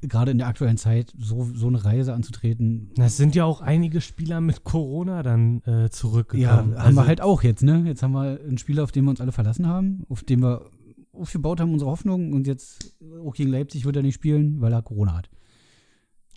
gerade 0.00 0.30
in 0.30 0.38
der 0.38 0.46
aktuellen 0.46 0.76
Zeit 0.76 1.12
so, 1.18 1.44
so 1.54 1.66
eine 1.66 1.84
Reise 1.84 2.14
anzutreten. 2.14 2.90
Es 2.98 3.16
sind 3.16 3.34
ja 3.34 3.44
auch 3.44 3.60
einige 3.60 4.00
Spieler 4.00 4.40
mit 4.40 4.62
Corona 4.64 5.22
dann 5.22 5.60
äh, 5.66 5.82
Ja, 5.82 5.90
zurückgekommen. 5.90 6.48
haben 6.48 6.74
Also- 6.76 6.96
wir 7.00 7.06
halt 7.06 7.20
auch 7.20 7.42
jetzt, 7.42 7.62
ne? 7.62 7.82
Jetzt 7.86 8.02
haben 8.02 8.12
wir 8.12 8.38
einen 8.40 8.58
Spieler, 8.58 8.84
auf 8.84 8.92
den 8.92 9.04
wir 9.04 9.10
uns 9.10 9.20
alle 9.20 9.32
verlassen 9.32 9.66
haben, 9.66 10.04
auf 10.08 10.22
den 10.22 10.40
wir 10.40 10.70
aufgebaut 11.12 11.60
haben, 11.60 11.72
unsere 11.72 11.90
Hoffnung. 11.90 12.32
Und 12.32 12.46
jetzt 12.46 12.96
auch 13.24 13.34
gegen 13.34 13.50
Leipzig 13.50 13.84
wird 13.84 13.96
er 13.96 14.02
nicht 14.02 14.14
spielen, 14.14 14.60
weil 14.60 14.72
er 14.72 14.82
Corona 14.82 15.16
hat. 15.16 15.30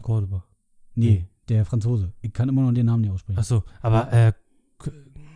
Cordoba. 0.02 0.44
Nee, 0.96 1.28
der 1.50 1.66
Franzose. 1.66 2.14
Ich 2.22 2.34
kann 2.34 2.50
immer 2.50 2.64
noch 2.64 2.72
den 2.74 2.86
Namen 2.88 3.02
nicht 3.02 3.12
aussprechen. 3.12 3.40
Achso, 3.40 3.64
aber 3.82 4.12
äh, 4.12 4.34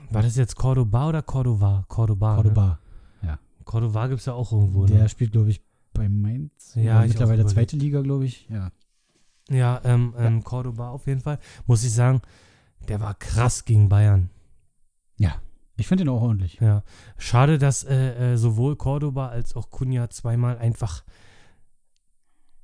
war 0.09 0.21
das 0.23 0.35
jetzt 0.35 0.55
Cordoba 0.55 1.09
oder 1.09 1.21
Cordova? 1.21 1.85
Cordoba. 1.87 2.37
Ne? 2.37 2.41
Cordoba. 2.43 2.79
Cordoba 3.63 4.07
gibt 4.07 4.19
es 4.19 4.25
ja 4.27 4.33
auch 4.33 4.51
irgendwo. 4.51 4.85
Der 4.85 5.03
Ne? 5.03 5.09
spielt, 5.09 5.31
glaube 5.31 5.49
ich, 5.49 5.61
bei 5.95 6.09
Mainz. 6.09 6.73
Ja, 6.75 7.03
ich 7.03 7.09
mittlerweile 7.09 7.45
zweite 7.47 7.75
Liga, 7.75 8.01
glaube 8.01 8.25
ich. 8.25 8.47
Ja. 8.49 8.71
Ja, 9.49 9.81
ähm, 9.83 10.13
ähm, 10.17 10.43
Cordoba 10.43 10.89
auf 10.89 11.07
jeden 11.07 11.21
Fall. 11.21 11.39
Muss 11.65 11.83
ich 11.83 11.93
sagen, 11.93 12.21
der 12.87 12.99
war 12.99 13.13
krass 13.15 13.65
gegen 13.65 13.89
Bayern. 13.89 14.29
Ich 15.77 15.87
finde 15.87 16.03
ihn 16.03 16.09
auch 16.09 16.21
ordentlich. 16.21 16.59
Ja. 16.61 16.83
Schade, 17.17 17.57
dass 17.57 17.83
äh, 17.83 18.33
äh, 18.33 18.37
sowohl 18.37 18.75
Cordoba 18.75 19.27
als 19.27 19.55
auch 19.55 19.69
Cunha 19.69 20.09
zweimal 20.09 20.57
einfach 20.57 21.03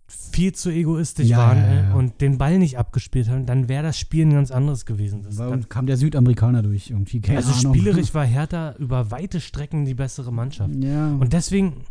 viel 0.08 0.54
zu 0.54 0.70
egoistisch 0.70 1.28
Ja, 1.28 1.38
waren 1.38 1.58
ja, 1.58 1.68
äh, 1.68 1.84
ja. 1.84 1.94
und 1.94 2.20
den 2.20 2.38
Ball 2.38 2.60
nicht 2.60 2.78
abgespielt 2.78 3.30
haben, 3.30 3.46
dann 3.46 3.70
wäre 3.70 3.84
das 3.84 3.98
Spiel 3.98 4.26
ein 4.26 4.34
ganz 4.34 4.52
anderes 4.52 4.86
gewesen. 4.86 5.24
Das, 5.24 5.38
Warum 5.38 5.62
dann, 5.62 5.70
kam 5.70 5.86
der 5.86 5.98
Südamerikaner 5.98 6.62
durch 6.62 6.90
irgendwie? 6.90 7.22
Keine 7.22 7.38
also 7.38 7.52
Ahnung. 7.52 7.74
spielerisch 7.74 8.14
war 8.14 8.26
Hertha 8.26 8.76
über 8.78 9.12
weite 9.12 9.40
Strecken 9.40 9.86
die 9.86 9.94
bessere 9.94 10.32
Mannschaft. 10.32 10.74
Ja. 10.76 11.14
Und 11.14 11.32
deswegen, 11.34 11.86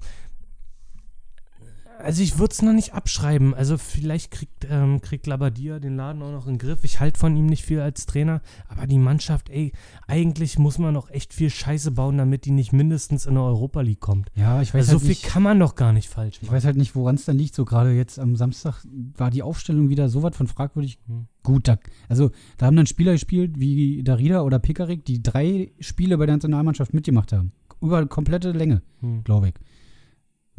also 2.03 2.23
ich 2.23 2.39
würde 2.39 2.53
es 2.53 2.63
noch 2.63 2.73
nicht 2.73 2.95
abschreiben. 2.95 3.55
Also 3.55 3.79
vielleicht 3.79 4.31
kriegt, 4.31 4.67
ähm, 4.71 5.01
kriegt 5.01 5.27
Labadia 5.27 5.79
den 5.79 5.97
Laden 5.97 6.23
auch 6.23 6.33
noch 6.33 6.47
in 6.47 6.55
den 6.55 6.59
Griff. 6.59 6.85
Ich 6.85 7.01
halte 7.01 7.19
von 7.19 7.37
ihm 7.37 7.47
nicht 7.47 7.65
viel 7.65 7.81
als 7.81 8.07
Trainer, 8.07 8.41
aber 8.69 8.87
die 8.87 8.99
Mannschaft, 8.99 9.49
ey, 9.51 9.73
eigentlich 10.07 10.59
muss 10.59 10.79
man 10.79 10.95
noch 10.95 11.11
echt 11.11 11.33
viel 11.35 11.51
Scheiße 11.51 11.91
bauen, 11.93 12.19
damit 12.19 12.45
die 12.45 12.51
nicht 12.51 12.73
mindestens 12.73 13.27
in 13.27 13.35
der 13.35 13.43
Europa 13.45 13.81
League 13.81 14.01
kommt. 14.01 14.31
ja, 14.35 14.61
ich 14.63 14.75
weiß 14.75 14.81
Also 14.89 14.93
halt 14.93 15.01
so 15.01 15.07
viel 15.07 15.09
nicht. 15.11 15.25
kann 15.25 15.43
man 15.43 15.59
doch 15.59 15.75
gar 15.75 15.93
nicht 15.93 16.09
falsch 16.09 16.37
Ich 16.37 16.43
machen. 16.49 16.57
weiß 16.57 16.65
halt 16.65 16.77
nicht, 16.77 16.95
woran 16.95 17.15
es 17.17 17.25
dann 17.25 17.39
liegt. 17.39 17.55
So 17.55 17.65
gerade 17.65 17.93
jetzt 17.93 18.19
am 18.19 18.37
Samstag 18.37 18.85
war 19.17 19.31
die 19.31 19.43
Aufstellung 19.43 19.89
wieder 19.89 20.09
so 20.09 20.23
was 20.23 20.37
von 20.37 20.47
fragwürdig 20.47 20.99
Hm. 21.07 21.27
gut. 21.43 21.69
Da, 21.69 21.79
also 22.09 22.31
da 22.59 22.67
haben 22.67 22.77
dann 22.77 22.87
Spieler 22.87 23.13
gespielt 23.13 23.59
wie 23.59 24.03
Darida 24.03 24.43
oder 24.43 24.59
Pekarik, 24.59 25.05
die 25.05 25.23
drei 25.23 25.73
Spiele 25.81 26.19
bei 26.19 26.27
der 26.27 26.37
Nationalmannschaft 26.37 26.95
mitgemacht 26.95 27.33
haben. 27.33 27.53
Über 27.83 28.05
komplette 28.07 28.53
Länge, 28.53 28.83
Hm. 29.01 29.25
glaube 29.25 29.49
ich. 29.49 29.55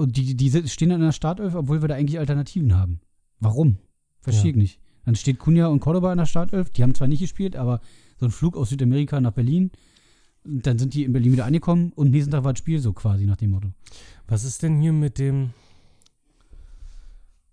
Und 0.01 0.17
die, 0.17 0.35
die 0.35 0.49
stehen 0.67 0.89
dann 0.89 0.99
in 0.99 1.05
der 1.05 1.11
Startelf, 1.11 1.53
obwohl 1.53 1.81
wir 1.81 1.87
da 1.87 1.95
eigentlich 1.95 2.17
Alternativen 2.17 2.75
haben. 2.75 3.01
Warum? 3.39 3.77
Verstehe 4.21 4.45
Ja. 4.45 4.49
ich 4.51 4.55
nicht. 4.55 4.79
Dann 5.05 5.15
steht 5.15 5.37
Kunja 5.39 5.67
und 5.67 5.79
Cordoba 5.79 6.11
in 6.11 6.17
der 6.17 6.25
Startelf. 6.25 6.69
Die 6.71 6.81
haben 6.83 6.95
zwar 6.95 7.07
nicht 7.07 7.19
gespielt, 7.21 7.55
aber 7.55 7.81
so 8.17 8.25
ein 8.25 8.31
Flug 8.31 8.57
aus 8.57 8.69
Südamerika 8.69 9.21
nach 9.21 9.33
Berlin. 9.33 9.71
Und 10.43 10.65
dann 10.65 10.79
sind 10.79 10.93
die 10.95 11.03
in 11.03 11.13
Berlin 11.13 11.33
wieder 11.33 11.45
angekommen 11.45 11.91
und 11.95 12.09
nächsten 12.09 12.31
Tag 12.31 12.43
war 12.43 12.53
das 12.53 12.59
Spiel 12.59 12.79
so 12.79 12.93
quasi 12.93 13.25
nach 13.27 13.37
dem 13.37 13.51
Motto. 13.51 13.69
Was 14.27 14.43
ist 14.43 14.63
denn 14.63 14.79
hier 14.81 14.91
mit 14.93 15.19
dem, 15.19 15.51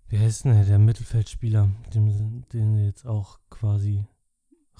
wie 0.07 0.17
heißt 0.17 0.45
denn 0.45 0.53
der, 0.53 0.65
der 0.65 0.79
Mittelfeldspieler, 0.79 1.69
dem, 1.93 2.43
den 2.51 2.77
wir 2.77 2.85
jetzt 2.85 3.05
auch 3.05 3.39
quasi 3.51 4.05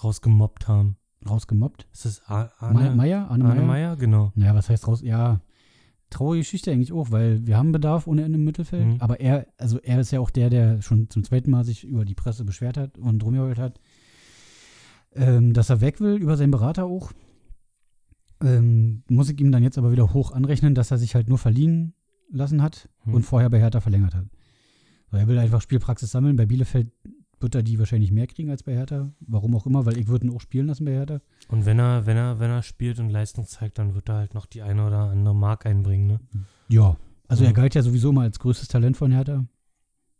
rausgemobbt 0.03 0.67
haben? 0.67 0.95
Rausgemobbt. 1.27 1.85
Ist 1.93 2.05
das 2.05 2.21
Arne, 2.25 2.95
Meier? 2.95 3.29
Arne, 3.29 3.45
Arne? 3.45 3.61
Meier? 3.61 3.95
Genau. 3.95 4.31
Naja, 4.35 4.55
was 4.55 4.69
heißt 4.69 4.87
raus? 4.87 5.01
Ja, 5.01 5.41
traurige 6.09 6.41
Geschichte 6.41 6.71
eigentlich 6.71 6.91
auch, 6.91 7.11
weil 7.11 7.45
wir 7.45 7.57
haben 7.57 7.71
Bedarf 7.71 8.07
ohne 8.07 8.23
Ende 8.23 8.37
im 8.39 8.45
Mittelfeld. 8.45 8.85
Mhm. 8.85 8.95
Aber 8.99 9.19
er, 9.19 9.47
also 9.57 9.79
er 9.79 9.99
ist 9.99 10.11
ja 10.11 10.19
auch 10.19 10.29
der, 10.31 10.49
der 10.49 10.81
schon 10.81 11.09
zum 11.09 11.23
zweiten 11.23 11.51
Mal 11.51 11.63
sich 11.63 11.83
über 11.85 12.05
die 12.05 12.15
Presse 12.15 12.45
beschwert 12.45 12.77
hat 12.77 12.97
und 12.97 13.23
rumgeheult 13.23 13.57
hat, 13.59 13.79
ähm, 15.13 15.53
dass 15.53 15.69
er 15.69 15.81
weg 15.81 15.99
will, 16.01 16.15
über 16.15 16.37
seinen 16.37 16.51
Berater 16.51 16.85
auch. 16.85 17.11
Ähm, 18.41 19.03
muss 19.09 19.29
ich 19.29 19.39
ihm 19.41 19.51
dann 19.51 19.63
jetzt 19.63 19.77
aber 19.77 19.91
wieder 19.91 20.13
hoch 20.13 20.31
anrechnen, 20.31 20.73
dass 20.75 20.91
er 20.91 20.97
sich 20.97 21.15
halt 21.15 21.27
nur 21.27 21.37
verliehen 21.37 21.93
lassen 22.31 22.61
hat 22.61 22.87
Mhm. 23.05 23.15
und 23.15 23.23
vorher 23.23 23.49
bei 23.49 23.59
Hertha 23.59 23.81
verlängert 23.81 24.15
hat. 24.15 24.25
So, 25.11 25.17
er 25.17 25.27
will 25.27 25.37
einfach 25.39 25.61
Spielpraxis 25.61 26.11
sammeln. 26.11 26.35
Bei 26.35 26.45
Bielefeld 26.45 26.91
wird 27.41 27.55
er 27.55 27.63
die 27.63 27.79
wahrscheinlich 27.79 28.11
mehr 28.11 28.27
kriegen 28.27 28.49
als 28.49 28.63
bei 28.63 28.73
Hertha. 28.73 29.09
Warum 29.21 29.55
auch 29.55 29.65
immer, 29.65 29.85
weil 29.85 29.97
ich 29.97 30.07
würde 30.07 30.27
ihn 30.27 30.33
auch 30.35 30.41
spielen 30.41 30.67
lassen 30.67 30.85
bei 30.85 30.91
Hertha. 30.93 31.21
Und 31.47 31.65
wenn 31.65 31.79
er, 31.79 32.05
wenn 32.05 32.17
er, 32.17 32.39
wenn 32.39 32.49
er 32.49 32.63
spielt 32.63 32.99
und 32.99 33.09
Leistung 33.09 33.45
zeigt, 33.47 33.77
dann 33.79 33.95
wird 33.95 34.09
er 34.09 34.15
halt 34.15 34.33
noch 34.33 34.45
die 34.45 34.61
eine 34.61 34.85
oder 34.85 35.09
andere 35.11 35.35
Mark 35.35 35.65
einbringen, 35.65 36.07
ne? 36.07 36.19
Ja, 36.67 36.97
also 37.27 37.43
Ja. 37.43 37.49
er 37.49 37.53
galt 37.53 37.75
ja 37.75 37.81
sowieso 37.81 38.11
mal 38.11 38.23
als 38.23 38.39
größtes 38.39 38.67
Talent 38.67 38.97
von 38.97 39.11
Hertha. 39.11 39.45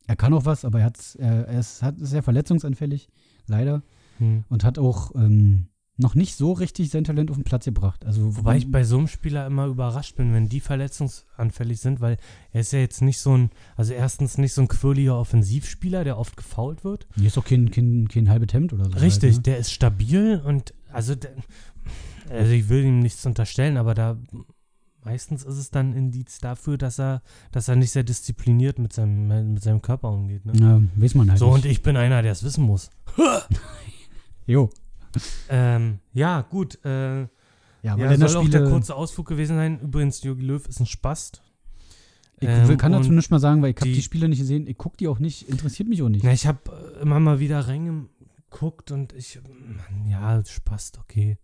Er 0.07 0.15
kann 0.15 0.33
auch 0.33 0.45
was, 0.45 0.65
aber 0.65 0.79
er, 0.79 0.91
er, 1.19 1.47
er 1.47 1.59
ist, 1.59 1.83
hat, 1.83 1.99
ist 1.99 2.09
sehr 2.09 2.23
verletzungsanfällig, 2.23 3.09
leider. 3.47 3.83
Hm. 4.17 4.43
Und 4.49 4.63
hat 4.63 4.79
auch 4.79 5.13
ähm, 5.15 5.67
noch 5.99 6.15
nicht 6.15 6.35
so 6.35 6.53
richtig 6.53 6.89
sein 6.89 7.03
Talent 7.03 7.29
auf 7.29 7.37
den 7.37 7.43
Platz 7.43 7.65
gebracht. 7.65 8.05
Also, 8.05 8.37
Wobei 8.37 8.57
ich 8.57 8.71
bei 8.71 8.83
so 8.83 8.97
einem 8.97 9.07
Spieler 9.07 9.45
immer 9.45 9.65
überrascht 9.67 10.15
bin, 10.15 10.33
wenn 10.33 10.47
die 10.47 10.61
verletzungsanfällig 10.61 11.79
sind, 11.79 11.99
weil 11.99 12.17
er 12.51 12.61
ist 12.61 12.71
ja 12.71 12.79
jetzt 12.79 13.01
nicht 13.01 13.19
so 13.19 13.37
ein, 13.37 13.49
also 13.75 13.93
erstens 13.93 14.37
nicht 14.37 14.53
so 14.53 14.61
ein 14.61 14.69
quirliger 14.69 15.19
Offensivspieler, 15.19 16.03
der 16.03 16.17
oft 16.17 16.37
gefault 16.37 16.83
wird. 16.83 17.07
Hier 17.15 17.27
ist 17.27 17.37
doch 17.37 17.43
kein, 17.43 17.69
kein, 17.69 18.07
kein 18.07 18.29
halbes 18.29 18.53
Hemd 18.53 18.71
oder 18.73 18.85
so. 18.85 18.97
Richtig, 18.97 19.35
Halt, 19.35 19.45
der 19.45 19.57
ist 19.57 19.71
stabil 19.71 20.41
und 20.43 20.73
also, 20.91 21.15
der, 21.15 21.31
also 22.29 22.51
ich 22.51 22.69
will 22.69 22.85
ihm 22.85 22.99
nichts 22.99 23.25
unterstellen, 23.25 23.75
aber 23.77 23.93
da 23.93 24.17
meistens 25.03 25.43
ist 25.43 25.57
es 25.57 25.69
dann 25.69 25.93
Indiz 25.93 26.39
dafür, 26.39 26.77
dass 26.77 26.99
er, 26.99 27.21
dass 27.51 27.67
er 27.67 27.75
nicht 27.75 27.91
sehr 27.91 28.03
diszipliniert 28.03 28.79
mit 28.79 28.93
seinem, 28.93 29.53
mit 29.53 29.63
seinem 29.63 29.81
Körper 29.81 30.11
umgeht. 30.11 30.45
Ne? 30.45 30.53
ne? 30.53 30.59
Ja, 30.95 31.01
weiß 31.01 31.15
man 31.15 31.29
halt 31.29 31.39
So, 31.39 31.49
und 31.49 31.63
nicht. 31.63 31.71
ich 31.73 31.81
bin 31.81 31.97
einer, 31.97 32.21
der 32.21 32.31
es 32.31 32.43
wissen 32.43 32.63
muss. 32.63 32.89
Jo. 34.45 34.71
Ähm, 35.49 35.99
ja, 36.13 36.41
gut. 36.41 36.83
Äh, 36.85 37.21
Ja, 37.21 37.27
ja, 37.81 37.93
aber 37.93 38.17
soll 38.27 38.35
auch 38.43 38.49
der 38.49 38.65
kurze 38.69 38.93
Ausflug 38.95 39.27
gewesen 39.27 39.55
sein. 39.55 39.79
Übrigens, 39.79 40.21
Jogi 40.23 40.43
Löw 40.45 40.65
ist 40.67 40.79
ein 40.81 40.85
Spast. 40.85 41.41
ich 42.41 42.47
Ähm, 42.49 42.77
kann 42.77 42.91
dazu 42.91 43.11
nicht 43.11 43.31
mal 43.31 43.39
sagen, 43.39 43.61
weil 43.61 43.71
ich 43.71 43.77
habe 43.77 43.85
die- 43.89 43.95
die 43.95 44.01
Spiele 44.01 44.27
nicht 44.29 44.39
gesehen. 44.39 44.67
Ich 44.67 44.77
gucke 44.77 44.97
die 44.97 45.07
auch 45.07 45.19
nicht, 45.19 45.47
interessiert 45.49 45.87
mich 45.89 46.01
auch 46.03 46.09
nicht. 46.09 46.23
Ja, 46.23 46.31
ich 46.31 46.45
habe 46.47 46.59
immer 47.01 47.19
mal 47.19 47.39
wieder 47.39 47.59
reingeguckt 47.67 48.91
und 48.91 49.13
ich, 49.13 49.39
Mann, 49.43 50.07
ja, 50.09 50.43
Spast, 50.45 50.99
okay. 50.99 51.37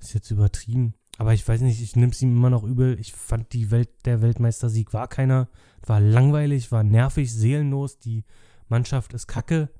Ist 0.00 0.14
jetzt 0.14 0.30
übertrieben. 0.30 0.94
Aber 1.18 1.32
ich 1.32 1.46
weiß 1.48 1.62
nicht, 1.62 1.80
ich 1.80 1.96
nehme 1.96 2.12
es 2.12 2.20
ihm 2.20 2.36
immer 2.36 2.50
noch 2.50 2.62
übel. 2.64 2.98
Ich 3.00 3.12
fand 3.14 3.52
die 3.54 3.70
Welt, 3.70 3.88
der 4.04 4.20
Weltmeistersieg 4.20 4.92
war 4.92 5.08
keiner. 5.08 5.48
War 5.86 6.00
langweilig, 6.00 6.70
war 6.72 6.84
nervig, 6.84 7.32
seelenlos. 7.32 7.98
Die 7.98 8.24
Mannschaft 8.68 9.14
ist 9.14 9.26
kacke. 9.26 9.70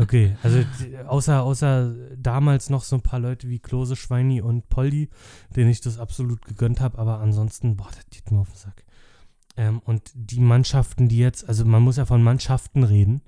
Okay, 0.00 0.36
also 0.42 0.58
außer, 1.06 1.42
außer 1.42 1.94
damals 2.16 2.70
noch 2.70 2.82
so 2.84 2.96
ein 2.96 3.02
paar 3.02 3.20
Leute 3.20 3.48
wie 3.48 3.58
Klose, 3.58 3.96
Schweini 3.96 4.40
und 4.40 4.68
Poldi, 4.68 5.08
denen 5.54 5.70
ich 5.70 5.80
das 5.80 5.98
absolut 5.98 6.44
gegönnt 6.44 6.80
habe, 6.80 6.98
aber 6.98 7.20
ansonsten, 7.20 7.76
boah, 7.76 7.88
das 7.94 8.04
geht 8.10 8.30
mir 8.30 8.38
auf 8.40 8.48
den 8.50 8.56
Sack. 8.56 8.84
Ähm, 9.56 9.80
und 9.84 10.10
die 10.14 10.40
Mannschaften, 10.40 11.08
die 11.08 11.18
jetzt, 11.18 11.48
also 11.48 11.64
man 11.64 11.82
muss 11.82 11.96
ja 11.96 12.06
von 12.06 12.22
Mannschaften 12.22 12.84
reden, 12.84 13.20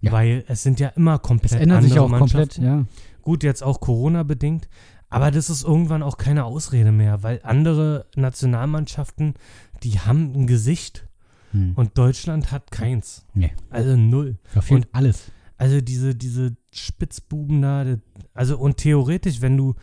Ja. 0.00 0.12
weil 0.12 0.44
es 0.48 0.62
sind 0.62 0.80
ja 0.80 0.88
immer 0.88 1.18
komplett 1.18 1.52
Es 1.52 1.60
ändert 1.60 1.82
sich 1.82 1.92
andere 1.98 2.04
auch 2.04 2.18
komplett, 2.18 2.58
Mannschaften. 2.58 2.64
ja. 2.64 2.84
Gut, 3.22 3.42
jetzt 3.42 3.62
auch 3.62 3.80
Corona-bedingt, 3.80 4.68
aber 5.08 5.30
das 5.30 5.50
ist 5.50 5.64
irgendwann 5.64 6.02
auch 6.02 6.16
keine 6.16 6.44
Ausrede 6.44 6.92
mehr, 6.92 7.22
weil 7.22 7.40
andere 7.44 8.06
Nationalmannschaften, 8.16 9.34
die 9.82 10.00
haben 10.00 10.32
ein 10.34 10.46
Gesicht 10.46 11.06
Hm. 11.52 11.72
und 11.76 11.96
Deutschland 11.96 12.50
hat 12.50 12.72
keins. 12.72 13.24
Nee. 13.34 13.52
Also 13.70 13.96
null. 13.96 14.36
Da 14.54 14.60
fehlt 14.62 14.88
alles. 14.92 15.30
Also 15.58 15.80
diese, 15.80 16.14
diese 16.14 16.56
Spitzbuben 16.72 17.62
da, 17.62 17.96
also 18.34 18.58
und 18.58 18.76
theoretisch, 18.76 19.40
wenn 19.40 19.56
du, 19.56 19.74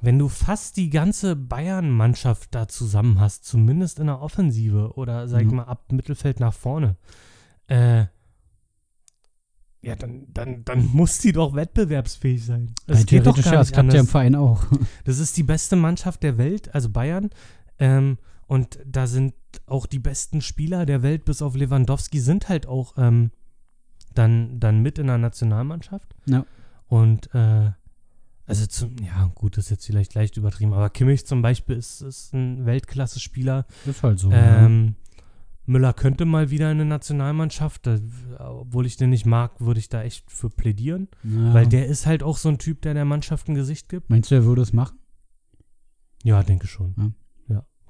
wenn 0.00 0.18
du 0.18 0.28
fast 0.28 0.76
die 0.76 0.90
ganze 0.90 1.36
Bayern-Mannschaft 1.36 2.54
da 2.54 2.68
zusammen 2.68 3.20
hast, 3.20 3.44
zumindest 3.44 3.98
in 4.00 4.06
der 4.06 4.20
Offensive 4.20 4.92
oder 4.96 5.28
sag 5.28 5.42
ich 5.42 5.48
Mhm. 5.48 5.56
mal 5.56 5.64
ab 5.64 5.92
Mittelfeld 5.92 6.40
nach 6.40 6.54
vorne, 6.54 6.96
äh, 7.68 8.06
ja, 9.82 9.94
dann, 9.94 10.26
dann, 10.34 10.64
dann 10.64 10.86
muss 10.86 11.18
die 11.18 11.30
doch 11.32 11.54
wettbewerbsfähig 11.54 12.44
sein. 12.44 12.72
Das 12.88 12.98
Rein 12.98 13.06
geht 13.06 13.26
doch 13.26 13.36
gar 13.40 13.52
ja, 13.52 13.58
das 13.60 13.70
klappt 13.70 13.92
ja 13.92 14.00
im. 14.00 14.06
Verein 14.08 14.34
auch. 14.34 14.64
Das 15.04 15.20
ist 15.20 15.36
die 15.36 15.44
beste 15.44 15.76
Mannschaft 15.76 16.24
der 16.24 16.38
Welt, 16.38 16.74
also 16.74 16.90
Bayern. 16.90 17.30
Ähm, 17.78 18.18
und 18.48 18.80
da 18.84 19.06
sind 19.06 19.34
auch 19.66 19.86
die 19.86 20.00
besten 20.00 20.40
Spieler 20.40 20.86
der 20.86 21.02
Welt, 21.02 21.24
bis 21.24 21.40
auf 21.40 21.54
Lewandowski, 21.54 22.18
sind 22.18 22.48
halt 22.48 22.66
auch 22.66 22.94
ähm, 22.96 23.30
dann, 24.18 24.58
dann 24.60 24.80
mit 24.82 24.98
in 24.98 25.06
der 25.06 25.18
Nationalmannschaft. 25.18 26.14
Ja. 26.26 26.44
Und 26.88 27.34
äh, 27.34 27.70
Also, 28.46 28.66
zum, 28.66 28.96
ja, 29.04 29.30
gut, 29.34 29.56
das 29.56 29.64
ist 29.66 29.70
jetzt 29.70 29.86
vielleicht 29.86 30.14
leicht 30.14 30.36
übertrieben, 30.36 30.72
aber 30.72 30.88
Kimmich 30.90 31.26
zum 31.26 31.42
Beispiel 31.42 31.76
ist, 31.76 32.00
ist 32.00 32.32
ein 32.32 32.64
Weltklasse-Spieler. 32.66 33.66
Ist 33.86 34.02
halt 34.02 34.18
so. 34.20 34.30
ja. 34.30 34.64
Ähm, 34.66 34.94
Müller 35.68 35.92
könnte 35.92 36.26
mal 36.26 36.50
wieder 36.50 36.70
in 36.70 36.78
eine 36.80 36.84
Nationalmannschaft, 36.88 37.88
da, 37.88 37.98
obwohl 38.38 38.86
ich 38.86 38.96
den 38.96 39.10
nicht 39.10 39.26
mag, 39.26 39.60
würde 39.60 39.80
ich 39.80 39.88
da 39.88 40.00
echt 40.04 40.30
für 40.30 40.48
plädieren, 40.48 41.08
Ja. 41.24 41.54
weil 41.54 41.66
der 41.66 41.86
ist 41.86 42.06
halt 42.06 42.22
auch 42.22 42.36
so 42.36 42.48
ein 42.48 42.58
Typ, 42.58 42.82
der 42.82 42.94
der 42.94 43.04
Mannschaft 43.04 43.48
ein 43.48 43.56
Gesicht 43.56 43.88
gibt. 43.88 44.08
Meinst 44.08 44.30
du, 44.30 44.36
er 44.36 44.44
würde 44.44 44.62
es 44.62 44.72
machen? 44.72 44.96
Ja, 46.22 46.40
denke 46.44 46.68
schon. 46.68 46.94
Ja. 46.96 47.10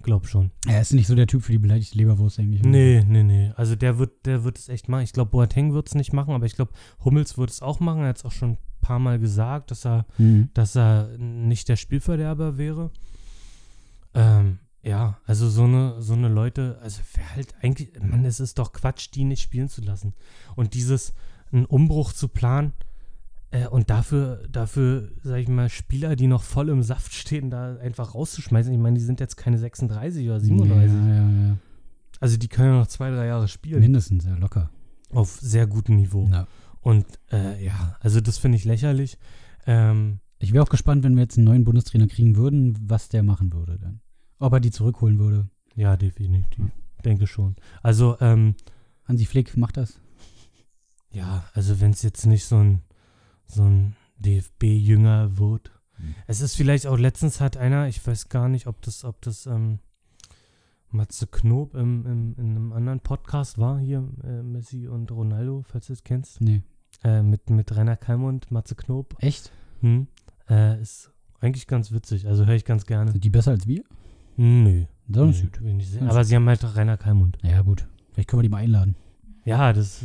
Glaub 0.06 0.28
schon. 0.28 0.52
Er 0.68 0.80
ist 0.80 0.92
nicht 0.92 1.08
so 1.08 1.16
der 1.16 1.26
Typ 1.26 1.42
für 1.42 1.50
die 1.50 1.58
beleidigte 1.58 1.98
Leberwurst, 1.98 2.38
denke 2.38 2.54
ich. 2.54 2.62
Nee, 2.62 3.04
nee, 3.08 3.24
nee. 3.24 3.50
Also 3.56 3.74
der 3.74 3.98
wird, 3.98 4.24
der 4.24 4.44
wird 4.44 4.56
es 4.56 4.68
echt 4.68 4.88
machen. 4.88 5.02
Ich 5.02 5.12
glaube, 5.12 5.32
Boateng 5.32 5.74
wird 5.74 5.88
es 5.88 5.96
nicht 5.96 6.12
machen, 6.12 6.32
aber 6.32 6.46
ich 6.46 6.54
glaube, 6.54 6.70
Hummels 7.04 7.36
wird 7.36 7.50
es 7.50 7.60
auch 7.60 7.80
machen. 7.80 8.02
Er 8.02 8.10
hat 8.10 8.18
es 8.18 8.24
auch 8.24 8.30
schon 8.30 8.50
ein 8.50 8.58
paar 8.82 9.00
Mal 9.00 9.18
gesagt, 9.18 9.72
dass 9.72 9.84
er, 9.84 10.06
Mhm. 10.16 10.50
dass 10.54 10.76
er 10.76 11.08
nicht 11.18 11.68
der 11.68 11.74
Spielverderber 11.74 12.56
wäre. 12.56 12.92
Ähm, 14.14 14.60
ja, 14.84 15.18
also 15.26 15.48
so 15.48 15.64
eine, 15.64 16.00
so 16.00 16.14
eine 16.14 16.28
Leute, 16.28 16.78
also 16.82 17.00
wer 17.14 17.34
halt 17.34 17.54
eigentlich, 17.60 17.90
Mann, 18.00 18.24
es 18.24 18.38
ist 18.38 18.60
doch 18.60 18.72
Quatsch, 18.72 19.08
die 19.12 19.24
nicht 19.24 19.42
spielen 19.42 19.68
zu 19.68 19.80
lassen. 19.82 20.14
Und 20.54 20.74
dieses, 20.74 21.14
einen 21.50 21.64
Umbruch 21.64 22.12
zu 22.12 22.28
planen, 22.28 22.74
äh, 23.62 23.66
und 23.68 23.90
dafür, 23.90 24.42
dafür, 24.50 25.10
sag 25.22 25.38
ich 25.38 25.48
mal, 25.48 25.68
Spieler, 25.68 26.16
die 26.16 26.26
noch 26.26 26.42
voll 26.42 26.68
im 26.68 26.82
Saft 26.82 27.12
stehen, 27.14 27.50
da 27.50 27.76
einfach 27.76 28.14
rauszuschmeißen. 28.14 28.72
Ich 28.72 28.78
meine, 28.78 28.98
die 28.98 29.04
sind 29.04 29.20
jetzt 29.20 29.36
keine 29.36 29.58
36 29.58 30.26
oder 30.26 30.40
37. 30.40 30.92
Ja, 30.94 31.08
ja, 31.08 31.48
ja. 31.48 31.56
Also 32.20 32.36
die 32.36 32.48
können 32.48 32.72
ja 32.72 32.78
noch 32.80 32.86
zwei, 32.86 33.10
drei 33.10 33.26
Jahre 33.26 33.48
spielen. 33.48 33.80
Mindestens, 33.80 34.24
ja, 34.24 34.34
locker. 34.36 34.70
Auf 35.12 35.38
sehr 35.40 35.66
gutem 35.66 35.96
Niveau. 35.96 36.28
Ja. 36.30 36.46
Und 36.80 37.06
äh, 37.32 37.64
ja, 37.64 37.96
also 38.00 38.20
das 38.20 38.38
finde 38.38 38.56
ich 38.56 38.64
lächerlich. 38.64 39.18
Ähm, 39.66 40.20
Ich 40.38 40.52
wäre 40.52 40.62
auch 40.64 40.68
gespannt, 40.68 41.02
wenn 41.04 41.14
wir 41.16 41.22
jetzt 41.22 41.36
einen 41.36 41.46
neuen 41.46 41.64
Bundestrainer 41.64 42.06
kriegen 42.06 42.36
würden, 42.36 42.76
was 42.80 43.08
der 43.08 43.22
machen 43.22 43.52
würde 43.52 43.78
dann. 43.78 44.00
Ob 44.38 44.52
er 44.52 44.60
die 44.60 44.70
zurückholen 44.70 45.18
würde. 45.18 45.48
ja, 45.74 45.96
definitiv. 45.96 46.66
Denke 47.04 47.26
schon. 47.26 47.56
Also, 47.82 48.16
ähm, 48.20 48.54
Hansi 49.04 49.24
Flick 49.26 49.56
macht 49.56 49.76
das. 49.76 50.00
ja, 51.10 51.44
also 51.54 51.80
wenn 51.80 51.92
es 51.92 52.02
jetzt 52.02 52.26
nicht 52.26 52.44
so 52.44 52.56
ein, 52.56 52.82
so 53.46 53.64
ein 53.64 53.96
DFB-Jünger 54.18 55.38
wird. 55.38 55.70
Mhm. 55.98 56.14
Es 56.26 56.40
ist 56.40 56.56
vielleicht 56.56 56.86
auch, 56.86 56.96
letztens 56.96 57.40
hat 57.40 57.56
einer, 57.56 57.88
ich 57.88 58.04
weiß 58.06 58.28
gar 58.28 58.48
nicht, 58.48 58.66
ob 58.66 58.82
das, 58.82 59.04
ob 59.04 59.20
das 59.22 59.46
ähm, 59.46 59.78
Matze 60.90 61.26
Knob 61.26 61.74
im, 61.74 62.06
im, 62.06 62.34
in 62.38 62.50
einem 62.50 62.72
anderen 62.72 63.00
Podcast 63.00 63.58
war, 63.58 63.78
hier, 63.78 64.08
äh, 64.24 64.42
Messi 64.42 64.88
und 64.88 65.10
Ronaldo, 65.10 65.64
falls 65.66 65.86
du 65.86 65.92
es 65.92 66.04
kennst. 66.04 66.40
Nee. 66.40 66.62
Äh, 67.04 67.22
mit, 67.22 67.50
mit 67.50 67.74
Rainer 67.76 67.96
Kalmund, 67.96 68.50
Matze 68.50 68.74
Knob. 68.74 69.14
Echt? 69.18 69.52
Hm. 69.80 70.06
Äh, 70.48 70.80
ist 70.80 71.12
eigentlich 71.40 71.66
ganz 71.66 71.92
witzig, 71.92 72.26
also 72.26 72.46
höre 72.46 72.54
ich 72.54 72.64
ganz 72.64 72.86
gerne. 72.86 73.12
Sind 73.12 73.24
die 73.24 73.30
besser 73.30 73.52
als 73.52 73.66
wir? 73.66 73.84
Nö. 74.36 74.86
Das 75.08 75.36
ist 75.36 75.42
gut. 75.42 75.60
Aber 76.02 76.24
sie 76.24 76.34
haben 76.34 76.48
halt 76.48 76.64
auch 76.64 76.74
Rainer 76.74 76.96
Kalmund. 76.96 77.38
Ja, 77.42 77.62
gut. 77.62 77.86
Vielleicht 78.12 78.28
können 78.28 78.40
wir 78.40 78.44
die 78.44 78.48
mal 78.48 78.58
einladen. 78.58 78.96
Ja, 79.44 79.72
das, 79.72 80.02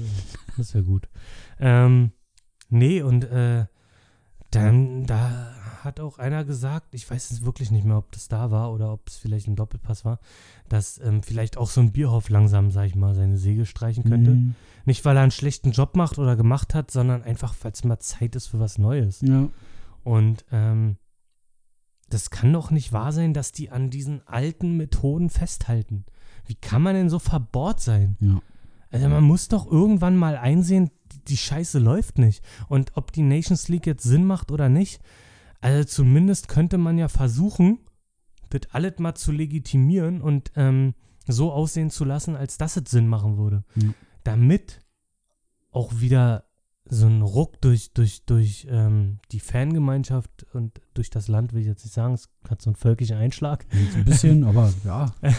das 0.58 0.74
wäre 0.74 0.84
gut. 0.84 1.10
Ähm, 1.60 2.12
nee, 2.72 3.02
und 3.02 3.26
äh, 3.26 3.66
dann, 4.50 5.06
da 5.06 5.54
hat 5.84 6.00
auch 6.00 6.20
einer 6.20 6.44
gesagt, 6.44 6.94
ich 6.94 7.10
weiß 7.10 7.32
es 7.32 7.44
wirklich 7.44 7.72
nicht 7.72 7.86
mehr, 7.86 7.98
ob 7.98 8.12
das 8.12 8.28
da 8.28 8.52
war 8.52 8.72
oder 8.72 8.92
ob 8.92 9.08
es 9.08 9.18
vielleicht 9.18 9.48
ein 9.48 9.56
Doppelpass 9.56 10.06
war, 10.06 10.20
dass 10.70 11.00
ähm, 11.00 11.24
vielleicht 11.24 11.58
auch 11.58 11.70
so 11.70 11.82
ein 11.82 11.92
Bierhoff 11.92 12.30
langsam, 12.30 12.72
sag 12.72 12.86
ich 12.86 12.96
mal, 12.96 13.16
seine 13.16 13.38
Segel 13.38 13.66
streichen 13.66 14.04
könnte. 14.04 14.32
Mhm. 14.32 14.56
Nicht, 14.86 15.06
weil 15.06 15.16
er 15.16 15.24
einen 15.24 15.32
schlechten 15.32 15.72
Job 15.72 15.96
macht 15.96 16.20
oder 16.20 16.36
gemacht 16.36 16.76
hat, 16.76 16.92
sondern 16.92 17.24
einfach, 17.24 17.56
weil 17.62 17.72
es 17.72 17.84
mal 17.84 18.00
Zeit 18.00 18.36
ist 18.36 18.48
für 18.48 18.60
was 18.60 18.78
Neues. 18.78 19.22
Ja. 19.22 19.50
Und 20.04 20.46
ähm, 20.52 20.98
das 22.10 22.30
kann 22.30 22.52
doch 22.52 22.72
nicht 22.72 22.92
wahr 22.92 23.12
sein, 23.12 23.34
dass 23.34 23.52
die 23.52 23.70
an 23.70 23.90
diesen 23.90 24.28
alten 24.28 24.78
Methoden 24.78 25.30
festhalten. 25.30 26.06
Wie 26.46 26.56
kann 26.56 26.82
man 26.82 26.96
denn 26.96 27.10
so 27.10 27.20
verbohrt 27.20 27.80
sein? 27.80 28.18
Ja. 28.20 28.42
Also 28.92 29.08
man 29.08 29.24
muss 29.24 29.48
doch 29.48 29.72
irgendwann 29.72 30.18
mal 30.18 30.38
einsehen, 30.38 30.92
die, 31.28 31.38
Scheiße 31.38 31.80
läuft 31.80 32.18
nicht. 32.18 32.44
Und 32.68 32.98
ob 32.98 33.12
die 33.12 33.22
Nations 33.22 33.70
League 33.70 33.88
jetzt 33.88 34.04
Sinn 34.04 34.26
macht 34.26 34.52
oder 34.52 34.70
nicht, 34.70 35.02
also 35.62 35.84
zumindest 35.86 36.48
könnte 36.48 36.78
man 36.78 36.98
ja 36.98 37.08
versuchen, 37.08 37.80
das 38.50 38.62
alles 38.72 39.00
mal 39.00 39.16
zu 39.16 39.32
legitimieren 39.32 40.22
und 40.22 40.52
ähm, 40.56 40.94
so 41.26 41.52
aussehen 41.52 41.90
zu 41.90 42.04
lassen, 42.04 42.36
als 42.36 42.58
dass 42.58 42.76
es 42.76 42.90
Sinn 42.90 43.08
machen 43.08 43.38
würde. 43.38 43.64
Ja. 43.76 43.94
Damit 44.24 44.82
auch 45.72 46.00
wieder 46.00 46.46
so 46.86 47.08
ein 47.08 47.22
Ruck 47.22 47.62
durch, 47.62 47.94
durch, 47.94 48.26
durch 48.26 48.68
ähm, 48.70 49.20
die 49.32 49.40
Fangemeinschaft 49.40 50.46
und 50.54 50.82
durch 50.94 51.10
das 51.10 51.30
Land, 51.30 51.54
will 51.54 51.62
ich 51.62 51.68
jetzt 51.68 51.86
nicht 51.86 51.94
sagen, 51.94 52.16
es 52.16 52.30
hat 52.50 52.62
so 52.62 52.70
einen 52.70 52.76
völkischen 52.76 53.16
Einschlag. 53.16 53.66
Ein 53.96 54.04
bisschen, 54.04 54.44
aber 54.44 54.74
ja. 54.84 55.14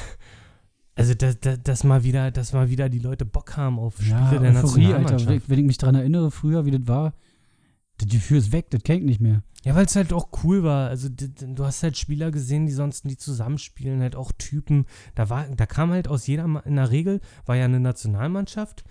Also, 1.02 1.14
dass, 1.14 1.38
dass, 1.40 1.62
dass, 1.62 1.84
mal 1.84 2.04
wieder, 2.04 2.30
dass 2.30 2.52
mal 2.52 2.70
wieder 2.70 2.88
die 2.88 2.98
Leute 2.98 3.24
Bock 3.24 3.56
haben 3.56 3.78
auf 3.78 3.96
Spiele 3.96 4.10
ja, 4.10 4.38
der 4.38 4.54
Euphorie, 4.56 4.86
Alter. 4.86 5.00
Nationalmannschaft. 5.12 5.50
Wenn 5.50 5.58
ich 5.58 5.64
mich 5.66 5.78
dran 5.78 5.94
erinnere, 5.94 6.30
früher, 6.30 6.64
wie 6.64 6.70
das 6.70 6.86
war, 6.86 7.12
das 7.98 8.08
Gefühl 8.08 8.38
ist 8.38 8.52
weg, 8.52 8.70
das 8.70 8.82
kennt 8.82 9.04
nicht 9.04 9.20
mehr. 9.20 9.42
Ja, 9.64 9.74
weil 9.76 9.84
es 9.86 9.94
halt 9.94 10.12
auch 10.12 10.28
cool 10.42 10.62
war. 10.64 10.88
Also 10.88 11.08
du 11.08 11.64
hast 11.64 11.82
halt 11.82 11.96
Spieler 11.96 12.30
gesehen, 12.32 12.66
die 12.66 12.72
sonst 12.72 13.04
nie 13.04 13.16
zusammenspielen, 13.16 14.00
halt 14.00 14.16
auch 14.16 14.32
Typen. 14.36 14.86
Da 15.14 15.28
war, 15.28 15.44
da 15.56 15.66
kam 15.66 15.90
halt 15.92 16.08
aus 16.08 16.26
jeder, 16.26 16.44
in 16.64 16.76
der 16.76 16.90
Regel 16.90 17.20
war 17.46 17.54
ja 17.56 17.64
eine 17.66 17.78
Nationalmannschaft, 17.78 18.82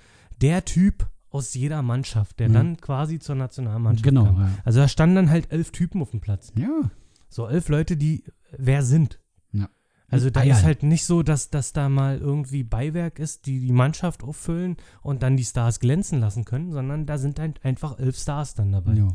der 0.42 0.64
Typ 0.66 1.10
aus 1.30 1.54
jeder 1.54 1.82
Mannschaft, 1.82 2.40
der 2.40 2.50
Mhm. 2.50 2.54
dann 2.54 2.78
quasi 2.78 3.20
zur 3.20 3.36
Nationalmannschaft 3.36 4.04
Genau. 4.04 4.26
kam. 4.26 4.38
Ja. 4.38 4.50
Also 4.66 4.80
da 4.82 4.88
standen 4.88 5.16
dann 5.16 5.30
halt 5.30 5.52
elf 5.52 5.72
Typen 5.72 6.02
auf 6.02 6.12
dem 6.12 6.20
Platz. 6.22 6.52
ja. 6.56 6.90
So 7.30 7.48
elf 7.48 7.70
Leute, 7.70 7.96
die 7.96 8.26
wer 8.58 8.84
sind. 8.84 9.21
Also 10.12 10.30
da 10.30 10.42
Eiern. 10.42 10.58
ist 10.58 10.64
halt 10.64 10.84
nicht 10.84 11.06
so, 11.06 11.24
dass, 11.24 11.50
dass 11.50 11.72
da 11.74 11.88
mal 11.90 12.18
irgendwie 12.20 12.64
Beiwerk 12.64 13.18
ist, 13.18 13.46
die 13.46 13.60
die 13.60 13.72
Mannschaft 13.72 14.24
auffüllen 14.24 14.76
und 15.02 15.24
dann 15.24 15.38
die 15.38 15.46
Stars 15.46 15.80
glänzen 15.80 16.20
lassen 16.20 16.44
können, 16.46 16.72
sondern 16.72 17.06
da 17.06 17.18
sind 17.18 17.40
halt 17.40 17.64
einfach 17.66 17.98
elf 17.98 18.18
Stars 18.18 18.54
dann 18.54 18.72
dabei. 18.72 18.94
ja. 18.94 19.08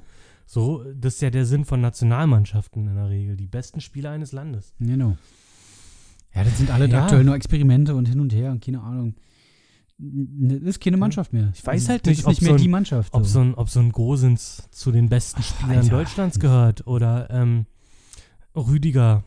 So, 0.49 0.85
das 0.95 1.15
ist 1.17 1.23
ja 1.23 1.31
der 1.31 1.45
Sinn 1.45 1.65
von 1.65 1.81
Nationalmannschaften 1.81 2.87
in 2.87 2.95
der 2.95 3.09
Regel. 3.11 3.37
Die 3.37 3.49
besten 3.49 3.81
Spieler 3.81 4.11
eines 4.13 4.31
Landes. 4.33 4.75
Genau. 4.79 5.17
Ja, 6.35 6.45
das 6.45 6.57
sind 6.59 6.71
alle 6.71 6.87
Ja. 6.89 7.03
aktuell 7.03 7.25
nur 7.25 7.35
Experimente 7.35 7.95
und 7.97 8.07
hin 8.09 8.21
und 8.21 8.33
her 8.33 8.53
und 8.53 8.65
keine 8.65 8.81
Ahnung. 8.81 9.17
Das 9.99 10.61
ist 10.61 10.81
keine 10.81 10.99
Mannschaft 10.99 11.33
mehr. 11.33 11.51
Ich 11.55 11.67
weiß 11.67 11.89
halt 11.89 12.07
das 12.07 12.11
nicht, 12.11 12.19
ist 12.21 12.27
nicht 12.27 12.37
ob 12.39 12.43
mehr 12.43 12.51
so 12.51 12.55
ein- 12.57 12.63
die 12.63 12.69
Mannschaft. 12.69 13.13
Ob 13.15 13.27
so 13.27 13.41
ein, 13.41 13.55
ob 13.55 13.69
so 13.71 13.81
ein 13.81 13.91
Gosens 13.91 14.69
zu 14.71 14.93
den 14.93 15.09
besten 15.09 15.43
Spielern 15.43 15.79
Alter. 15.79 15.91
Deutschlands 15.91 16.39
gehört 16.39 16.87
oder 16.87 17.29
ähm, 17.31 17.67
Rüdiger. 18.55 19.25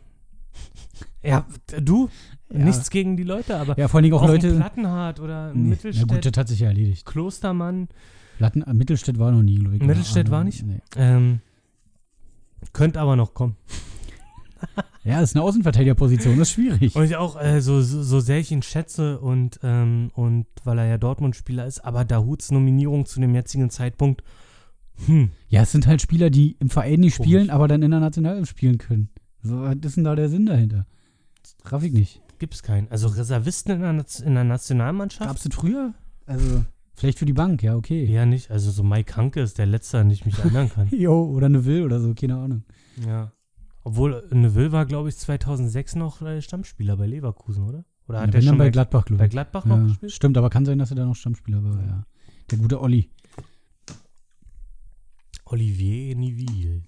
Ja, 1.24 1.46
du? 1.82 2.10
Ja. 2.52 2.66
Nichts 2.66 2.90
gegen 2.90 3.16
die 3.18 3.24
Leute, 3.24 3.58
aber 3.58 3.78
ja, 3.78 3.88
vor 3.88 3.98
allen 4.00 4.04
Dingen 4.04 4.16
auch, 4.16 4.26
Leute. 4.28 4.56
Plattenhardt 4.56 5.20
oder 5.20 5.54
Nee, 5.54 5.70
Mittelstädt, 5.70 6.08
Na 6.10 6.16
gut, 6.16 6.26
das 6.26 6.38
hat 6.38 6.48
sich 6.48 6.60
ja 6.62 6.68
erledigt. 6.68 7.06
Klostermann. 7.06 7.90
Platten, 8.38 8.62
äh, 8.64 8.74
Mittelstädt 8.74 9.20
war 9.20 9.32
noch 9.32 9.44
nie, 9.44 9.56
glaube 9.60 9.76
ich. 9.76 9.84
Mittelstädt 9.84 10.32
war 10.32 10.44
nicht? 10.44 10.66
Nee. 10.66 10.80
Ähm, 10.96 11.42
könnte 12.74 13.00
aber 13.00 13.16
noch 13.16 13.34
kommen. 13.34 13.56
Ja, 15.06 15.22
das 15.22 15.32
ist 15.32 15.38
eine 15.38 15.44
Außenverteidigerposition, 15.46 16.38
das 16.38 16.50
ist 16.50 16.54
schwierig. 16.56 16.94
Und 16.96 17.06
ich 17.06 17.16
auch, 17.16 17.42
äh, 17.42 17.62
so, 17.62 17.82
so, 17.82 18.04
so 18.04 18.20
sehr 18.20 18.38
ich 18.40 18.52
ihn 18.52 18.62
schätze 18.62 19.18
und, 19.20 19.60
ähm, 19.64 20.12
und 20.14 20.46
weil 20.66 20.78
er 20.78 20.86
ja 20.88 20.98
Dortmund-Spieler 20.98 21.66
ist, 21.66 21.80
aber 21.80 22.04
Dahuts 22.04 22.52
Nominierung 22.52 23.06
zu 23.06 23.22
dem 23.22 23.34
jetzigen 23.34 23.70
Zeitpunkt, 23.70 24.24
hm, 25.06 25.32
Ja, 25.48 25.62
es 25.62 25.72
sind 25.72 25.88
halt 25.88 26.02
Spieler, 26.02 26.30
die 26.30 26.58
im 26.60 26.70
Verein 26.70 27.00
nicht 27.00 27.16
Komisch. 27.18 27.30
spielen, 27.32 27.50
aber 27.50 27.70
dann 27.70 27.82
in 27.82 27.92
der 27.92 28.02
Nationalelf 28.02 28.50
spielen 28.50 28.78
können. 28.78 29.10
So, 29.42 29.62
was 29.62 29.76
ist 29.82 29.98
denn 29.98 30.04
da 30.04 30.16
der 30.16 30.30
Sinn 30.30 30.46
dahinter? 30.46 30.86
Das 31.42 31.72
raff 31.72 31.84
ich 31.84 31.94
nicht. 31.94 32.22
gibt's 32.40 32.62
keinen. 32.64 32.90
Also 32.90 33.08
Reservisten 33.08 33.72
in 33.74 33.82
der, 33.82 33.94
Naz- 33.94 34.20
in 34.20 34.34
der 34.36 34.44
Nationalmannschaft? 34.44 35.30
Gab's 35.30 35.44
das 35.44 35.54
früher? 35.56 35.94
Also, 36.26 36.64
vielleicht 36.96 37.20
für 37.20 37.26
die 37.26 37.34
Bank, 37.34 37.64
ja, 37.64 37.76
okay. 37.76 38.06
Ja, 38.06 38.26
nicht. 38.26 38.52
Also 38.52 38.72
so 38.72 38.84
Mike 38.84 39.16
Hanke 39.16 39.42
ist 39.42 39.58
der 39.58 39.66
Letzte, 39.66 40.00
an 40.00 40.08
den 40.10 40.14
ich 40.14 40.26
mich 40.26 40.38
erinnern 40.40 40.70
kann. 40.70 40.88
Jo, 40.92 41.24
oder 41.26 41.46
eine 41.48 41.64
Will 41.66 41.84
oder 41.84 42.00
so, 42.00 42.14
keine 42.14 42.38
Ahnung. 42.38 42.64
ja. 43.06 43.32
Obwohl, 43.86 44.28
Neville 44.32 44.74
war, 44.74 44.86
glaube 44.86 45.08
ich, 45.10 45.18
2006 45.18 45.96
noch 45.96 46.22
äh, 46.22 46.42
Stammspieler 46.42 46.98
bei 46.98 47.08
Leverkusen, 47.08 47.64
oder? 47.64 47.86
Oder 48.08 48.20
Ja, 48.20 48.28
hat 48.28 48.36
er 48.36 48.42
schon 48.42 48.58
bei 48.58 48.66
bei, 48.66 48.70
Gladbach, 48.72 49.06
glaube 49.06 49.20
bei. 49.24 49.28
Gladbach 49.30 49.66
noch 49.66 49.78
Ja, 49.78 49.84
gespielt? 49.88 50.12
stimmt, 50.12 50.38
aber 50.38 50.50
kann 50.50 50.66
sein, 50.66 50.78
dass 50.80 50.92
er 50.92 50.98
da 50.98 51.06
noch 51.06 51.16
Stammspieler 51.16 51.64
war, 51.64 51.82
ja. 51.82 52.06
Der 52.52 52.58
gute 52.58 52.82
Olli. 52.82 53.10
Olivier 55.46 56.16
Niville. 56.16 56.84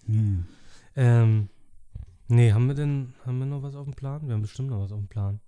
Ähm, 0.95 1.47
nee, 2.31 2.51
haben 2.53 2.67
wir 2.67 2.75
denn, 2.75 3.13
haben 3.25 3.39
wir 3.39 3.45
noch 3.45 3.61
was 3.63 3.75
auf 3.75 3.85
dem 3.85 3.93
Plan? 3.93 4.25
Wir 4.27 4.33
haben 4.33 4.41
bestimmt 4.41 4.69
noch 4.69 4.81
was 4.81 4.91
auf 4.91 4.99
dem 4.99 5.07
Plan. 5.07 5.39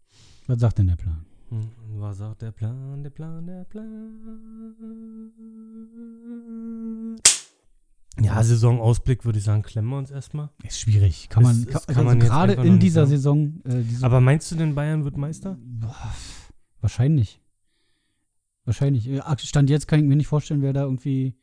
Was 0.47 0.59
sagt 0.59 0.77
denn 0.79 0.88
der 0.88 0.95
Plan? 0.95 1.25
Hm, 1.49 1.69
was 1.95 2.17
sagt 2.17 2.41
der 2.41 2.51
Plan, 2.51 3.03
der 3.03 3.09
Plan, 3.09 3.45
der 3.47 3.63
Plan? 3.65 3.95
Ja, 8.21 8.43
Saisonausblick 8.43 9.25
würde 9.25 9.39
ich 9.39 9.45
sagen, 9.45 9.63
klemmen 9.63 9.89
wir 9.89 9.97
uns 9.97 10.11
erstmal. 10.11 10.49
Ist 10.63 10.79
schwierig. 10.79 11.29
Kann 11.29 11.43
man, 11.43 11.55
Ist- 11.57 11.67
kann, 11.67 11.79
ist- 11.79 11.88
kann 11.88 11.95
also 11.97 12.09
man 12.09 12.19
jetzt 12.19 12.27
gerade 12.29 12.51
einfach 12.51 12.63
noch 12.63 12.67
in 12.67 12.73
nicht 12.73 12.84
dieser. 12.84 13.07
Saison, 13.07 13.61
äh, 13.65 13.81
diese, 13.84 14.05
Aber 14.05 14.21
meinst 14.21 14.51
du 14.51 14.55
denn, 14.55 14.75
Bayern 14.75 15.03
wird 15.03 15.17
Meister? 15.17 15.57
Boah, 15.59 16.13
wahrscheinlich. 16.81 17.39
Wahrscheinlich. 18.65 19.07
Äh, 19.09 19.21
Stand 19.39 19.69
jetzt 19.69 19.88
kann 19.88 19.99
ich 19.99 20.05
mir 20.05 20.15
nicht 20.15 20.27
vorstellen, 20.27 20.61
wer 20.61 20.73
da 20.73 20.84
irgendwie 20.84 21.36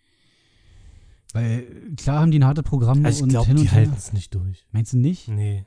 Weil 1.33 1.95
klar 1.97 2.21
haben 2.23 2.33
die 2.33 2.41
ein 2.41 2.45
hartes 2.45 2.65
Programm 2.65 3.05
Also 3.05 3.19
ich 3.19 3.23
und 3.23 3.29
glaube, 3.29 3.47
hin 3.47 3.59
und 3.59 3.63
die 3.65 3.71
halten 3.71 3.95
es 3.97 4.13
nicht 4.13 4.35
durch. 4.35 4.67
Meinst 4.73 4.93
du 4.95 4.99
nicht? 4.99 5.29
Nee. 5.29 5.65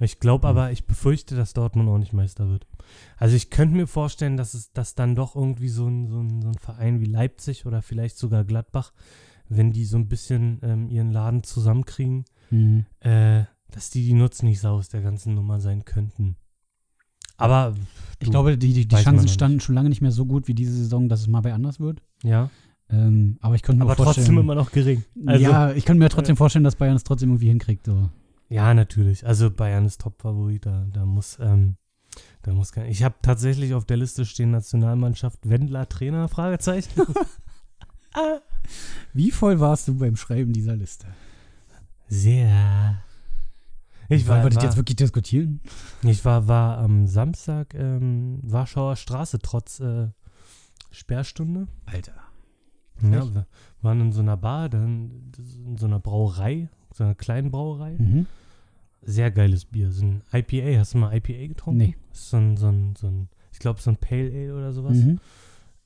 Ich 0.00 0.20
glaube 0.20 0.46
aber, 0.46 0.70
ich 0.70 0.84
befürchte, 0.86 1.34
dass 1.34 1.54
Dortmund 1.54 1.88
auch 1.88 1.96
nicht 1.98 2.12
Meister 2.12 2.48
wird. 2.48 2.66
Also 3.16 3.34
ich 3.34 3.48
könnte 3.48 3.74
mir 3.76 3.86
vorstellen, 3.86 4.36
dass 4.36 4.52
es 4.52 4.70
dass 4.72 4.94
dann 4.94 5.14
doch 5.14 5.34
irgendwie 5.34 5.70
so 5.70 5.86
ein, 5.88 6.08
so, 6.08 6.20
ein, 6.20 6.42
so 6.42 6.48
ein 6.48 6.58
Verein 6.58 7.00
wie 7.00 7.06
Leipzig 7.06 7.64
oder 7.64 7.80
vielleicht 7.80 8.18
sogar 8.18 8.44
Gladbach, 8.44 8.92
wenn 9.48 9.72
die 9.72 9.86
so 9.86 9.96
ein 9.96 10.08
bisschen 10.08 10.58
ähm, 10.62 10.88
ihren 10.88 11.10
Laden 11.10 11.42
zusammenkriegen, 11.42 12.24
Mhm. 12.50 12.84
äh, 13.00 13.44
dass 13.70 13.88
die 13.88 14.04
die 14.04 14.12
Nutznießer 14.12 14.70
aus 14.70 14.90
der 14.90 15.00
ganzen 15.00 15.34
Nummer 15.34 15.58
sein 15.58 15.86
könnten. 15.86 16.36
Aber 17.38 17.74
Ich 18.20 18.26
du, 18.26 18.30
glaube, 18.30 18.58
die, 18.58 18.74
die, 18.74 18.86
die 18.86 18.96
Chancen 18.96 19.26
standen 19.28 19.60
schon 19.60 19.74
lange 19.74 19.88
nicht 19.88 20.02
mehr 20.02 20.12
so 20.12 20.26
gut 20.26 20.48
wie 20.48 20.54
diese 20.54 20.74
Saison, 20.74 21.08
dass 21.08 21.20
es 21.20 21.28
mal 21.28 21.40
bei 21.40 21.54
anders 21.54 21.80
wird. 21.80 22.02
ja, 22.22 22.50
Ähm, 22.92 23.38
aber 23.40 23.54
ich 23.54 23.62
könnte 23.62 23.78
mir 23.78 23.84
aber 23.90 23.96
vorstellen. 23.96 24.26
trotzdem 24.26 24.38
immer 24.38 24.54
noch 24.54 24.70
gering. 24.70 25.02
Also, 25.26 25.42
ja. 25.42 25.50
ja, 25.50 25.72
ich 25.72 25.84
könnte 25.84 25.98
mir 25.98 26.10
trotzdem 26.10 26.36
vorstellen, 26.36 26.64
dass 26.64 26.76
Bayern 26.76 26.96
es 26.96 27.04
trotzdem 27.04 27.30
irgendwie 27.30 27.48
hinkriegt. 27.48 27.86
So. 27.86 28.10
natürlich. 28.74 29.26
Also 29.26 29.50
Bayern 29.50 29.86
ist 29.86 30.02
Top-Favorit, 30.02 30.66
da, 30.66 30.84
da 30.92 31.06
muss, 31.06 31.38
ähm, 31.40 31.76
da 32.42 32.52
muss 32.52 32.72
kein. 32.72 32.86
Ich 32.90 33.02
habe 33.02 33.14
tatsächlich 33.22 33.72
auf 33.72 33.86
der 33.86 33.96
Liste 33.96 34.26
stehen 34.26 34.50
Nationalmannschaft 34.50 35.48
Wendler 35.48 35.88
Trainer 35.88 36.28
Fragezeichen. 36.28 36.90
Wie 39.14 39.30
voll 39.30 39.58
warst 39.58 39.88
du 39.88 39.94
beim 39.98 40.16
Schreiben 40.16 40.52
dieser 40.52 40.76
Liste? 40.76 41.06
Sehr. 42.08 43.02
Ich 44.10 44.28
war, 44.28 44.44
das 44.44 44.56
war, 44.56 44.64
jetzt 44.64 44.76
wirklich 44.76 44.96
diskutieren? 44.96 45.60
ich 46.02 46.22
war, 46.26 46.46
war 46.46 46.76
am 46.76 47.06
Samstag 47.06 47.74
ähm, 47.74 48.40
Warschauer 48.42 48.96
Straße 48.96 49.38
trotz 49.38 49.80
äh, 49.80 50.08
Sperrstunde. 50.90 51.68
Alter. 51.86 52.12
Ja, 53.00 53.34
wir 53.34 53.46
waren 53.80 54.00
in 54.00 54.12
so 54.12 54.20
einer 54.20 54.36
Bar, 54.36 54.68
dann 54.68 55.32
in 55.66 55.76
so 55.76 55.86
einer 55.86 55.98
Brauerei, 55.98 56.68
so 56.94 57.04
einer 57.04 57.14
kleinen 57.14 57.50
Brauerei. 57.50 57.96
Mhm. 57.98 58.26
Sehr 59.02 59.30
geiles 59.32 59.64
Bier. 59.64 59.90
So 59.90 60.04
ein 60.04 60.22
IPA. 60.32 60.78
Hast 60.78 60.94
du 60.94 60.98
mal 60.98 61.12
IPA 61.16 61.48
getrunken? 61.48 61.78
Nee. 61.78 61.96
Das 62.10 62.20
ist 62.20 62.30
so 62.30 62.36
ein, 62.36 62.56
so 62.56 62.68
ein, 62.68 62.94
so 62.96 63.06
ein 63.08 63.28
ich 63.52 63.58
glaube, 63.58 63.80
so 63.80 63.90
ein 63.90 63.96
Pale 63.96 64.30
Ale 64.30 64.54
oder 64.56 64.72
sowas. 64.72 64.96
Mhm. 64.96 65.18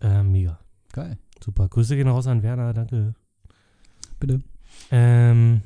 Äh, 0.00 0.22
mega. 0.22 0.58
Geil. 0.92 1.16
Super. 1.42 1.68
Grüße 1.68 1.96
gehen 1.96 2.08
raus 2.08 2.26
an 2.26 2.42
Werner, 2.42 2.72
danke. 2.74 3.14
Bitte. 4.20 4.42
Ähm, 4.90 5.62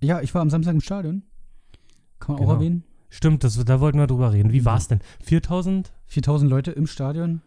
Ja, 0.00 0.20
ich 0.20 0.34
war 0.34 0.42
am 0.42 0.50
Samstag 0.50 0.74
im 0.74 0.80
Stadion. 0.80 1.22
Kann 2.18 2.34
man 2.34 2.42
Genau. 2.42 2.50
auch 2.50 2.54
erwähnen. 2.56 2.82
stimmt, 3.10 3.44
das, 3.44 3.62
da 3.64 3.80
wollten 3.80 3.98
wir 3.98 4.06
drüber 4.08 4.32
reden. 4.32 4.52
Wie 4.52 4.60
Mhm. 4.60 4.64
war's 4.64 4.88
denn? 4.88 5.00
4000? 5.22 5.92
4000 6.06 6.50
Leute 6.50 6.72
im 6.72 6.86
Stadion. 6.86 7.42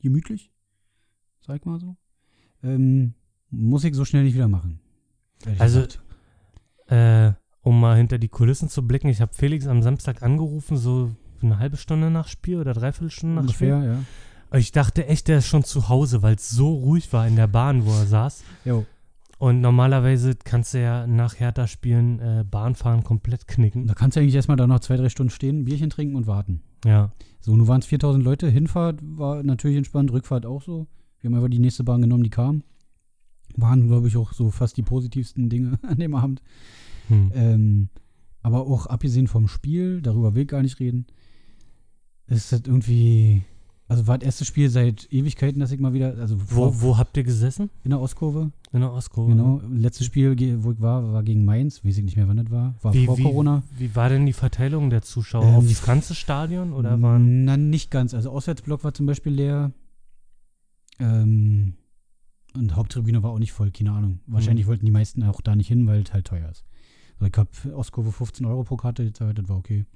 Gemütlich. 0.00 0.50
Sag 1.40 1.64
mal 1.66 1.78
so. 1.78 1.96
Ähm, 2.62 3.14
muss 3.50 3.84
ich 3.84 3.94
so 3.94 4.04
schnell 4.04 4.24
nicht 4.24 4.34
wieder 4.34 4.48
machen. 4.48 4.80
Also. 5.58 5.86
Äh, 6.88 7.32
um 7.62 7.80
mal 7.80 7.96
hinter 7.96 8.18
die 8.18 8.28
Kulissen 8.28 8.68
zu 8.68 8.86
blicken, 8.86 9.08
ich 9.08 9.20
habe 9.20 9.32
Felix 9.32 9.66
am 9.66 9.82
Samstag 9.82 10.22
angerufen, 10.22 10.76
so 10.76 11.12
eine 11.42 11.58
halbe 11.58 11.76
Stunde 11.76 12.10
nach 12.10 12.28
Spiel 12.28 12.58
oder 12.58 12.72
dreiviertel 12.72 13.10
Stunde 13.10 13.42
nach 13.42 13.52
Spiel. 13.52 13.72
ungefähr, 13.72 13.92
ja. 13.94 14.04
Und 14.50 14.58
Ich 14.58 14.72
dachte 14.72 15.06
echt, 15.06 15.28
der 15.28 15.38
ist 15.38 15.46
schon 15.46 15.64
zu 15.64 15.88
Hause, 15.88 16.22
weil 16.22 16.34
es 16.34 16.50
so 16.50 16.74
ruhig 16.74 17.12
war 17.12 17.26
in 17.26 17.36
der 17.36 17.46
Bahn, 17.46 17.86
wo 17.86 17.90
er 17.90 18.06
saß. 18.06 18.42
Jo. 18.64 18.84
Und 19.38 19.60
normalerweise 19.60 20.34
kannst 20.36 20.74
du 20.74 20.80
ja 20.80 21.06
nach 21.06 21.40
Hertha 21.40 21.66
spielen, 21.66 22.20
äh, 22.20 22.44
Bahnfahren 22.48 23.02
komplett 23.02 23.48
knicken. 23.48 23.86
Da 23.86 23.94
kannst 23.94 24.16
du 24.16 24.20
eigentlich 24.20 24.34
erstmal 24.34 24.56
da 24.56 24.66
noch 24.66 24.80
zwei, 24.80 24.96
drei 24.96 25.08
Stunden 25.08 25.30
stehen, 25.30 25.64
Bierchen 25.64 25.90
trinken 25.90 26.16
und 26.16 26.26
warten. 26.26 26.62
Ja. 26.84 27.12
So, 27.40 27.56
nun 27.56 27.66
waren 27.66 27.80
es 27.80 27.86
4000 27.86 28.24
Leute. 28.24 28.48
Hinfahrt 28.48 29.00
war 29.02 29.42
natürlich 29.42 29.78
entspannt, 29.78 30.12
Rückfahrt 30.12 30.46
auch 30.46 30.62
so. 30.62 30.86
Wir 31.22 31.28
haben 31.30 31.36
einfach 31.36 31.48
die 31.48 31.58
nächste 31.60 31.84
Bahn 31.84 32.02
genommen, 32.02 32.24
die 32.24 32.30
kam. 32.30 32.62
Waren, 33.56 33.86
glaube 33.86 34.08
ich, 34.08 34.16
auch 34.16 34.32
so 34.32 34.50
fast 34.50 34.76
die 34.76 34.82
positivsten 34.82 35.48
Dinge 35.48 35.78
an 35.86 35.96
dem 35.98 36.14
Abend. 36.14 36.42
Hm. 37.08 37.30
Ähm, 37.34 37.88
aber 38.42 38.66
auch 38.66 38.86
abgesehen 38.86 39.28
vom 39.28 39.46
Spiel, 39.48 40.02
darüber 40.02 40.34
will 40.34 40.42
ich 40.42 40.48
gar 40.48 40.62
nicht 40.62 40.80
reden, 40.80 41.06
ist 42.26 42.52
das 42.52 42.62
irgendwie. 42.66 43.42
Also 43.88 44.06
war 44.06 44.16
das 44.16 44.24
erste 44.26 44.44
Spiel 44.46 44.70
seit 44.70 45.12
Ewigkeiten, 45.12 45.60
dass 45.60 45.70
ich 45.70 45.78
mal 45.78 45.92
wieder, 45.92 46.16
also 46.16 46.36
Wo, 46.48 46.80
wo 46.80 46.96
habt 46.96 47.14
ihr 47.18 47.24
gesessen? 47.24 47.68
in 47.84 47.90
der 47.90 48.00
Ostkurve, 48.00 48.50
In 48.72 48.80
der 48.80 48.90
Ostkurve. 48.90 49.32
genau. 49.32 49.60
Letztes 49.70 50.06
Spiel, 50.06 50.34
wo 50.64 50.72
ich 50.72 50.80
war, 50.80 51.12
war 51.12 51.22
gegen 51.22 51.44
Mainz, 51.44 51.84
weiß 51.84 51.98
ich 51.98 52.04
nicht 52.04 52.16
mehr, 52.16 52.26
wann 52.26 52.38
das 52.38 52.50
war. 52.50 52.74
War 52.80 52.94
Wie, 52.94 53.04
vor 53.04 53.18
wie, 53.18 53.22
Corona. 53.22 53.62
wie 53.76 53.94
war 53.94 54.08
denn 54.08 54.24
die 54.24 54.32
Verteilung 54.32 54.88
der 54.88 55.02
Zuschauer? 55.02 55.44
Ähm, 55.44 55.54
Aufs 55.56 55.84
ganze 55.84 56.14
Stadion 56.14 56.72
oder 56.72 57.02
waren. 57.02 57.44
Na, 57.44 57.58
nicht 57.58 57.90
ganz. 57.90 58.14
Also 58.14 58.30
Auswärtsblock 58.30 58.82
war 58.82 58.94
zum 58.94 59.04
Beispiel 59.04 59.32
leer. 59.34 59.72
Ähm, 61.02 61.74
und 62.54 62.76
Haupttribüne 62.76 63.22
war 63.22 63.30
auch 63.30 63.38
nicht 63.38 63.52
voll, 63.52 63.70
keine 63.70 63.92
Ahnung. 63.92 64.20
Wahrscheinlich 64.26 64.66
Mhm. 64.66 64.70
wollten 64.70 64.84
die 64.86 64.92
meisten 64.92 65.22
auch 65.22 65.40
da 65.40 65.56
nicht 65.56 65.68
hin, 65.68 65.86
weil 65.86 66.02
es 66.02 66.12
halt 66.12 66.26
teuer 66.26 66.48
ist. 66.50 66.64
Also 67.18 67.26
ich 67.26 67.36
habe 67.38 67.76
Ostkurve 67.76 68.12
15 68.12 68.44
Euro 68.46 68.62
pro 68.64 68.76
Karte 68.76 69.04
gezahlt, 69.04 69.38
das 69.38 69.48
war 69.48 69.56
okay. 69.56 69.86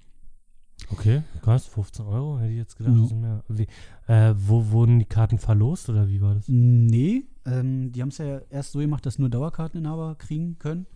Okay, 0.91 1.23
krass, 1.43 1.67
15 1.67 2.05
Euro, 2.07 2.39
hätte 2.39 2.53
ich 2.53 2.59
jetzt 2.59 2.77
gedacht. 2.77 2.95
Sind 3.09 3.21
mehr. 3.21 3.43
Wie, 3.49 3.67
äh, 4.09 4.35
wo 4.37 4.71
wurden 4.71 4.99
die 4.99 5.07
Karten 5.07 5.39
verlost 5.39 5.89
oder 5.89 6.09
wie 6.09 6.21
war 6.21 6.35
das? 6.35 6.45
Nee, 6.49 7.25
ähm, 7.47 7.93
die 7.93 8.03
haben 8.03 8.11
es 8.11 8.19
ja 8.19 8.41
erst 8.51 8.73
so 8.73 8.79
gemacht, 8.79 9.05
dass 9.07 9.19
nur 9.19 9.29
Dauerkarteninhaber 9.31 10.17
kriegen 10.17 10.59
können. 10.59 10.87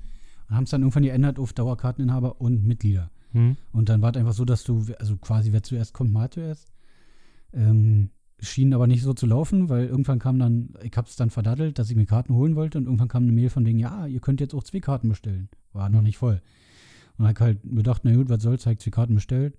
Und 0.48 0.56
haben 0.56 0.64
es 0.64 0.70
dann 0.70 0.82
irgendwann 0.82 1.04
geändert 1.04 1.38
auf 1.38 1.52
Dauerkarteninhaber 1.54 2.40
und 2.40 2.64
Mitglieder. 2.64 3.10
Hm? 3.32 3.56
Und 3.72 3.88
dann 3.88 4.02
war 4.02 4.10
es 4.10 4.16
einfach 4.16 4.32
so, 4.34 4.44
dass 4.44 4.64
du, 4.64 4.84
also 4.98 5.16
quasi 5.16 5.52
wer 5.52 5.62
zuerst 5.62 5.94
kommt, 5.94 6.12
mal 6.12 6.28
zuerst. 6.30 6.70
Ähm, 7.52 8.10
schien 8.40 8.72
aber 8.74 8.86
nicht 8.86 9.02
so 9.02 9.12
zu 9.12 9.26
laufen, 9.26 9.68
weil 9.68 9.86
irgendwann 9.86 10.18
kam 10.18 10.38
dann, 10.38 10.74
ich 10.82 10.96
hab's 10.96 11.16
dann 11.16 11.30
verdattelt, 11.30 11.78
dass 11.78 11.90
ich 11.90 11.96
mir 11.96 12.06
Karten 12.06 12.34
holen 12.34 12.56
wollte 12.56 12.78
und 12.78 12.84
irgendwann 12.84 13.08
kam 13.08 13.24
eine 13.24 13.32
Mail 13.32 13.50
von 13.50 13.66
wegen, 13.66 13.78
ja, 13.78 14.06
ihr 14.06 14.20
könnt 14.20 14.40
jetzt 14.40 14.54
auch 14.54 14.62
zwei 14.62 14.80
Karten 14.80 15.08
bestellen. 15.08 15.48
War 15.72 15.88
noch 15.88 16.02
nicht 16.02 16.18
voll. 16.18 16.40
Und 17.18 17.24
dann 17.24 17.38
halt 17.38 17.62
gedacht, 17.62 18.02
na 18.04 18.14
gut, 18.14 18.28
was 18.28 18.42
soll's, 18.42 18.66
ich 18.66 18.78
zwei 18.78 18.90
Karten 18.90 19.14
bestellt. 19.14 19.58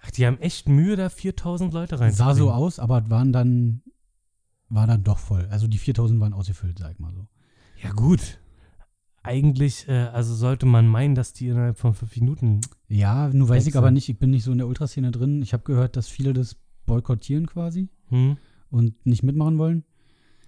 Ach, 0.00 0.10
die 0.10 0.26
haben 0.26 0.38
echt 0.38 0.68
Mühe, 0.68 0.96
da 0.96 1.08
4000 1.08 1.72
Leute 1.72 2.00
rein. 2.00 2.12
Sah 2.12 2.34
so 2.34 2.50
aus, 2.50 2.78
aber 2.78 3.02
es 3.04 3.10
waren 3.10 3.32
dann, 3.32 3.82
war 4.68 4.86
dann 4.86 5.04
doch 5.04 5.18
voll. 5.18 5.46
Also 5.50 5.66
die 5.66 5.78
4000 5.78 6.20
waren 6.20 6.32
ausgefüllt, 6.32 6.78
sag 6.78 6.92
ich 6.92 6.98
mal 6.98 7.12
so. 7.12 7.26
Ja, 7.82 7.92
gut. 7.92 8.38
Eigentlich, 9.22 9.88
äh, 9.88 10.06
also 10.06 10.34
sollte 10.34 10.64
man 10.64 10.86
meinen, 10.86 11.14
dass 11.14 11.32
die 11.32 11.48
innerhalb 11.48 11.78
von 11.78 11.92
fünf 11.92 12.16
Minuten. 12.16 12.60
Ja, 12.88 13.28
nur 13.28 13.48
weiß 13.48 13.66
ich 13.66 13.76
aber 13.76 13.90
nicht, 13.90 14.08
ich 14.08 14.18
bin 14.18 14.30
nicht 14.30 14.44
so 14.44 14.52
in 14.52 14.58
der 14.58 14.68
Ultraszene 14.68 15.10
drin. 15.10 15.42
Ich 15.42 15.52
habe 15.52 15.64
gehört, 15.64 15.96
dass 15.96 16.08
viele 16.08 16.32
das 16.32 16.56
boykottieren 16.88 17.46
quasi 17.46 17.88
Hm? 18.08 18.36
und 18.70 19.06
nicht 19.06 19.22
mitmachen 19.22 19.58
wollen. 19.58 19.84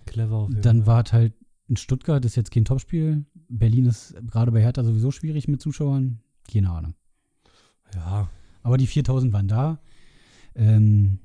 Clever 0.07 0.37
auf 0.37 0.49
jeden 0.49 0.63
Dann 0.63 0.79
Fall. 0.79 0.87
war 0.87 1.05
es 1.07 1.13
halt 1.13 1.35
in 1.69 1.77
Stuttgart, 1.77 2.25
ist 2.25 2.35
jetzt 2.37 2.51
kein 2.51 2.65
Topspiel. 2.65 3.25
Berlin 3.49 3.87
ist 3.87 4.15
gerade 4.27 4.51
bei 4.51 4.61
Hertha 4.61 4.83
sowieso 4.83 5.13
schwierig 5.13 5.47
mit 5.47 5.61
Zuschauern. 5.61 6.21
Keine 6.53 6.71
Ahnung. 6.71 6.95
Ja. 7.95 8.29
Aber 8.63 8.77
die 8.77 8.87
4000 8.89 9.33
waren 9.33 9.47
da. 9.49 9.79
Ähm, 10.57 11.21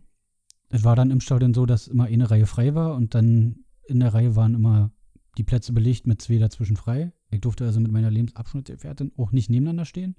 es 0.70 0.84
war 0.84 0.96
dann 0.96 1.10
im 1.12 1.20
Stadion 1.22 1.54
so, 1.54 1.66
dass 1.66 1.88
immer 1.88 2.06
eine 2.06 2.30
Reihe 2.30 2.46
frei 2.46 2.76
war 2.76 2.96
und 2.96 3.16
dann 3.16 3.64
in 3.88 4.00
der 4.00 4.14
Reihe 4.14 4.36
waren 4.36 4.54
immer 4.54 4.92
die 5.38 5.44
Plätze 5.44 5.74
belegt 5.74 6.06
mit 6.08 6.22
zwei 6.22 6.38
dazwischen 6.38 6.78
frei. 6.78 7.12
Ich 7.32 7.42
durfte 7.42 7.66
also 7.66 7.80
mit 7.80 7.92
meiner 7.92 8.12
Lebensabschnittsgefährtin 8.12 9.12
auch 9.18 9.32
nicht 9.32 9.50
nebeneinander 9.50 9.86
stehen. 9.86 10.16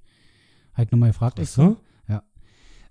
Habe 0.73 0.85
ich 0.85 0.91
nochmal 0.91 1.11
gefragt. 1.11 1.39
Ach 1.39 1.43
extra. 1.43 1.69
so? 1.71 1.77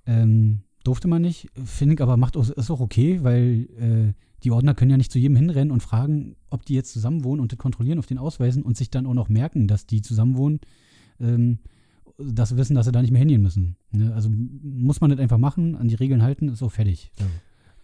Ähm, 0.08 0.62
durfte 0.86 1.08
man 1.08 1.22
nicht. 1.22 1.50
Finde 1.66 1.96
ich 1.96 2.02
aber 2.02 2.16
macht 2.16 2.36
ist 2.36 2.72
auch 2.72 2.80
okay, 2.80 3.24
weil 3.24 3.68
äh, 3.80 4.14
die 4.44 4.52
Ordner 4.52 4.76
können 4.76 4.92
ja 4.92 4.98
nicht 4.98 5.12
zu 5.12 5.20
jedem 5.20 5.36
hinrennen 5.36 5.72
und 5.72 5.82
fragen, 5.82 6.36
ob 6.50 6.66
die 6.66 6.76
jetzt 6.76 6.94
zusammen 6.94 7.24
wohnen 7.24 7.42
und 7.42 7.52
das 7.52 7.60
kontrollieren 7.60 8.00
auf 8.00 8.06
den 8.06 8.20
Ausweisen 8.20 8.64
und 8.64 8.78
sich 8.78 8.92
dann 8.92 9.08
auch 9.08 9.14
noch 9.14 9.28
merken, 9.28 9.68
dass 9.68 9.88
die 9.88 10.02
zusammen 10.02 10.38
wohnen, 10.38 10.60
ähm, 11.20 11.60
dass 12.18 12.50
sie 12.50 12.58
wissen, 12.58 12.76
dass 12.76 12.86
sie 12.86 12.92
da 12.92 13.02
nicht 13.02 13.12
mehr 13.12 13.20
hingehen 13.20 13.42
müssen. 13.42 13.76
Ne? 13.92 14.14
Also 14.14 14.30
muss 14.30 15.02
man 15.02 15.10
das 15.10 15.20
einfach 15.20 15.40
machen, 15.40 15.76
an 15.76 15.88
die 15.88 15.96
Regeln 15.96 16.22
halten, 16.22 16.48
ist 16.50 16.64
auch 16.64 16.72
fertig. 16.72 17.12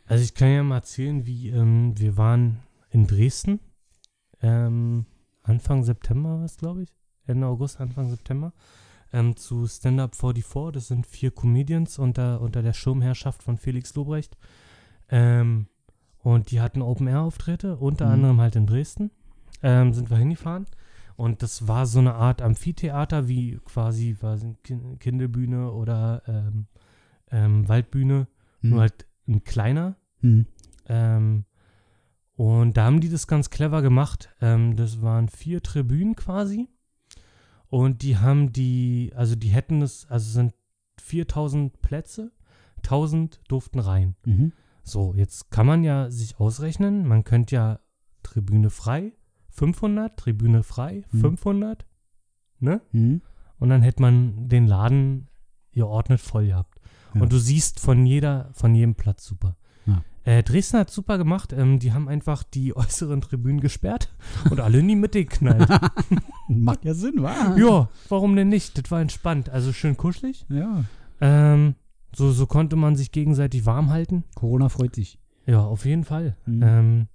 Also 0.06 0.24
ich 0.24 0.34
kann 0.34 0.52
ja 0.52 0.64
mal 0.64 0.76
erzählen, 0.76 1.26
wie 1.26 1.50
ähm, 1.50 1.98
wir 1.98 2.18
waren 2.18 2.58
in 2.92 3.08
Dresden. 3.08 3.60
Ähm, 4.42 5.06
Anfang 5.44 5.84
September 5.84 6.38
war 6.38 6.46
es, 6.46 6.58
glaube 6.58 6.84
ich. 6.84 6.90
Ende 7.26 7.48
August, 7.48 7.80
Anfang 7.80 8.10
September. 8.10 8.54
Ähm, 9.14 9.36
zu 9.36 9.68
Stand 9.68 10.00
Up 10.00 10.16
44. 10.16 10.72
Das 10.74 10.88
sind 10.88 11.06
vier 11.06 11.32
Comedians 11.32 12.00
unter, 12.00 12.42
unter 12.42 12.62
der 12.62 12.74
Schirmherrschaft 12.74 13.44
von 13.44 13.58
Felix 13.58 13.94
Lobrecht. 13.96 14.38
Ähm, 15.10 15.68
und 16.20 16.52
die 16.52 16.62
hatten 16.62 16.82
Open-Air-Auftritte, 16.82 17.78
unter 17.78 18.06
Mhm. 18.08 18.12
anderem 18.14 18.42
halt 18.42 18.56
in 18.56 18.68
Dresden. 18.68 19.12
Ähm, 19.64 19.94
sind 19.94 20.10
wir 20.10 20.18
hingefahren. 20.18 20.66
Und 21.18 21.44
das 21.44 21.68
war 21.68 21.86
so 21.86 22.00
eine 22.00 22.14
Art 22.16 22.42
Amphitheater, 22.42 23.28
wie 23.28 23.60
quasi 23.66 24.16
war 24.22 24.36
es 24.36 24.44
eine 24.44 24.56
Kin- 24.64 24.98
Kindelbühne 24.98 25.72
oder 25.72 26.24
ähm, 26.28 26.68
ähm, 27.32 27.68
Waldbühne, 27.68 28.28
Hm. 28.62 28.70
nur 28.70 28.82
halt 28.82 29.06
ein 29.28 29.44
kleiner. 29.44 29.96
Hm. 30.22 30.46
Ähm, 30.88 31.46
und 32.36 32.78
da 32.78 32.86
haben 32.86 33.02
die 33.02 33.10
das 33.10 33.28
ganz 33.28 33.50
clever 33.50 33.82
gemacht. 33.82 34.30
Ähm, 34.42 34.76
das 34.76 35.02
waren 35.02 35.28
vier 35.28 35.62
Tribünen 35.62 36.16
quasi. 36.16 36.70
Und 37.72 38.02
die 38.02 38.18
haben 38.18 38.52
die, 38.52 39.14
also 39.16 39.36
die 39.36 39.48
hätten 39.48 39.82
es, 39.82 40.06
also 40.10 40.28
es 40.28 40.34
sind 40.34 40.54
4000 41.00 41.82
Plätze, 41.82 42.34
1000 42.84 43.40
durften 43.48 43.80
rein. 43.80 44.16
Mhm. 44.26 44.52
So, 44.84 45.14
jetzt 45.16 45.52
kann 45.52 45.68
man 45.68 45.86
ja 45.86 46.12
sich 46.12 46.38
ausrechnen, 46.38 47.08
man 47.08 47.24
könnte 47.24 47.56
ja 47.56 47.80
Tribüne 48.24 48.70
frei, 48.70 49.14
500, 49.52 50.18
Tribüne 50.18 50.64
frei, 50.64 51.06
Hm. 51.12 51.22
500, 51.22 51.86
ne? 52.60 52.82
Hm? 52.92 53.22
Und 53.58 53.70
dann 53.70 53.84
hätte 53.84 54.02
man 54.02 54.50
den 54.50 54.68
Laden 54.68 55.30
geordnet 55.72 56.20
voll 56.20 56.48
gehabt. 56.48 56.78
Ja. 57.14 57.22
Und 57.22 57.32
du 57.32 57.38
siehst 57.38 57.80
von 57.80 58.06
jeder, 58.06 58.50
von 58.52 58.76
jedem 58.76 58.96
Platz 58.96 59.24
super. 59.24 59.56
Äh, 60.24 60.44
Dresden 60.44 60.80
hat 60.80 60.92
super 60.92 61.18
gemacht. 61.18 61.54
Ähm, 61.54 61.80
die 61.80 61.94
haben 61.94 62.08
einfach 62.08 62.44
die 62.44 62.76
äußeren 62.76 63.22
Tribünen 63.22 63.60
gesperrt 63.60 64.14
und 64.50 64.60
alle 64.60 64.80
in 64.80 64.88
die 64.88 64.96
Mitte 64.96 65.24
geknallt. 65.24 65.68
Macht 66.48 66.86
ja 66.86 66.94
Sinn, 66.94 67.22
wa? 67.24 67.56
ja, 67.58 67.90
warum 68.10 68.36
denn 68.36 68.50
nicht? 68.50 68.78
Das 68.78 68.92
war 68.92 69.02
entspannt. 69.02 69.50
Also 69.50 69.74
schön 69.74 69.98
kuschelig. 69.98 70.46
Ja. 70.50 70.84
Ähm, 71.20 71.76
so, 72.16 72.32
so 72.32 72.46
konnte 72.46 72.76
man 72.76 72.96
sich 72.96 73.12
gegenseitig 73.12 73.66
warm 73.66 73.90
halten. 73.90 74.24
Corona 74.36 74.70
freut 74.70 74.96
sich. 74.96 75.18
Ja, 75.46 75.62
auf 75.62 75.86
jeden 75.86 76.04
Fall. 76.04 76.36
Mhm. 76.46 76.64
Ähm, 76.64 77.08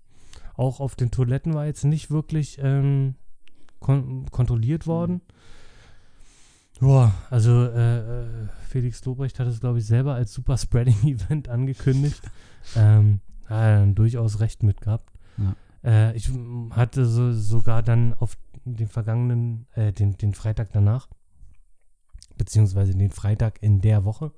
auch 0.57 0.81
auf 0.81 0.97
den 0.97 1.11
Toiletten 1.11 1.55
war 1.55 1.67
jetzt 1.67 1.85
nicht 1.85 2.11
wirklich 2.11 2.59
ähm, 2.63 3.15
kon 3.79 4.27
kontrolliert 4.31 4.87
worden. 4.87 5.21
Ja, 6.81 7.15
also 7.31 7.65
äh, 7.65 7.99
äh, 7.99 8.27
Felix 8.69 9.05
Lobrecht 9.05 9.39
hat 9.39 9.47
es, 9.47 9.61
glaube 9.61 9.79
ich, 9.79 9.87
selber 9.87 10.15
als 10.15 10.33
Super 10.33 10.59
Spreading-Event 10.59 11.49
angekündigt. 11.49 12.21
Ähm, 12.75 13.21
hat 13.47 13.57
er 13.63 13.79
dann 13.81 13.95
durchaus 13.95 14.41
recht 14.41 14.63
mit 14.63 14.81
gehabt. 14.81 15.13
Ja. 15.39 15.55
Äh, 15.85 16.17
ich 16.17 16.31
hatte 16.71 17.07
so, 17.07 17.33
sogar 17.33 17.83
dann 17.83 18.15
auf 18.15 18.37
den 18.65 18.89
vergangenen, 18.89 19.67
äh, 19.75 19.93
den, 19.93 20.17
den 20.17 20.35
Freitag 20.35 20.73
danach, 20.73 21.09
beziehungsweise 22.37 22.95
den 22.95 23.11
Freitag 23.11 23.63
in 23.63 23.81
der 23.81 24.05
Woche, 24.05 24.33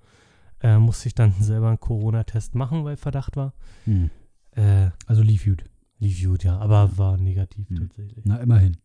äh, 0.60 0.78
musste 0.78 1.08
ich 1.08 1.14
dann 1.14 1.32
selber 1.40 1.68
einen 1.68 1.80
Corona-Test 1.80 2.54
machen, 2.54 2.84
weil 2.84 2.96
Verdacht 2.96 3.36
war. 3.36 3.54
Hm. 3.84 4.10
Äh, 4.52 4.90
Also 5.06 5.22
lief 5.22 5.44
gut. 5.44 5.64
lief 5.98 6.22
gut, 6.22 6.44
ja, 6.44 6.58
aber 6.58 6.96
war 6.98 7.16
negativ 7.16 7.70
Mhm. 7.70 7.76
tatsächlich. 7.76 8.24
Na, 8.24 8.38
immerhin. 8.38 8.76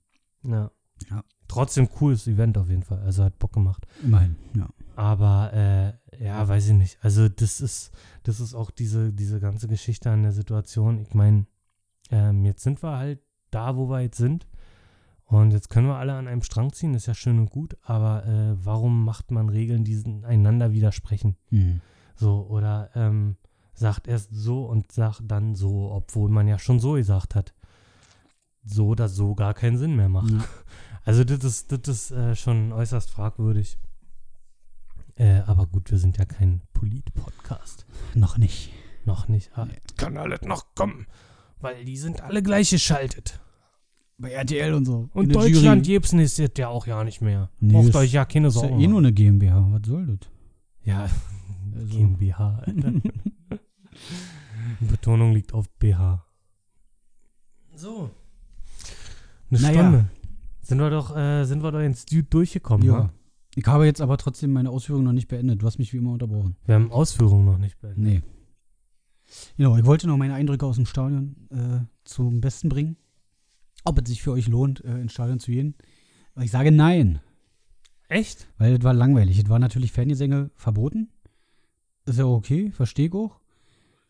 Ja. 0.44 0.72
Ja. 1.10 1.24
Trotzdem 1.48 1.90
cooles 1.90 2.28
Event 2.28 2.58
auf 2.58 2.70
jeden 2.70 2.84
Fall. 2.84 3.00
Also 3.02 3.24
hat 3.24 3.38
Bock 3.40 3.54
gemacht. 3.54 3.86
Immerhin, 4.04 4.36
ja. 4.56 4.70
Aber 4.96 5.52
äh, 5.54 6.24
ja, 6.24 6.48
weiß 6.48 6.68
ich 6.68 6.74
nicht. 6.74 6.98
Also 7.02 7.30
das 7.30 7.62
ist, 7.62 7.92
das 8.24 8.40
ist 8.40 8.54
auch 8.54 8.72
diese, 8.72 9.14
diese 9.14 9.40
ganze 9.40 9.68
Geschichte 9.68 10.12
an 10.12 10.24
der 10.24 10.32
Situation. 10.32 11.00
Ich 11.00 11.14
meine, 11.14 11.46
ähm, 12.12 12.46
jetzt 12.46 12.64
sind 12.64 12.84
wir 12.84 12.98
halt 12.98 13.20
da, 13.52 13.76
wo 13.76 13.90
wir 13.90 14.02
jetzt 14.02 14.18
sind. 14.18 14.48
Und 15.26 15.52
jetzt 15.52 15.70
können 15.70 15.88
wir 15.88 15.96
alle 15.96 16.14
an 16.14 16.28
einem 16.28 16.44
Strang 16.44 16.74
ziehen, 16.74 16.94
ist 16.94 17.08
ja 17.08 17.16
schön 17.16 17.40
und 17.40 17.50
gut, 17.50 17.78
aber 17.82 18.26
äh, 18.28 18.56
warum 18.64 19.04
macht 19.04 19.32
man 19.32 19.50
Regeln, 19.50 19.84
die 19.84 20.04
einander 20.24 20.74
widersprechen? 20.74 21.38
Hm. 21.50 21.82
So, 22.16 22.46
oder 22.48 22.92
ähm, 22.94 23.38
sagt 23.74 24.08
erst 24.08 24.30
so 24.32 24.66
und 24.66 24.92
sagt 24.92 25.24
dann 25.26 25.56
so, 25.56 25.92
obwohl 25.92 26.30
man 26.30 26.48
ja 26.48 26.60
schon 26.60 26.80
so 26.80 26.94
gesagt 26.94 27.36
hat. 27.36 27.54
So 28.64 28.88
oder 28.90 29.10
so 29.10 29.34
gar 29.34 29.54
keinen 29.54 29.78
Sinn 29.78 29.96
mehr 29.96 30.10
macht. 30.10 30.32
Ja. 30.32 30.44
Also 31.06 31.26
das 31.26 31.44
ist, 31.44 31.70
das 31.70 31.82
ist 31.86 32.12
äh, 32.12 32.34
schon 32.34 32.72
äußerst 32.72 33.12
fragwürdig. 33.12 33.78
Äh, 35.16 35.40
aber 35.46 35.68
gut, 35.68 35.92
wir 35.92 35.98
sind 36.00 36.18
ja 36.18 36.26
kein 36.26 36.62
Polit-Podcast. 36.74 37.86
Noch 38.16 38.38
nicht. 38.38 38.72
Noch 39.06 39.28
nicht. 39.28 39.52
Ah, 39.56 39.68
kann 39.98 40.18
alles 40.18 40.42
noch 40.44 40.74
kommen, 40.76 41.06
weil 41.60 41.84
die 41.86 41.98
sind 41.98 42.22
alle 42.22 42.42
gleich 42.42 42.70
geschaltet. 42.72 43.40
Bei 44.18 44.32
RTL 44.32 44.74
und 44.74 44.86
so. 44.86 45.10
Und 45.14 45.36
Deutschland. 45.36 45.86
Jebsen 45.88 46.20
ist 46.20 46.38
jetzt 46.38 46.58
ja 46.58 46.70
auch 46.70 46.88
ja 46.88 47.04
nicht 47.04 47.22
mehr. 47.22 47.50
Nee, 47.60 47.74
Braucht 47.74 47.90
ist- 47.90 47.96
euch 47.96 48.14
ja 48.14 48.26
keine 48.26 48.48
Ist 48.48 48.56
ja 48.56 48.62
Sorgen. 48.62 48.80
eh 48.80 48.88
nur 48.88 49.00
eine 49.00 49.12
GmbH. 49.12 49.68
Was 49.72 49.82
soll 49.88 50.06
das? 50.18 50.30
ja, 50.84 51.10
Also- 51.76 51.88
GmbH. 51.98 52.64
Betonung 54.80 55.34
liegt 55.34 55.54
auf 55.54 55.70
BH. 55.80 56.26
So. 57.76 58.10
Eine 59.52 59.62
Naja. 59.62 59.74
Stunde. 59.82 60.10
Sind 60.62 60.80
wir 60.80 60.90
doch, 60.90 61.16
äh, 61.16 61.44
sind 61.46 61.62
wir 61.62 61.72
doch 61.72 61.80
ins 61.82 62.06
Dude 62.06 62.24
durchgekommen, 62.24 62.88
Ja. 62.88 62.94
wa? 62.94 63.14
Ich 63.56 63.66
habe 63.68 63.86
jetzt 63.86 64.02
aber 64.02 64.18
trotzdem 64.18 64.52
meine 64.52 64.70
Ausführungen 64.70 65.06
noch 65.06 65.14
nicht 65.14 65.28
beendet. 65.28 65.62
Du 65.62 65.66
hast 65.66 65.78
mich 65.78 65.94
wie 65.94 65.98
immer 65.98 66.14
unterbrochen. 66.14 66.56
Wir 66.66 66.76
haben 66.76 66.92
Ausführungen 66.92 67.46
noch 67.46 67.58
nicht 67.58 67.80
beendet. 67.80 68.00
Nee. 68.00 68.22
Genau, 69.58 69.78
ich 69.78 69.86
wollte 69.86 70.08
noch 70.08 70.18
meine 70.18 70.34
Eindrücke 70.34 70.66
aus 70.66 70.76
dem 70.76 70.86
Stadion 70.86 71.36
äh, 71.52 71.86
zum 72.04 72.42
Besten 72.42 72.70
bringen. 72.70 72.98
Ob 73.84 74.00
es 74.02 74.10
sich 74.10 74.22
für 74.22 74.32
euch 74.32 74.48
lohnt, 74.48 74.84
äh, 74.84 75.00
ins 75.00 75.14
Stadion 75.14 75.40
zu 75.40 75.52
gehen. 75.52 75.76
Aber 76.36 76.46
ich 76.46 76.52
sage 76.52 76.72
nein, 76.72 77.20
Echt? 78.08 78.48
weil 78.58 78.74
es 78.74 78.84
war 78.84 78.94
langweilig. 78.94 79.38
Es 79.40 79.50
war 79.50 79.60
natürlich 79.60 79.92
Fangesänge 79.92 80.52
verboten. 80.56 81.10
Ist 82.06 82.20
ja 82.20 82.26
okay, 82.26 82.72
verstehe 82.72 83.08
ich 83.08 83.14
auch. 83.14 83.40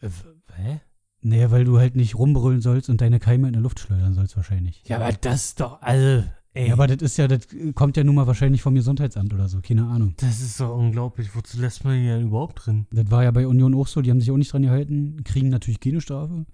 Äh, 0.01 0.09
hä? 0.55 0.81
Naja, 1.21 1.51
weil 1.51 1.63
du 1.63 1.79
halt 1.79 1.95
nicht 1.95 2.15
rumbrüllen 2.15 2.61
sollst 2.61 2.89
und 2.89 2.99
deine 2.99 3.19
Keime 3.19 3.47
in 3.47 3.53
der 3.53 3.61
Luft 3.61 3.79
schleudern 3.79 4.13
sollst 4.13 4.35
wahrscheinlich. 4.35 4.83
Ja, 4.85 4.97
aber 4.97 5.13
das 5.13 5.45
ist 5.45 5.59
doch, 5.61 5.81
also, 5.81 6.27
ey. 6.53 6.67
Ja, 6.67 6.73
aber 6.73 6.87
das 6.87 7.01
ist 7.01 7.17
ja, 7.17 7.27
das 7.27 7.47
kommt 7.75 7.97
ja 7.97 8.03
nun 8.03 8.15
mal 8.15 8.27
wahrscheinlich 8.27 8.61
vom 8.61 8.75
Gesundheitsamt 8.75 9.33
oder 9.33 9.47
so, 9.47 9.61
keine 9.61 9.85
Ahnung. 9.85 10.13
das 10.17 10.41
ist 10.41 10.59
doch 10.59 10.75
unglaublich. 10.75 11.35
Wozu 11.35 11.59
lässt 11.59 11.83
man 11.83 11.95
die 11.95 12.05
denn 12.05 12.27
überhaupt 12.27 12.65
drin? 12.65 12.85
Das 12.91 13.09
war 13.11 13.23
ja 13.23 13.31
bei 13.31 13.47
Union 13.47 13.73
auch 13.75 13.87
so, 13.87 14.01
die 14.01 14.09
haben 14.09 14.19
sich 14.19 14.31
auch 14.31 14.37
nicht 14.37 14.51
dran 14.51 14.63
gehalten, 14.63 15.23
kriegen 15.23 15.49
natürlich 15.49 15.79
keine 15.79 16.01
Strafe. 16.01 16.45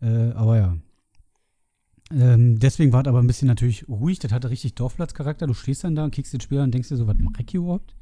Äh, 0.00 0.30
aber 0.32 0.56
ja. 0.56 0.76
Ähm, 2.12 2.58
deswegen 2.58 2.92
war 2.92 3.02
es 3.02 3.08
aber 3.08 3.20
ein 3.20 3.26
bisschen 3.26 3.46
natürlich 3.46 3.88
ruhig, 3.88 4.18
das 4.18 4.32
hatte 4.32 4.50
richtig 4.50 4.74
Dorfplatzcharakter. 4.74 5.46
Du 5.46 5.54
stehst 5.54 5.84
dann 5.84 5.94
da 5.94 6.04
und 6.04 6.10
kickst 6.10 6.32
den 6.32 6.40
Spieler 6.40 6.64
und 6.64 6.74
denkst 6.74 6.88
dir 6.88 6.96
so, 6.96 7.06
was 7.06 7.16
mach 7.18 7.38
ich 7.38 7.50
hier 7.50 7.60
überhaupt? 7.60 7.94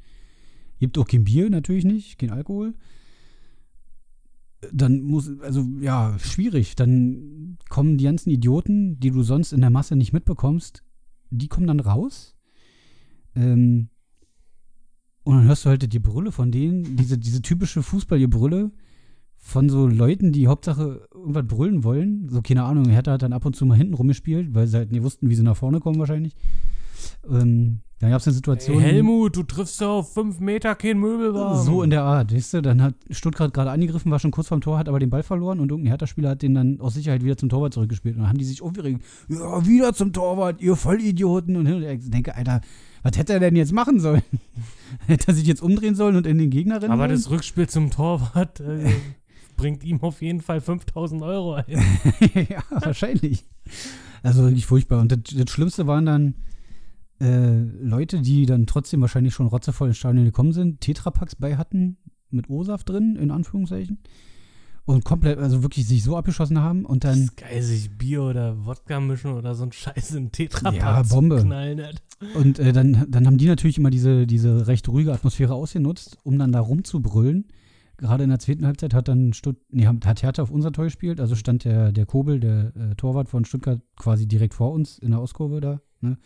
Gibt 0.79 0.97
auch 0.97 1.07
kein 1.07 1.25
Bier 1.25 1.49
natürlich 1.49 1.85
nicht, 1.85 2.17
kein 2.17 2.31
Alkohol. 2.31 2.73
Dann 4.73 5.01
muss, 5.01 5.29
also 5.41 5.65
ja, 5.79 6.17
schwierig. 6.19 6.75
Dann 6.75 7.57
kommen 7.69 7.97
die 7.97 8.05
ganzen 8.05 8.29
Idioten, 8.29 8.99
die 8.99 9.11
du 9.11 9.23
sonst 9.23 9.53
in 9.53 9.61
der 9.61 9.69
Masse 9.69 9.95
nicht 9.95 10.11
mitbekommst, 10.11 10.83
die 11.29 11.47
kommen 11.47 11.67
dann 11.67 11.79
raus. 11.79 12.35
Ähm, 13.35 13.89
und 15.23 15.35
dann 15.35 15.45
hörst 15.45 15.65
du 15.65 15.69
halt 15.69 15.91
die 15.91 15.99
Brülle 15.99 16.31
von 16.31 16.51
denen, 16.51 16.95
diese, 16.95 17.17
diese 17.17 17.41
typische 17.41 17.83
Fußballgebrülle 17.83 18.71
von 19.35 19.69
so 19.69 19.87
Leuten, 19.87 20.31
die 20.31 20.47
Hauptsache 20.47 21.07
irgendwas 21.13 21.47
brüllen 21.47 21.83
wollen. 21.83 22.27
So, 22.29 22.41
keine 22.41 22.63
Ahnung, 22.63 22.89
Hertha 22.89 23.13
hat 23.13 23.21
dann 23.21 23.33
ab 23.33 23.45
und 23.45 23.55
zu 23.55 23.65
mal 23.65 23.77
hinten 23.77 23.93
rumgespielt, 23.93 24.53
weil 24.53 24.67
sie 24.67 24.77
halt 24.77 24.91
nicht 24.91 25.03
wussten, 25.03 25.29
wie 25.29 25.35
sie 25.35 25.43
nach 25.43 25.57
vorne 25.57 25.79
kommen 25.79 25.99
wahrscheinlich. 25.99 26.35
Ähm, 27.29 27.81
dann 27.99 28.11
gab 28.11 28.21
es 28.21 28.27
eine 28.27 28.33
Situation. 28.33 28.81
Ey, 28.81 28.91
Helmut, 28.91 29.35
du 29.35 29.43
triffst 29.43 29.81
doch 29.81 29.99
auf 29.99 30.13
fünf 30.13 30.39
Meter 30.39 30.73
kein 30.75 30.99
Möbelwagen. 30.99 31.61
So 31.61 31.83
in 31.83 31.89
der 31.89 32.03
Art, 32.03 32.33
weißt 32.33 32.53
du, 32.53 32.61
dann 32.61 32.81
hat 32.81 32.95
Stuttgart 33.09 33.53
gerade 33.53 33.71
angegriffen, 33.71 34.09
war 34.09 34.19
schon 34.19 34.31
kurz 34.31 34.47
vorm 34.47 34.61
Tor, 34.61 34.77
hat 34.77 34.87
aber 34.87 34.99
den 34.99 35.09
Ball 35.09 35.21
verloren 35.21 35.59
und 35.59 35.69
irgendein 35.69 35.91
Hertha-Spieler 35.91 36.29
hat 36.29 36.41
den 36.41 36.53
dann 36.53 36.79
aus 36.79 36.93
Sicherheit 36.93 37.25
wieder 37.25 37.35
zum 37.35 37.49
Torwart 37.49 37.73
zurückgespielt. 37.73 38.15
Und 38.15 38.21
dann 38.21 38.29
haben 38.29 38.37
die 38.37 38.45
sich 38.45 38.61
aufgeregt, 38.61 39.01
ja, 39.27 39.67
wieder 39.67 39.93
zum 39.93 40.13
Torwart, 40.13 40.61
ihr 40.61 40.77
Vollidioten. 40.77 41.57
Und 41.57 41.67
ich 41.67 42.09
denke, 42.09 42.35
Alter, 42.35 42.61
was 43.03 43.17
hätte 43.17 43.33
er 43.33 43.41
denn 43.41 43.57
jetzt 43.57 43.73
machen 43.73 43.99
sollen? 43.99 44.23
hätte 45.07 45.27
er 45.27 45.33
sich 45.33 45.45
jetzt 45.45 45.61
umdrehen 45.61 45.95
sollen 45.95 46.15
und 46.15 46.25
in 46.25 46.37
den 46.37 46.51
Gegner 46.51 46.81
rennen 46.81 46.93
Aber 46.93 47.03
sollen? 47.03 47.11
das 47.11 47.29
Rückspiel 47.29 47.67
zum 47.67 47.91
Torwart 47.91 48.61
äh, 48.61 48.91
bringt 49.57 49.83
ihm 49.83 50.01
auf 50.01 50.21
jeden 50.21 50.39
Fall 50.39 50.61
5000 50.61 51.21
Euro 51.21 51.55
ein. 51.55 51.65
ja, 52.49 52.63
wahrscheinlich. 52.69 53.45
Also 54.23 54.43
wirklich 54.43 54.65
furchtbar. 54.65 55.01
Und 55.01 55.11
das, 55.11 55.35
das 55.35 55.49
Schlimmste 55.49 55.85
waren 55.85 56.05
dann 56.05 56.35
äh, 57.19 57.59
Leute, 57.81 58.21
die 58.21 58.45
dann 58.45 58.65
trotzdem 58.65 59.01
wahrscheinlich 59.01 59.33
schon 59.33 59.47
rotzevoll 59.47 59.89
ins 59.89 59.97
Stadion 59.97 60.25
gekommen 60.25 60.51
sind, 60.53 60.81
Tetrapacks 60.81 61.35
bei 61.35 61.57
hatten, 61.57 61.97
mit 62.29 62.49
O-Saft 62.49 62.89
drin, 62.89 63.15
in 63.15 63.31
Anführungszeichen. 63.31 63.99
Und 64.85 65.05
komplett, 65.05 65.37
also 65.37 65.61
wirklich 65.61 65.87
sich 65.87 66.03
so 66.03 66.17
abgeschossen 66.17 66.59
haben 66.59 66.83
und 66.83 67.03
Das 67.03 67.11
dann. 67.13 67.23
ist 67.25 67.37
geil, 67.37 67.61
sich 67.61 67.95
Bier 67.95 68.23
oder 68.23 68.65
Wodka 68.65 68.99
mischen 68.99 69.33
oder 69.33 69.53
so 69.53 69.63
ein 69.65 69.71
Scheiß 69.71 70.15
in 70.15 70.31
Tetrapack 70.31 70.79
Ja, 70.79 71.03
Bombe. 71.03 71.41
knallen. 71.43 71.79
Alter. 71.79 71.99
Und 72.35 72.57
äh, 72.57 72.73
dann, 72.73 73.05
dann 73.07 73.27
haben 73.27 73.37
die 73.37 73.45
natürlich 73.45 73.77
immer 73.77 73.91
diese, 73.91 74.25
diese 74.25 74.65
recht 74.67 74.89
ruhige 74.89 75.13
Atmosphäre 75.13 75.53
ausgenutzt, 75.53 76.17
um 76.23 76.39
dann 76.39 76.51
da 76.51 76.59
rumzubrüllen. 76.59 77.47
Gerade 77.97 78.23
in 78.23 78.29
der 78.29 78.39
zweiten 78.39 78.65
Halbzeit 78.65 78.93
hat 78.95 79.09
dann 79.09 79.33
Stutt 79.33 79.57
nee, 79.69 79.85
hat 79.85 80.23
Hertha 80.23 80.41
auf 80.41 80.49
unser 80.51 80.71
Tor 80.71 80.85
gespielt, 80.85 81.19
also 81.19 81.35
stand 81.35 81.65
der, 81.65 81.91
der 81.91 82.05
Kobel, 82.07 82.39
der 82.39 82.71
äh, 82.75 82.95
Torwart 82.95 83.29
von 83.29 83.45
Stuttgart, 83.45 83.81
quasi 83.95 84.25
direkt 84.25 84.53
vor 84.55 84.71
uns 84.71 84.97
in 84.97 85.11
der 85.11 85.19
Auskurve 85.19 85.59
da. 85.59 85.81
Ne? 86.01 86.17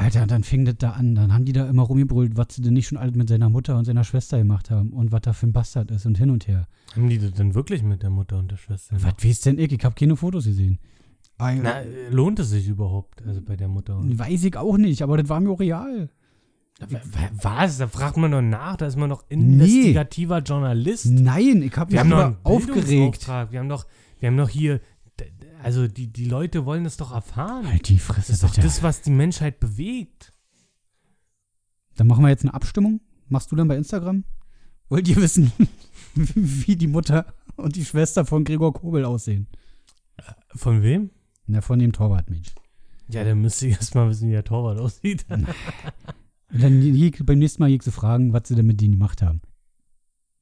Alter, 0.00 0.22
und 0.22 0.30
dann 0.30 0.44
fing 0.44 0.64
das 0.64 0.76
da 0.78 0.92
an. 0.92 1.14
Dann 1.14 1.32
haben 1.34 1.44
die 1.44 1.52
da 1.52 1.68
immer 1.68 1.82
rumgebrüllt, 1.82 2.36
was 2.36 2.54
sie 2.54 2.62
denn 2.62 2.72
nicht 2.72 2.88
schon 2.88 2.96
alles 2.98 3.14
mit 3.14 3.28
seiner 3.28 3.50
Mutter 3.50 3.76
und 3.76 3.84
seiner 3.84 4.04
Schwester 4.04 4.38
gemacht 4.38 4.70
haben 4.70 4.90
und 4.90 5.12
was 5.12 5.20
da 5.22 5.32
für 5.32 5.46
ein 5.46 5.52
Bastard 5.52 5.90
ist 5.90 6.06
und 6.06 6.16
hin 6.16 6.30
und 6.30 6.48
her. 6.48 6.66
Haben 6.96 7.08
die 7.10 7.18
das 7.18 7.32
denn 7.32 7.54
wirklich 7.54 7.82
mit 7.82 8.02
der 8.02 8.10
Mutter 8.10 8.38
und 8.38 8.50
der 8.50 8.56
Schwester? 8.56 8.96
gemacht? 8.96 9.16
Was 9.18 9.24
weiß 9.28 9.40
denn 9.42 9.58
ich? 9.58 9.72
Ich 9.72 9.84
habe 9.84 9.94
keine 9.94 10.16
Fotos 10.16 10.44
gesehen. 10.44 10.78
Na, 11.38 11.82
lohnt 12.10 12.38
es 12.38 12.50
sich 12.50 12.68
überhaupt? 12.68 13.26
Also 13.26 13.40
bei 13.42 13.56
der 13.56 13.68
Mutter 13.68 13.96
und. 13.96 14.18
Weiß 14.18 14.44
ich 14.44 14.56
auch 14.56 14.76
nicht, 14.78 15.02
aber 15.02 15.16
das 15.18 15.28
war 15.28 15.40
mir 15.40 15.50
auch 15.50 15.60
real. 15.60 16.08
Was? 17.42 17.78
Da 17.78 17.86
fragt 17.86 18.16
man 18.16 18.30
doch 18.30 18.40
nach, 18.40 18.76
da 18.76 18.86
ist 18.86 18.96
man 18.96 19.10
doch 19.10 19.24
investigativer 19.28 20.38
Journalist. 20.38 21.06
Nein, 21.06 21.62
ich 21.62 21.76
habe 21.76 21.92
mich 21.92 21.94
Wir 21.94 22.00
haben 22.00 22.12
einen 22.12 22.36
aufgeregt. 22.42 22.86
Bildungsauftrag. 22.88 23.52
Wir 23.52 23.58
haben 23.60 23.68
doch, 23.68 23.86
wir 24.18 24.28
haben 24.28 24.36
doch 24.38 24.48
hier, 24.48 24.80
also 25.62 25.86
die, 25.88 26.06
die 26.08 26.24
Leute 26.24 26.64
wollen 26.64 26.84
es 26.86 26.96
doch 26.96 27.12
erfahren. 27.12 27.68
Halt 27.68 27.88
die 27.88 27.98
Fresse, 27.98 28.20
Das 28.20 28.30
ist 28.30 28.42
doch 28.42 28.50
bitte. 28.50 28.62
das, 28.62 28.82
was 28.82 29.02
die 29.02 29.10
Menschheit 29.10 29.60
bewegt. 29.60 30.32
Dann 31.96 32.06
machen 32.06 32.22
wir 32.22 32.28
jetzt 32.30 32.44
eine 32.44 32.54
Abstimmung. 32.54 33.00
Machst 33.28 33.52
du 33.52 33.56
dann 33.56 33.68
bei 33.68 33.76
Instagram? 33.76 34.24
Wollt 34.88 35.08
ihr 35.08 35.16
wissen, 35.16 35.52
wie 36.14 36.76
die 36.76 36.86
Mutter 36.88 37.32
und 37.56 37.76
die 37.76 37.84
Schwester 37.84 38.24
von 38.24 38.44
Gregor 38.44 38.72
Kobel 38.72 39.04
aussehen? 39.04 39.46
Von 40.54 40.82
wem? 40.82 41.10
Na, 41.46 41.60
von 41.60 41.78
dem 41.78 41.92
Torwart, 41.92 42.28
Mensch. 42.30 42.54
Ja, 43.08 43.24
dann 43.24 43.40
müsste 43.40 43.66
ich 43.66 43.74
erst 43.74 43.94
mal 43.94 44.08
wissen, 44.08 44.28
wie 44.28 44.32
der 44.32 44.44
Torwart 44.44 44.78
aussieht. 44.78 45.26
Und 46.52 46.62
dann 46.62 46.80
beim 47.26 47.38
nächsten 47.38 47.62
Mal 47.62 47.68
jegst 47.68 47.86
du 47.86 47.92
fragen, 47.92 48.32
was 48.32 48.48
sie 48.48 48.56
denn 48.56 48.66
mit 48.66 48.80
denen 48.80 48.92
gemacht 48.94 49.22
haben. 49.22 49.40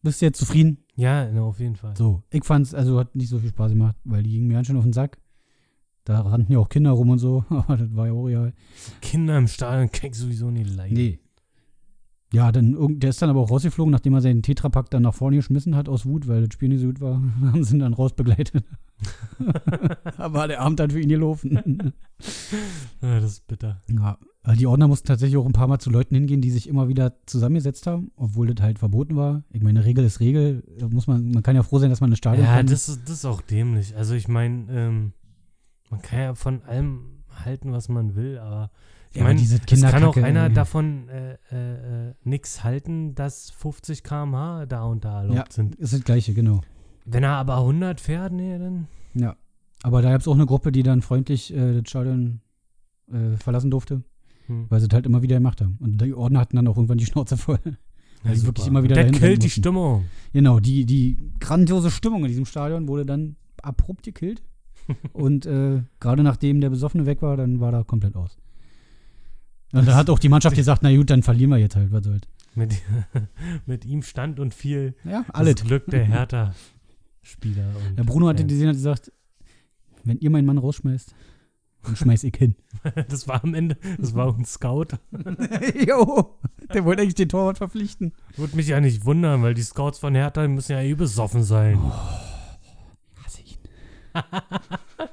Bist 0.03 0.21
du 0.21 0.27
jetzt 0.27 0.39
zufrieden? 0.39 0.85
ja, 0.95 1.31
na, 1.31 1.43
auf 1.43 1.61
jeden 1.61 1.77
Fall. 1.77 1.97
So, 1.97 2.23
ich 2.31 2.45
fand's, 2.45 2.75
also 2.75 2.99
hat 2.99 3.15
nicht 3.15 3.29
so 3.29 3.39
viel 3.39 3.51
Spaß 3.51 3.73
gemacht, 3.73 3.97
weil 4.05 4.23
die 4.23 4.31
gingen 4.31 4.49
mir 4.49 4.55
ganz 4.55 4.67
schön 4.67 4.77
auf 4.77 4.85
den 4.85 4.93
Sack. 4.93 5.19
Da 6.05 6.21
rannten 6.21 6.53
ja 6.53 6.59
auch 6.59 6.69
Kinder 6.69 6.93
rum 6.93 7.11
und 7.11 7.19
so, 7.19 7.45
aber 7.51 7.77
das 7.77 7.95
war 7.95 8.07
ja 8.07 8.13
auch 8.13 8.25
real. 8.25 8.53
Kinder 9.01 9.37
im 9.39 9.47
Stadion 9.47 9.91
kann 9.91 10.11
ich 10.11 10.17
sowieso 10.17 10.51
nicht 10.51 10.75
leiden. 10.75 10.97
Nee. 10.97 11.21
Ja, 12.33 12.53
dann, 12.53 12.99
der 12.99 13.11
ist 13.11 13.23
dann 13.23 13.31
aber 13.31 13.41
auch 13.41 13.51
rausgeflogen, 13.51 13.91
nachdem 13.91 14.13
er 14.13 14.21
seinen 14.21 14.43
Tetrapack 14.43 14.91
dann 14.91 15.03
nach 15.03 15.15
vorne 15.15 15.37
geschmissen 15.37 15.75
hat 15.75 15.89
aus 15.89 16.05
Wut, 16.05 16.29
weil 16.29 16.45
das 16.45 16.53
Spiel 16.53 16.69
nicht 16.69 16.81
so 16.81 16.87
gut 16.89 17.01
war. 17.01 17.15
Haben 17.41 17.65
sie 17.65 17.77
ihn 17.77 17.81
dann 17.81 17.95
rausbegleitet. 17.95 18.65
war 20.19 20.49
der 20.49 20.61
Abend 20.61 20.81
dann 20.81 20.91
für 20.91 21.01
ihn 21.01 21.09
gelaufen. 21.09 21.93
Ja, 23.01 23.21
das 23.21 23.33
ist 23.33 23.47
bitter. 23.47 23.83
ja, 23.89 24.19
aber 24.49 24.57
die 24.57 24.67
Ordner 24.67 24.89
mussten 24.89 25.07
tatsächlich 25.07 25.37
auch 25.37 25.45
ein 25.45 25.53
paar 25.53 25.67
Mal 25.69 25.79
zu 25.79 25.91
Leuten 25.91 26.15
hingehen, 26.15 26.41
die 26.41 26.51
sich 26.51 26.71
immer 26.71 26.89
wieder 26.89 27.13
zusammengesetzt 27.27 27.87
haben, 27.87 28.13
obwohl 28.17 28.47
das 28.47 28.65
halt 28.65 28.79
verboten 28.79 29.15
war. 29.15 29.43
Ich 29.51 29.63
meine, 29.63 29.85
Regel 29.85 30.07
ist 30.07 30.21
Regel. 30.21 30.65
Da 30.79 30.89
Muss 30.89 31.07
man, 31.07 31.33
man 31.33 31.43
kann 31.43 31.55
ja 31.55 31.63
froh 31.63 31.79
sein, 31.79 31.91
dass 31.91 32.01
man 32.01 32.09
ins 32.11 32.17
Stadion 32.17 32.47
Ja, 32.47 32.57
kann. 32.57 32.67
das 32.67 32.89
ist, 32.89 33.03
das 33.05 33.11
ist 33.19 33.25
auch 33.27 33.43
dämlich. 33.43 33.95
Also 33.95 34.15
ich 34.15 34.27
meine, 34.27 34.65
ähm, 34.71 35.13
man 35.91 36.01
kann 36.01 36.19
ja 36.19 36.35
von 36.35 36.63
allem 36.63 37.25
halten, 37.45 37.73
was 37.73 37.91
man 37.91 38.15
will, 38.15 38.39
aber 38.39 38.71
ich 39.11 39.19
Ja, 39.19 39.25
meine, 39.25 39.39
diese 39.39 39.57
es 39.71 39.83
kann 39.83 40.03
auch 40.05 40.17
einer 40.17 40.45
ey. 40.47 40.53
davon 40.55 41.11
äh, 41.11 41.35
äh, 41.53 42.09
äh, 42.09 42.15
nichts 42.25 42.65
halten, 42.65 43.15
dass 43.15 43.51
50 43.51 44.03
km/h 44.03 44.65
da 44.65 44.85
und 44.85 45.05
da 45.05 45.19
erlaubt 45.21 45.37
ja, 45.37 45.45
sind. 45.51 45.75
ist 45.75 45.93
das 45.93 46.05
Gleiche, 46.05 46.33
genau. 46.33 46.63
Wenn 47.05 47.23
er 47.23 47.33
aber 47.33 47.59
100 47.59 48.01
fährt, 48.01 48.33
nee, 48.33 48.57
dann 48.59 48.89
Ja. 49.13 49.37
Aber 49.83 50.01
da 50.01 50.11
gab 50.11 50.23
es 50.23 50.27
auch 50.29 50.35
eine 50.35 50.47
Gruppe, 50.47 50.73
die 50.73 50.83
dann 50.83 51.03
freundlich 51.03 51.55
äh, 51.55 51.81
das 51.83 51.91
Stadion 51.91 52.41
äh, 53.13 53.37
verlassen 53.37 53.71
durfte, 53.71 54.03
hm. 54.49 54.67
weil 54.69 54.81
sie 54.81 54.89
das 54.89 54.97
halt 54.97 55.07
immer 55.07 55.23
wieder 55.23 55.37
gemacht 55.37 55.61
haben. 55.61 55.77
Und 55.81 56.01
die 56.01 56.15
Ordner 56.15 56.41
hatten 56.41 56.57
dann 56.57 56.67
auch 56.67 56.77
irgendwann 56.77 56.99
die 56.99 57.07
Schnauze 57.07 57.37
voll. 57.37 57.61
Weil 58.25 58.35
die 58.35 58.45
wirklich 58.45 58.67
immer 58.67 58.83
wieder 58.83 58.97
dahin 58.97 59.13
killt 59.13 59.43
die. 59.43 59.51
Stimmung. 59.51 60.05
Genau, 60.33 60.59
die, 60.59 60.85
die 60.85 61.19
grandiose 61.39 61.91
Stimmung 61.91 62.23
in 62.23 62.29
diesem 62.29 62.47
Stadion 62.47 62.89
wurde 62.89 63.07
dann 63.07 63.37
abrupt 63.63 64.03
gekillt. 64.03 64.43
Und 65.13 65.47
äh, 65.47 65.83
gerade 66.01 66.23
nachdem 66.23 66.61
der 66.61 66.71
Besoffene 66.71 67.07
weg 67.07 67.23
war, 67.23 67.37
dann 67.37 67.61
war 67.61 67.71
da 67.71 67.85
komplett 67.85 68.17
aus. 68.17 68.37
Und 69.73 69.87
dann 69.87 69.95
hat 69.95 70.11
auch 70.11 70.19
die 70.19 70.29
Mannschaft 70.31 70.57
gesagt, 70.57 70.83
na 70.83 70.95
gut, 70.95 71.11
dann 71.11 71.23
verlieren 71.23 71.51
wir 71.51 71.59
jetzt 71.59 71.77
halt, 71.77 71.93
was 71.93 72.05
soll's. 72.05 72.23
Mit, 72.55 72.75
mit 73.67 73.85
ihm 73.85 74.03
stand 74.03 74.41
und 74.41 74.55
fiel 74.55 74.95
Ja, 75.05 75.25
alles. 75.33 75.57
das 75.57 75.67
Glück 75.67 75.87
der 75.87 76.05
Hertha-Spieler. 76.05 77.69
und 77.89 77.99
Der 77.99 78.05
Bruno 78.05 78.29
hatte 78.29 78.45
gesehen, 78.45 78.69
hat 78.69 78.75
gesagt, 78.75 79.13
wenn 80.05 80.19
ihr 80.19 80.31
meinen 80.31 80.47
Mann 80.47 80.59
rausschmeißt, 80.59 81.15
dann 81.83 81.97
schmeiß 81.97 82.25
ich 82.25 82.37
hin. 82.37 82.55
Das 83.09 83.27
war 83.27 83.43
am 83.43 83.55
Ende, 83.55 83.77
das 83.99 84.15
war 84.15 84.27
auch 84.27 84.39
ein 84.39 84.45
Scout. 84.45 84.87
jo, 85.87 86.39
der 86.73 86.85
wollte 86.85 87.03
eigentlich 87.03 87.17
den 87.17 87.29
Torwart 87.29 87.59
verpflichten. 87.59 88.13
Würde 88.37 88.57
mich 88.57 88.69
ja 88.69 88.81
nicht 88.81 89.05
wundern, 89.05 89.43
weil 89.43 89.55
die 89.55 89.63
Scouts 89.63 89.99
von 89.99 90.15
Hertha 90.15 90.43
die 90.43 90.49
müssen 90.49 90.73
ja 90.73 90.81
eh 90.81 90.95
besoffen 90.95 91.43
sein. 91.43 91.79
Hasse 93.25 93.43
ich 93.45 93.59
ihn. 93.59 95.09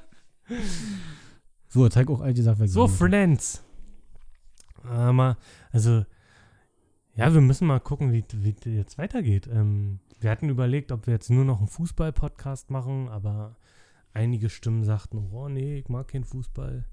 so, 1.68 1.88
zeig 1.88 2.08
auch 2.08 2.20
alte 2.20 2.42
Sachen. 2.42 2.68
So, 2.68 2.88
Friends. 2.88 3.62
Aber, 4.84 5.36
also, 5.72 6.04
ja, 7.16 7.32
wir 7.32 7.40
müssen 7.40 7.66
mal 7.66 7.80
gucken, 7.80 8.12
wie 8.12 8.24
wie 8.32 8.54
es 8.58 8.64
jetzt 8.64 8.98
weitergeht. 8.98 9.48
Ähm, 9.52 9.98
wir 10.20 10.30
hatten 10.30 10.48
überlegt, 10.48 10.92
ob 10.92 11.06
wir 11.06 11.14
jetzt 11.14 11.30
nur 11.30 11.44
noch 11.44 11.58
einen 11.58 11.68
Fußball-Podcast 11.68 12.70
machen, 12.70 13.08
aber 13.08 13.56
einige 14.16 14.48
Stimmen 14.50 14.82
sagten, 14.84 15.28
oh 15.32 15.48
nee, 15.48 15.78
ich 15.78 15.88
mag 15.88 16.08
keinen 16.08 16.24
Fußball. 16.24 16.84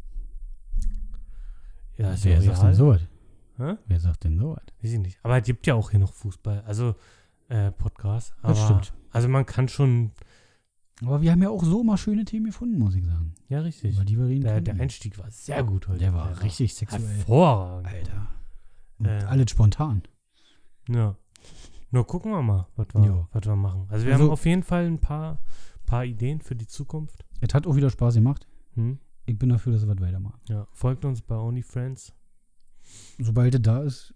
Ja, 1.97 2.13
ja 2.13 2.23
Wer 2.23 2.41
sagt 2.41 2.63
denn 2.63 2.73
so 2.75 2.87
was? 2.89 3.01
Hä? 3.57 3.75
Wer 3.87 3.99
sagt 3.99 4.23
denn 4.23 4.37
so 4.37 4.51
was? 4.55 4.63
Weiß 4.81 4.91
ich 4.93 4.99
nicht. 4.99 5.19
Aber 5.23 5.37
es 5.37 5.45
gibt 5.45 5.65
ja 5.67 5.75
auch 5.75 5.91
hier 5.91 5.99
noch 5.99 6.13
Fußball, 6.13 6.61
also 6.65 6.95
äh, 7.49 7.71
Podcast. 7.71 8.33
Aber, 8.41 8.53
Das 8.53 8.63
stimmt. 8.63 8.93
Also 9.11 9.27
man 9.29 9.45
kann 9.45 9.67
schon, 9.67 10.11
Aber 11.05 11.21
wir 11.21 11.31
haben 11.31 11.41
ja 11.43 11.49
auch 11.49 11.63
so 11.63 11.83
mal 11.83 11.97
schöne 11.97 12.25
Themen 12.25 12.47
gefunden, 12.47 12.79
muss 12.79 12.95
ich 12.95 13.05
sagen. 13.05 13.35
ja 13.47 13.59
richtig. 13.61 13.95
Über 13.95 14.05
die 14.05 14.17
wir 14.17 14.25
reden 14.27 14.41
Der, 14.43 14.59
der 14.61 14.75
Einstieg 14.75 15.17
war 15.19 15.29
sehr 15.29 15.63
gut 15.63 15.87
heute. 15.87 15.99
Der 15.99 16.13
war 16.13 16.41
richtig 16.41 16.73
sexuell. 16.73 17.01
hervorragend. 17.07 17.87
Alter. 17.87 18.27
Ähm. 19.05 19.27
alles 19.27 19.51
spontan. 19.51 20.01
Ja. 20.89 21.15
Nur 21.91 22.07
gucken 22.07 22.31
wir 22.31 22.41
mal, 22.41 22.67
was 22.75 22.87
wir, 22.95 23.27
was 23.31 23.45
wir 23.45 23.55
machen. 23.55 23.85
Also 23.89 24.05
wir 24.07 24.13
Also- 24.13 24.25
haben 24.25 24.31
auf 24.31 24.45
jeden 24.45 24.63
Fall 24.63 24.85
ein 24.87 24.99
paar, 24.99 25.39
paar 25.93 26.05
Ideen 26.05 26.41
für 26.41 26.55
die 26.55 26.65
Zukunft. 26.65 27.23
Es 27.39 27.53
hat 27.53 27.67
auch 27.67 27.75
wieder 27.75 27.91
Spaß 27.91 28.15
gemacht. 28.15 28.47
Hm? 28.73 28.97
Ich 29.27 29.37
bin 29.37 29.49
dafür, 29.49 29.73
dass 29.73 29.85
wir 29.85 29.89
was 29.89 30.01
weitermachen. 30.01 30.39
Ja. 30.49 30.67
Folgt 30.71 31.05
uns 31.05 31.21
bei 31.21 31.35
OnlyFriends. 31.35 32.13
Sobald 33.19 33.53
es 33.53 33.61
da 33.61 33.83
ist, 33.83 34.15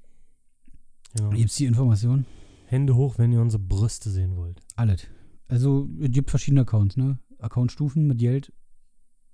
Genau. 1.16 1.30
gibt 1.30 1.52
es 1.52 1.56
die 1.56 1.66
Information. 1.66 2.26
Hände 2.66 2.96
hoch, 2.96 3.20
wenn 3.20 3.32
ihr 3.32 3.42
unsere 3.42 3.62
Brüste 3.62 4.10
sehen 4.10 4.36
wollt. 4.38 4.64
Alles. 4.76 5.06
Also, 5.48 5.88
es 6.02 6.10
gibt 6.10 6.32
verschiedene 6.32 6.62
Accounts, 6.62 6.98
ne? 6.98 7.20
Accountstufen 7.38 8.08
mit 8.08 8.18
Geld. 8.18 8.52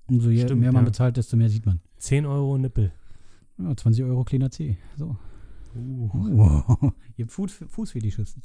Umso 0.08 0.30
je, 0.30 0.44
Stimmt, 0.44 0.60
mehr 0.60 0.74
man 0.74 0.84
ja. 0.84 0.90
bezahlt, 0.90 1.16
desto 1.16 1.38
mehr 1.38 1.50
sieht 1.50 1.66
man. 1.66 1.80
10 2.00 2.26
Euro 2.26 2.58
Nippel. 2.58 2.92
Ja, 3.58 3.74
20 3.74 4.04
Euro 4.04 4.26
kleiner 4.26 4.52
C. 4.52 4.78
So. 4.98 5.16
Uh. 5.76 6.10
Wow. 6.14 6.94
Ihr 7.16 7.24
habt 7.24 7.32
Fuß, 7.32 7.64
Fußfetischisten. 7.70 8.44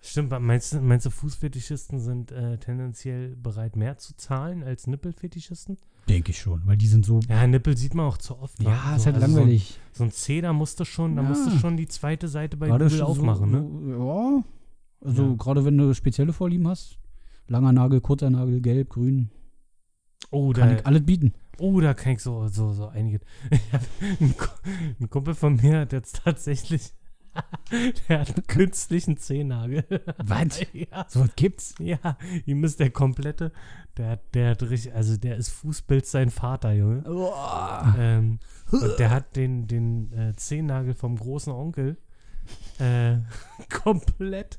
Stimmt, 0.00 0.30
meinst 0.40 0.72
du, 0.74 0.80
meinst 0.80 1.06
du 1.06 1.10
Fußfetischisten 1.10 1.98
sind 1.98 2.30
äh, 2.30 2.58
tendenziell 2.58 3.34
bereit, 3.36 3.74
mehr 3.76 3.98
zu 3.98 4.14
zahlen 4.16 4.62
als 4.62 4.86
Nippelfetischisten? 4.86 5.76
Denke 6.08 6.30
ich 6.30 6.38
schon, 6.38 6.62
weil 6.66 6.76
die 6.76 6.86
sind 6.86 7.04
so. 7.04 7.20
Ja, 7.28 7.46
Nippel 7.46 7.76
sieht 7.76 7.94
man 7.94 8.06
auch 8.06 8.16
zu 8.16 8.38
oft. 8.38 8.62
Ja, 8.62 8.90
so, 8.90 8.96
ist 8.96 9.06
halt 9.06 9.16
also 9.16 9.26
langweilig. 9.36 9.78
So, 9.92 9.98
so 9.98 10.04
ein 10.04 10.10
C, 10.12 10.40
da 10.40 10.52
musst 10.52 10.78
du 10.80 10.84
schon, 10.84 11.16
da 11.16 11.22
Ja. 11.22 11.28
musst 11.28 11.46
du 11.46 11.50
schon 11.58 11.76
die 11.76 11.88
zweite 11.88 12.28
Seite 12.28 12.56
bei 12.56 12.68
Gerade 12.68 12.84
Google 12.86 13.02
aufmachen, 13.02 13.50
so, 13.50 13.56
ne? 13.58 13.94
So, 13.96 14.04
ja. 14.04 14.44
Also, 15.00 15.22
Ja. 15.30 15.34
gerade 15.36 15.64
wenn 15.64 15.76
du 15.76 15.92
spezielle 15.94 16.32
Vorlieben 16.32 16.68
hast. 16.68 16.98
Langer 17.48 17.72
Nagel, 17.72 18.00
kurzer 18.00 18.30
Nagel, 18.30 18.60
gelb, 18.60 18.90
grün. 18.90 19.30
Oh, 20.30 20.52
Kann 20.52 20.68
da, 20.70 20.76
ich 20.76 20.86
alles 20.86 21.04
bieten. 21.04 21.32
oh, 21.58 21.80
da 21.80 21.94
kann 21.94 22.12
ich 22.12 22.20
so, 22.22 22.46
so, 22.48 22.72
so 22.72 22.86
einige. 22.88 23.20
Ein, 24.20 24.34
ein 25.00 25.10
Kumpel 25.10 25.34
von 25.34 25.56
mir 25.56 25.80
hat 25.80 25.92
jetzt 25.92 26.20
tatsächlich, 26.24 26.92
der 28.08 28.20
hat 28.20 28.34
einen 28.34 28.46
künstlichen 28.46 29.16
Zehennagel. 29.16 29.84
Was? 30.18 30.60
ja. 30.72 31.06
So 31.08 31.20
was 31.20 31.34
gibt's. 31.36 31.74
Ja, 31.78 32.16
ihm 32.46 32.64
ist 32.64 32.80
der 32.80 32.90
komplette, 32.90 33.52
der, 33.96 34.10
hat- 34.10 34.34
der 34.34 34.50
hat 34.50 34.62
richtig, 34.62 34.94
also 34.94 35.16
der 35.16 35.36
ist 35.36 35.50
Fußbild 35.50 36.06
sein 36.06 36.30
Vater, 36.30 36.72
Junge. 36.72 37.04
Ähm, 37.98 38.38
und 38.70 38.98
der 38.98 39.10
hat 39.10 39.36
den, 39.36 39.66
den 39.66 40.12
äh, 40.12 40.34
Zehennagel 40.36 40.94
vom 40.94 41.16
großen 41.16 41.52
Onkel 41.52 41.96
äh, 42.78 43.18
komplett, 43.82 44.58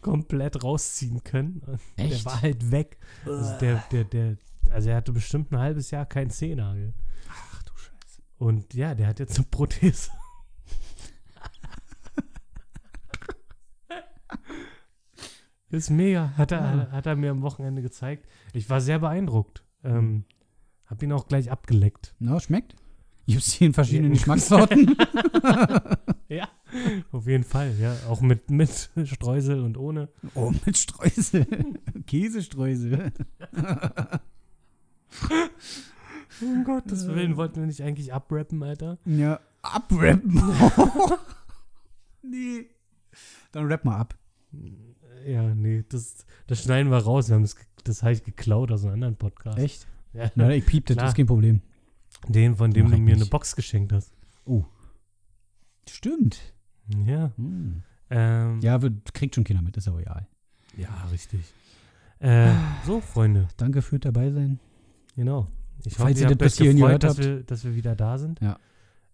komplett 0.00 0.62
rausziehen 0.62 1.24
können. 1.24 1.60
Und 1.66 1.80
Der 1.98 2.04
Echt? 2.06 2.24
war 2.24 2.40
halt 2.42 2.70
weg. 2.70 2.98
Also 3.24 3.58
der, 3.58 3.82
der, 3.90 4.04
der, 4.04 4.36
also 4.70 4.90
er 4.90 4.96
hatte 4.96 5.12
bestimmt 5.12 5.50
ein 5.52 5.58
halbes 5.58 5.90
Jahr 5.90 6.06
keinen 6.06 6.30
Zehennagel. 6.30 6.94
Ach 7.28 7.62
du 7.64 7.72
Scheiße. 7.76 8.22
Und 8.38 8.74
ja, 8.74 8.94
der 8.94 9.08
hat 9.08 9.18
jetzt 9.18 9.36
eine 9.36 9.46
Prothese. 9.50 10.10
Ist 15.70 15.90
mega. 15.90 16.32
Hat 16.36 16.52
er, 16.52 16.58
Ja. 16.60 16.88
hat 16.92 17.06
er 17.06 17.16
mir 17.16 17.30
am 17.30 17.42
Wochenende 17.42 17.82
gezeigt. 17.82 18.26
Ich 18.52 18.68
war 18.70 18.80
sehr 18.80 18.98
beeindruckt. 18.98 19.62
Ähm, 19.84 20.24
hab 20.86 21.02
ihn 21.02 21.12
auch 21.12 21.26
gleich 21.28 21.50
abgeleckt. 21.50 22.14
Na, 22.18 22.38
schmeckt? 22.40 22.76
Gibt's 23.26 23.52
hier 23.52 23.66
in 23.68 23.74
verschiedenen 23.74 24.12
Geschmackssorten? 24.14 24.96
Ja, 26.28 26.48
auf 27.12 27.28
jeden 27.28 27.44
Fall. 27.44 27.72
Ja, 27.78 27.94
auch 28.08 28.20
mit, 28.20 28.50
mit 28.50 28.90
Streusel 29.04 29.60
und 29.62 29.78
ohne. 29.78 30.08
oh, 30.34 30.52
mit 30.66 30.76
Streusel. 30.76 31.46
Käsestreusel. 32.08 33.12
Um 36.40 36.64
Gottes 36.64 37.06
Willen, 37.06 37.36
wollten 37.36 37.60
wir 37.60 37.66
nicht 37.66 37.80
eigentlich 37.82 38.12
abrappen, 38.12 38.60
Alter? 38.64 38.98
Ja, 39.04 39.38
abrappen. 39.62 40.42
nee. 42.22 42.66
Dann 43.52 43.66
rap 43.66 43.84
mal 43.84 43.98
ab. 43.98 44.16
Ja, 45.26 45.54
nee, 45.54 45.84
das, 45.88 46.24
das 46.46 46.62
schneiden 46.62 46.90
wir 46.90 46.98
raus. 46.98 47.28
Wir 47.28 47.34
haben 47.36 47.42
das, 47.42 47.56
das 47.84 48.02
habe 48.02 48.12
ich 48.12 48.22
geklaut 48.24 48.70
aus 48.70 48.84
einem 48.84 48.94
anderen 48.94 49.16
Podcast. 49.16 49.58
Echt? 49.58 49.86
Ja. 50.12 50.30
Na, 50.34 50.50
ich 50.52 50.64
piep, 50.64 50.86
das 50.86 50.96
Klar. 50.96 51.08
ist 51.08 51.14
kein 51.16 51.26
Problem. 51.26 51.60
Den, 52.28 52.56
von 52.56 52.70
dem 52.70 52.86
Mach 52.86 52.92
du 52.92 52.98
mir 52.98 53.12
eine 53.12 53.20
nicht. 53.22 53.30
Box 53.30 53.54
geschenkt 53.56 53.92
hast. 53.92 54.12
Oh. 54.44 54.64
Stimmt. 55.88 56.38
Ja. 57.06 57.32
Hm. 57.36 57.82
Ähm, 58.10 58.60
Ja, 58.62 58.80
wird, 58.82 59.12
kriegt 59.14 59.34
schon 59.34 59.44
keiner 59.44 59.62
mit, 59.62 59.76
ist 59.76 59.88
aber 59.88 60.00
egal. 60.00 60.26
ja, 60.76 60.88
richtig. 61.10 61.40
Äh, 62.18 62.52
so, 62.86 63.00
Freunde, 63.00 63.48
Danke 63.56 63.82
für 63.82 63.98
dabei 63.98 64.30
sein. 64.30 64.58
genau. 65.16 65.48
Ich 65.84 65.94
Falls 65.94 66.18
hoffe, 66.22 66.30
ihr 66.30 66.36
das 66.36 66.56
gefreut, 66.56 66.76
gehört 66.76 67.02
dass 67.02 67.16
habt. 67.18 67.26
wir, 67.26 67.42
dass 67.42 67.64
wir 67.64 67.74
wieder 67.74 67.94
da 67.94 68.16
sind. 68.16 68.40
Ja. 68.40 68.58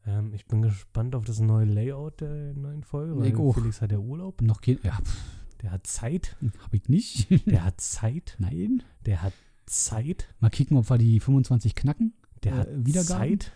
Ähm, 0.07 0.33
ich 0.35 0.47
bin 0.47 0.63
gespannt 0.63 1.15
auf 1.17 1.25
das 1.25 1.41
neue 1.41 1.65
Layout 1.65 2.21
der 2.21 2.55
neuen 2.55 2.85
Folge. 2.85 3.27
Ich. 3.27 3.35
Felix 3.55 3.81
hat 3.81 3.91
ja 3.91 3.99
Urlaub. 3.99 4.41
Noch 4.43 4.61
kein. 4.61 4.79
Ja, 4.85 4.93
pff, 5.03 5.17
Der 5.63 5.71
hat 5.73 5.87
Zeit. 5.87 6.37
hab 6.63 6.75
ich 6.75 6.89
nicht. 6.89 7.29
Der 7.47 7.65
hat 7.65 7.81
Zeit. 7.81 8.37
Nein. 8.39 8.83
Der 9.07 9.23
hat 9.23 9.33
Zeit. 9.67 10.29
Mal 10.41 10.51
kicken, 10.51 10.77
ob 10.77 10.91
wir 10.91 10.99
die 10.99 11.21
25 11.21 11.75
knacken. 11.75 12.15
Der 12.43 12.53
Äh, 12.53 12.57
hat 12.59 12.69
Wiedergaben? 12.75 13.19
Zeit. 13.41 13.53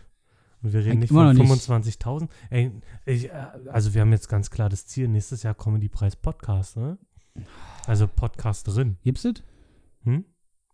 Und 0.63 0.73
wir 0.73 0.81
reden 0.81 0.93
Eigentlich 0.93 1.11
nicht 1.11 1.19
von 1.19 1.37
noch 1.37 1.43
nicht. 1.57 1.69
25.000. 1.69 2.29
Ey, 2.51 2.73
ich, 3.05 3.27
äh, 3.31 3.47
also 3.71 3.93
wir 3.95 4.01
haben 4.01 4.13
jetzt 4.13 4.29
ganz 4.29 4.51
klar 4.51 4.69
das 4.69 4.87
Ziel, 4.87 5.09
nächstes 5.09 5.43
Jahr 5.43 5.55
Comedy-Preis 5.55 6.17
Podcast, 6.17 6.77
ne? 6.77 6.99
Also 7.87 8.09
Podcasterin. 8.09 8.97
Gibt's 9.03 9.23
das? 9.23 9.43
Hm? 10.05 10.25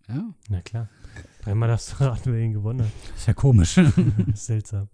Ja. 0.09 0.33
Na 0.49 0.61
klar. 0.63 0.89
Dreimal 1.43 1.69
darfst 1.69 1.93
du 1.93 1.97
raten, 2.05 2.33
wer 2.33 2.41
ihn 2.41 2.53
gewonnen 2.53 2.83
hat. 2.83 2.93
Ist 3.17 3.27
ja 3.27 3.35
komisch. 3.35 3.79
ist 3.79 4.47
seltsam. 4.47 4.89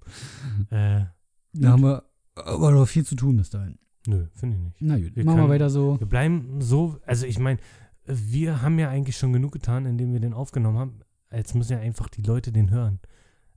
äh, 0.70 1.04
da 1.52 1.68
haben 1.70 1.82
wir 1.82 2.04
aber 2.36 2.70
noch 2.70 2.86
viel 2.86 3.04
zu 3.04 3.16
tun 3.16 3.36
bis 3.36 3.50
dahin. 3.50 3.78
Nö, 4.08 4.26
finde 4.34 4.56
ich 4.56 4.62
nicht. 4.62 4.76
Na 4.80 4.96
gut, 4.98 5.14
Wir 5.16 5.24
machen 5.24 5.36
wir 5.36 5.42
können- 5.42 5.50
weiter 5.52 5.70
so. 5.70 5.98
Wir 6.00 6.06
bleiben 6.06 6.60
so, 6.60 6.98
also 7.06 7.26
ich 7.26 7.38
meine, 7.38 7.58
wir 8.06 8.62
haben 8.62 8.78
ja 8.78 8.88
eigentlich 8.88 9.16
schon 9.16 9.32
genug 9.32 9.52
getan, 9.52 9.86
indem 9.86 10.12
wir 10.12 10.20
den 10.20 10.32
aufgenommen 10.34 10.78
haben. 10.78 11.00
Jetzt 11.32 11.54
müssen 11.54 11.72
ja 11.72 11.78
einfach 11.78 12.08
die 12.08 12.22
Leute 12.22 12.50
den 12.52 12.70
hören. 12.70 13.00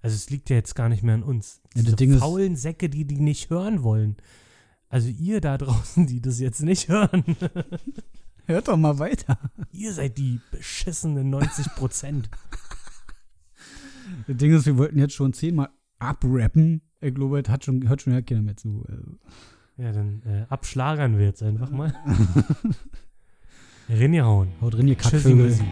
Also 0.01 0.15
es 0.15 0.29
liegt 0.29 0.49
ja 0.49 0.55
jetzt 0.57 0.75
gar 0.75 0.89
nicht 0.89 1.03
mehr 1.03 1.15
an 1.15 1.23
uns. 1.23 1.61
Ja, 1.63 1.69
das 1.75 1.83
Diese 1.83 1.95
Ding 1.95 2.13
ist- 2.13 2.19
faulen 2.19 2.55
Säcke, 2.55 2.89
die 2.89 3.05
die 3.05 3.19
nicht 3.19 3.49
hören 3.49 3.83
wollen. 3.83 4.17
Also 4.89 5.07
ihr 5.09 5.39
da 5.39 5.57
draußen, 5.57 6.05
die 6.07 6.21
das 6.21 6.39
jetzt 6.39 6.61
nicht 6.63 6.89
hören. 6.89 7.23
Hört 8.45 8.67
doch 8.67 8.75
mal 8.77 8.99
weiter. 8.99 9.37
ihr 9.71 9.93
seid 9.93 10.17
die 10.17 10.41
beschissenen 10.51 11.29
90 11.29 11.67
Prozent. 11.75 12.29
Das 14.27 14.37
Ding 14.37 14.53
ist, 14.53 14.65
wir 14.65 14.77
wollten 14.77 14.99
jetzt 14.99 15.13
schon 15.13 15.33
zehnmal 15.33 15.69
abrappen. 15.99 16.81
Ich 16.99 17.13
glaube, 17.15 17.41
das 17.41 17.51
hat 17.51 17.63
schon, 17.63 17.87
hört 17.87 18.01
schon 18.01 18.13
ja 18.13 18.21
keiner 18.21 18.41
mehr 18.41 18.57
zu. 18.57 18.83
Also, 18.89 19.17
Ja, 19.81 19.91
dann 19.91 20.21
äh, 20.27 20.45
abschlagern 20.47 21.17
wir 21.17 21.25
jetzt 21.25 21.41
einfach 21.41 21.71
mal. 21.71 21.91
Rinjahauen. 23.89 24.49
haut 24.61 24.75
drin, 24.75 24.87
ihr 24.87 24.95
Tschüssi, 24.97 25.15
Kackvögel. 25.15 25.45
Müssi. 25.47 25.63